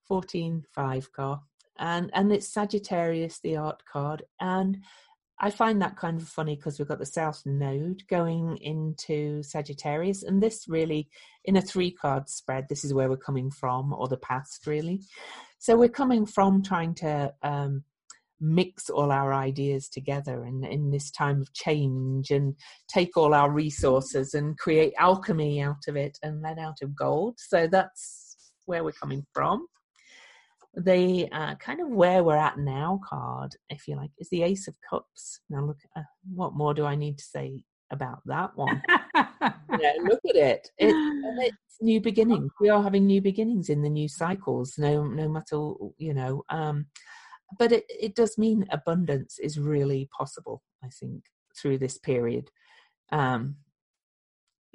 14, 0.07 0.63
five 0.73 1.11
card. 1.13 1.39
And, 1.79 2.11
and 2.13 2.31
it's 2.31 2.47
Sagittarius, 2.47 3.39
the 3.39 3.57
art 3.57 3.81
card. 3.91 4.23
And 4.39 4.77
I 5.39 5.49
find 5.49 5.81
that 5.81 5.97
kind 5.97 6.19
of 6.21 6.27
funny 6.27 6.55
because 6.55 6.79
we've 6.79 6.87
got 6.87 6.99
the 6.99 7.05
South 7.05 7.41
Node 7.45 8.01
going 8.09 8.57
into 8.61 9.43
Sagittarius, 9.43 10.23
and 10.23 10.41
this 10.41 10.65
really, 10.67 11.09
in 11.43 11.57
a 11.57 11.61
three 11.61 11.91
card 11.91 12.29
spread, 12.29 12.67
this 12.69 12.85
is 12.85 12.93
where 12.93 13.09
we're 13.09 13.17
coming 13.17 13.51
from, 13.51 13.93
or 13.93 14.07
the 14.07 14.17
past 14.17 14.65
really. 14.65 15.01
So 15.59 15.75
we're 15.75 15.89
coming 15.89 16.25
from 16.25 16.63
trying 16.63 16.93
to 16.95 17.33
um, 17.43 17.83
mix 18.39 18.89
all 18.89 19.11
our 19.11 19.33
ideas 19.33 19.89
together 19.89 20.43
and 20.43 20.65
in 20.65 20.91
this 20.91 21.11
time 21.11 21.41
of 21.41 21.53
change 21.53 22.31
and 22.31 22.55
take 22.87 23.17
all 23.17 23.33
our 23.33 23.51
resources 23.51 24.33
and 24.33 24.57
create 24.57 24.93
alchemy 24.99 25.61
out 25.61 25.87
of 25.87 25.95
it 25.95 26.17
and 26.23 26.41
let 26.41 26.59
out 26.59 26.77
of 26.81 26.95
gold. 26.95 27.35
So 27.39 27.67
that's 27.67 28.51
where 28.65 28.83
we're 28.83 28.91
coming 28.91 29.25
from. 29.33 29.67
The 30.77 31.29
uh, 31.31 31.55
kind 31.55 31.79
of 31.79 31.89
where 31.89 32.23
we're 32.23 32.37
at 32.37 32.57
now 32.57 32.99
card, 33.07 33.55
if 33.69 33.87
you 33.87 33.95
like, 33.95 34.11
is 34.17 34.29
the 34.29 34.43
Ace 34.43 34.67
of 34.67 34.75
Cups. 34.89 35.39
Now, 35.49 35.65
look, 35.65 35.77
uh, 35.95 36.01
what 36.33 36.53
more 36.53 36.73
do 36.73 36.85
I 36.85 36.95
need 36.95 37.17
to 37.17 37.23
say 37.23 37.63
about 37.91 38.19
that 38.25 38.55
one? 38.55 38.81
yeah, 39.15 39.93
look 40.03 40.19
at 40.29 40.35
it. 40.35 40.69
it. 40.77 41.51
It's 41.77 41.81
new 41.81 41.99
beginnings. 41.99 42.53
We 42.61 42.69
are 42.69 42.81
having 42.81 43.05
new 43.05 43.21
beginnings 43.21 43.67
in 43.67 43.81
the 43.81 43.89
new 43.89 44.07
cycles. 44.07 44.75
No, 44.77 45.05
no 45.05 45.27
matter 45.27 45.73
you 45.97 46.13
know. 46.13 46.43
Um, 46.47 46.85
but 47.59 47.71
it, 47.71 47.85
it 47.89 48.15
does 48.15 48.37
mean 48.37 48.65
abundance 48.71 49.39
is 49.39 49.59
really 49.59 50.09
possible, 50.17 50.63
I 50.83 50.87
think, 50.87 51.23
through 51.57 51.79
this 51.79 51.97
period. 51.97 52.49
Um, 53.11 53.57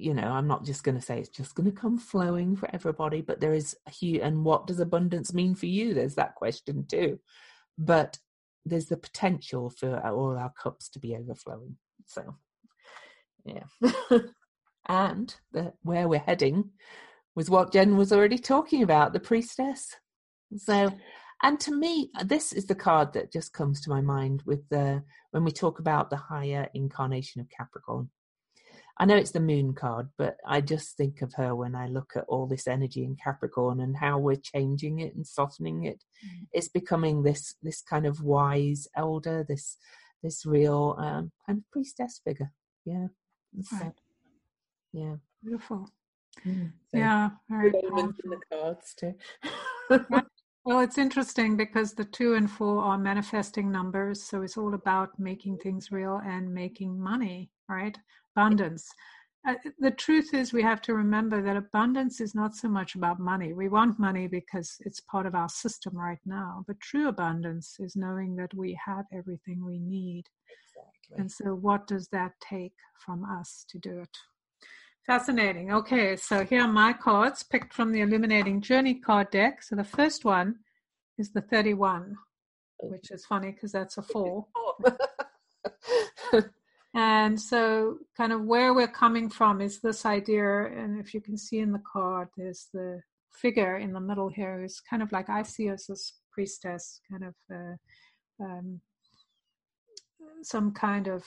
you 0.01 0.15
know, 0.15 0.29
I'm 0.29 0.47
not 0.47 0.65
just 0.65 0.83
going 0.83 0.97
to 0.97 1.03
say 1.03 1.19
it's 1.19 1.29
just 1.29 1.55
going 1.55 1.71
to 1.71 1.77
come 1.77 1.99
flowing 1.99 2.57
for 2.57 2.69
everybody, 2.73 3.21
but 3.21 3.41
there 3.41 3.55
is 3.55 3.77
a 3.87 3.91
huge, 3.91 4.21
and 4.23 4.45
what 4.45 4.67
does 4.67 4.81
abundance 4.81 5.35
mean 5.35 5.55
for 5.55 5.67
you? 5.67 5.95
There's 5.95 6.15
that 6.15 6.35
question 6.35 6.87
too. 6.89 7.19
But 7.79 8.19
there's 8.65 8.87
the 8.87 8.97
potential 8.97 9.71
for 9.71 9.99
all 10.07 10.37
our 10.37 10.53
cups 10.61 10.89
to 10.91 10.99
be 10.99 11.17
overflowing. 11.17 11.77
So, 12.07 12.37
yeah. 13.45 13.65
and 14.89 15.35
the, 15.53 15.73
where 15.83 16.09
we're 16.09 16.19
heading 16.19 16.71
was 17.35 17.51
what 17.51 17.73
Jen 17.73 17.97
was 17.97 18.13
already 18.13 18.39
talking 18.39 18.83
about 18.83 19.13
the 19.13 19.21
priestess. 19.21 19.97
So, 20.57 20.93
and 21.43 21.59
to 21.61 21.75
me, 21.75 22.11
this 22.25 22.53
is 22.53 22.67
the 22.67 22.75
card 22.75 23.13
that 23.15 23.33
just 23.33 23.53
comes 23.53 23.81
to 23.83 23.91
my 23.91 24.01
mind 24.01 24.43
with 24.45 24.69
the 24.69 25.03
when 25.31 25.45
we 25.45 25.53
talk 25.53 25.79
about 25.79 26.11
the 26.11 26.17
higher 26.17 26.69
incarnation 26.75 27.41
of 27.41 27.49
Capricorn. 27.49 28.11
I 29.01 29.07
know 29.07 29.17
it's 29.17 29.31
the 29.31 29.41
moon 29.41 29.73
card, 29.73 30.11
but 30.19 30.37
I 30.47 30.61
just 30.61 30.99
think 30.99 31.23
of 31.23 31.33
her 31.35 31.57
when 31.57 31.75
I 31.75 31.87
look 31.87 32.13
at 32.17 32.27
all 32.29 32.47
this 32.47 32.69
energy 32.69 33.03
in 33.03 33.17
Capricorn 33.17 33.81
and 33.81 33.97
how 33.97 34.19
we're 34.19 34.37
changing 34.37 35.01
it 35.01 35.15
and 35.15 35.27
softening 35.27 35.85
it. 35.85 36.05
Mm. 36.23 36.47
It's 36.53 36.69
becoming 36.69 37.23
this 37.23 37.55
this 37.63 37.81
kind 37.81 38.05
of 38.05 38.23
wise 38.23 38.87
elder, 38.95 39.43
this 39.49 39.79
this 40.23 40.45
real 40.45 40.97
um, 40.99 41.33
kind 41.47 41.61
of 41.61 41.71
priestess 41.73 42.21
figure. 42.23 42.53
Yeah, 42.85 43.07
right. 43.73 43.93
yeah, 44.93 45.15
beautiful. 45.43 45.89
Mm, 46.47 46.73
so 46.91 46.99
yeah, 46.99 47.31
very 47.49 47.69
in 47.69 48.15
the 48.23 48.41
cards 48.53 48.95
too. 48.95 49.15
Well, 50.65 50.81
it's 50.81 50.99
interesting 50.99 51.57
because 51.57 51.95
the 51.95 52.05
two 52.05 52.35
and 52.35 52.51
four 52.51 52.83
are 52.83 52.99
manifesting 52.99 53.73
numbers. 53.73 54.23
So 54.23 54.43
it's 54.43 54.59
all 54.59 54.75
about 54.75 55.19
making 55.19 55.57
things 55.59 55.91
real 55.91 56.21
and 56.25 56.53
making 56.53 57.01
money, 57.01 57.51
right? 57.69 57.97
Abundance. 58.37 58.89
Uh, 59.49 59.55
the 59.79 59.91
truth 59.91 60.35
is, 60.35 60.53
we 60.53 60.63
have 60.63 60.83
to 60.83 60.95
remember 60.95 61.43
that 61.43 61.57
abundance 61.57 62.21
is 62.21 62.35
not 62.35 62.55
so 62.55 62.69
much 62.69 62.95
about 62.95 63.19
money. 63.19 63.55
We 63.55 63.69
want 63.69 63.99
money 63.99 64.27
because 64.27 64.77
it's 64.81 65.01
part 65.01 65.25
of 65.25 65.35
our 65.35 65.49
system 65.49 65.97
right 65.97 66.19
now. 66.27 66.65
But 66.67 66.79
true 66.81 67.09
abundance 67.09 67.77
is 67.81 67.97
knowing 67.97 68.37
that 68.37 68.53
we 68.53 68.79
have 68.85 69.07
everything 69.13 69.65
we 69.65 69.79
need. 69.79 70.25
Exactly. 70.51 71.17
And 71.19 71.33
so, 71.33 71.55
what 71.55 71.87
does 71.87 72.09
that 72.09 72.33
take 72.41 72.75
from 73.05 73.25
us 73.25 73.65
to 73.71 73.79
do 73.79 74.01
it? 74.01 74.17
Fascinating. 75.07 75.73
Okay, 75.73 76.17
so 76.17 76.45
here 76.45 76.63
are 76.63 76.69
my 76.69 76.93
cards 76.93 77.43
picked 77.43 77.73
from 77.73 77.93
the 77.93 78.03
Illuminating 78.03 78.61
Journey 78.61 78.95
card 78.95 79.31
deck. 79.31 79.63
So 79.63 79.75
the 79.75 79.85
first 79.85 80.27
one 80.27 80.57
is 81.19 81.33
the 81.33 81.41
31, 81.41 82.17
which 82.81 83.11
is 83.11 83.25
funny 83.25 83.53
because 83.53 83.73
that's 83.73 83.97
a 83.97 84.03
four. 84.03 84.47
and 86.95 87.41
so, 87.41 87.99
kind 88.17 88.33
of 88.33 88.43
where 88.43 88.75
we're 88.75 88.89
coming 88.89 89.31
from 89.31 89.61
is 89.61 89.81
this 89.81 90.05
idea, 90.05 90.67
and 90.67 91.01
if 91.01 91.15
you 91.15 91.21
can 91.21 91.37
see 91.37 91.59
in 91.59 91.73
the 91.73 91.83
card, 91.93 92.29
there's 92.37 92.69
the 92.73 93.01
figure 93.33 93.77
in 93.77 93.93
the 93.93 94.01
middle 94.01 94.29
here 94.29 94.65
is 94.65 94.81
kind 94.81 95.03
of 95.03 95.13
like 95.13 95.31
I 95.31 95.43
see 95.43 95.69
as 95.69 95.87
this 95.87 96.15
priestess, 96.33 97.01
kind 97.11 97.25
of 97.25 97.35
uh, 97.53 98.45
um, 98.45 98.81
some 100.43 100.73
kind 100.73 101.07
of 101.09 101.25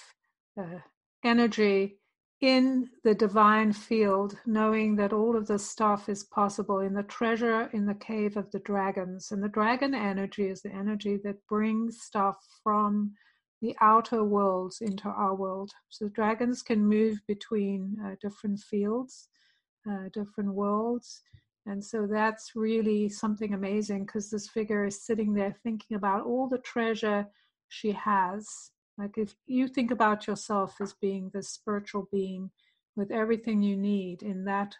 uh, 0.59 0.79
energy 1.23 1.97
in 2.41 2.89
the 3.05 3.15
divine 3.15 3.71
field, 3.71 4.37
knowing 4.45 4.97
that 4.97 5.13
all 5.13 5.37
of 5.37 5.47
this 5.47 5.69
stuff 5.69 6.09
is 6.09 6.25
possible 6.25 6.79
in 6.79 6.93
the 6.93 7.03
treasure 7.03 7.69
in 7.71 7.85
the 7.85 7.93
cave 7.93 8.35
of 8.35 8.51
the 8.51 8.59
dragons. 8.59 9.31
And 9.31 9.41
the 9.41 9.47
dragon 9.47 9.95
energy 9.95 10.47
is 10.47 10.61
the 10.61 10.73
energy 10.73 11.17
that 11.23 11.47
brings 11.47 12.01
stuff 12.01 12.35
from 12.61 13.13
the 13.63 13.75
outer 13.81 14.23
worlds 14.23 14.81
into 14.81 15.07
our 15.07 15.33
world. 15.33 15.71
So 15.89 16.07
dragons 16.09 16.61
can 16.61 16.85
move 16.85 17.19
between 17.27 17.97
uh, 18.05 18.15
different 18.21 18.59
fields, 18.59 19.29
uh, 19.89 20.09
different 20.13 20.53
worlds. 20.53 21.21
And 21.65 21.83
so 21.83 22.05
that's 22.05 22.51
really 22.55 23.09
something 23.09 23.55
amazing 23.55 24.05
because 24.05 24.29
this 24.29 24.47
figure 24.47 24.85
is 24.85 25.03
sitting 25.03 25.33
there 25.33 25.55
thinking 25.63 25.97
about 25.97 26.25
all 26.25 26.47
the 26.47 26.59
treasure 26.59 27.25
she 27.69 27.93
has 27.93 28.71
like 28.97 29.17
if 29.17 29.35
you 29.47 29.67
think 29.67 29.91
about 29.91 30.27
yourself 30.27 30.75
as 30.81 30.93
being 30.93 31.31
this 31.33 31.49
spiritual 31.49 32.07
being 32.11 32.51
with 32.95 33.11
everything 33.11 33.61
you 33.61 33.75
need 33.75 34.21
in 34.21 34.45
that 34.45 34.75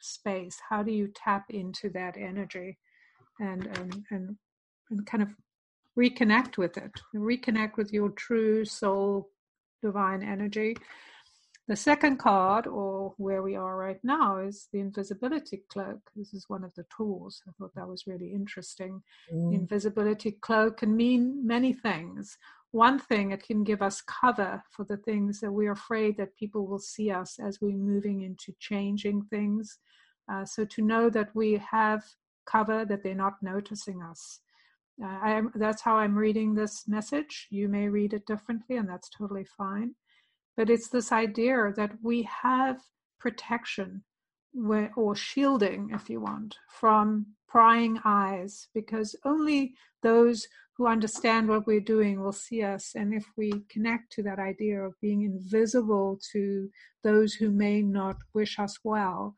space, 0.00 0.58
how 0.68 0.82
do 0.82 0.92
you 0.92 1.10
tap 1.14 1.46
into 1.48 1.88
that 1.90 2.16
energy 2.18 2.78
and 3.40 3.66
and 3.78 4.04
and, 4.10 4.36
and 4.90 5.06
kind 5.06 5.22
of 5.22 5.34
reconnect 5.98 6.56
with 6.56 6.76
it, 6.76 6.92
reconnect 7.14 7.76
with 7.76 7.92
your 7.92 8.10
true 8.10 8.64
soul 8.64 9.30
divine 9.82 10.22
energy. 10.22 10.76
The 11.66 11.76
second 11.76 12.16
card, 12.18 12.66
or 12.66 13.12
where 13.18 13.42
we 13.42 13.54
are 13.54 13.76
right 13.76 14.02
now, 14.02 14.38
is 14.38 14.68
the 14.72 14.80
invisibility 14.80 15.64
cloak. 15.68 16.00
This 16.16 16.32
is 16.32 16.48
one 16.48 16.64
of 16.64 16.74
the 16.74 16.86
tools. 16.96 17.42
I 17.46 17.50
thought 17.58 17.74
that 17.74 17.86
was 17.86 18.06
really 18.06 18.32
interesting. 18.32 19.02
Mm. 19.30 19.54
Invisibility 19.54 20.32
cloak 20.40 20.78
can 20.78 20.96
mean 20.96 21.46
many 21.46 21.74
things 21.74 22.38
one 22.70 22.98
thing 22.98 23.30
it 23.30 23.42
can 23.42 23.64
give 23.64 23.80
us 23.80 24.02
cover 24.02 24.62
for 24.70 24.84
the 24.84 24.96
things 24.98 25.40
that 25.40 25.50
we're 25.50 25.72
afraid 25.72 26.16
that 26.16 26.36
people 26.36 26.66
will 26.66 26.78
see 26.78 27.10
us 27.10 27.38
as 27.38 27.60
we're 27.60 27.72
moving 27.72 28.22
into 28.22 28.52
changing 28.60 29.22
things 29.22 29.78
uh, 30.30 30.44
so 30.44 30.64
to 30.64 30.82
know 30.82 31.08
that 31.08 31.34
we 31.34 31.54
have 31.70 32.02
cover 32.46 32.84
that 32.84 33.02
they're 33.02 33.14
not 33.14 33.42
noticing 33.42 34.02
us 34.02 34.40
I, 35.02 35.42
that's 35.54 35.82
how 35.82 35.96
i'm 35.96 36.16
reading 36.16 36.54
this 36.54 36.88
message. 36.88 37.46
You 37.50 37.68
may 37.68 37.88
read 37.88 38.12
it 38.12 38.26
differently 38.26 38.76
and 38.76 38.88
that's 38.88 39.08
totally 39.08 39.44
fine. 39.44 39.94
But 40.56 40.70
it's 40.70 40.88
this 40.88 41.12
idea 41.12 41.72
that 41.76 41.92
we 42.02 42.28
have 42.42 42.80
protection 43.20 44.02
or 44.96 45.14
shielding 45.14 45.90
if 45.92 46.10
you 46.10 46.20
want 46.20 46.56
from 46.68 47.26
prying 47.46 48.00
eyes 48.04 48.68
because 48.74 49.14
only 49.24 49.74
those 50.02 50.48
who 50.76 50.86
understand 50.86 51.48
what 51.48 51.66
we're 51.66 51.80
doing 51.80 52.20
will 52.20 52.32
see 52.32 52.62
us. 52.62 52.92
And 52.94 53.12
if 53.12 53.24
we 53.36 53.52
connect 53.68 54.12
to 54.12 54.22
that 54.24 54.38
idea 54.38 54.80
of 54.80 55.00
being 55.00 55.22
invisible 55.22 56.20
to 56.32 56.70
those 57.02 57.34
who 57.34 57.50
may 57.50 57.82
not 57.82 58.16
wish 58.32 58.58
us 58.58 58.78
well, 58.84 59.34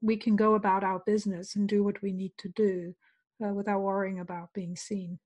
we 0.00 0.16
can 0.16 0.34
go 0.34 0.54
about 0.54 0.82
our 0.82 1.00
business 1.04 1.56
and 1.56 1.68
do 1.68 1.84
what 1.84 2.00
we 2.00 2.12
need 2.12 2.32
to 2.38 2.48
do 2.48 2.94
uh, 3.44 3.52
without 3.52 3.80
worrying 3.80 4.20
about 4.20 4.52
being 4.54 4.76
seen. 4.76 5.18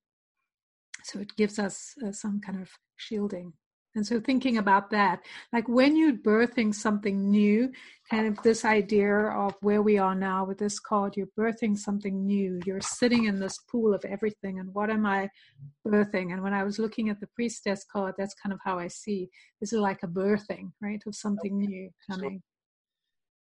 So 1.04 1.20
it 1.20 1.36
gives 1.36 1.58
us 1.58 1.94
uh, 2.04 2.12
some 2.12 2.40
kind 2.40 2.60
of 2.60 2.70
shielding. 2.96 3.52
And 3.96 4.04
so 4.04 4.18
thinking 4.18 4.58
about 4.58 4.90
that, 4.90 5.20
like 5.52 5.68
when 5.68 5.96
you're 5.96 6.14
birthing 6.14 6.74
something 6.74 7.30
new, 7.30 7.70
kind 8.10 8.26
of 8.26 8.42
this 8.42 8.64
idea 8.64 9.14
of 9.14 9.54
where 9.60 9.82
we 9.82 9.98
are 9.98 10.16
now 10.16 10.44
with 10.44 10.58
this 10.58 10.80
card, 10.80 11.16
you're 11.16 11.28
birthing 11.38 11.78
something 11.78 12.26
new. 12.26 12.60
You're 12.66 12.80
sitting 12.80 13.26
in 13.26 13.38
this 13.38 13.56
pool 13.70 13.94
of 13.94 14.04
everything. 14.04 14.58
And 14.58 14.74
what 14.74 14.90
am 14.90 15.06
I 15.06 15.30
birthing? 15.86 16.32
And 16.32 16.42
when 16.42 16.54
I 16.54 16.64
was 16.64 16.80
looking 16.80 17.08
at 17.08 17.20
the 17.20 17.28
priestess 17.36 17.84
card, 17.84 18.14
that's 18.18 18.34
kind 18.34 18.52
of 18.52 18.58
how 18.64 18.80
I 18.80 18.88
see 18.88 19.28
this 19.60 19.72
is 19.72 19.78
like 19.78 20.02
a 20.02 20.08
birthing, 20.08 20.72
right? 20.82 21.00
Of 21.06 21.14
something 21.14 21.56
new 21.56 21.90
coming. 22.10 22.42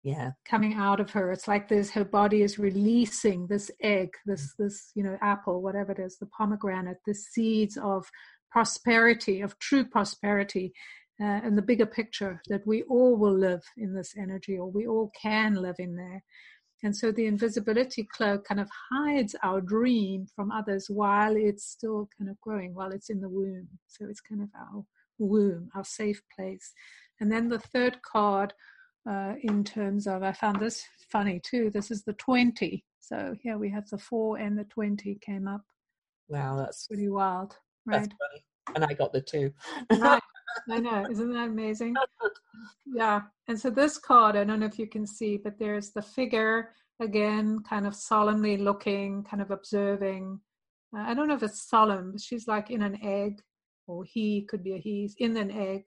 Yeah. 0.02 0.30
Coming 0.48 0.74
out 0.74 0.98
of 1.00 1.10
her. 1.10 1.30
It's 1.30 1.46
like 1.46 1.68
this 1.68 1.90
her 1.90 2.04
body 2.04 2.42
is 2.42 2.58
releasing 2.58 3.46
this 3.46 3.70
egg, 3.82 4.10
this 4.24 4.54
this, 4.58 4.92
you 4.94 5.02
know, 5.02 5.18
apple, 5.20 5.62
whatever 5.62 5.92
it 5.92 5.98
is, 5.98 6.16
the 6.18 6.26
pomegranate, 6.26 6.98
the 7.06 7.14
seeds 7.14 7.76
of 7.76 8.06
prosperity, 8.50 9.42
of 9.42 9.58
true 9.58 9.84
prosperity, 9.84 10.72
uh, 11.20 11.40
and 11.44 11.56
the 11.56 11.62
bigger 11.62 11.86
picture 11.86 12.40
that 12.48 12.66
we 12.66 12.82
all 12.84 13.14
will 13.16 13.36
live 13.36 13.62
in 13.76 13.94
this 13.94 14.14
energy 14.16 14.56
or 14.56 14.70
we 14.70 14.86
all 14.86 15.10
can 15.20 15.54
live 15.54 15.76
in 15.78 15.96
there. 15.96 16.22
And 16.82 16.96
so 16.96 17.12
the 17.12 17.26
invisibility 17.26 18.08
cloak 18.10 18.46
kind 18.46 18.58
of 18.58 18.70
hides 18.90 19.36
our 19.42 19.60
dream 19.60 20.26
from 20.34 20.50
others 20.50 20.86
while 20.88 21.36
it's 21.36 21.66
still 21.66 22.08
kind 22.16 22.30
of 22.30 22.40
growing, 22.40 22.74
while 22.74 22.90
it's 22.90 23.10
in 23.10 23.20
the 23.20 23.28
womb. 23.28 23.68
So 23.86 24.06
it's 24.08 24.22
kind 24.22 24.40
of 24.40 24.48
our 24.58 24.84
womb, 25.18 25.68
our 25.74 25.84
safe 25.84 26.22
place. 26.34 26.72
And 27.20 27.30
then 27.30 27.50
the 27.50 27.58
third 27.58 27.98
card, 28.00 28.54
uh, 29.08 29.34
in 29.42 29.64
terms 29.64 30.06
of, 30.06 30.22
I 30.22 30.32
found 30.32 30.60
this 30.60 30.84
funny 31.10 31.40
too. 31.44 31.70
This 31.70 31.90
is 31.90 32.02
the 32.02 32.12
20. 32.14 32.84
So 33.00 33.34
here 33.42 33.58
we 33.58 33.70
have 33.70 33.88
the 33.88 33.98
four 33.98 34.38
and 34.38 34.58
the 34.58 34.64
20 34.64 35.18
came 35.20 35.48
up. 35.48 35.62
Wow, 36.28 36.56
that's 36.56 36.86
pretty 36.86 37.08
wild, 37.08 37.56
right? 37.86 38.08
And 38.74 38.84
I 38.84 38.92
got 38.92 39.12
the 39.12 39.20
two. 39.20 39.52
right. 39.90 40.22
I 40.70 40.78
know. 40.78 41.06
Isn't 41.10 41.32
that 41.32 41.48
amazing? 41.48 41.94
Yeah. 42.86 43.22
And 43.48 43.58
so 43.58 43.70
this 43.70 43.98
card, 43.98 44.36
I 44.36 44.44
don't 44.44 44.60
know 44.60 44.66
if 44.66 44.78
you 44.78 44.86
can 44.86 45.06
see, 45.06 45.36
but 45.36 45.58
there's 45.58 45.90
the 45.90 46.02
figure 46.02 46.70
again, 47.00 47.60
kind 47.68 47.86
of 47.86 47.96
solemnly 47.96 48.56
looking, 48.56 49.24
kind 49.24 49.42
of 49.42 49.50
observing. 49.50 50.38
Uh, 50.94 51.00
I 51.00 51.14
don't 51.14 51.28
know 51.28 51.34
if 51.34 51.42
it's 51.42 51.68
solemn, 51.68 52.12
but 52.12 52.20
she's 52.20 52.46
like 52.46 52.70
in 52.70 52.82
an 52.82 52.98
egg, 53.02 53.40
or 53.86 54.04
he 54.04 54.42
could 54.42 54.62
be 54.62 54.74
a 54.74 54.78
he's 54.78 55.14
in 55.18 55.36
an 55.36 55.50
egg, 55.50 55.86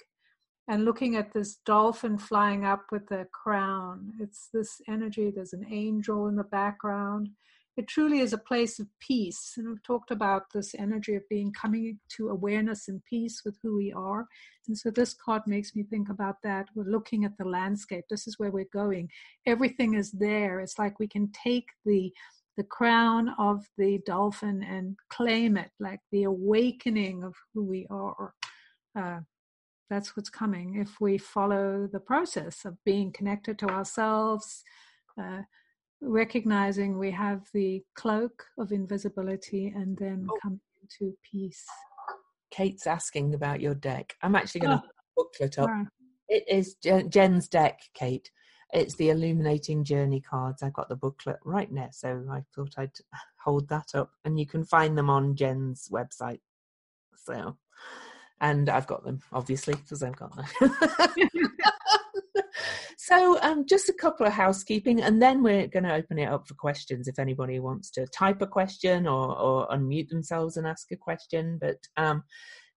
and 0.67 0.85
looking 0.85 1.15
at 1.15 1.33
this 1.33 1.57
dolphin 1.65 2.17
flying 2.17 2.65
up 2.65 2.85
with 2.91 3.07
the 3.07 3.27
crown. 3.33 4.13
It's 4.19 4.49
this 4.53 4.81
energy. 4.87 5.31
There's 5.31 5.53
an 5.53 5.65
angel 5.69 6.27
in 6.27 6.35
the 6.35 6.43
background 6.43 7.29
it 7.75 7.87
truly 7.87 8.19
is 8.19 8.33
a 8.33 8.37
place 8.37 8.79
of 8.79 8.87
peace. 8.99 9.53
And 9.57 9.67
we've 9.67 9.83
talked 9.83 10.11
about 10.11 10.43
this 10.53 10.75
energy 10.77 11.15
of 11.15 11.27
being 11.29 11.51
coming 11.51 11.99
to 12.17 12.29
awareness 12.29 12.87
and 12.87 13.03
peace 13.05 13.41
with 13.43 13.57
who 13.63 13.75
we 13.75 13.91
are. 13.91 14.27
And 14.67 14.77
so 14.77 14.91
this 14.91 15.13
card 15.13 15.41
makes 15.47 15.75
me 15.75 15.83
think 15.83 16.09
about 16.09 16.35
that. 16.43 16.67
We're 16.75 16.83
looking 16.83 17.25
at 17.25 17.37
the 17.37 17.45
landscape. 17.45 18.05
This 18.09 18.27
is 18.27 18.37
where 18.37 18.51
we're 18.51 18.65
going. 18.71 19.09
Everything 19.47 19.95
is 19.95 20.11
there. 20.11 20.59
It's 20.59 20.77
like 20.77 20.99
we 20.99 21.07
can 21.07 21.31
take 21.31 21.67
the 21.85 22.11
the 22.55 22.63
crown 22.63 23.33
of 23.39 23.65
the 23.79 23.99
dolphin 24.05 24.61
and 24.61 24.95
claim 25.09 25.57
it, 25.57 25.71
like 25.79 26.01
the 26.11 26.25
awakening 26.25 27.23
of 27.23 27.33
who 27.51 27.65
we 27.65 27.87
are. 27.89 28.35
Uh, 28.95 29.21
that's 29.89 30.15
what's 30.15 30.29
coming 30.29 30.77
if 30.77 30.99
we 30.99 31.17
follow 31.17 31.87
the 31.91 31.99
process 31.99 32.65
of 32.65 32.83
being 32.83 33.11
connected 33.11 33.59
to 33.59 33.67
ourselves. 33.67 34.63
Uh, 35.21 35.41
recognizing 36.01 36.97
we 36.97 37.11
have 37.11 37.47
the 37.53 37.81
cloak 37.95 38.45
of 38.57 38.71
invisibility 38.71 39.67
and 39.67 39.97
then 39.97 40.27
oh. 40.29 40.37
coming 40.41 40.59
into 40.81 41.15
peace. 41.29 41.65
Kate's 42.51 42.87
asking 42.87 43.33
about 43.33 43.61
your 43.61 43.73
deck. 43.73 44.15
I'm 44.21 44.35
actually 44.35 44.61
going 44.61 44.77
to 44.77 44.83
oh. 44.85 44.89
booklet 45.15 45.59
up. 45.59 45.69
Right. 45.69 45.87
It 46.29 46.43
is 46.47 46.75
Jen's 47.09 47.47
deck, 47.47 47.79
Kate. 47.93 48.29
It's 48.73 48.95
the 48.95 49.09
Illuminating 49.09 49.83
Journey 49.83 50.19
cards. 50.19 50.63
I've 50.63 50.73
got 50.73 50.89
the 50.89 50.95
booklet 50.95 51.37
right 51.45 51.71
now, 51.71 51.89
so 51.91 52.25
I 52.31 52.43
thought 52.55 52.73
I'd 52.77 52.91
hold 53.43 53.69
that 53.69 53.93
up, 53.93 54.11
and 54.25 54.39
you 54.39 54.47
can 54.47 54.63
find 54.63 54.97
them 54.97 55.09
on 55.09 55.35
Jen's 55.35 55.89
website. 55.89 56.39
So, 57.15 57.57
and 58.41 58.69
I've 58.69 58.87
got 58.87 59.03
them 59.03 59.19
obviously 59.31 59.75
because 59.75 60.03
I've 60.03 60.15
got 60.15 60.35
them. 60.35 60.71
So, 63.05 63.37
um, 63.41 63.65
just 63.67 63.89
a 63.89 63.93
couple 63.93 64.25
of 64.25 64.31
housekeeping, 64.31 65.01
and 65.01 65.21
then 65.21 65.43
we're 65.43 65.67
going 65.67 65.83
to 65.83 65.93
open 65.93 66.17
it 66.19 66.29
up 66.29 66.47
for 66.47 66.53
questions 66.53 67.09
if 67.09 67.19
anybody 67.19 67.59
wants 67.59 67.91
to 67.91 68.07
type 68.07 68.41
a 68.41 68.47
question 68.47 69.07
or, 69.07 69.37
or 69.37 69.67
unmute 69.67 70.07
themselves 70.07 70.55
and 70.55 70.65
ask 70.65 70.89
a 70.89 70.95
question. 70.95 71.57
But 71.59 71.79
um, 71.97 72.23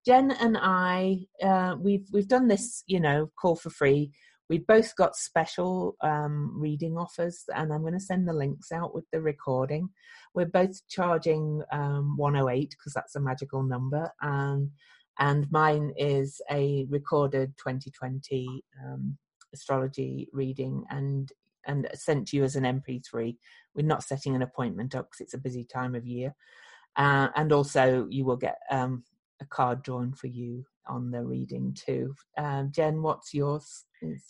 Jen 0.05 0.31
and 0.31 0.57
I, 0.59 1.19
uh, 1.41 1.75
we've 1.79 2.05
we've 2.11 2.27
done 2.27 2.49
this, 2.49 2.83
you 2.87 2.99
know, 2.99 3.31
call 3.39 3.55
for 3.55 3.69
free. 3.69 4.11
We've 4.49 4.67
both 4.67 4.95
got 4.97 5.15
special 5.15 5.95
um, 6.01 6.51
reading 6.59 6.97
offers, 6.97 7.45
and 7.55 7.71
I'm 7.71 7.81
going 7.81 7.93
to 7.93 7.99
send 8.01 8.27
the 8.27 8.33
links 8.33 8.73
out 8.73 8.93
with 8.93 9.05
the 9.13 9.21
recording. 9.21 9.87
We're 10.33 10.45
both 10.45 10.85
charging 10.89 11.61
um, 11.71 12.17
108 12.17 12.69
because 12.71 12.91
that's 12.93 13.15
a 13.15 13.21
magical 13.21 13.63
number, 13.63 14.11
um, 14.21 14.71
and 15.19 15.51
mine 15.51 15.93
is 15.97 16.41
a 16.51 16.85
recorded 16.89 17.53
2020 17.57 18.63
um, 18.83 19.17
astrology 19.53 20.29
reading 20.33 20.83
and 20.89 21.31
and 21.65 21.87
sent 21.93 22.29
to 22.29 22.37
you 22.37 22.43
as 22.43 22.55
an 22.55 22.63
MP3. 22.63 23.35
We're 23.75 23.85
not 23.85 24.03
setting 24.03 24.35
an 24.35 24.41
appointment 24.41 24.95
up 24.95 25.07
because 25.07 25.19
it's 25.19 25.33
a 25.33 25.37
busy 25.37 25.65
time 25.65 25.95
of 25.95 26.07
year. 26.07 26.33
Uh, 26.95 27.27
and 27.35 27.51
also, 27.51 28.07
you 28.09 28.23
will 28.23 28.37
get 28.37 28.57
um, 28.71 29.03
a 29.41 29.45
card 29.45 29.83
drawn 29.83 30.13
for 30.13 30.27
you 30.27 30.65
on 30.87 31.11
the 31.11 31.21
reading 31.21 31.75
too. 31.77 32.15
Um, 32.37 32.71
Jen, 32.73 33.01
what's 33.01 33.33
yours? 33.33 33.85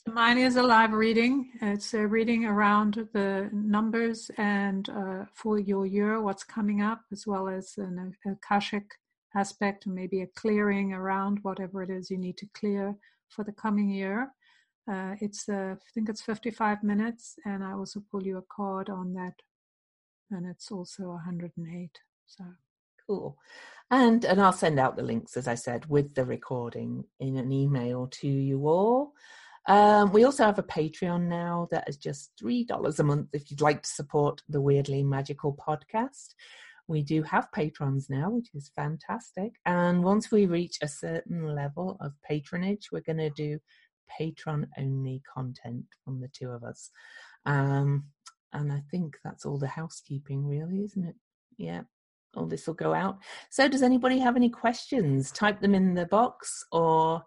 Mine 0.08 0.40
is 0.40 0.56
a 0.56 0.64
live 0.64 0.94
reading. 0.94 1.52
It's 1.62 1.94
a 1.94 2.08
reading 2.08 2.46
around 2.46 3.08
the 3.14 3.50
numbers 3.54 4.32
and 4.38 4.90
uh, 4.90 5.26
for 5.34 5.60
your 5.60 5.86
year, 5.86 6.22
what's 6.22 6.44
coming 6.44 6.82
up, 6.82 7.02
as 7.12 7.28
well 7.28 7.48
as 7.48 7.76
an 7.78 8.14
Akashic 8.26 8.86
aspect 9.38 9.86
and 9.86 9.96
maybe 9.96 10.22
a 10.22 10.28
clearing 10.36 10.94
around 10.94 11.40
whatever 11.44 11.84
it 11.84 11.90
is 11.90 12.10
you 12.10 12.18
need 12.18 12.38
to 12.38 12.48
clear 12.54 12.96
for 13.30 13.44
the 13.44 13.52
coming 13.52 13.90
year. 13.90 14.32
Uh, 14.90 15.16
it's 15.20 15.48
uh, 15.50 15.76
I 15.76 15.90
think 15.94 16.10
it's 16.10 16.22
55 16.22 16.84
minutes, 16.84 17.36
and 17.46 17.64
I 17.64 17.74
also 17.74 18.02
pull 18.10 18.24
you 18.24 18.38
a 18.38 18.44
card 18.56 18.90
on 18.90 19.14
that, 19.14 19.34
and 20.32 20.46
it's 20.46 20.72
also 20.72 21.10
108. 21.10 21.90
So 22.26 22.46
cool, 23.06 23.38
and 23.92 24.24
and 24.24 24.42
I'll 24.42 24.54
send 24.54 24.80
out 24.80 24.96
the 24.96 25.04
links 25.04 25.36
as 25.36 25.48
I 25.48 25.56
said 25.56 25.88
with 25.88 26.16
the 26.16 26.24
recording 26.26 27.04
in 27.20 27.38
an 27.38 27.52
email 27.52 28.08
to 28.22 28.28
you 28.28 28.68
all. 28.68 29.14
Um, 29.68 30.14
we 30.14 30.24
also 30.24 30.46
have 30.46 30.60
a 30.60 30.64
Patreon 30.64 31.24
now 31.24 31.68
that 31.72 31.90
is 31.90 31.98
just 31.98 32.32
three 32.40 32.64
dollars 32.64 33.00
a 33.00 33.04
month 33.04 33.28
if 33.34 33.52
you'd 33.52 33.60
like 33.60 33.84
to 33.84 33.90
support 33.90 34.42
the 34.48 34.62
Weirdly 34.62 35.04
Magical 35.04 35.54
podcast. 35.54 36.34
We 36.88 37.02
do 37.02 37.22
have 37.24 37.52
patrons 37.52 38.10
now, 38.10 38.30
which 38.30 38.50
is 38.54 38.72
fantastic. 38.76 39.54
And 39.66 40.04
once 40.04 40.32
we 40.32 40.46
reach 40.46 40.78
a 40.82 40.88
certain 40.88 41.54
level 41.54 41.98
of 42.00 42.14
patronage, 42.28 42.90
we're 42.92 43.02
going 43.02 43.18
to 43.18 43.30
do 43.30 43.60
patron 44.18 44.68
only 44.78 45.22
content 45.34 45.86
from 46.04 46.22
the 46.22 46.30
two 46.30 46.50
of 46.50 46.64
us. 46.64 46.90
Um, 47.46 48.06
and 48.54 48.72
I 48.72 48.82
think 48.90 49.18
that's 49.24 49.46
all 49.46 49.58
the 49.58 49.68
housekeeping, 49.68 50.46
really, 50.48 50.84
isn't 50.84 51.06
it? 51.06 51.16
Yeah, 51.58 51.82
all 52.36 52.46
this 52.46 52.68
will 52.68 52.74
go 52.74 52.94
out. 52.94 53.18
So, 53.50 53.68
does 53.68 53.84
anybody 53.84 54.20
have 54.20 54.36
any 54.36 54.50
questions? 54.50 55.32
Type 55.32 55.60
them 55.60 55.76
in 55.76 55.94
the 55.94 56.06
box 56.06 56.64
or 56.72 57.24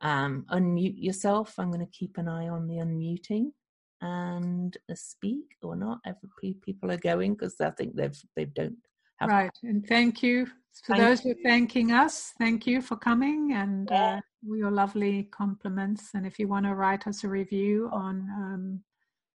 um, 0.00 0.44
unmute 0.52 1.02
yourself. 1.02 1.54
I'm 1.58 1.70
going 1.70 1.84
to 1.84 1.98
keep 1.98 2.18
an 2.18 2.28
eye 2.28 2.48
on 2.48 2.66
the 2.66 2.76
unmuting 2.76 3.52
and 4.00 4.76
speak 4.94 5.56
or 5.62 5.76
not. 5.76 5.98
Every 6.06 6.54
people 6.62 6.90
are 6.90 6.98
going 6.98 7.34
because 7.34 7.60
I 7.60 7.70
think 7.70 7.96
they've 7.96 8.18
they 8.36 8.44
don't 8.44 8.76
have. 9.18 9.30
Right, 9.30 9.58
and 9.62 9.86
thank 9.86 10.22
you 10.22 10.46
for 10.84 10.96
thank 10.96 11.00
those 11.00 11.20
who 11.20 11.30
are 11.30 11.42
thanking 11.42 11.92
us. 11.92 12.32
Thank 12.38 12.66
you 12.66 12.82
for 12.82 12.96
coming 12.96 13.52
and. 13.52 13.88
Yeah. 13.90 14.16
Uh, 14.16 14.20
your 14.42 14.70
lovely 14.70 15.24
compliments. 15.24 16.10
And 16.14 16.26
if 16.26 16.38
you 16.38 16.48
want 16.48 16.66
to 16.66 16.74
write 16.74 17.06
us 17.06 17.24
a 17.24 17.28
review 17.28 17.88
on. 17.92 18.28
Um, 18.36 18.80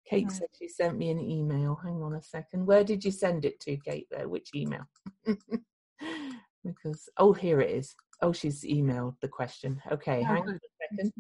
Kate 0.09 0.27
uh, 0.27 0.31
said 0.31 0.49
she 0.59 0.69
sent 0.69 0.99
me 0.99 1.11
an 1.11 1.21
email. 1.21 1.79
Hang 1.83 2.03
on 2.03 2.15
a 2.15 2.23
second. 2.23 2.67
Where 2.67 2.85
did 2.85 3.05
you 3.05 3.11
send 3.11 3.45
it 3.45 3.61
to, 3.61 3.77
Kate? 3.77 4.09
There, 4.11 4.29
which 4.29 4.51
email? 4.55 4.87
because 6.65 7.09
oh, 7.17 7.33
here 7.33 7.61
it 7.61 7.71
is. 7.71 7.95
Oh, 8.23 8.33
she's 8.33 8.65
emailed 8.65 9.15
the 9.21 9.29
question. 9.29 9.81
Okay, 9.91 10.21
oh, 10.21 10.25
hang 10.25 10.43
on 10.43 10.55
a 10.55 10.99
second. 10.99 11.13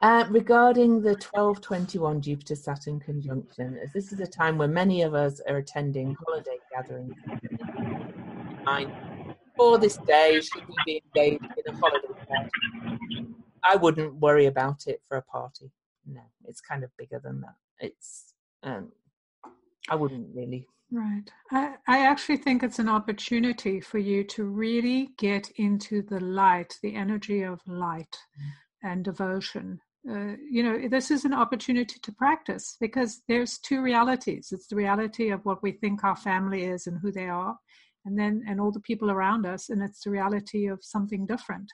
Uh, 0.00 0.24
regarding 0.30 1.02
the 1.02 1.10
1221 1.10 2.20
Jupiter 2.20 2.54
Saturn 2.54 3.00
conjunction, 3.00 3.76
as 3.82 3.92
this 3.92 4.12
is 4.12 4.20
a 4.20 4.26
time 4.26 4.56
when 4.56 4.72
many 4.72 5.02
of 5.02 5.12
us 5.12 5.40
are 5.48 5.56
attending 5.56 6.16
holiday 6.24 6.56
gatherings, 6.72 7.14
for 9.56 9.76
this 9.76 9.96
day, 10.06 10.40
should 10.40 10.68
we 10.68 10.74
be 10.86 11.02
engaged 11.04 11.42
in 11.42 11.74
a 11.74 11.76
holiday 11.76 12.06
party? 12.28 13.26
I 13.64 13.74
wouldn't 13.74 14.14
worry 14.14 14.46
about 14.46 14.86
it 14.86 15.02
for 15.08 15.16
a 15.16 15.22
party. 15.22 15.72
No, 16.06 16.20
it's 16.44 16.60
kind 16.60 16.84
of 16.84 16.96
bigger 16.96 17.20
than 17.22 17.40
that. 17.40 17.56
It's, 17.80 18.34
um, 18.62 18.92
I 19.90 19.96
wouldn't 19.96 20.28
really. 20.32 20.68
Right. 20.92 21.28
I, 21.50 21.74
I 21.88 22.06
actually 22.06 22.36
think 22.36 22.62
it's 22.62 22.78
an 22.78 22.88
opportunity 22.88 23.80
for 23.80 23.98
you 23.98 24.22
to 24.24 24.44
really 24.44 25.10
get 25.18 25.50
into 25.56 26.02
the 26.02 26.20
light, 26.20 26.78
the 26.82 26.94
energy 26.94 27.42
of 27.42 27.60
light 27.66 28.16
mm. 28.40 28.88
and 28.88 29.04
devotion. 29.04 29.80
Uh, 30.08 30.36
you 30.48 30.62
know, 30.62 30.88
this 30.88 31.10
is 31.10 31.24
an 31.24 31.34
opportunity 31.34 31.98
to 32.02 32.12
practice 32.12 32.76
because 32.80 33.22
there's 33.28 33.58
two 33.58 33.82
realities. 33.82 34.48
It's 34.52 34.66
the 34.68 34.76
reality 34.76 35.30
of 35.30 35.44
what 35.44 35.62
we 35.62 35.72
think 35.72 36.04
our 36.04 36.16
family 36.16 36.64
is 36.64 36.86
and 36.86 36.98
who 37.00 37.10
they 37.10 37.28
are, 37.28 37.56
and 38.04 38.18
then 38.18 38.42
and 38.48 38.60
all 38.60 38.72
the 38.72 38.80
people 38.80 39.10
around 39.10 39.44
us 39.46 39.70
and 39.70 39.82
it's 39.82 40.04
the 40.04 40.10
reality 40.10 40.66
of 40.66 40.78
something 40.82 41.26
different. 41.26 41.70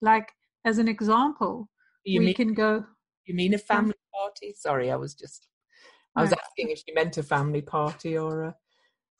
Like 0.00 0.28
as 0.64 0.78
an 0.78 0.88
example 0.88 1.68
you 2.04 2.20
we 2.20 2.26
mean, 2.26 2.34
can 2.34 2.54
go 2.54 2.84
you 3.26 3.34
mean 3.34 3.54
a 3.54 3.58
family 3.58 3.94
party? 4.14 4.54
Sorry 4.56 4.90
i 4.90 4.96
was 4.96 5.14
just 5.14 5.48
i 6.16 6.22
was 6.22 6.32
asking 6.32 6.70
if 6.70 6.82
you 6.86 6.94
meant 6.94 7.16
a 7.18 7.22
family 7.22 7.62
party 7.62 8.18
or 8.18 8.42
a 8.44 8.54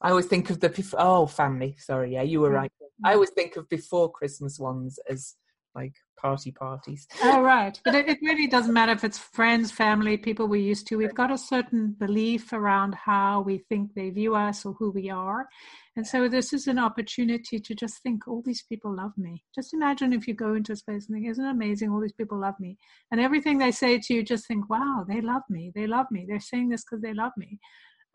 i 0.00 0.10
always 0.10 0.26
think 0.26 0.50
of 0.50 0.60
the 0.60 0.94
oh 0.98 1.26
family 1.26 1.76
sorry 1.78 2.12
yeah 2.12 2.22
you 2.22 2.40
were 2.40 2.50
right. 2.50 2.72
I 3.04 3.14
always 3.14 3.30
think 3.30 3.56
of 3.56 3.68
before 3.68 4.12
christmas 4.12 4.58
ones 4.58 4.98
as 5.08 5.34
like 5.74 5.94
party 6.16 6.52
parties. 6.52 7.06
Oh, 7.24 7.40
right. 7.40 7.80
But 7.84 7.94
it, 7.94 8.08
it, 8.08 8.18
really 8.22 8.46
doesn't 8.46 8.72
matter 8.72 8.92
if 8.92 9.04
it's 9.04 9.18
friends, 9.18 9.70
family, 9.70 10.16
people 10.16 10.46
we're 10.46 10.60
used 10.60 10.86
to. 10.88 10.96
We've 10.96 11.14
got 11.14 11.30
a 11.30 11.38
certain 11.38 11.94
belief 11.98 12.52
around 12.52 12.94
how 12.94 13.40
we 13.40 13.58
think 13.58 13.94
they 13.94 14.10
view 14.10 14.34
us 14.34 14.66
or 14.66 14.74
who 14.74 14.90
we 14.90 15.08
are. 15.08 15.48
And 15.96 16.06
so 16.06 16.28
this 16.28 16.52
is 16.52 16.66
an 16.66 16.78
opportunity 16.78 17.58
to 17.60 17.74
just 17.74 18.02
think, 18.02 18.26
all 18.26 18.42
these 18.44 18.62
people 18.62 18.94
love 18.94 19.12
me. 19.16 19.44
Just 19.54 19.74
imagine 19.74 20.12
if 20.12 20.26
you 20.26 20.34
go 20.34 20.54
into 20.54 20.72
a 20.72 20.76
space 20.76 21.06
and 21.08 21.16
think, 21.16 21.28
isn't 21.28 21.44
it 21.44 21.50
amazing? 21.50 21.90
All 21.90 22.00
these 22.00 22.12
people 22.12 22.38
love 22.38 22.58
me. 22.58 22.76
And 23.10 23.20
everything 23.20 23.58
they 23.58 23.72
say 23.72 23.98
to 23.98 24.14
you, 24.14 24.22
just 24.22 24.46
think, 24.46 24.68
wow, 24.70 25.04
they 25.08 25.20
love 25.20 25.42
me. 25.48 25.72
They 25.74 25.86
love 25.86 26.06
me. 26.10 26.24
They're 26.26 26.40
saying 26.40 26.70
this 26.70 26.84
because 26.84 27.02
they 27.02 27.14
love 27.14 27.32
me. 27.36 27.58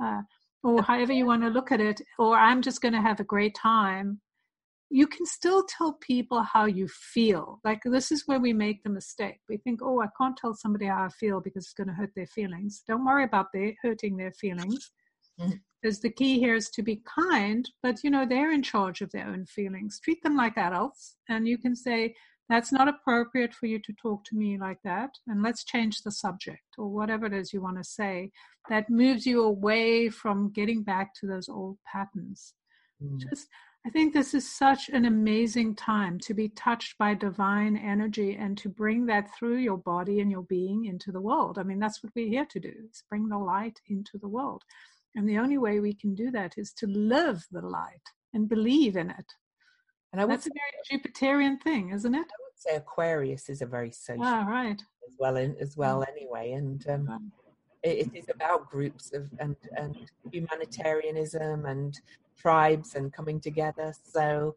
Uh, 0.03 0.21
or 0.63 0.81
however 0.81 1.13
you 1.13 1.25
want 1.25 1.43
to 1.43 1.49
look 1.49 1.71
at 1.71 1.79
it. 1.79 2.01
Or 2.17 2.37
I'm 2.37 2.61
just 2.61 2.81
going 2.81 2.93
to 2.93 3.01
have 3.01 3.19
a 3.19 3.25
great 3.25 3.55
time 3.55 4.21
you 4.89 5.07
can 5.07 5.25
still 5.25 5.63
tell 5.63 5.93
people 5.93 6.41
how 6.43 6.65
you 6.65 6.87
feel. 6.87 7.59
Like 7.63 7.81
this 7.83 8.11
is 8.11 8.23
where 8.25 8.39
we 8.39 8.53
make 8.53 8.83
the 8.83 8.89
mistake. 8.89 9.39
We 9.49 9.57
think, 9.57 9.81
oh, 9.83 10.01
I 10.01 10.07
can't 10.19 10.37
tell 10.37 10.53
somebody 10.53 10.85
how 10.85 11.05
I 11.05 11.09
feel 11.09 11.41
because 11.41 11.65
it's 11.65 11.73
going 11.73 11.87
to 11.87 11.93
hurt 11.93 12.11
their 12.15 12.27
feelings. 12.27 12.83
Don't 12.87 13.05
worry 13.05 13.23
about 13.23 13.47
their 13.53 13.73
hurting 13.81 14.17
their 14.17 14.31
feelings. 14.31 14.91
Mm-hmm. 15.39 15.51
Because 15.81 15.99
the 15.99 16.09
key 16.09 16.39
here 16.39 16.55
is 16.55 16.69
to 16.71 16.81
be 16.81 17.01
kind, 17.05 17.69
but 17.83 18.03
you 18.03 18.09
know, 18.09 18.25
they're 18.25 18.51
in 18.51 18.63
charge 18.63 19.01
of 19.01 19.11
their 19.11 19.27
own 19.27 19.45
feelings. 19.45 19.99
Treat 19.99 20.23
them 20.23 20.35
like 20.35 20.57
adults. 20.57 21.15
And 21.29 21.47
you 21.47 21.57
can 21.57 21.75
say, 21.75 22.15
that's 22.49 22.71
not 22.71 22.87
appropriate 22.87 23.53
for 23.53 23.65
you 23.67 23.79
to 23.79 23.93
talk 24.01 24.23
to 24.25 24.35
me 24.35 24.57
like 24.57 24.79
that. 24.83 25.09
And 25.27 25.43
let's 25.43 25.65
change 25.65 26.01
the 26.01 26.11
subject 26.11 26.63
or 26.77 26.87
whatever 26.87 27.25
it 27.25 27.33
is 27.33 27.51
you 27.51 27.61
want 27.61 27.77
to 27.77 27.83
say 27.83 28.31
that 28.69 28.89
moves 28.89 29.25
you 29.25 29.43
away 29.43 30.09
from 30.09 30.51
getting 30.51 30.81
back 30.83 31.13
to 31.19 31.27
those 31.27 31.49
old 31.49 31.77
patterns. 31.91 32.53
Mm. 33.03 33.19
Just 33.29 33.47
I 33.87 33.89
think 33.89 34.13
this 34.13 34.33
is 34.33 34.51
such 34.51 34.89
an 34.89 35.05
amazing 35.05 35.73
time 35.73 36.19
to 36.19 36.33
be 36.33 36.49
touched 36.49 36.97
by 36.97 37.13
divine 37.13 37.77
energy 37.77 38.35
and 38.35 38.57
to 38.57 38.67
bring 38.67 39.05
that 39.05 39.33
through 39.33 39.59
your 39.59 39.77
body 39.77 40.19
and 40.19 40.29
your 40.29 40.41
being 40.43 40.83
into 40.83 41.13
the 41.13 41.21
world. 41.21 41.57
I 41.57 41.63
mean, 41.63 41.79
that's 41.79 42.03
what 42.03 42.11
we're 42.13 42.27
here 42.27 42.45
to 42.47 42.59
do, 42.59 42.73
is 42.91 43.05
bring 43.09 43.29
the 43.29 43.37
light 43.37 43.79
into 43.87 44.17
the 44.17 44.27
world. 44.27 44.63
And 45.15 45.27
the 45.27 45.37
only 45.37 45.57
way 45.57 45.79
we 45.79 45.93
can 45.93 46.15
do 46.15 46.31
that 46.31 46.55
is 46.57 46.73
to 46.73 46.87
live 46.87 47.47
the 47.49 47.61
light 47.61 48.01
and 48.33 48.49
believe 48.49 48.97
in 48.97 49.09
it. 49.09 49.33
And 50.11 50.19
I 50.19 50.25
would 50.25 50.33
that's 50.33 50.47
a 50.47 50.49
very 50.49 50.99
Jupiterian 50.99 51.61
thing, 51.61 51.91
isn't 51.91 52.13
it? 52.13 52.17
I 52.17 52.41
would 52.43 52.57
say 52.57 52.75
Aquarius 52.75 53.47
is 53.47 53.61
a 53.61 53.65
very 53.65 53.91
social. 53.91 54.25
Ah, 54.25 54.45
right. 54.49 54.81
As 55.07 55.13
well, 55.17 55.37
as 55.37 55.77
well, 55.77 56.03
anyway. 56.03 56.51
And 56.51 56.85
um, 56.89 57.31
it, 57.83 58.07
it 58.07 58.15
is 58.19 58.25
about 58.27 58.69
groups 58.69 59.13
of 59.13 59.29
and 59.39 59.55
and 59.77 59.95
humanitarianism 60.29 61.65
and 61.65 61.97
tribes 62.37 62.95
and 62.95 63.11
coming 63.11 63.39
together. 63.39 63.93
So 64.03 64.55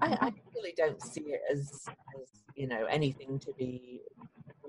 I, 0.00 0.08
mm-hmm. 0.08 0.24
I 0.24 0.32
really 0.54 0.74
don't 0.76 1.02
see 1.02 1.22
it 1.22 1.40
as, 1.50 1.86
as 2.20 2.28
you 2.54 2.66
know 2.66 2.84
anything 2.86 3.38
to 3.40 3.52
be 3.58 4.00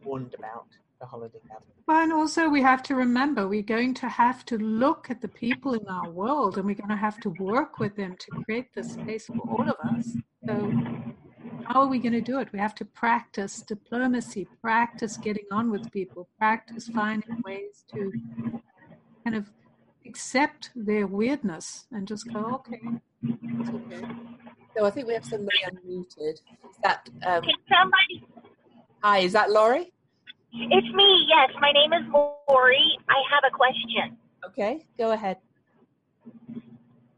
warned 0.03 0.33
about 0.37 0.67
the 0.99 1.05
holiday 1.05 1.39
gathering. 1.47 1.71
Well, 1.87 2.03
and 2.03 2.13
also 2.13 2.49
we 2.49 2.61
have 2.61 2.83
to 2.83 2.95
remember 2.95 3.47
we're 3.47 3.61
going 3.61 3.93
to 3.95 4.09
have 4.09 4.45
to 4.45 4.57
look 4.57 5.09
at 5.09 5.21
the 5.21 5.27
people 5.27 5.73
in 5.73 5.87
our 5.87 6.09
world, 6.09 6.57
and 6.57 6.65
we're 6.65 6.75
going 6.75 6.89
to 6.89 6.95
have 6.95 7.19
to 7.21 7.29
work 7.39 7.79
with 7.79 7.95
them 7.95 8.15
to 8.19 8.43
create 8.43 8.73
the 8.73 8.83
space 8.83 9.25
for 9.27 9.39
all 9.49 9.67
of 9.69 9.75
us. 9.95 10.17
So 10.45 10.71
how 11.65 11.81
are 11.81 11.87
we 11.87 11.99
going 11.99 12.13
to 12.13 12.21
do 12.21 12.39
it? 12.39 12.49
We 12.51 12.59
have 12.59 12.75
to 12.75 12.85
practice 12.85 13.61
diplomacy, 13.61 14.47
practice 14.61 15.17
getting 15.17 15.45
on 15.51 15.71
with 15.71 15.91
people, 15.91 16.27
practice 16.37 16.87
finding 16.87 17.41
ways 17.45 17.85
to 17.93 18.11
kind 19.23 19.35
of 19.35 19.49
accept 20.09 20.71
their 20.75 21.05
weirdness 21.05 21.85
and 21.91 22.07
just 22.07 22.31
go, 22.33 22.39
okay. 22.59 22.81
okay. 23.69 24.01
So 24.75 24.85
I 24.85 24.89
think 24.89 25.07
we 25.07 25.13
have 25.13 25.25
somebody 25.25 25.59
unmuted. 25.69 26.33
Is 26.33 26.77
that 26.83 27.07
um, 27.25 27.43
Can 27.43 27.53
somebody? 27.69 28.17
Hi, 29.03 29.19
is 29.19 29.33
that 29.33 29.51
Laurie? 29.51 29.91
It's 30.51 30.91
me. 30.95 31.27
Yes, 31.29 31.49
my 31.61 31.71
name 31.71 31.93
is 31.93 32.05
Lori. 32.11 32.97
I 33.07 33.19
have 33.31 33.43
a 33.45 33.55
question. 33.55 34.17
Okay, 34.47 34.85
go 34.97 35.11
ahead. 35.11 35.37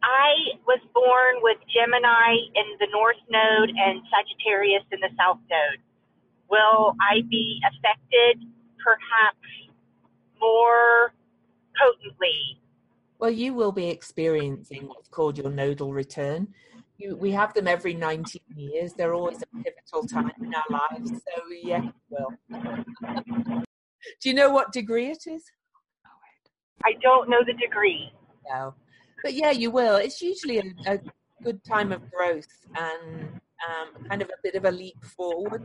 I 0.04 0.60
was 0.68 0.82
born 0.94 1.34
with 1.42 1.58
Gemini 1.72 2.34
in 2.56 2.68
the 2.80 2.88
North 2.92 3.22
Node 3.30 3.70
and 3.70 4.02
Sagittarius 4.12 4.84
in 4.92 5.00
the 5.00 5.12
South 5.16 5.40
Node. 5.50 5.80
Will 6.50 6.96
I 7.00 7.22
be 7.30 7.62
affected 7.64 8.44
perhaps 8.84 9.48
more 10.42 11.14
potently 11.78 12.60
well, 13.22 13.30
you 13.30 13.54
will 13.54 13.72
be 13.72 13.88
experiencing 13.88 14.88
what's 14.88 15.08
called 15.08 15.38
your 15.38 15.52
nodal 15.52 15.94
return. 15.94 16.48
You, 16.98 17.16
we 17.16 17.30
have 17.32 17.54
them 17.54 17.68
every 17.68 17.94
19 17.94 18.42
years. 18.56 18.94
They're 18.94 19.14
always 19.14 19.44
a 19.44 19.64
pivotal 19.64 20.08
time 20.08 20.32
in 20.42 20.52
our 20.56 20.64
lives. 20.90 21.12
So, 21.12 21.44
yeah, 21.62 21.84
will. 22.10 22.34
Do 22.50 24.30
you 24.30 24.34
know 24.34 24.50
what 24.50 24.72
degree 24.72 25.12
it 25.12 25.28
is? 25.28 25.44
I 26.84 26.94
don't 27.00 27.30
know 27.30 27.42
the 27.46 27.54
degree. 27.54 28.12
No. 28.50 28.74
But 29.24 29.36
yeah, 29.36 29.52
you 29.52 29.70
will. 29.70 29.98
It's 29.98 30.20
usually 30.20 30.58
a, 30.58 30.94
a 30.94 31.00
good 31.44 31.64
time 31.64 31.92
of 31.92 32.02
growth 32.12 32.50
and 32.76 33.40
um, 33.70 34.04
kind 34.10 34.24
of 34.24 34.30
a 34.30 34.42
bit 34.42 34.56
of 34.56 34.66
a 34.66 34.72
leap 34.72 35.04
forward. 35.06 35.64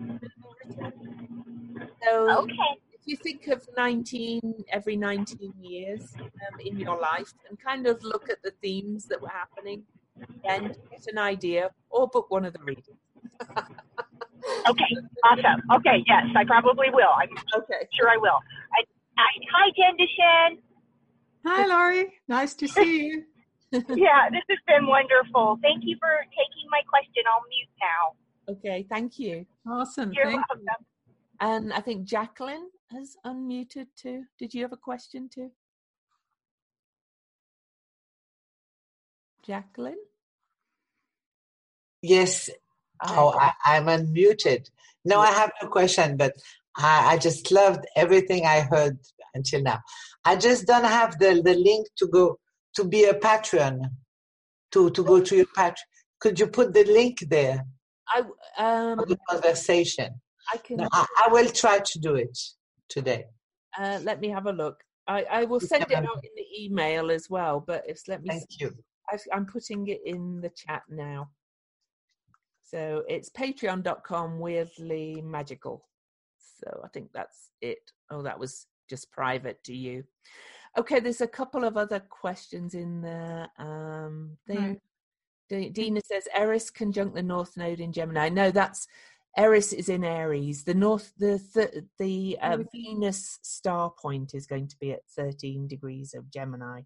So, 2.02 2.42
okay 2.42 2.80
you 3.06 3.16
think 3.16 3.46
of 3.48 3.66
19 3.76 4.64
every 4.70 4.96
19 4.96 5.52
years 5.60 6.14
um, 6.18 6.60
in 6.64 6.78
your 6.78 6.98
life 7.00 7.32
and 7.48 7.58
kind 7.58 7.86
of 7.86 8.02
look 8.02 8.28
at 8.28 8.42
the 8.42 8.50
themes 8.62 9.06
that 9.06 9.20
were 9.20 9.28
happening 9.28 9.84
and 10.44 10.76
get 10.90 11.06
an 11.06 11.18
idea 11.18 11.70
or 11.90 12.08
book 12.08 12.30
one 12.30 12.44
of 12.44 12.52
the 12.52 12.58
readings. 12.60 12.98
okay, 14.68 14.90
awesome. 15.24 15.62
Okay, 15.76 16.02
yes, 16.06 16.24
I 16.36 16.44
probably 16.44 16.88
will. 16.92 17.12
I'm 17.16 17.30
okay. 17.56 17.86
sure 17.98 18.08
I 18.08 18.16
will. 18.16 18.38
I, 18.72 18.82
I, 19.18 19.28
hi, 19.52 19.70
Jen 19.76 19.96
Duchenne. 19.96 20.58
Hi, 21.44 21.66
Laurie. 21.66 22.12
Nice 22.28 22.54
to 22.54 22.66
see 22.66 23.06
you. 23.06 23.24
yeah, 23.72 24.30
this 24.30 24.42
has 24.48 24.58
been 24.66 24.86
wonderful. 24.86 25.58
Thank 25.62 25.84
you 25.84 25.96
for 26.00 26.10
taking 26.30 26.68
my 26.70 26.80
question. 26.88 27.22
I'll 27.32 27.44
mute 27.48 27.68
now. 27.80 28.54
Okay, 28.54 28.86
thank 28.88 29.18
you. 29.18 29.46
Awesome. 29.68 30.12
You're 30.12 30.24
thank 30.24 30.36
welcome. 30.48 30.64
You. 30.64 30.86
And 31.40 31.72
I 31.72 31.80
think 31.80 32.04
Jacqueline 32.04 32.68
has 32.90 33.16
unmuted 33.24 33.86
too. 33.96 34.24
Did 34.38 34.54
you 34.54 34.62
have 34.62 34.72
a 34.72 34.76
question 34.76 35.28
too? 35.32 35.50
Jacqueline? 39.46 39.98
Yes. 42.02 42.50
Oh, 43.04 43.34
I, 43.38 43.76
am 43.76 43.86
unmuted. 43.86 44.70
No, 45.04 45.20
I 45.20 45.30
have 45.30 45.52
no 45.62 45.68
question, 45.68 46.16
but 46.16 46.34
I, 46.76 47.14
I 47.14 47.18
just 47.18 47.50
loved 47.52 47.84
everything 47.94 48.46
I 48.46 48.60
heard 48.60 48.98
until 49.34 49.62
now. 49.62 49.80
I 50.24 50.36
just 50.36 50.66
don't 50.66 50.84
have 50.84 51.18
the, 51.18 51.40
the 51.44 51.54
link 51.54 51.86
to 51.98 52.06
go 52.06 52.38
to 52.74 52.84
be 52.84 53.04
a 53.04 53.14
patron, 53.14 53.90
to, 54.72 54.90
to 54.90 55.04
go 55.04 55.20
to 55.20 55.36
your 55.36 55.46
patron. 55.54 55.86
Could 56.20 56.40
you 56.40 56.46
put 56.46 56.72
the 56.72 56.84
link 56.84 57.18
there? 57.28 57.64
I 58.08 58.20
um, 58.58 58.98
the 59.06 59.18
conversation. 59.28 60.20
I 60.52 60.58
can. 60.58 60.78
No, 60.78 60.88
I, 60.92 61.06
I, 61.24 61.28
will 61.32 61.48
try 61.48 61.80
to 61.80 61.98
do 61.98 62.14
it 62.14 62.38
today. 62.88 63.26
Uh, 63.78 64.00
let 64.02 64.20
me 64.20 64.28
have 64.28 64.46
a 64.46 64.52
look. 64.52 64.82
I, 65.06 65.24
I 65.30 65.44
will 65.44 65.60
send 65.60 65.84
it 65.84 65.92
out 65.92 66.24
in 66.24 66.30
the 66.36 66.64
email 66.64 67.10
as 67.10 67.30
well. 67.30 67.62
But 67.64 67.84
it's 67.86 68.08
let 68.08 68.22
me. 68.22 68.30
Thank 68.30 68.50
see. 68.50 68.64
you. 68.64 68.74
I, 69.10 69.18
I'm 69.32 69.46
putting 69.46 69.86
it 69.88 70.00
in 70.04 70.40
the 70.40 70.50
chat 70.50 70.82
now. 70.88 71.30
So 72.62 73.04
it's 73.08 73.30
patreon.com 73.30 74.40
weirdly 74.40 75.22
magical. 75.24 75.86
So 76.38 76.80
I 76.84 76.88
think 76.88 77.10
that's 77.12 77.50
it. 77.60 77.78
Oh, 78.10 78.22
that 78.22 78.38
was 78.38 78.66
just 78.90 79.12
private 79.12 79.62
to 79.64 79.74
you. 79.74 80.04
Okay, 80.78 81.00
there's 81.00 81.20
a 81.20 81.28
couple 81.28 81.64
of 81.64 81.76
other 81.76 82.00
questions 82.00 82.74
in 82.74 83.00
there. 83.00 83.48
Um, 83.58 84.36
they, 84.46 84.56
right. 84.56 85.72
Dina 85.72 86.00
says 86.04 86.28
Eris 86.34 86.70
conjunct 86.70 87.14
the 87.14 87.22
North 87.22 87.56
Node 87.56 87.80
in 87.80 87.92
Gemini. 87.92 88.28
No, 88.28 88.50
that's 88.50 88.86
Eris 89.36 89.72
is 89.72 89.88
in 89.88 90.04
Aries. 90.04 90.64
The 90.64 90.74
north, 90.74 91.12
the 91.18 91.40
the, 91.54 91.86
the 91.98 92.38
uh, 92.40 92.58
Venus 92.72 93.38
star 93.42 93.90
point 93.90 94.34
is 94.34 94.46
going 94.46 94.68
to 94.68 94.76
be 94.80 94.92
at 94.92 95.06
13 95.16 95.68
degrees 95.68 96.14
of 96.14 96.30
Gemini 96.30 96.82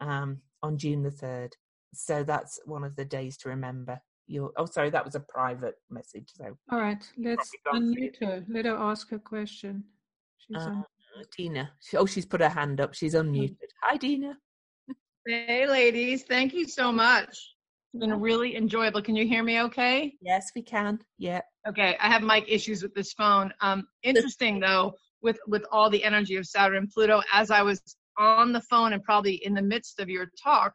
um, 0.00 0.38
on 0.62 0.78
June 0.78 1.02
the 1.02 1.10
third. 1.10 1.54
So 1.94 2.24
that's 2.24 2.60
one 2.66 2.84
of 2.84 2.96
the 2.96 3.04
days 3.04 3.36
to 3.38 3.48
remember. 3.48 4.00
You're, 4.26 4.52
oh, 4.56 4.66
sorry, 4.66 4.90
that 4.90 5.04
was 5.04 5.14
a 5.14 5.20
private 5.20 5.76
message. 5.88 6.30
So 6.36 6.56
all 6.70 6.80
right, 6.80 7.02
let's 7.16 7.50
unmute 7.72 8.18
her. 8.20 8.44
Let 8.48 8.64
her 8.64 8.76
ask 8.76 9.08
her 9.10 9.18
question. 9.20 9.84
She's 10.38 10.56
uh, 10.56 10.70
on. 10.70 10.84
Dina. 11.36 11.70
Oh, 11.94 12.04
she's 12.04 12.26
put 12.26 12.40
her 12.40 12.48
hand 12.48 12.80
up. 12.80 12.92
She's 12.94 13.14
unmuted. 13.14 13.56
Hi, 13.82 13.96
Dina. 13.96 14.36
Hey, 15.26 15.66
ladies. 15.66 16.24
Thank 16.24 16.52
you 16.52 16.68
so 16.68 16.92
much. 16.92 17.55
It's 17.96 18.04
been 18.04 18.20
really 18.20 18.56
enjoyable. 18.56 19.00
Can 19.00 19.16
you 19.16 19.26
hear 19.26 19.42
me 19.42 19.62
okay? 19.62 20.12
Yes, 20.20 20.50
we 20.54 20.60
can. 20.60 20.98
Yeah. 21.16 21.40
Okay, 21.66 21.96
I 21.98 22.08
have 22.08 22.22
mic 22.22 22.44
issues 22.46 22.82
with 22.82 22.92
this 22.94 23.14
phone. 23.14 23.54
Um, 23.62 23.86
interesting 24.02 24.60
though, 24.60 24.92
with 25.22 25.38
with 25.46 25.64
all 25.72 25.88
the 25.88 26.04
energy 26.04 26.36
of 26.36 26.44
Saturn 26.44 26.76
and 26.76 26.90
Pluto, 26.90 27.22
as 27.32 27.50
I 27.50 27.62
was 27.62 27.80
on 28.18 28.52
the 28.52 28.60
phone 28.60 28.92
and 28.92 29.02
probably 29.02 29.36
in 29.46 29.54
the 29.54 29.62
midst 29.62 29.98
of 29.98 30.10
your 30.10 30.26
talk, 30.44 30.72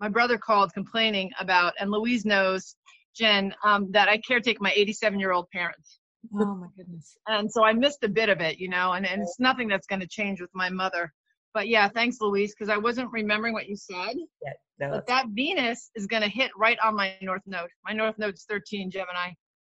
my 0.00 0.08
brother 0.08 0.38
called 0.38 0.72
complaining 0.72 1.30
about, 1.38 1.74
and 1.78 1.90
Louise 1.90 2.24
knows, 2.24 2.74
Jen, 3.14 3.54
um, 3.62 3.90
that 3.92 4.08
I 4.08 4.16
caretake 4.18 4.56
my 4.58 4.72
87 4.74 5.20
year 5.20 5.32
old 5.32 5.50
parents. 5.50 5.98
Oh 6.34 6.54
my 6.54 6.68
goodness. 6.74 7.18
And 7.28 7.52
so 7.52 7.64
I 7.64 7.74
missed 7.74 8.02
a 8.02 8.08
bit 8.08 8.30
of 8.30 8.40
it, 8.40 8.58
you 8.58 8.70
know, 8.70 8.92
and, 8.92 9.06
and 9.06 9.20
it's 9.20 9.38
nothing 9.38 9.68
that's 9.68 9.86
going 9.86 10.00
to 10.00 10.08
change 10.08 10.40
with 10.40 10.50
my 10.54 10.70
mother. 10.70 11.12
But 11.56 11.68
yeah, 11.68 11.88
thanks, 11.88 12.18
Louise, 12.20 12.54
because 12.54 12.68
I 12.68 12.76
wasn't 12.76 13.10
remembering 13.12 13.54
what 13.54 13.66
you 13.66 13.76
said. 13.76 14.14
Yeah, 14.44 14.52
no, 14.78 14.90
but 14.90 15.06
that 15.06 15.28
Venus 15.30 15.90
is 15.94 16.06
going 16.06 16.22
to 16.22 16.28
hit 16.28 16.50
right 16.54 16.78
on 16.84 16.94
my 16.94 17.14
North 17.22 17.40
Node. 17.46 17.70
My 17.82 17.94
North 17.94 18.18
Node's 18.18 18.44
13 18.46 18.90
Gemini 18.90 19.30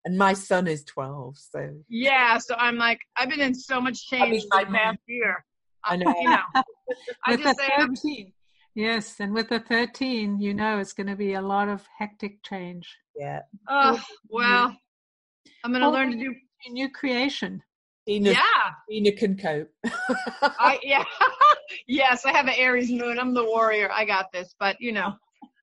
and 0.05 0.17
my 0.17 0.31
sun 0.31 0.65
is 0.65 0.85
12 0.85 1.37
so 1.37 1.69
yeah 1.89 2.37
so 2.37 2.55
i'm 2.57 2.77
like 2.77 3.01
i've 3.17 3.27
been 3.27 3.41
in 3.41 3.53
so 3.53 3.81
much 3.81 4.07
change 4.07 4.45
I 4.53 4.63
mean, 4.63 4.71
the 4.71 4.77
past 4.77 4.99
year 5.07 5.43
i 5.83 5.93
uh, 5.93 5.97
know 5.97 6.15
you 6.21 6.29
know 6.29 6.41
i 7.25 7.35
just 7.35 7.59
say 7.59 7.67
13, 7.77 8.31
yes 8.75 9.19
and 9.19 9.33
with 9.33 9.49
the 9.49 9.59
13 9.59 10.39
you 10.39 10.53
know 10.53 10.79
it's 10.79 10.93
going 10.93 11.07
to 11.07 11.17
be 11.17 11.33
a 11.33 11.41
lot 11.41 11.67
of 11.67 11.85
hectic 11.97 12.41
change 12.43 12.87
Yeah. 13.13 13.41
Oh, 13.67 14.01
well, 14.29 14.73
I'm 15.65 15.71
going 15.71 15.83
to 15.83 15.89
learn 15.89 16.11
to 16.11 16.17
do 16.17 16.33
new 16.69 16.89
creation. 16.89 17.61
Tina, 18.07 18.31
yeah. 18.31 18.71
Tina 18.89 19.11
can 19.11 19.37
cope. 19.37 19.69
I, 20.41 20.79
yeah. 20.81 21.03
yes, 21.87 22.25
I 22.25 22.31
have 22.31 22.47
an 22.47 22.53
Aries 22.55 22.91
moon. 22.91 23.19
I'm 23.19 23.33
the 23.33 23.43
warrior. 23.43 23.89
I 23.91 24.05
got 24.05 24.31
this. 24.31 24.55
But, 24.59 24.77
you 24.79 24.91
know, 24.91 25.13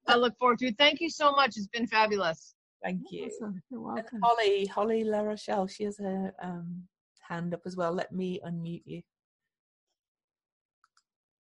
I 0.06 0.16
look 0.16 0.36
forward 0.38 0.58
to 0.58 0.66
it. 0.66 0.78
Thank 0.78 1.00
you 1.00 1.10
so 1.10 1.32
much. 1.32 1.56
It's 1.56 1.68
been 1.68 1.86
fabulous. 1.86 2.54
Thank 2.82 3.02
you. 3.10 3.26
Awesome. 3.26 3.62
You're 3.70 3.80
welcome. 3.80 4.20
Holly, 4.22 4.66
Holly 4.66 5.04
La 5.04 5.20
Rochelle, 5.20 5.66
she 5.66 5.84
has 5.84 5.98
her 5.98 6.34
um, 6.42 6.82
hand 7.28 7.54
up 7.54 7.62
as 7.66 7.76
well. 7.76 7.92
Let 7.92 8.12
me 8.12 8.40
unmute 8.46 8.82
you. 8.84 9.02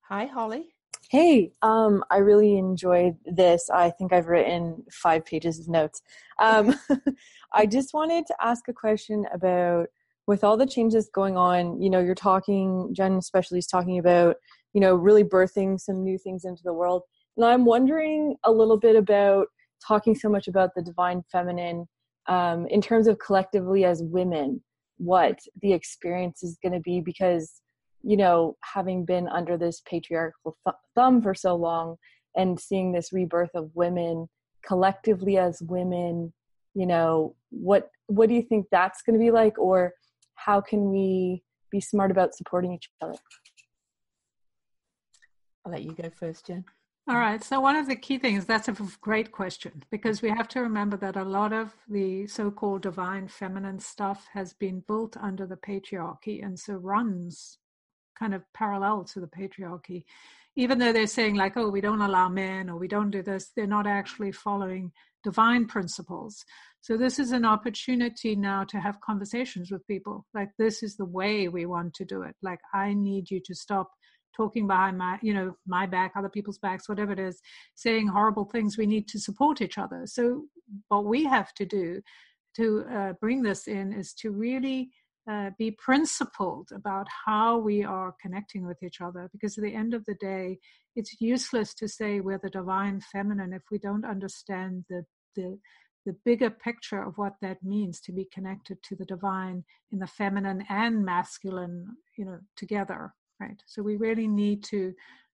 Hi, 0.09 0.27
Holly. 0.27 0.75
Hey, 1.11 1.53
um, 1.63 2.05
I 2.11 2.19
really 2.19 2.57
enjoyed 2.57 3.17
this. 3.25 3.69
I 3.71 3.91
think 3.91 4.13
I've 4.13 4.29
written 4.29 4.85
five 4.91 5.25
pages 5.25 5.59
of 5.59 5.69
notes. 5.69 6.03
Um, 6.39 6.75
I 7.53 7.67
just 7.67 7.93
wanted 7.93 8.27
to 8.27 8.35
ask 8.41 8.67
a 8.69 8.73
question 8.73 9.27
about 9.35 9.89
with 10.27 10.45
all 10.45 10.57
the 10.57 10.67
changes 10.67 11.11
going 11.13 11.37
on. 11.37 11.81
You 11.81 11.91
know, 11.91 12.01
you're 12.01 12.15
talking, 12.15 12.91
Jen 12.93 13.15
especially 13.15 13.59
is 13.59 13.67
talking 13.67 13.99
about, 13.99 14.37
you 14.73 14.81
know, 14.81 14.95
really 14.95 15.25
birthing 15.25 15.81
some 15.81 16.03
new 16.03 16.19
things 16.19 16.45
into 16.45 16.63
the 16.65 16.73
world. 16.73 17.03
And 17.37 17.47
I'm 17.47 17.65
wondering 17.65 18.37
a 18.45 18.53
little 18.53 18.79
bit 18.79 18.97
about 18.97 19.47
talking 19.87 20.15
so 20.15 20.29
much 20.29 20.49
about 20.49 20.71
the 20.75 20.83
divine 20.83 21.23
feminine 21.31 21.89
um, 22.29 22.67
in 22.69 22.81
terms 22.81 23.09
of 23.09 23.19
collectively 23.19 23.85
as 23.85 24.03
women, 24.03 24.63
what 24.99 25.39
the 25.61 25.73
experience 25.73 26.43
is 26.43 26.57
going 26.63 26.73
to 26.73 26.81
be 26.81 27.01
because 27.01 27.63
you 28.03 28.17
know, 28.17 28.57
having 28.63 29.05
been 29.05 29.29
under 29.29 29.57
this 29.57 29.81
patriarchal 29.89 30.57
th- 30.67 30.77
thumb 30.95 31.23
for 31.23 31.35
so 31.35 31.55
long 31.55 31.97
and 32.37 32.59
seeing 32.59 32.93
this 32.93 33.13
rebirth 33.13 33.55
of 33.55 33.71
women 33.75 34.29
collectively 34.67 35.39
as 35.39 35.63
women, 35.63 36.33
you 36.75 36.87
know, 36.87 37.35
what 37.51 37.91
what 38.07 38.29
do 38.29 38.35
you 38.35 38.43
think 38.43 38.67
that's 38.71 39.03
going 39.03 39.19
to 39.19 39.25
be 39.25 39.31
like 39.31 39.59
or 39.59 39.93
how 40.35 40.61
can 40.61 40.91
we 40.91 41.43
be 41.71 41.81
smart 41.81 42.11
about 42.11 42.35
supporting 42.35 42.73
each 42.73 42.91
other? 43.01 43.15
I'll 45.65 45.73
let 45.73 45.83
you 45.83 45.93
go 45.93 46.11
first, 46.11 46.47
Jen. 46.47 46.65
All 47.09 47.17
right. 47.17 47.43
So, 47.43 47.61
one 47.61 47.75
of 47.75 47.89
the 47.89 47.97
key 47.97 48.19
things, 48.19 48.47
that's 48.47 48.69
a 48.69 48.77
great 49.01 49.33
question 49.33 49.83
because 49.91 50.23
we 50.23 50.31
have 50.31 50.47
to 50.49 50.61
remember 50.61 50.97
that 50.99 51.17
a 51.17 51.25
lot 51.25 51.53
of 51.53 51.75
the 51.89 52.29
so 52.29 52.51
called 52.51 52.83
divine 52.83 53.27
feminine 53.27 53.81
stuff 53.81 54.29
has 54.33 54.53
been 54.53 54.85
built 54.87 55.17
under 55.17 55.45
the 55.45 55.57
patriarchy 55.57 56.45
and 56.45 56.59
so 56.59 56.75
runs 56.75 57.59
kind 58.17 58.35
of 58.35 58.43
parallel 58.55 59.03
to 59.05 59.21
the 59.21 59.27
patriarchy. 59.27 60.05
Even 60.55 60.79
though 60.79 60.93
they're 60.93 61.07
saying, 61.09 61.35
like, 61.35 61.57
oh, 61.57 61.71
we 61.71 61.81
don't 61.81 62.03
allow 62.03 62.29
men 62.29 62.71
or 62.71 62.77
we 62.77 62.87
don't 62.87 63.11
do 63.11 63.23
this, 63.23 63.51
they're 63.57 63.67
not 63.67 63.87
actually 63.87 64.31
following 64.31 64.93
divine 65.25 65.67
principles. 65.67 66.45
So, 66.83 66.97
this 66.97 67.21
is 67.21 67.31
an 67.31 67.45
opportunity 67.45 68.35
now 68.35 68.65
to 68.65 68.79
have 68.79 69.01
conversations 69.01 69.71
with 69.71 69.87
people. 69.87 70.27
Like, 70.35 70.51
this 70.59 70.83
is 70.83 70.97
the 70.97 71.05
way 71.05 71.49
we 71.49 71.65
want 71.65 71.95
to 71.95 72.05
do 72.05 72.23
it. 72.23 72.35
Like, 72.43 72.59
I 72.75 72.93
need 72.93 73.31
you 73.31 73.41
to 73.45 73.55
stop 73.55 73.91
talking 74.37 74.67
behind 74.67 74.99
my 74.99 75.19
you 75.23 75.35
know 75.35 75.55
my 75.67 75.87
back 75.87 76.13
other 76.17 76.29
people's 76.29 76.59
backs 76.59 76.89
whatever 76.89 77.13
it 77.13 77.19
is 77.19 77.41
saying 77.75 78.07
horrible 78.09 78.47
things 78.47 78.79
we 78.79 78.87
need 78.87 79.07
to 79.07 79.21
support 79.21 79.61
each 79.61 79.77
other 79.77 80.07
so 80.07 80.45
what 80.89 81.05
we 81.05 81.25
have 81.25 81.53
to 81.53 81.67
do 81.67 82.01
to 82.57 82.85
uh, 82.91 83.13
bring 83.21 83.43
this 83.43 83.69
in 83.69 83.93
is 83.93 84.15
to 84.15 84.31
really 84.31 84.91
uh, 85.31 85.51
be 85.59 85.71
principled 85.71 86.69
about 86.75 87.07
how 87.27 87.59
we 87.59 87.85
are 87.85 88.15
connecting 88.21 88.67
with 88.67 88.83
each 88.83 89.01
other 89.01 89.29
because 89.33 89.57
at 89.57 89.65
the 89.65 89.75
end 89.75 89.95
of 89.95 90.05
the 90.07 90.15
day 90.15 90.59
it's 90.97 91.21
useless 91.21 91.75
to 91.75 91.87
say 91.87 92.21
we're 92.21 92.41
the 92.43 92.51
divine 92.51 93.01
feminine 93.13 93.53
if 93.53 93.63
we 93.71 93.79
don't 93.79 94.05
understand 94.05 94.85
the 94.89 95.05
the 95.37 95.59
the 96.05 96.17
bigger 96.25 96.51
picture 96.51 97.03
of 97.03 97.17
what 97.17 97.35
that 97.41 97.63
means 97.63 98.01
to 98.01 98.13
be 98.13 98.27
connected 98.33 98.83
to 98.83 98.97
the 98.97 99.05
divine 99.05 99.65
in 99.93 99.99
the 99.99 100.07
feminine 100.07 100.65
and 100.69 101.05
masculine 101.05 101.87
you 102.17 102.25
know 102.25 102.39
together 102.57 103.13
right 103.41 103.63
so 103.67 103.83
we 103.83 103.97
really 103.97 104.29
need 104.29 104.63
to 104.65 104.93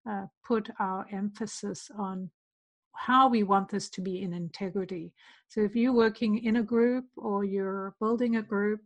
uh, 0.09 0.25
put 0.45 0.69
our 0.79 1.05
emphasis 1.11 1.89
on 1.97 2.29
how 2.93 3.29
we 3.29 3.43
want 3.43 3.69
this 3.69 3.89
to 3.89 4.01
be 4.01 4.21
in 4.21 4.33
integrity 4.33 5.13
so 5.47 5.61
if 5.61 5.75
you're 5.75 5.93
working 5.93 6.43
in 6.43 6.57
a 6.57 6.63
group 6.63 7.05
or 7.15 7.43
you're 7.43 7.95
building 7.99 8.37
a 8.37 8.41
group 8.41 8.81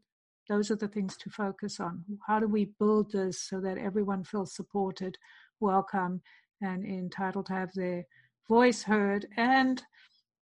those 0.51 0.69
are 0.69 0.75
the 0.75 0.87
things 0.87 1.15
to 1.15 1.29
focus 1.29 1.79
on. 1.79 2.03
How 2.27 2.37
do 2.39 2.45
we 2.47 2.73
build 2.77 3.13
this 3.13 3.41
so 3.41 3.61
that 3.61 3.77
everyone 3.77 4.25
feels 4.25 4.53
supported, 4.53 5.17
welcome, 5.61 6.21
and 6.61 6.85
entitled 6.85 7.45
to 7.45 7.53
have 7.53 7.71
their 7.73 8.05
voice 8.49 8.83
heard? 8.83 9.27
And 9.37 9.81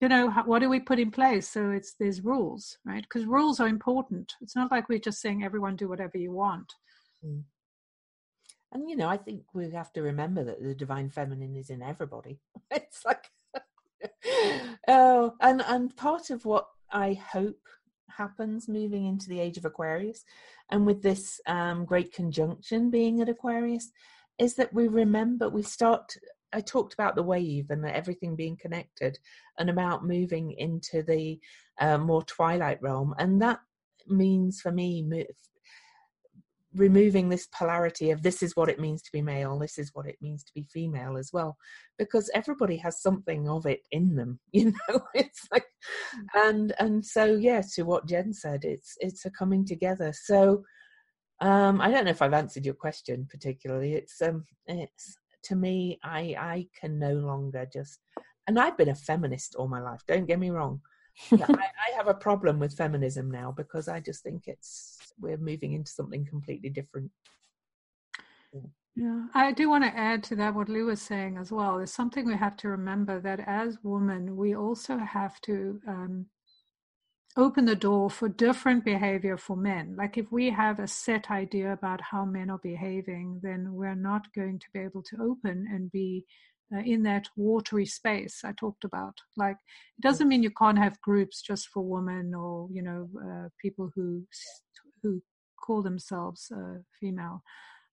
you 0.00 0.08
know, 0.08 0.30
what 0.46 0.60
do 0.60 0.68
we 0.68 0.80
put 0.80 0.98
in 0.98 1.10
place? 1.10 1.48
So 1.48 1.70
it's 1.70 1.94
there's 1.98 2.22
rules, 2.22 2.78
right? 2.84 3.02
Because 3.02 3.26
rules 3.26 3.60
are 3.60 3.68
important. 3.68 4.32
It's 4.40 4.56
not 4.56 4.70
like 4.70 4.88
we're 4.88 4.98
just 4.98 5.20
saying 5.20 5.44
everyone 5.44 5.76
do 5.76 5.88
whatever 5.88 6.16
you 6.16 6.32
want. 6.32 6.72
Mm. 7.24 7.42
And 8.72 8.88
you 8.88 8.96
know, 8.96 9.08
I 9.08 9.16
think 9.16 9.42
we 9.52 9.70
have 9.70 9.92
to 9.94 10.02
remember 10.02 10.44
that 10.44 10.62
the 10.62 10.74
divine 10.74 11.10
feminine 11.10 11.56
is 11.56 11.70
in 11.70 11.82
everybody. 11.82 12.40
It's 12.70 13.04
like 13.04 13.26
oh, 14.88 15.34
and 15.40 15.62
and 15.66 15.96
part 15.96 16.30
of 16.30 16.44
what 16.44 16.66
I 16.92 17.14
hope 17.14 17.60
happens 18.08 18.68
moving 18.68 19.06
into 19.06 19.28
the 19.28 19.40
age 19.40 19.58
of 19.58 19.64
Aquarius, 19.64 20.24
and 20.70 20.86
with 20.86 21.02
this 21.02 21.40
um, 21.46 21.84
great 21.84 22.12
conjunction 22.12 22.90
being 22.90 23.20
at 23.20 23.28
Aquarius, 23.28 23.90
is 24.38 24.54
that 24.54 24.72
we 24.72 24.88
remember, 24.88 25.48
we 25.48 25.62
start. 25.62 26.16
I 26.52 26.60
talked 26.60 26.94
about 26.94 27.14
the 27.14 27.22
wave 27.22 27.70
and 27.70 27.84
everything 27.86 28.36
being 28.36 28.56
connected, 28.56 29.18
and 29.58 29.70
about 29.70 30.04
moving 30.04 30.52
into 30.52 31.02
the 31.02 31.40
uh, 31.78 31.98
more 31.98 32.22
twilight 32.24 32.80
realm, 32.82 33.14
and 33.18 33.40
that 33.42 33.60
means 34.06 34.60
for 34.60 34.72
me 34.72 35.02
removing 36.74 37.28
this 37.28 37.48
polarity 37.48 38.10
of 38.10 38.22
this 38.22 38.42
is 38.42 38.54
what 38.54 38.68
it 38.68 38.78
means 38.78 39.02
to 39.02 39.10
be 39.12 39.20
male 39.20 39.58
this 39.58 39.76
is 39.76 39.90
what 39.92 40.06
it 40.06 40.16
means 40.20 40.44
to 40.44 40.52
be 40.54 40.62
female 40.72 41.16
as 41.16 41.30
well 41.32 41.56
because 41.98 42.30
everybody 42.32 42.76
has 42.76 43.02
something 43.02 43.48
of 43.48 43.66
it 43.66 43.80
in 43.90 44.14
them 44.14 44.38
you 44.52 44.66
know 44.66 45.00
it's 45.14 45.48
like 45.50 45.66
mm. 46.14 46.48
and 46.48 46.72
and 46.78 47.04
so 47.04 47.24
yeah 47.24 47.60
to 47.74 47.82
what 47.82 48.06
jen 48.06 48.32
said 48.32 48.64
it's 48.64 48.96
it's 49.00 49.24
a 49.24 49.30
coming 49.30 49.66
together 49.66 50.12
so 50.12 50.62
um 51.40 51.80
i 51.80 51.90
don't 51.90 52.04
know 52.04 52.10
if 52.10 52.22
i've 52.22 52.34
answered 52.34 52.64
your 52.64 52.74
question 52.74 53.26
particularly 53.28 53.94
it's 53.94 54.22
um 54.22 54.44
it's 54.66 55.18
to 55.42 55.56
me 55.56 55.98
i 56.02 56.34
i 56.38 56.66
can 56.78 56.98
no 56.98 57.14
longer 57.14 57.66
just 57.72 58.00
and 58.46 58.58
i've 58.58 58.76
been 58.76 58.88
a 58.88 58.94
feminist 58.94 59.54
all 59.54 59.68
my 59.68 59.80
life 59.80 60.00
don't 60.06 60.26
get 60.26 60.38
me 60.38 60.50
wrong 60.50 60.80
I, 61.32 61.36
I, 61.38 61.96
have 61.96 62.08
a 62.08 62.14
problem 62.14 62.58
with 62.58 62.76
feminism 62.76 63.30
now 63.30 63.52
because 63.52 63.88
I 63.88 64.00
just 64.00 64.22
think 64.22 64.44
it's 64.46 64.98
we're 65.20 65.36
moving 65.36 65.72
into 65.72 65.90
something 65.90 66.24
completely 66.24 66.70
different. 66.70 67.10
Yeah, 68.96 69.26
I 69.34 69.52
do 69.52 69.68
want 69.68 69.84
to 69.84 69.96
add 69.96 70.22
to 70.24 70.36
that 70.36 70.54
what 70.54 70.68
Lou 70.68 70.86
was 70.86 71.00
saying 71.00 71.36
as 71.38 71.52
well. 71.52 71.76
There's 71.76 71.92
something 71.92 72.26
we 72.26 72.36
have 72.36 72.56
to 72.58 72.68
remember 72.68 73.20
that 73.20 73.40
as 73.46 73.78
women, 73.82 74.36
we 74.36 74.56
also 74.56 74.98
have 74.98 75.40
to 75.42 75.80
um, 75.86 76.26
open 77.36 77.64
the 77.64 77.76
door 77.76 78.10
for 78.10 78.28
different 78.28 78.84
behavior 78.84 79.36
for 79.36 79.56
men. 79.56 79.94
Like 79.96 80.18
if 80.18 80.30
we 80.32 80.50
have 80.50 80.78
a 80.80 80.88
set 80.88 81.30
idea 81.30 81.72
about 81.72 82.00
how 82.00 82.24
men 82.24 82.50
are 82.50 82.58
behaving, 82.58 83.40
then 83.42 83.72
we're 83.72 83.94
not 83.94 84.26
going 84.34 84.58
to 84.58 84.66
be 84.72 84.80
able 84.80 85.02
to 85.04 85.16
open 85.22 85.66
and 85.72 85.90
be 85.92 86.24
uh, 86.74 86.78
in 86.80 87.02
that 87.02 87.28
watery 87.36 87.86
space 87.86 88.42
I 88.44 88.52
talked 88.52 88.84
about. 88.84 89.14
Like, 89.36 89.56
it 89.98 90.02
doesn't 90.02 90.28
mean 90.28 90.42
you 90.42 90.50
can't 90.50 90.78
have 90.78 91.00
groups 91.00 91.42
just 91.42 91.68
for 91.68 91.82
women 91.82 92.34
or 92.34 92.68
you 92.72 92.82
know 92.82 93.08
uh, 93.18 93.48
people 93.60 93.90
who 93.94 94.24
who 95.02 95.22
call 95.60 95.82
themselves 95.82 96.50
uh, 96.54 96.78
female, 97.00 97.42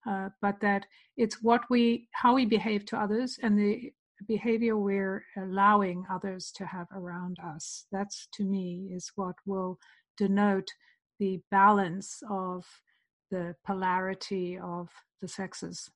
uh, 0.08 0.28
but 0.40 0.60
that 0.60 0.86
it's 1.16 1.42
what 1.42 1.62
we 1.68 2.08
how 2.12 2.34
we 2.34 2.46
behave 2.46 2.84
to 2.86 2.98
others 2.98 3.38
and 3.42 3.58
the 3.58 3.92
behavior 4.26 4.76
we're 4.76 5.24
allowing 5.36 6.04
others 6.10 6.50
to 6.56 6.66
have 6.66 6.86
around 6.94 7.38
us. 7.44 7.86
That's 7.92 8.28
to 8.34 8.44
me 8.44 8.90
is 8.92 9.12
what 9.14 9.36
will 9.46 9.78
denote 10.16 10.68
the 11.18 11.40
balance 11.50 12.22
of 12.30 12.64
the 13.30 13.54
polarity 13.66 14.58
of 14.58 14.88
the 15.20 15.28
sexes. 15.28 15.88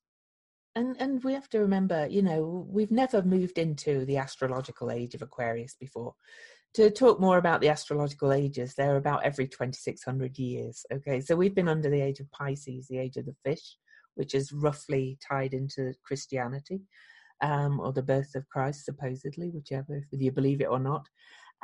And 0.75 0.97
and 0.99 1.23
we 1.23 1.35
have 1.35 1.49
to 1.51 1.61
remember 1.61 2.07
you 2.09 2.23
know 2.23 2.67
we've 2.69 2.91
never 2.91 3.23
moved 3.23 3.59
into 3.59 4.05
the 4.07 4.17
astrological 4.17 4.91
age 4.91 5.15
of 5.15 5.23
aquarius 5.23 5.75
before. 5.79 6.15
To 6.75 6.91
talk 6.91 7.21
more 7.21 7.37
about 7.37 7.61
the 7.61 7.69
astrological 7.69 8.33
ages 8.33 8.75
they're 8.75 8.97
about 8.97 9.25
every 9.25 9.47
2600 9.47 10.39
years 10.39 10.87
okay? 10.93 11.21
So 11.21 11.37
we've 11.37 11.55
been 11.55 11.69
under 11.69 11.91
the 11.91 12.01
age 12.01 12.21
of 12.21 12.31
pisces 12.31 12.89
the 12.89 12.99
age 12.99 13.17
of 13.17 13.27
the 13.27 13.37
fish 13.45 13.77
which 14.15 14.35
is 14.35 14.53
roughly 14.53 15.19
tied 15.27 15.55
into 15.55 15.93
christianity 16.05 16.83
um, 17.43 17.81
or 17.81 17.93
the 17.93 18.03
birth 18.03 18.35
of 18.35 18.49
christ 18.49 18.85
supposedly 18.85 19.51
whichever 19.51 20.01
whether 20.11 20.23
you 20.23 20.33
believe 20.33 20.61
it 20.61 20.71
or 20.71 20.79
not. 20.79 21.07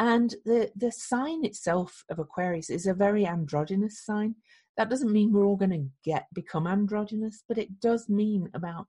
And 0.00 0.34
the 0.44 0.70
the 0.76 0.92
sign 0.92 1.44
itself 1.44 2.04
of 2.10 2.18
aquarius 2.18 2.70
is 2.70 2.86
a 2.86 2.94
very 2.94 3.26
androgynous 3.26 4.04
sign. 4.04 4.36
That 4.76 4.90
doesn't 4.90 5.12
mean 5.12 5.32
we're 5.32 5.46
all 5.46 5.56
going 5.56 5.70
to 5.70 5.88
get 6.04 6.26
become 6.34 6.66
androgynous 6.66 7.42
but 7.48 7.58
it 7.58 7.80
does 7.80 8.08
mean 8.08 8.48
about 8.54 8.86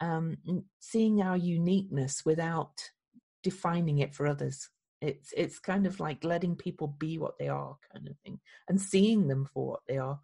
um, 0.00 0.38
seeing 0.78 1.20
our 1.20 1.36
uniqueness 1.36 2.22
without 2.24 2.72
defining 3.42 3.98
it 3.98 4.14
for 4.14 4.26
others. 4.26 4.68
it's 5.02 5.32
it's 5.36 5.58
kind 5.58 5.86
of 5.86 5.98
like 6.00 6.24
letting 6.24 6.54
people 6.56 6.88
be 6.98 7.18
what 7.18 7.38
they 7.38 7.48
are 7.48 7.76
kind 7.92 8.06
of 8.08 8.16
thing 8.18 8.38
and 8.68 8.80
seeing 8.80 9.28
them 9.28 9.46
for 9.52 9.66
what 9.72 9.80
they 9.88 9.98
are. 9.98 10.18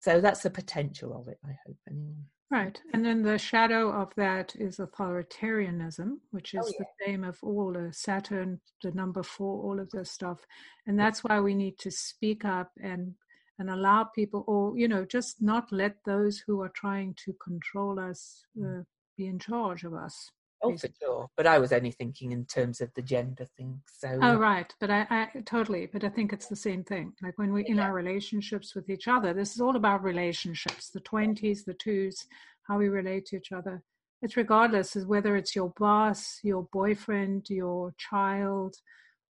So 0.00 0.20
that's 0.20 0.42
the 0.42 0.50
potential 0.50 1.18
of 1.18 1.28
it 1.28 1.38
i 1.44 1.56
hope 1.66 1.78
anyway 1.88 2.24
right 2.54 2.80
and 2.92 3.04
then 3.04 3.22
the 3.22 3.36
shadow 3.36 3.90
of 3.90 4.14
that 4.16 4.54
is 4.56 4.78
authoritarianism 4.78 6.18
which 6.30 6.54
oh, 6.54 6.60
is 6.60 6.66
oh, 6.66 6.72
yeah. 6.78 6.84
the 6.84 7.04
theme 7.04 7.24
of 7.24 7.38
all 7.42 7.72
the 7.72 7.92
saturn 7.92 8.60
the 8.82 8.92
number 8.92 9.22
four 9.22 9.62
all 9.64 9.80
of 9.80 9.90
this 9.90 10.10
stuff 10.10 10.38
and 10.86 10.98
that's 10.98 11.24
why 11.24 11.40
we 11.40 11.54
need 11.54 11.76
to 11.78 11.90
speak 11.90 12.44
up 12.44 12.70
and 12.80 13.14
and 13.58 13.70
allow 13.70 14.04
people 14.04 14.44
or 14.46 14.76
you 14.78 14.88
know 14.88 15.04
just 15.04 15.42
not 15.42 15.70
let 15.72 15.96
those 16.04 16.38
who 16.46 16.60
are 16.60 16.72
trying 16.74 17.14
to 17.14 17.32
control 17.34 17.98
us 17.98 18.44
mm. 18.56 18.80
uh, 18.80 18.84
be 19.16 19.26
in 19.26 19.38
charge 19.38 19.84
of 19.84 19.94
us 19.94 20.30
Oh, 20.64 20.76
for 20.76 20.88
sure. 21.00 21.28
But 21.36 21.46
I 21.46 21.58
was 21.58 21.72
only 21.72 21.90
thinking 21.90 22.32
in 22.32 22.44
terms 22.46 22.80
of 22.80 22.92
the 22.94 23.02
gender 23.02 23.46
thing. 23.56 23.82
So. 23.86 24.18
Oh, 24.20 24.36
right. 24.36 24.72
But 24.80 24.90
I, 24.90 25.06
I 25.10 25.40
totally. 25.44 25.86
But 25.92 26.04
I 26.04 26.08
think 26.08 26.32
it's 26.32 26.46
the 26.46 26.56
same 26.56 26.84
thing. 26.84 27.12
Like 27.22 27.38
when 27.38 27.52
we 27.52 27.64
in 27.66 27.78
our 27.78 27.92
relationships 27.92 28.74
with 28.74 28.88
each 28.88 29.08
other, 29.08 29.32
this 29.32 29.54
is 29.54 29.60
all 29.60 29.76
about 29.76 30.02
relationships. 30.02 30.90
The 30.90 31.00
twenties, 31.00 31.64
the 31.64 31.74
twos, 31.74 32.26
how 32.66 32.78
we 32.78 32.88
relate 32.88 33.26
to 33.26 33.36
each 33.36 33.52
other. 33.52 33.82
It's 34.22 34.36
regardless 34.36 34.96
of 34.96 35.06
whether 35.06 35.36
it's 35.36 35.54
your 35.54 35.72
boss, 35.76 36.40
your 36.42 36.66
boyfriend, 36.72 37.50
your 37.50 37.92
child. 37.98 38.76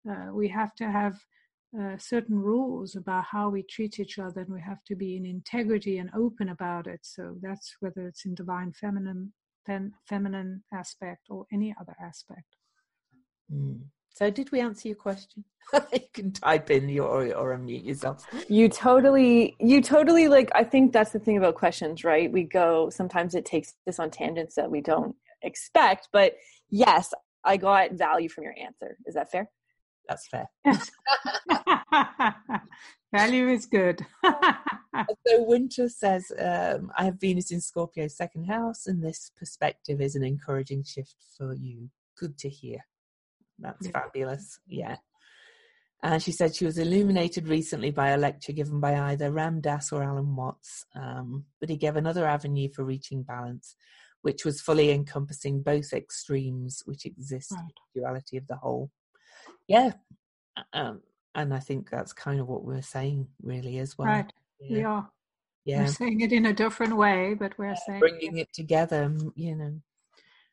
Uh, 0.09 0.33
we 0.33 0.49
have 0.49 0.75
to 0.75 0.85
have 0.85 1.17
uh, 1.81 1.97
certain 1.97 2.39
rules 2.39 2.97
about 2.97 3.25
how 3.25 3.49
we 3.49 3.63
treat 3.63 3.99
each 3.99 4.19
other, 4.19 4.43
and 4.43 4.53
we 4.53 4.61
have 4.61 4.85
to 4.85 4.95
be 4.95 5.17
in 5.17 5.25
integrity 5.25 5.97
and 5.97 6.11
open 6.15 6.51
about 6.51 6.87
it. 6.87 7.01
So 7.03 7.37
that's 7.41 7.77
whether 7.81 8.07
it's 8.07 8.27
in 8.27 8.35
divine 8.35 8.73
feminine 8.73 9.33
fem- 9.67 9.95
feminine 10.07 10.65
aspect 10.73 11.27
or 11.31 11.47
any 11.53 11.75
other 11.81 11.95
aspect. 12.01 12.57
Mm. 13.53 13.81
So, 14.15 14.31
did 14.31 14.53
we 14.53 14.61
answer 14.61 14.89
your 14.89 14.97
question? 14.97 15.45
you 15.93 16.01
can 16.13 16.33
type 16.33 16.71
in 16.71 16.89
your 16.89 17.09
or, 17.09 17.35
or 17.35 17.57
unmute 17.57 17.85
yourself. 17.85 18.27
You 18.49 18.69
totally, 18.69 19.57
you 19.59 19.81
totally 19.81 20.29
like. 20.29 20.51
I 20.55 20.65
think 20.65 20.93
that's 20.93 21.13
the 21.13 21.19
thing 21.19 21.39
about 21.39 21.55
questions, 21.55 22.05
right? 22.05 22.31
We 22.31 22.45
go. 22.45 22.91
Sometimes 22.91 23.35
it 23.35 23.45
takes 23.45 23.75
us 23.87 23.99
on 23.99 24.11
tangents 24.11 24.55
that 24.57 24.71
we 24.71 24.81
don't 24.81 25.17
expect. 25.43 26.09
But 26.13 26.35
yes, 26.71 27.15
I 27.45 27.57
got 27.57 27.93
value 27.93 28.29
from 28.29 28.45
your 28.45 28.55
answer. 28.61 28.97
Is 29.07 29.15
that 29.15 29.31
fair? 29.31 29.49
That's 30.09 30.29
fair. 30.29 30.49
Value 33.15 33.49
is 33.49 33.67
good. 33.67 34.07
so 34.25 35.43
Winter 35.43 35.89
says, 35.89 36.33
um, 36.39 36.91
I 36.97 37.05
have 37.05 37.21
Venus 37.21 37.51
in 37.51 37.61
Scorpio's 37.61 38.17
second 38.17 38.45
house, 38.45 38.87
and 38.87 39.05
this 39.05 39.31
perspective 39.39 40.01
is 40.01 40.17
an 40.17 40.25
encouraging 40.25 40.83
shift 40.85 41.17
for 41.37 41.55
you. 41.55 41.91
Good 42.19 42.39
to 42.39 42.49
hear. 42.49 42.79
That's 43.59 43.87
yeah. 43.87 43.93
fabulous. 43.93 44.59
Yeah. 44.67 44.97
And 46.03 46.23
she 46.23 46.33
said 46.33 46.55
she 46.55 46.65
was 46.65 46.79
illuminated 46.79 47.47
recently 47.47 47.91
by 47.91 48.09
a 48.09 48.19
lecture 48.19 48.53
given 48.53 48.81
by 48.81 48.99
either 48.99 49.31
Ram 49.31 49.61
Dass 49.61 49.93
or 49.93 50.03
Alan 50.03 50.35
Watts, 50.35 50.85
um, 50.97 51.45
but 51.61 51.69
he 51.69 51.77
gave 51.77 51.95
another 51.95 52.27
avenue 52.27 52.69
for 52.75 52.83
reaching 52.83 53.23
balance, 53.23 53.77
which 54.23 54.45
was 54.45 54.61
fully 54.61 54.91
encompassing 54.91 55.63
both 55.63 55.93
extremes 55.93 56.83
which 56.87 57.07
exist 57.07 57.53
right. 57.53 57.71
duality 57.95 58.37
of 58.37 58.49
the 58.49 58.57
whole. 58.57 58.91
Yeah, 59.69 59.93
um, 60.73 61.01
and 61.35 61.55
I 61.55 61.59
think 61.59 61.91
that's 61.91 62.13
kind 62.13 62.41
of 62.41 62.49
what 62.49 62.65
we're 62.65 62.83
saying, 62.83 63.29
really, 63.43 63.79
as 63.79 63.97
well. 63.97 64.09
Right. 64.09 64.33
Yeah. 64.61 64.77
We 64.77 64.85
are. 64.85 65.11
Yeah. 65.65 65.81
We're 65.83 65.87
saying 65.89 66.21
it 66.21 66.33
in 66.33 66.47
a 66.47 66.53
different 66.53 66.97
way, 66.97 67.35
but 67.35 67.57
we're 67.59 67.69
yeah, 67.69 67.79
saying 67.87 68.01
bringing 68.01 68.37
it. 68.37 68.43
it 68.43 68.53
together. 68.53 69.15
You 69.35 69.55
know. 69.55 69.81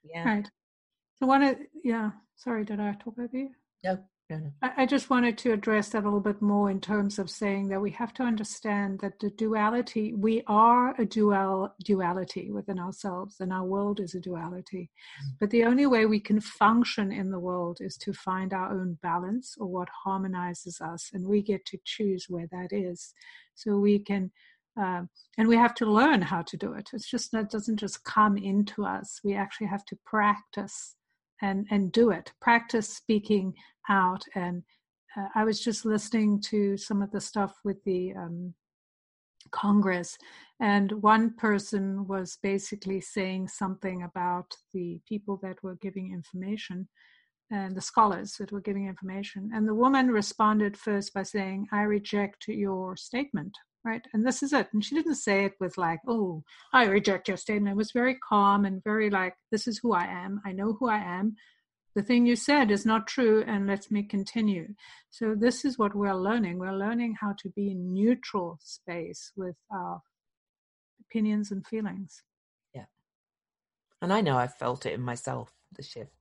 Yeah. 0.03 0.24
Right. 0.24 0.52
So 1.20 1.28
one 1.28 1.44
of 1.44 1.57
yeah. 1.84 2.11
Sorry, 2.36 2.64
did 2.64 2.80
I 2.80 2.94
talk 2.94 3.16
over 3.20 3.36
you? 3.36 3.49
No. 3.84 3.99
I 4.61 4.85
just 4.85 5.10
wanted 5.10 5.38
to 5.39 5.53
address 5.53 5.89
that 5.89 6.03
a 6.03 6.06
little 6.06 6.19
bit 6.19 6.41
more 6.41 6.69
in 6.69 6.80
terms 6.80 7.18
of 7.18 7.30
saying 7.30 7.69
that 7.69 7.81
we 7.81 7.91
have 7.91 8.14
to 8.15 8.23
understand 8.23 8.99
that 8.99 9.19
the 9.19 9.31
duality, 9.31 10.14
we 10.14 10.43
are 10.45 10.93
a 11.01 11.06
dual 11.06 11.73
duality 11.84 12.51
within 12.51 12.80
ourselves, 12.80 13.38
and 13.39 13.51
our 13.51 13.65
world 13.65 13.99
is 13.99 14.14
a 14.14 14.19
duality. 14.19 14.91
Mm-hmm. 14.91 15.30
But 15.39 15.49
the 15.49 15.64
only 15.64 15.88
way 15.88 16.06
we 16.06 16.19
can 16.19 16.39
function 16.41 17.11
in 17.11 17.31
the 17.31 17.39
world 17.39 17.80
is 17.81 17.97
to 17.97 18.14
find 18.14 18.53
our 18.53 18.72
own 18.72 18.99
balance 19.01 19.56
or 19.60 19.68
what 19.68 19.89
harmonizes 20.03 20.80
us, 20.80 21.10
and 21.14 21.26
we 21.26 21.41
get 21.41 21.65
to 21.65 21.80
choose 21.84 22.26
where 22.30 22.47
that 22.51 22.72
is. 22.72 23.14
So 23.56 23.77
we 23.77 23.99
can 23.99 24.31
uh, 24.80 25.01
and 25.38 25.47
we 25.47 25.57
have 25.57 25.73
to 25.73 25.85
learn 25.85 26.22
how 26.22 26.41
to 26.43 26.56
do 26.56 26.73
it. 26.73 26.89
It's 26.93 27.10
just 27.10 27.31
that 27.31 27.45
it 27.45 27.49
doesn't 27.49 27.77
just 27.77 28.03
come 28.06 28.38
into 28.38 28.85
us. 28.85 29.19
We 29.23 29.35
actually 29.35 29.68
have 29.68 29.84
to 29.85 29.97
practice 30.06 30.95
and 31.41 31.66
and 31.72 31.91
do 31.91 32.11
it. 32.11 32.32
Practice 32.41 32.90
speaking 32.90 33.53
out. 33.90 34.24
And 34.36 34.64
uh, 35.18 35.28
I 35.36 35.44
was 35.44 35.60
just 35.60 35.86
listening 35.86 36.41
to 36.44 36.78
some 36.78 37.02
of 37.02 37.11
the 37.11 37.22
stuff 37.22 37.60
with 37.64 37.84
the 37.84 38.14
um, 38.14 38.53
Congress, 39.52 40.18
and 40.60 40.91
one 41.02 41.34
person 41.36 42.07
was 42.07 42.38
basically 42.44 43.02
saying 43.02 43.48
something 43.48 44.03
about 44.03 44.53
the 44.74 44.99
people 45.07 45.40
that 45.41 45.64
were 45.64 45.76
giving 45.82 46.14
information 46.14 46.88
and 47.52 47.76
the 47.76 47.82
scholars 47.82 48.36
that 48.40 48.52
were 48.52 48.61
giving 48.61 48.88
information. 48.88 49.49
And 49.53 49.68
the 49.68 49.74
woman 49.74 50.10
responded 50.10 50.78
first 50.78 51.14
by 51.14 51.24
saying, 51.24 51.68
I 51.72 51.82
reject 51.82 52.48
your 52.48 52.95
statement, 52.95 53.57
right? 53.84 54.01
And 54.14 54.26
this 54.26 54.43
is 54.43 54.53
it. 54.53 54.68
And 54.73 54.84
she 54.84 54.95
didn't 54.95 55.15
say 55.15 55.45
it 55.45 55.53
with 55.60 55.77
like, 55.77 55.99
oh, 56.07 56.43
I 56.73 56.85
reject 56.85 57.27
your 57.27 57.38
statement. 57.38 57.73
It 57.73 57.77
was 57.77 57.91
very 57.91 58.15
calm 58.15 58.65
and 58.65 58.84
very 58.84 59.10
like, 59.10 59.35
this 59.51 59.68
is 59.68 59.80
who 59.80 59.93
I 59.93 60.06
am. 60.06 60.41
I 60.45 60.51
know 60.51 60.73
who 60.73 60.89
I 60.89 60.97
am 60.97 61.35
the 61.95 62.03
thing 62.03 62.26
you 62.26 62.35
said 62.35 62.72
is 62.72 62.85
not 62.85 63.07
true 63.07 63.43
and 63.47 63.68
let 63.68 63.89
me 63.91 64.03
continue 64.03 64.73
so 65.10 65.35
this 65.35 65.65
is 65.65 65.77
what 65.77 65.95
we're 65.95 66.14
learning 66.14 66.57
we're 66.57 66.72
learning 66.72 67.15
how 67.19 67.34
to 67.38 67.49
be 67.49 67.72
in 67.72 67.93
neutral 67.93 68.60
space 68.64 69.31
with 69.35 69.56
our 69.72 70.01
opinions 71.01 71.51
and 71.51 71.65
feelings 71.65 72.23
yeah 72.73 72.85
and 74.01 74.14
i 74.14 74.22
know 74.22 74.38
i've 74.38 74.56
felt 74.56 74.85
it 74.85 74.93
in 74.93 75.01
myself 75.01 75.53
the 75.76 75.84
shift 75.84 76.11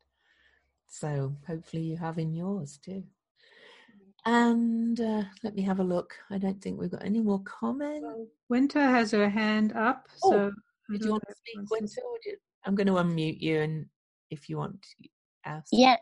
so 0.89 1.37
hopefully 1.47 1.83
you 1.83 1.97
have 1.97 2.19
in 2.19 2.35
yours 2.35 2.79
too 2.83 3.05
and 4.25 5.01
uh, 5.01 5.23
let 5.43 5.55
me 5.55 5.63
have 5.63 5.81
a 5.81 5.85
look 5.85 6.15
i 6.31 6.39
don't 6.39 6.61
think 6.61 6.79
we've 6.79 6.91
got 6.91 7.05
any 7.05 7.21
more 7.21 7.41
comments 7.45 8.07
winter 8.49 8.81
has 8.81 9.11
her 9.13 9.29
hand 9.29 9.73
up 9.75 10.09
oh, 10.25 10.31
so 10.31 10.53
did 10.91 11.05
you 11.05 11.11
want 11.11 11.23
to 11.29 11.35
speak 11.35 11.71
winter 11.71 12.01
you, 12.25 12.37
i'm 12.65 12.75
going 12.75 12.87
to 12.87 12.95
unmute 12.95 13.41
you 13.41 13.61
and 13.61 13.87
if 14.31 14.49
you 14.49 14.59
want 14.59 14.81
to 14.83 15.09
ask? 15.45 15.69
Yeah. 15.73 15.97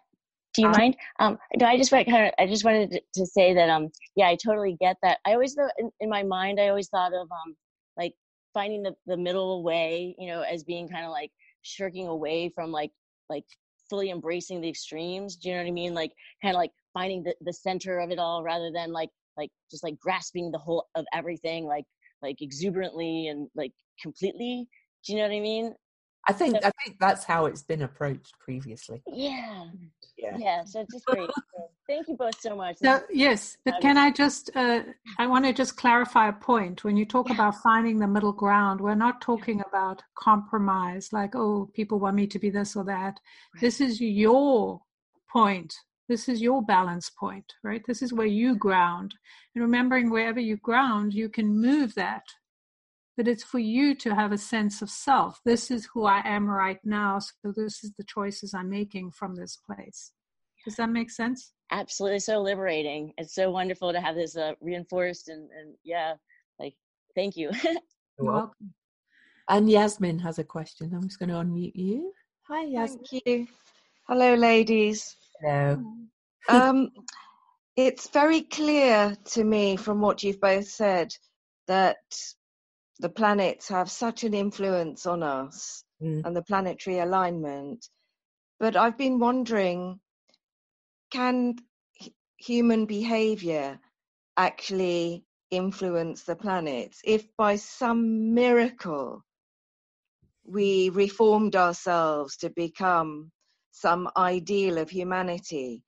Do 0.55 0.62
you 0.62 0.68
um, 0.68 0.72
mind? 0.72 0.97
Um, 1.18 1.38
no, 1.59 1.66
I 1.66 1.76
just 1.76 1.90
kind 1.90 2.09
of, 2.09 2.32
I 2.38 2.47
just 2.47 2.64
wanted 2.64 3.01
to 3.14 3.26
say 3.26 3.55
that, 3.55 3.68
um, 3.68 3.90
yeah, 4.14 4.28
I 4.28 4.36
totally 4.36 4.76
get 4.80 4.97
that. 5.02 5.18
I 5.26 5.32
always, 5.32 5.56
in, 5.78 5.90
in 6.01 6.09
my 6.09 6.22
mind, 6.22 6.59
I 6.59 6.68
always 6.68 6.88
thought 6.88 7.12
of, 7.12 7.28
um, 7.30 7.56
like 7.97 8.14
finding 8.55 8.82
the, 8.82 8.94
the 9.06 9.16
middle 9.16 9.62
way, 9.62 10.14
you 10.18 10.28
know, 10.28 10.43
as 10.43 10.64
being 10.64 10.88
kind 10.88 11.05
of 11.05 11.10
like 11.10 11.30
shirking 11.62 12.09
away 12.09 12.51
from 12.55 12.72
like, 12.72 12.90
like 13.28 13.44
fully 13.90 14.10
embracing 14.10 14.60
the 14.60 14.68
extremes. 14.68 15.36
Do 15.36 15.48
you 15.48 15.55
know 15.56 15.62
what 15.62 15.68
I 15.68 15.72
mean? 15.72 15.94
Like 15.94 16.12
kind 16.43 16.55
of 16.55 16.59
like 16.59 16.72
finding 16.97 17.23
the, 17.23 17.35
the 17.43 17.52
center 17.52 17.98
of 17.98 18.10
it 18.10 18.18
all 18.18 18.43
rather 18.43 18.70
than 18.73 18.93
like, 18.93 19.10
like 19.36 19.51
just 19.70 19.85
like 19.85 19.98
grasping 19.98 20.51
the 20.51 20.59
whole 20.59 20.86
of 20.94 21.05
everything, 21.12 21.66
like, 21.66 21.85
like 22.23 22.40
exuberantly 22.40 23.28
and 23.28 23.48
like 23.55 23.73
completely. 24.01 24.66
Do 25.05 25.12
you 25.12 25.18
know 25.18 25.28
what 25.28 25.35
I 25.35 25.40
mean? 25.40 25.74
I 26.28 26.32
think 26.32 26.56
I 26.56 26.73
think 26.82 26.98
that's 26.98 27.24
how 27.24 27.47
it's 27.47 27.62
been 27.62 27.82
approached 27.82 28.32
previously. 28.40 29.01
Yeah. 29.06 29.66
Yeah. 30.18 30.36
Yeah. 30.39 30.64
So 30.64 30.81
it's 30.81 30.93
just 30.93 31.06
great. 31.06 31.28
so 31.28 31.70
thank 31.89 32.09
you 32.09 32.16
both 32.16 32.40
so 32.40 32.56
much. 32.56 32.78
So, 32.78 33.01
yes, 33.12 33.56
but 33.64 33.74
can 33.81 33.97
I 33.97 34.10
just 34.10 34.51
uh, 34.56 34.81
I 35.18 35.27
want 35.28 35.44
to 35.44 35.52
just 35.52 35.77
clarify 35.77 36.28
a 36.28 36.32
point. 36.32 36.82
When 36.82 36.97
you 36.97 37.06
talk 37.06 37.28
yeah. 37.28 37.35
about 37.35 37.62
finding 37.62 37.98
the 37.98 38.09
middle 38.09 38.32
ground, 38.32 38.81
we're 38.81 38.97
not 38.97 39.20
talking 39.20 39.62
about 39.68 40.02
compromise, 40.18 41.12
like 41.12 41.36
oh, 41.36 41.70
people 41.74 42.01
want 42.01 42.16
me 42.16 42.27
to 42.27 42.39
be 42.40 42.51
this 42.51 42.74
or 42.74 42.85
that. 42.85 43.20
Right. 43.55 43.60
This 43.60 43.81
is 43.81 44.01
your 44.01 44.81
point. 45.32 45.74
This 46.08 46.28
is 46.28 46.40
your 46.40 46.62
balance 46.62 47.10
point, 47.10 47.52
right? 47.64 47.82
This 47.86 48.02
is 48.02 48.12
where 48.12 48.26
you 48.26 48.56
ground. 48.56 49.14
And 49.54 49.62
remembering 49.62 50.10
wherever 50.10 50.40
you 50.40 50.56
ground, 50.58 51.14
you 51.14 51.28
can 51.28 51.60
move 51.60 51.94
that 51.96 52.22
but 53.16 53.26
it's 53.26 53.42
for 53.42 53.58
you 53.58 53.94
to 53.94 54.14
have 54.14 54.32
a 54.32 54.38
sense 54.38 54.82
of 54.82 54.90
self. 54.90 55.40
This 55.44 55.70
is 55.70 55.88
who 55.92 56.04
I 56.04 56.20
am 56.24 56.48
right 56.48 56.78
now. 56.84 57.18
So 57.18 57.52
this 57.56 57.82
is 57.82 57.92
the 57.96 58.04
choices 58.04 58.52
I'm 58.52 58.68
making 58.68 59.12
from 59.12 59.34
this 59.34 59.56
place. 59.56 60.12
Does 60.64 60.76
that 60.76 60.90
make 60.90 61.10
sense? 61.10 61.52
Absolutely. 61.70 62.18
So 62.20 62.40
liberating. 62.42 63.12
It's 63.16 63.34
so 63.34 63.50
wonderful 63.50 63.92
to 63.92 64.00
have 64.00 64.16
this 64.16 64.36
uh, 64.36 64.52
reinforced 64.60 65.28
and, 65.28 65.48
and 65.58 65.74
yeah, 65.82 66.14
like, 66.58 66.74
thank 67.14 67.36
you. 67.36 67.50
You're 68.18 68.32
welcome. 68.32 68.74
And 69.48 69.70
Yasmin 69.70 70.18
has 70.18 70.38
a 70.38 70.44
question. 70.44 70.92
I'm 70.92 71.04
just 71.04 71.18
going 71.18 71.28
to 71.28 71.36
unmute 71.36 71.76
you. 71.76 72.12
Hi, 72.48 72.64
Yasmin. 72.64 73.04
Thank 73.10 73.26
you. 73.26 73.46
Hello, 74.08 74.34
ladies. 74.34 75.16
Hello. 75.40 75.82
um, 76.48 76.90
it's 77.76 78.08
very 78.10 78.42
clear 78.42 79.16
to 79.32 79.44
me 79.44 79.76
from 79.76 80.00
what 80.00 80.22
you've 80.22 80.40
both 80.40 80.68
said 80.68 81.12
that 81.66 81.96
the 83.00 83.08
planets 83.08 83.68
have 83.68 83.90
such 83.90 84.24
an 84.24 84.32
influence 84.32 85.04
on 85.06 85.22
us 85.22 85.84
mm. 86.02 86.22
and 86.24 86.34
the 86.34 86.42
planetary 86.42 86.98
alignment. 86.98 87.86
But 88.58 88.76
I've 88.76 88.96
been 88.96 89.18
wondering 89.18 90.00
can 91.10 91.56
human 92.38 92.86
behavior 92.86 93.78
actually 94.36 95.24
influence 95.50 96.24
the 96.24 96.36
planets? 96.36 97.00
If 97.04 97.26
by 97.36 97.56
some 97.56 98.34
miracle 98.34 99.24
we 100.44 100.90
reformed 100.90 101.56
ourselves 101.56 102.36
to 102.38 102.50
become 102.50 103.30
some 103.77 104.09
ideal 104.16 104.78
of 104.78 104.89
humanity, 104.89 105.82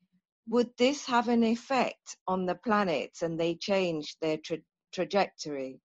would 0.47 0.69
this 0.77 1.07
have 1.07 1.29
an 1.29 1.43
effect 1.43 2.17
on 2.27 2.45
the 2.45 2.55
planets 2.55 3.23
and 3.23 3.41
they 3.41 3.55
change 3.55 4.17
their 4.21 4.37
tra- 4.37 4.59
trajectory? 4.93 5.81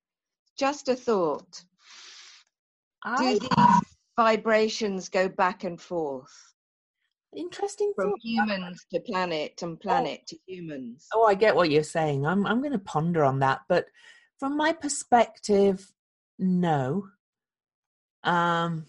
Just 0.57 0.89
a 0.89 0.95
thought. 0.95 1.63
I, 3.03 3.33
Do 3.33 3.47
these 3.55 3.81
vibrations 4.17 5.07
go 5.07 5.29
back 5.29 5.63
and 5.63 5.79
forth 5.79 6.31
interesting 7.35 7.93
from 7.95 8.11
thought. 8.11 8.19
humans 8.21 8.85
to 8.93 8.99
planet 8.99 9.61
and 9.61 9.79
planet 9.79 10.21
to 10.27 10.37
humans? 10.45 11.07
Oh, 11.13 11.25
I 11.25 11.35
get 11.35 11.55
what 11.55 11.71
you're 11.71 11.83
saying. 11.83 12.25
I'm 12.25 12.45
I'm 12.45 12.59
going 12.59 12.73
to 12.73 12.79
ponder 12.79 13.23
on 13.23 13.39
that, 13.39 13.61
but 13.69 13.85
from 14.39 14.57
my 14.57 14.73
perspective, 14.73 15.89
no. 16.37 17.07
Um, 18.23 18.87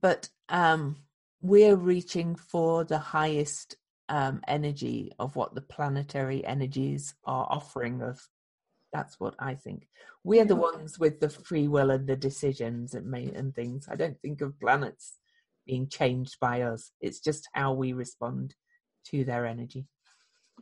but 0.00 0.28
um, 0.48 0.96
we're 1.42 1.76
reaching 1.76 2.34
for 2.34 2.84
the 2.84 2.98
highest 2.98 3.76
um, 4.08 4.40
energy 4.48 5.12
of 5.18 5.36
what 5.36 5.54
the 5.54 5.62
planetary 5.62 6.44
energies 6.44 7.14
are 7.24 7.46
offering 7.48 8.02
us. 8.02 8.28
That's 8.92 9.18
what 9.20 9.34
I 9.38 9.54
think. 9.54 9.86
We're 10.24 10.44
the 10.44 10.56
ones 10.56 10.98
with 10.98 11.20
the 11.20 11.30
free 11.30 11.68
will 11.68 11.90
and 11.90 12.06
the 12.06 12.16
decisions 12.16 12.94
and 12.94 13.06
may 13.06 13.30
and 13.30 13.54
things. 13.54 13.88
I 13.90 13.94
don't 13.94 14.20
think 14.20 14.40
of 14.40 14.58
planets 14.58 15.16
being 15.66 15.88
changed 15.88 16.38
by 16.40 16.62
us. 16.62 16.90
It's 17.00 17.20
just 17.20 17.48
how 17.52 17.72
we 17.72 17.92
respond 17.92 18.54
to 19.06 19.24
their 19.24 19.46
energy. 19.46 19.86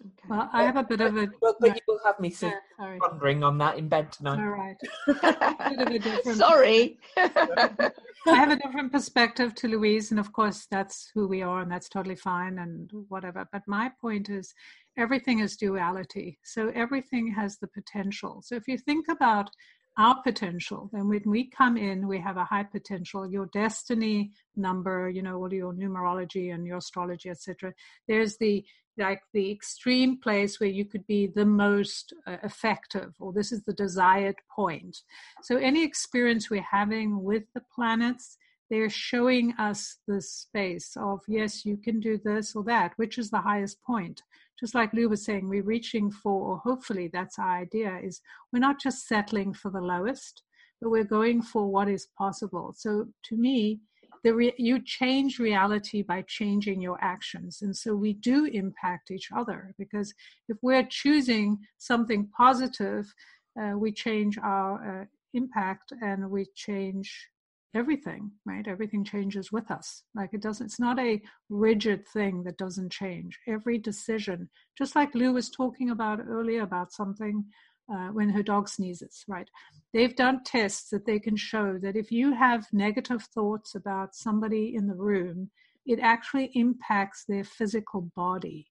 Okay. 0.01 0.29
Well, 0.29 0.49
I 0.53 0.63
have 0.65 0.77
a 0.77 0.83
bit 0.85 1.01
of 1.01 1.17
a. 1.17 1.29
Well, 1.41 1.57
but 1.61 1.75
you 1.75 1.83
will 1.89 2.01
have 2.05 2.19
me 2.21 2.29
Yeah, 2.29 2.37
sit 2.37 2.55
sorry. 2.77 2.99
pondering 2.99 3.43
on 3.43 3.59
that 3.59 3.79
in 3.79 3.89
bed 3.89 4.13
tonight. 4.13 4.39
All 4.41 4.49
right. 4.49 4.77
bit 5.07 5.81
of 5.81 5.95
a 5.95 5.99
different- 5.99 6.39
Sorry. 6.39 6.99
I 7.17 8.35
have 8.35 8.51
a 8.51 8.57
different 8.57 8.93
perspective 8.93 9.55
to 9.57 9.69
Louise, 9.69 10.11
and 10.11 10.21
of 10.21 10.33
course, 10.33 10.67
that's 10.71 11.11
who 11.15 11.27
we 11.27 11.43
are, 11.43 11.63
and 11.63 11.71
that's 11.71 11.89
totally 11.89 12.17
fine 12.17 12.59
and 12.59 12.91
whatever. 13.09 13.47
But 13.53 13.63
my 13.67 13.91
point 14.01 14.29
is, 14.29 14.53
everything 14.97 15.41
is 15.41 15.57
duality. 15.57 16.39
So 16.45 16.71
everything 16.75 17.33
has 17.33 17.59
the 17.59 17.69
potential. 17.69 18.43
So 18.45 18.55
if 18.57 18.69
you 18.69 18.77
think 18.79 19.07
about 19.09 19.51
our 19.97 20.23
potential, 20.23 20.89
then 20.93 21.09
when 21.09 21.23
we 21.27 21.51
come 21.51 21.77
in, 21.77 22.07
we 22.07 22.21
have 22.21 22.37
a 22.37 22.45
high 22.45 22.63
potential. 22.65 23.29
Your 23.29 23.47
destiny 23.53 24.31
number, 24.57 25.09
you 25.09 25.23
know, 25.23 25.37
all 25.37 25.53
your 25.53 25.73
numerology 25.73 26.55
and 26.55 26.67
your 26.67 26.77
astrology, 26.77 27.31
etc. 27.31 27.73
There's 28.07 28.37
the 28.37 28.65
like 28.99 29.23
the 29.33 29.51
extreme 29.51 30.19
place 30.19 30.61
where 30.61 30.69
you 30.69 30.85
could 30.85 31.07
be 31.07 31.27
the 31.27 31.45
most 31.45 32.13
uh, 32.27 32.37
effective, 32.43 33.15
or 33.21 33.33
this 33.33 33.53
is 33.53 33.63
the 33.63 33.73
desired 33.73 34.37
point. 34.55 35.03
So, 35.43 35.57
any 35.57 35.85
experience 35.85 36.51
we're 36.51 36.63
having 36.63 37.23
with 37.23 37.45
the 37.55 37.63
planets, 37.75 38.37
they're 38.71 38.91
showing 38.91 39.55
us 39.59 39.97
the 40.07 40.21
space 40.21 40.97
of, 40.97 41.21
yes, 41.27 41.65
you 41.65 41.77
can 41.77 42.01
do 42.01 42.21
this 42.23 42.55
or 42.55 42.63
that, 42.65 42.93
which 42.97 43.17
is 43.19 43.31
the 43.31 43.41
highest 43.41 43.83
point. 43.83 44.23
Just 44.61 44.75
like 44.75 44.93
Lou 44.93 45.09
was 45.09 45.25
saying, 45.25 45.49
we're 45.49 45.63
reaching 45.63 46.11
for, 46.11 46.33
or 46.33 46.59
hopefully 46.59 47.09
that's 47.13 47.39
our 47.39 47.57
idea, 47.59 47.99
is 48.03 48.21
we're 48.53 48.59
not 48.59 48.81
just 48.81 49.07
settling 49.07 49.55
for 49.55 49.71
the 49.71 49.81
lowest, 49.81 50.43
but 50.81 50.91
we're 50.91 51.05
going 51.05 51.43
for 51.43 51.67
what 51.67 51.89
is 51.89 52.09
possible. 52.19 52.75
So, 52.77 53.07
to 53.25 53.37
me, 53.37 53.81
the 54.25 54.35
re- 54.35 54.55
you 54.59 54.81
change 54.85 55.39
reality 55.39 56.03
by 56.03 56.23
changing 56.23 56.81
your 56.81 56.99
actions. 57.03 57.63
And 57.63 57.77
so 57.77 57.95
we 57.95 58.13
do 58.13 58.47
impact 58.47 59.11
each 59.11 59.29
other 59.35 59.75
because 59.79 60.13
if 60.49 60.57
we're 60.63 60.87
choosing 60.89 61.59
something 61.79 62.29
positive 62.37 63.13
uh, 63.61 63.77
we 63.77 63.93
change 63.93 64.39
our 64.39 65.03
uh, 65.03 65.05
impact 65.35 65.93
and 66.01 66.31
we 66.31 66.47
change 66.55 67.29
everything 67.75 68.31
right? 68.47 68.67
Everything 68.67 69.05
changes 69.05 69.53
with 69.53 69.71
us. 69.71 70.03
Like 70.15 70.31
it 70.33 70.41
doesn't 70.41 70.67
it's 70.67 70.81
not 70.81 70.99
a 70.99 71.21
rigid 71.51 72.07
thing 72.09 72.43
that 72.45 72.57
doesn't 72.57 72.91
change. 72.91 73.39
Every 73.47 73.79
decision 73.79 74.49
just 74.77 74.97
like 74.97 75.15
lou 75.15 75.33
was 75.33 75.51
talking 75.51 75.91
about 75.91 76.21
earlier 76.27 76.63
about 76.63 76.93
something 76.93 77.45
uh, 77.93 78.09
when 78.09 78.29
her 78.29 78.43
dog 78.43 78.69
sneezes 78.69 79.25
right 79.29 79.49
they've 79.93 80.17
done 80.17 80.43
tests 80.45 80.91
that 80.91 81.07
they 81.07 81.19
can 81.19 81.37
show 81.37 81.79
that 81.79 81.97
if 81.97 82.11
you 82.11 82.33
have 82.33 82.67
negative 82.73 83.23
thoughts 83.35 83.75
about 83.75 84.15
somebody 84.15 84.75
in 84.75 84.87
the 84.87 84.95
room 84.95 85.51
it 85.87 85.99
actually 86.01 86.51
impacts 86.55 87.25
their 87.27 87.45
physical 87.45 88.11
body 88.15 88.67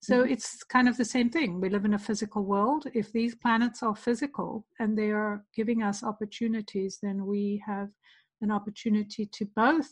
so 0.00 0.24
Mhm. 0.24 0.30
it's 0.30 0.62
kind 0.62 0.88
of 0.88 0.96
the 0.96 1.04
same 1.04 1.28
thing. 1.30 1.60
We 1.60 1.68
live 1.68 1.84
in 1.84 1.94
a 1.94 1.98
physical 1.98 2.44
world. 2.44 2.86
If 2.94 3.10
these 3.12 3.34
planets 3.34 3.82
are 3.82 3.96
physical 3.96 4.66
and 4.78 4.96
they 4.96 5.10
are 5.10 5.44
giving 5.54 5.82
us 5.82 6.04
opportunities, 6.04 6.98
then 7.02 7.26
we 7.26 7.62
have 7.66 7.90
an 8.40 8.50
opportunity 8.52 9.26
to 9.26 9.44
both 9.56 9.88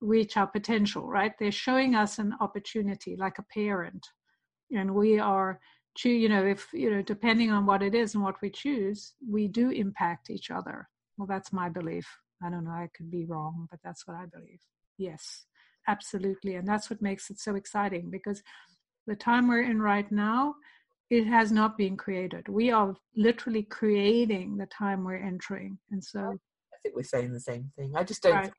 reach 0.00 0.36
our 0.36 0.46
potential, 0.46 1.06
right? 1.08 1.32
They're 1.38 1.50
showing 1.50 1.94
us 1.94 2.18
an 2.18 2.34
opportunity 2.40 3.16
like 3.16 3.38
a 3.38 3.46
parent. 3.54 4.06
And 4.70 4.94
we 4.94 5.18
are 5.18 5.60
choo- 5.98 6.10
you 6.10 6.28
know, 6.28 6.46
if 6.46 6.68
you 6.72 6.90
know, 6.90 7.02
depending 7.02 7.50
on 7.50 7.66
what 7.66 7.82
it 7.82 7.94
is 7.94 8.14
and 8.14 8.22
what 8.22 8.40
we 8.40 8.50
choose, 8.50 9.14
we 9.28 9.48
do 9.48 9.70
impact 9.70 10.30
each 10.30 10.50
other. 10.50 10.88
Well, 11.16 11.26
that's 11.26 11.52
my 11.52 11.68
belief. 11.68 12.06
I 12.42 12.50
don't 12.50 12.64
know, 12.64 12.70
I 12.70 12.88
could 12.96 13.10
be 13.10 13.26
wrong, 13.26 13.66
but 13.70 13.80
that's 13.82 14.06
what 14.06 14.16
I 14.16 14.26
believe. 14.26 14.60
Yes, 14.96 15.46
absolutely. 15.88 16.54
And 16.54 16.66
that's 16.66 16.88
what 16.88 17.02
makes 17.02 17.30
it 17.30 17.40
so 17.40 17.56
exciting 17.56 18.10
because 18.10 18.42
the 19.08 19.16
time 19.16 19.48
we're 19.48 19.62
in 19.62 19.82
right 19.82 20.10
now, 20.12 20.54
it 21.10 21.26
has 21.26 21.50
not 21.50 21.76
been 21.76 21.96
created. 21.96 22.48
We 22.48 22.70
are 22.70 22.94
literally 23.16 23.64
creating 23.64 24.56
the 24.56 24.66
time 24.66 25.02
we're 25.02 25.16
entering. 25.16 25.78
And 25.90 26.04
so, 26.04 26.20
I 26.20 26.76
think 26.82 26.94
we're 26.94 27.02
saying 27.02 27.32
the 27.32 27.40
same 27.40 27.72
thing. 27.76 27.94
I 27.96 28.04
just 28.04 28.22
don't. 28.22 28.34
Right. 28.34 28.52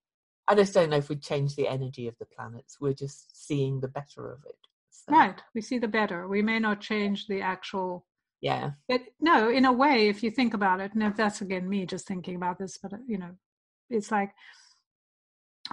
I 0.50 0.56
just 0.56 0.74
don't 0.74 0.90
know 0.90 0.98
if 0.98 1.10
we 1.10 1.16
change 1.16 1.56
the 1.56 1.68
energy 1.68 2.08
of 2.08 2.18
the 2.20 2.26
planets. 2.26 2.78
We're 2.82 2.94
just 2.94 3.48
seeing 3.48 3.80
the 3.80 3.88
better 3.88 4.32
of 4.32 4.40
it. 4.48 4.58
So, 5.08 5.16
right, 5.16 5.42
we 5.56 5.62
see 5.62 5.80
the 5.80 5.88
better. 5.88 6.28
We 6.28 6.42
may 6.42 6.60
not 6.60 6.82
change 6.82 7.28
the 7.28 7.42
actual, 7.42 8.06
Yeah. 8.42 8.72
but 8.88 9.02
no, 9.20 9.50
in 9.50 9.66
a 9.66 9.74
way, 9.74 10.10
if 10.10 10.24
you 10.24 10.32
think 10.32 10.54
about 10.54 10.80
it, 10.80 10.94
and 10.94 11.16
that's 11.16 11.42
again 11.42 11.68
me 11.70 11.86
just 11.86 12.08
thinking 12.08 12.36
about 12.36 12.58
this, 12.60 12.78
but 12.78 12.94
you 13.08 13.18
know, 13.18 13.36
it's 13.90 14.12
like 14.12 14.32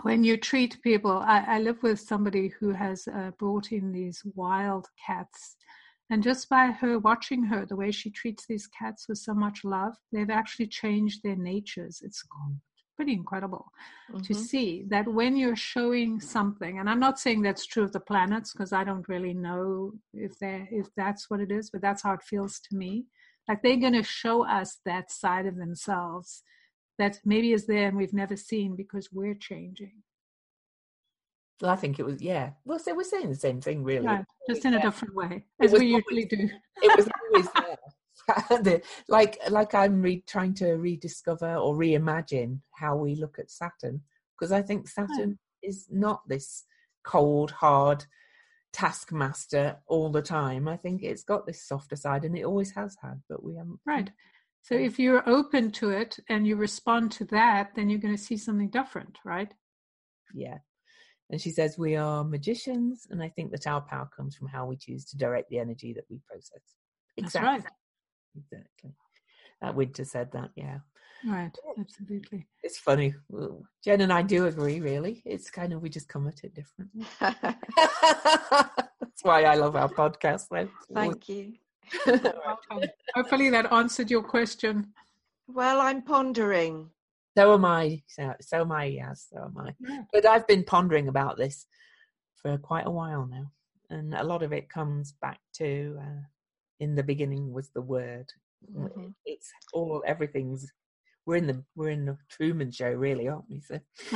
when 0.03 0.25
you 0.25 0.37
treat 0.37 0.81
people. 0.83 1.23
I, 1.27 1.57
I 1.57 1.59
live 1.61 1.83
with 1.83 2.01
somebody 2.01 2.53
who 2.61 2.71
has 2.73 3.09
uh, 3.09 3.31
brought 3.39 3.73
in 3.73 3.93
these 3.93 4.23
wild 4.35 4.87
cats. 5.07 5.57
And 6.11 6.23
just 6.23 6.49
by 6.49 6.67
her 6.67 6.99
watching 6.99 7.45
her, 7.45 7.67
the 7.67 7.77
way 7.77 7.91
she 7.91 8.11
treats 8.11 8.47
these 8.47 8.69
cats 8.69 9.09
with 9.09 9.19
so 9.19 9.35
much 9.35 9.65
love, 9.65 9.95
they've 10.13 10.31
actually 10.31 10.69
changed 10.69 11.23
their 11.23 11.35
natures. 11.37 12.01
It's 12.05 12.23
pretty 12.97 13.13
incredible. 13.13 13.67
to 14.23 14.33
Mhm. 14.33 14.37
see 14.37 14.83
that 14.89 15.07
when 15.07 15.37
you're 15.37 15.57
showing 15.75 16.21
something 16.21 16.79
and 16.79 16.89
i'm 16.89 17.01
not 17.01 17.19
saying 17.19 17.43
that's 17.43 17.67
true 17.67 17.83
of 17.83 17.93
the 17.93 17.99
planets 18.11 18.53
because 18.53 18.73
i 18.73 18.83
don't 18.85 19.09
really 19.09 19.35
know 19.35 19.93
if 20.15 20.39
they 20.39 20.69
if 20.71 20.87
that's 20.95 21.29
what 21.29 21.41
it 21.41 21.51
is 21.51 21.71
but 21.71 21.81
that's 21.83 22.03
how 22.05 22.13
it 22.15 22.23
feels 22.23 22.61
to 22.61 22.77
me 22.77 23.05
like 23.49 23.61
they're 23.63 23.77
going 23.87 23.93
to 24.01 24.03
show 24.23 24.47
us 24.47 24.79
that 24.85 25.11
side 25.11 25.45
of 25.47 25.57
themselves 25.57 26.43
that 26.99 27.19
maybe 27.25 27.53
is 27.53 27.67
there 27.67 27.89
and 27.89 27.97
we've 27.97 28.13
never 28.23 28.37
seen 28.37 28.77
because 28.77 29.13
we're 29.13 29.35
changing 29.51 29.97
Well, 31.61 31.71
I 31.73 31.77
think 31.77 31.99
it 31.99 32.05
was. 32.05 32.21
Yeah. 32.21 32.51
Well, 32.67 32.79
so 32.79 32.95
we're 32.95 33.03
saying 33.15 33.31
the 33.31 33.35
same 33.49 33.61
thing, 33.63 33.83
really. 33.83 34.07
right 34.07 34.25
just 34.49 34.65
in 34.67 34.75
a 34.75 34.81
different 34.87 35.15
way 35.15 35.33
as 35.65 35.73
we 35.73 35.79
always- 35.79 36.05
usually 36.11 36.27
do 36.27 36.43
it 36.87 36.97
was 36.99 37.09
always 37.21 37.49
like 39.09 39.39
like 39.49 39.75
I'm 39.75 40.03
re- 40.03 40.25
trying 40.27 40.55
to 40.55 40.73
rediscover 40.73 41.57
or 41.57 41.75
reimagine 41.75 42.61
how 42.73 42.97
we 42.97 43.15
look 43.15 43.39
at 43.39 43.51
Saturn 43.51 44.03
because 44.39 44.53
I 44.53 44.63
think 44.63 44.83
hmm. 44.83 45.03
Saturn 45.03 45.39
is 45.63 45.87
not 45.91 46.23
this 46.29 46.65
cold, 47.05 47.51
hard 47.51 48.05
taskmaster 48.73 49.77
all 49.87 50.11
the 50.11 50.23
time. 50.23 50.69
I 50.69 50.77
think 50.77 51.03
it's 51.03 51.25
got 51.25 51.47
this 51.47 51.67
softer 51.67 51.97
side, 51.97 52.25
and 52.25 52.37
it 52.37 52.45
always 52.45 52.73
has 52.73 52.97
had, 53.01 53.23
but 53.29 53.43
we 53.43 53.57
haven't. 53.57 53.81
right 53.87 54.11
so 54.63 54.75
if 54.75 54.99
you're 54.99 55.29
open 55.29 55.71
to 55.71 55.91
it 55.91 56.19
and 56.29 56.45
you 56.45 56.57
respond 56.57 57.13
to 57.13 57.25
that 57.27 57.71
then 57.77 57.89
you're 57.89 58.01
going 58.01 58.17
to 58.17 58.23
see 58.23 58.37
something 58.37 58.69
different 58.69 59.17
right 59.25 59.55
Yeah. 60.35 60.59
And 61.31 61.41
she 61.41 61.51
says 61.51 61.77
we 61.77 61.97
are 61.97 62.23
magicians, 62.23 63.07
and 63.11 63.21
I 63.23 63.29
think 63.31 63.51
that 63.51 63.67
our 63.67 63.81
power 63.81 64.09
comes 64.17 64.37
from 64.37 64.47
how 64.49 64.67
we 64.67 64.77
choose 64.77 65.05
to 65.07 65.17
direct 65.17 65.51
the 65.51 65.59
energy 65.59 65.93
that 65.95 66.05
we 66.09 66.21
process. 66.29 66.63
that's 67.17 67.35
right 67.35 67.65
Exactly. 68.37 68.93
Uh, 69.63 69.73
Winter 69.73 70.05
said 70.05 70.31
that. 70.33 70.51
Yeah. 70.55 70.79
right 71.27 71.57
absolutely 71.79 72.47
It's 72.63 72.79
funny. 72.79 73.15
Jen 73.85 74.03
and 74.03 74.13
I 74.13 74.23
do 74.23 74.47
agree, 74.47 74.81
really. 74.81 75.23
It's 75.25 75.51
kind 75.51 75.73
of, 75.73 75.83
we 75.83 75.89
just 75.89 76.09
come 76.09 76.29
at 76.29 76.45
it 76.45 76.55
differently. 76.55 77.07
That's 77.21 79.23
why 79.23 79.45
I 79.45 79.55
love 79.55 79.77
our 79.77 79.89
podcast, 79.89 80.47
then. 80.51 80.69
Thank 80.93 81.29
you. 81.29 81.55
Hopefully 83.15 83.51
that 83.51 83.73
answered 83.73 84.11
your 84.11 84.23
question 84.23 84.93
Well, 85.49 85.81
I'm 85.81 86.03
pondering. 86.03 86.91
So 87.39 87.55
am 87.55 87.65
I. 87.65 88.03
So, 88.07 88.35
so 88.41 88.61
am 88.63 88.73
I, 88.73 88.85
yes, 88.87 89.29
so 89.33 89.45
am 89.45 89.57
I. 89.59 89.75
Yeah. 89.81 90.03
But 90.13 90.27
I've 90.27 90.47
been 90.47 90.65
pondering 90.65 91.09
about 91.09 91.37
this 91.39 91.67
for 92.35 92.59
quite 92.59 92.87
a 92.87 92.91
while 92.91 93.27
now. 93.27 93.53
and 93.91 94.15
a 94.15 94.25
lot 94.25 94.43
of 94.43 94.53
it 94.53 94.69
comes 94.69 95.13
back 95.21 95.41
to 95.55 95.99
uh, 96.01 96.23
in 96.81 96.95
the 96.95 97.03
beginning 97.03 97.53
was 97.53 97.71
the 97.71 97.83
word. 97.83 98.33
Mhm. 98.71 99.15
It's 99.25 99.53
all 99.73 100.03
everything's. 100.07 100.73
We're 101.25 101.37
in 101.37 101.47
the 101.47 101.65
we're 101.75 101.91
in 101.91 102.07
the 102.07 102.19
Truman 102.29 102.71
Show, 102.71 102.93
really, 102.93 103.29
aren't 103.29 103.51
we? 103.51 103.61
So 103.61 103.81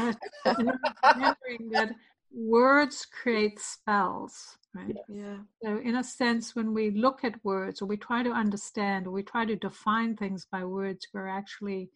remembering 0.47 1.71
that 1.71 1.95
words 2.33 3.07
create 3.07 3.59
spells, 3.59 4.59
right? 4.75 4.97
Yeah. 5.09 5.39
So, 5.63 5.79
in 5.79 5.97
a 5.97 6.05
sense, 6.05 6.55
when 6.55 6.73
we 6.73 6.91
look 6.91 7.25
at 7.25 7.45
words 7.45 7.83
or 7.83 7.87
we 7.87 7.97
try 7.97 8.23
to 8.23 8.31
understand 8.31 9.07
or 9.07 9.11
we 9.11 9.23
try 9.23 9.45
to 9.45 9.57
define 9.57 10.17
things 10.17 10.47
by 10.51 10.65
words, 10.65 11.09
we're 11.13 11.27
actually 11.29 11.91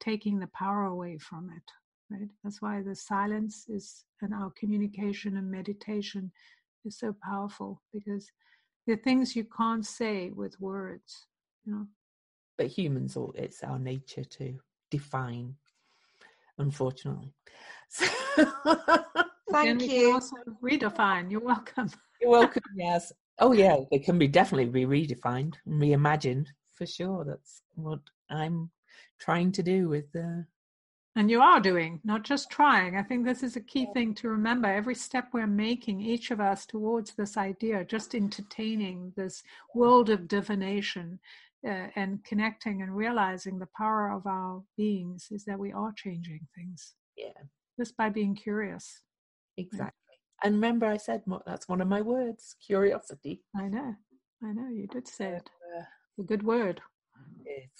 taking 0.00 0.38
the 0.38 0.48
power 0.48 0.84
away 0.84 1.18
from 1.18 1.50
it, 1.56 1.62
right? 2.10 2.28
That's 2.42 2.60
why 2.60 2.82
the 2.82 2.94
silence 2.94 3.66
is 3.68 4.04
and 4.20 4.34
our 4.34 4.50
communication 4.58 5.36
and 5.36 5.50
meditation 5.50 6.32
is 6.84 6.98
so 6.98 7.14
powerful 7.22 7.82
because 7.92 8.30
there 8.86 8.94
are 8.94 8.98
things 8.98 9.34
you 9.34 9.44
can't 9.44 9.84
say 9.84 10.30
with 10.30 10.60
words, 10.60 11.26
you 11.64 11.72
know. 11.72 11.86
but 12.56 12.68
humans, 12.68 13.16
all 13.16 13.32
it's 13.36 13.62
our 13.62 13.78
nature 13.78 14.24
to 14.24 14.58
define. 14.90 15.54
Unfortunately, 16.58 17.34
so, 17.90 18.06
Thank 19.50 19.68
and 19.68 19.82
you. 19.82 20.12
also 20.14 20.36
redefine. 20.62 21.30
You're 21.30 21.40
welcome. 21.40 21.90
you're 22.20 22.30
welcome. 22.30 22.62
Yes. 22.76 23.12
Oh 23.38 23.52
yeah, 23.52 23.76
they 23.90 23.98
can 23.98 24.18
be 24.18 24.28
definitely 24.28 24.70
be 24.70 24.86
redefined 24.86 25.54
and 25.66 25.82
reimagined 25.82 26.46
for 26.72 26.86
sure. 26.86 27.24
That's 27.24 27.62
what 27.74 28.00
I'm 28.30 28.70
trying 29.18 29.52
to 29.52 29.62
do 29.62 29.88
with 29.88 30.06
uh, 30.16 30.42
And 31.16 31.30
you 31.30 31.40
are 31.40 31.60
doing, 31.60 32.00
not 32.04 32.24
just 32.24 32.50
trying. 32.50 32.98
I 32.98 33.02
think 33.02 33.24
this 33.24 33.42
is 33.42 33.56
a 33.56 33.60
key 33.60 33.86
thing 33.94 34.14
to 34.16 34.28
remember. 34.28 34.68
Every 34.68 34.94
step 34.94 35.28
we're 35.32 35.46
making, 35.46 36.02
each 36.02 36.30
of 36.30 36.40
us, 36.40 36.66
towards 36.66 37.14
this 37.14 37.38
idea, 37.38 37.84
just 37.84 38.14
entertaining 38.14 39.14
this 39.16 39.42
world 39.74 40.10
of 40.10 40.28
divination 40.28 41.18
uh, 41.66 41.86
and 41.96 42.22
connecting 42.22 42.82
and 42.82 42.94
realizing 42.94 43.58
the 43.58 43.68
power 43.78 44.10
of 44.12 44.26
our 44.26 44.62
beings, 44.76 45.28
is 45.30 45.46
that 45.46 45.58
we 45.58 45.72
are 45.72 45.92
changing 45.96 46.46
things 46.54 46.94
yeah, 47.16 47.28
just 47.80 47.96
by 47.96 48.10
being 48.10 48.34
curious. 48.34 49.00
exactly. 49.56 49.92
And 50.44 50.56
remember, 50.56 50.84
I 50.84 50.98
said 50.98 51.22
that's 51.46 51.66
one 51.66 51.80
of 51.80 51.88
my 51.88 52.02
words: 52.02 52.56
curiosity. 52.64 53.42
I 53.56 53.68
know, 53.68 53.94
I 54.44 54.52
know, 54.52 54.68
you 54.68 54.86
did 54.86 55.08
say 55.08 55.30
it. 55.30 55.48
Uh, 55.78 55.84
A 56.18 56.22
good 56.24 56.42
word. 56.42 56.82
Yes. 57.46 57.70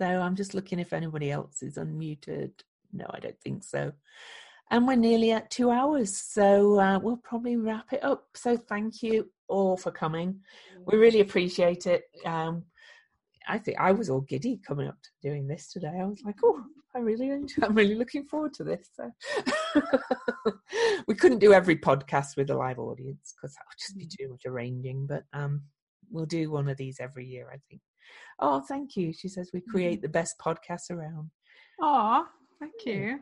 So 0.00 0.06
I'm 0.06 0.34
just 0.34 0.54
looking 0.54 0.78
if 0.78 0.94
anybody 0.94 1.30
else 1.30 1.62
is 1.62 1.76
unmuted. 1.76 2.52
No, 2.90 3.04
I 3.10 3.20
don't 3.20 3.38
think 3.42 3.62
so. 3.62 3.92
And 4.70 4.88
we're 4.88 4.94
nearly 4.94 5.32
at 5.32 5.50
two 5.50 5.70
hours, 5.70 6.16
so 6.16 6.80
uh, 6.80 6.98
we'll 6.98 7.18
probably 7.18 7.58
wrap 7.58 7.92
it 7.92 8.02
up. 8.02 8.24
So 8.34 8.56
thank 8.56 9.02
you 9.02 9.30
all 9.46 9.76
for 9.76 9.90
coming. 9.90 10.40
We 10.86 10.96
really 10.96 11.20
appreciate 11.20 11.86
it. 11.86 12.04
Um, 12.24 12.62
I 13.46 13.58
think 13.58 13.78
I 13.78 13.92
was 13.92 14.08
all 14.08 14.22
giddy 14.22 14.62
coming 14.66 14.88
up 14.88 14.96
to 15.02 15.28
doing 15.28 15.46
this 15.46 15.70
today. 15.70 15.98
I 16.00 16.06
was 16.06 16.22
like, 16.24 16.38
oh, 16.42 16.62
I 16.96 17.00
really, 17.00 17.28
enjoy, 17.28 17.62
I'm 17.62 17.74
really 17.74 17.94
looking 17.94 18.24
forward 18.24 18.54
to 18.54 18.64
this. 18.64 18.88
So 18.94 19.10
we 21.08 21.14
couldn't 21.14 21.40
do 21.40 21.52
every 21.52 21.76
podcast 21.76 22.38
with 22.38 22.48
a 22.48 22.56
live 22.56 22.78
audience 22.78 23.34
because 23.36 23.54
that 23.54 23.64
would 23.68 23.78
just 23.78 23.98
be 23.98 24.06
too 24.06 24.30
much 24.30 24.46
arranging. 24.46 25.06
But 25.06 25.24
um, 25.34 25.60
we'll 26.10 26.24
do 26.24 26.50
one 26.50 26.70
of 26.70 26.78
these 26.78 27.00
every 27.00 27.26
year, 27.26 27.50
I 27.52 27.58
think. 27.68 27.82
Oh, 28.38 28.60
thank 28.60 28.96
you. 28.96 29.12
She 29.12 29.28
says 29.28 29.50
we 29.52 29.60
create 29.60 30.02
the 30.02 30.08
best 30.08 30.36
podcasts 30.38 30.90
around. 30.90 31.30
Oh, 31.80 32.26
thank 32.58 32.72
you. 32.86 33.20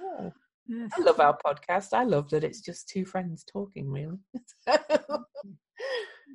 Yeah. 0.00 0.30
Yes. 0.66 0.90
I 0.96 1.00
love 1.02 1.18
our 1.20 1.36
podcast. 1.44 1.92
I 1.92 2.04
love 2.04 2.30
that 2.30 2.44
it's 2.44 2.60
just 2.60 2.88
two 2.88 3.04
friends 3.04 3.44
talking, 3.50 3.90
really. 3.90 4.18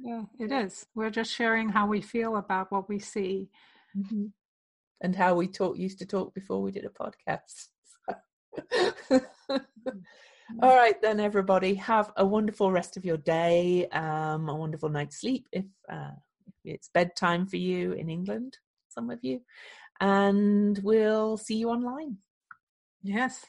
Yeah, 0.03 0.23
it 0.39 0.51
is. 0.51 0.85
We're 0.93 1.09
just 1.09 1.31
sharing 1.31 1.69
how 1.69 1.88
we 1.88 2.01
feel 2.01 2.35
about 2.35 2.72
what 2.72 2.89
we 2.89 2.99
see. 2.99 3.49
Mhm. 3.97 4.31
and 5.01 5.15
how 5.15 5.35
we 5.35 5.47
talk 5.47 5.77
used 5.77 5.99
to 5.99 6.05
talk 6.05 6.34
before 6.34 6.61
we 6.61 6.72
did 6.72 6.85
a 6.85 6.89
podcast. 6.89 7.69
All 10.61 10.76
right, 10.76 11.01
then, 11.01 11.19
everybody, 11.19 11.76
have 11.76 12.11
a 12.17 12.26
wonderful 12.26 12.72
rest 12.72 12.97
of 12.97 13.05
your 13.05 13.17
day, 13.17 13.88
um, 13.89 14.47
a 14.49 14.55
wonderful 14.55 14.89
night's 14.89 15.19
sleep 15.22 15.47
if, 15.51 15.65
uh, 15.91 16.11
if 16.11 16.24
it's 16.66 16.90
bedtime 16.90 17.48
for 17.48 17.58
you 17.58 17.94
in 17.94 18.10
England, 18.10 18.58
some 18.90 19.10
of 19.10 19.20
you, 19.24 19.42
and 20.00 20.80
we'll 20.84 21.38
see 21.38 21.56
you 21.56 21.70
online. 21.70 22.18
Yes. 23.02 23.46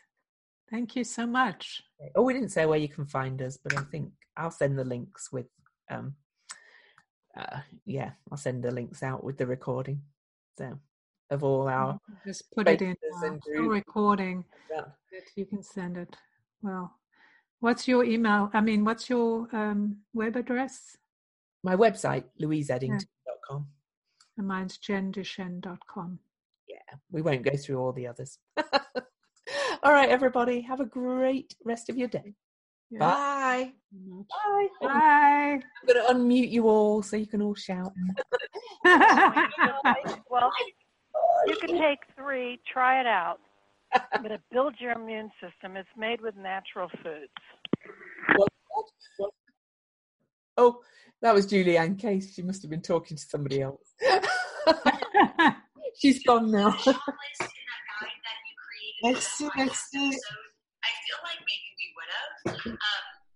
Thank 0.71 0.97
you 0.97 1.05
so 1.05 1.27
much. 1.27 1.83
Oh, 2.15 2.23
we 2.23 2.35
didn't 2.35 2.51
say 2.51 2.67
where 2.67 2.79
you 2.79 2.89
can 2.89 3.07
find 3.07 3.41
us, 3.41 3.57
but 3.57 3.77
I 3.77 3.83
think 3.83 4.11
I'll 4.37 4.51
send 4.51 4.79
the 4.79 4.85
links 4.85 5.33
with, 5.33 5.47
um, 5.91 6.15
uh, 7.37 7.61
yeah, 7.85 8.11
I'll 8.31 8.39
send 8.39 8.65
the 8.65 8.73
links 8.73 9.03
out 9.03 9.23
with 9.23 9.39
the 9.39 9.47
recording, 9.47 10.03
so 10.59 10.79
of 11.31 11.45
all 11.45 11.69
our 11.69 11.99
Just 12.27 12.51
put 12.55 12.69
it 12.69 12.83
in 12.83 12.97
uh, 13.17 13.31
the 13.47 13.63
recording. 13.63 14.45
Yeah. 14.71 14.83
that 15.13 15.23
You 15.37 15.47
can 15.47 15.63
send 15.63 15.97
it. 15.97 16.17
Well, 16.63 16.93
what's 17.61 17.87
your 17.87 18.05
email? 18.05 18.51
I 18.53 18.61
mean, 18.61 18.85
what's 18.85 19.09
your 19.09 19.49
um, 19.53 19.99
web 20.15 20.37
address? 20.37 20.97
My 21.67 21.75
website, 21.75 22.23
louiseedington.com. 22.41 23.67
And 24.39 24.47
mine's 24.47 24.79
jenduchenne.com. 24.79 26.21
Yeah, 26.69 26.97
we 27.11 27.23
won't 27.23 27.43
go 27.43 27.57
through 27.57 27.81
all 27.81 27.93
the 27.93 28.07
others. 28.07 28.39
all 29.83 29.93
right, 29.93 30.09
everybody, 30.09 30.61
have 30.61 30.79
a 30.79 30.85
great 30.85 31.57
rest 31.65 31.91
of 31.91 31.99
your 31.99 32.07
day. 32.07 32.37
Yeah. 32.89 33.01
Bye. 33.01 33.73
Bye. 33.93 34.67
Bye. 34.81 34.89
I'm 35.59 35.61
going 35.89 36.07
to 36.07 36.15
unmute 36.15 36.53
you 36.53 36.69
all 36.69 37.03
so 37.03 37.17
you 37.17 37.27
can 37.27 37.43
all 37.43 37.57
shout. 37.57 37.93
Well, 40.31 40.51
you 41.47 41.57
can 41.57 41.79
take 41.79 41.99
three, 42.17 42.61
try 42.71 43.01
it 43.01 43.07
out. 43.07 43.39
I'm 44.13 44.23
going 44.23 44.37
to 44.37 44.43
build 44.53 44.75
your 44.79 44.93
immune 44.93 45.31
system. 45.41 45.77
It's 45.77 45.89
made 45.97 46.21
with 46.21 46.37
natural 46.37 46.89
foods. 47.03 47.33
Oh, 50.59 50.81
that 51.23 51.35
was 51.35 51.47
Julianne 51.47 51.99
Case. 51.99 52.35
She 52.35 52.43
must 52.43 52.63
have 52.63 52.71
been 52.71 52.83
talking 52.83 53.17
to 53.17 53.23
somebody 53.23 53.61
else. 53.63 53.95
She's 56.01 56.23
gone 56.25 56.51
now. 56.51 56.77
Let's 59.03 59.27
see, 59.27 59.49
let's 59.57 59.79
see. 59.91 60.09
I 60.09 60.91
feel 61.05 61.21
like 61.25 61.41
maybe 61.41 61.69
we 61.79 61.87
would 61.97 62.11
have. 62.17 62.67
Um, 62.67 62.79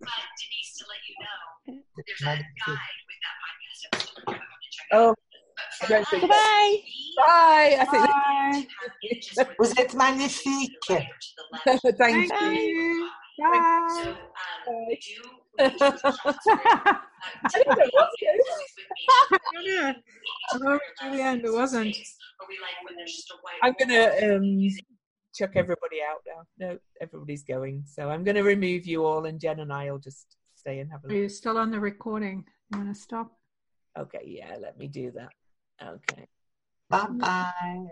but 0.01 0.09
Denise, 0.39 0.73
to 0.79 0.85
let 0.89 1.03
you 1.09 1.15
know, 1.21 1.83
there's 2.07 2.23
a 2.23 2.25
guide 2.25 3.01
with 3.09 3.21
that 3.25 3.37
podcast 3.45 3.81
episode. 3.93 4.25
I'm 4.29 4.35
going 4.35 4.41
to 4.41 4.71
check 4.71 4.87
Oh, 4.93 5.09
out. 5.11 5.17
I. 5.89 6.21
Bye. 6.29 6.77
Bye. 7.17 7.77
I 7.81 7.85
think. 7.87 9.57
Vous 9.59 9.73
êtes 9.79 9.95
magnifique. 9.95 10.73
Thank 11.65 11.97
Thank 11.99 12.33
you. 12.41 12.51
you. 12.51 13.11
So 13.39 13.45
Bye. 13.51 14.15
um, 14.69 14.87
we 14.89 14.99
do. 15.59 15.65
We 15.65 15.71
do 15.71 15.79
some 15.79 16.13
sponsoring. 16.13 16.99
I 17.45 17.63
don't 17.65 17.79
know 17.79 17.87
what's 17.93 18.17
with 18.23 19.41
me. 19.63 19.71
Yeah. 19.73 19.93
Julianne, 21.03 21.43
there 21.43 21.53
wasn't. 21.53 21.97
Or 22.41 22.47
we 22.49 22.57
like 22.61 22.85
when 22.85 22.97
there's 22.97 23.15
just 23.15 23.31
a 23.31 23.35
white 23.43 23.61
I'm 23.63 23.75
gonna 23.79 24.37
um, 24.37 24.69
chuck 25.35 25.53
everybody 25.55 26.01
out 26.03 26.21
now. 26.27 26.43
No, 26.59 26.79
everybody's 27.01 27.43
going, 27.45 27.85
so 27.87 28.09
I'm 28.09 28.25
gonna 28.25 28.43
remove 28.43 28.87
you 28.87 29.05
all, 29.05 29.27
and 29.27 29.39
Jen 29.41 29.61
and 29.61 29.73
I'll 29.73 29.99
just 29.99 30.37
stay 30.55 30.79
and 30.81 30.91
have 30.91 31.05
a 31.05 31.09
Are 31.09 31.11
look. 31.11 31.19
you 31.19 31.29
still 31.29 31.59
on 31.59 31.71
the 31.71 31.81
recording? 31.81 32.45
You 32.73 32.79
want 32.79 32.95
to 32.95 33.01
stop? 33.01 33.39
Okay, 33.99 34.23
yeah, 34.25 34.57
let 34.61 34.79
me 34.79 34.87
do 34.87 35.11
that. 35.13 35.31
Okay, 35.83 36.27
Bye 36.89 37.07
bye. 37.07 37.19
bye. 37.19 37.89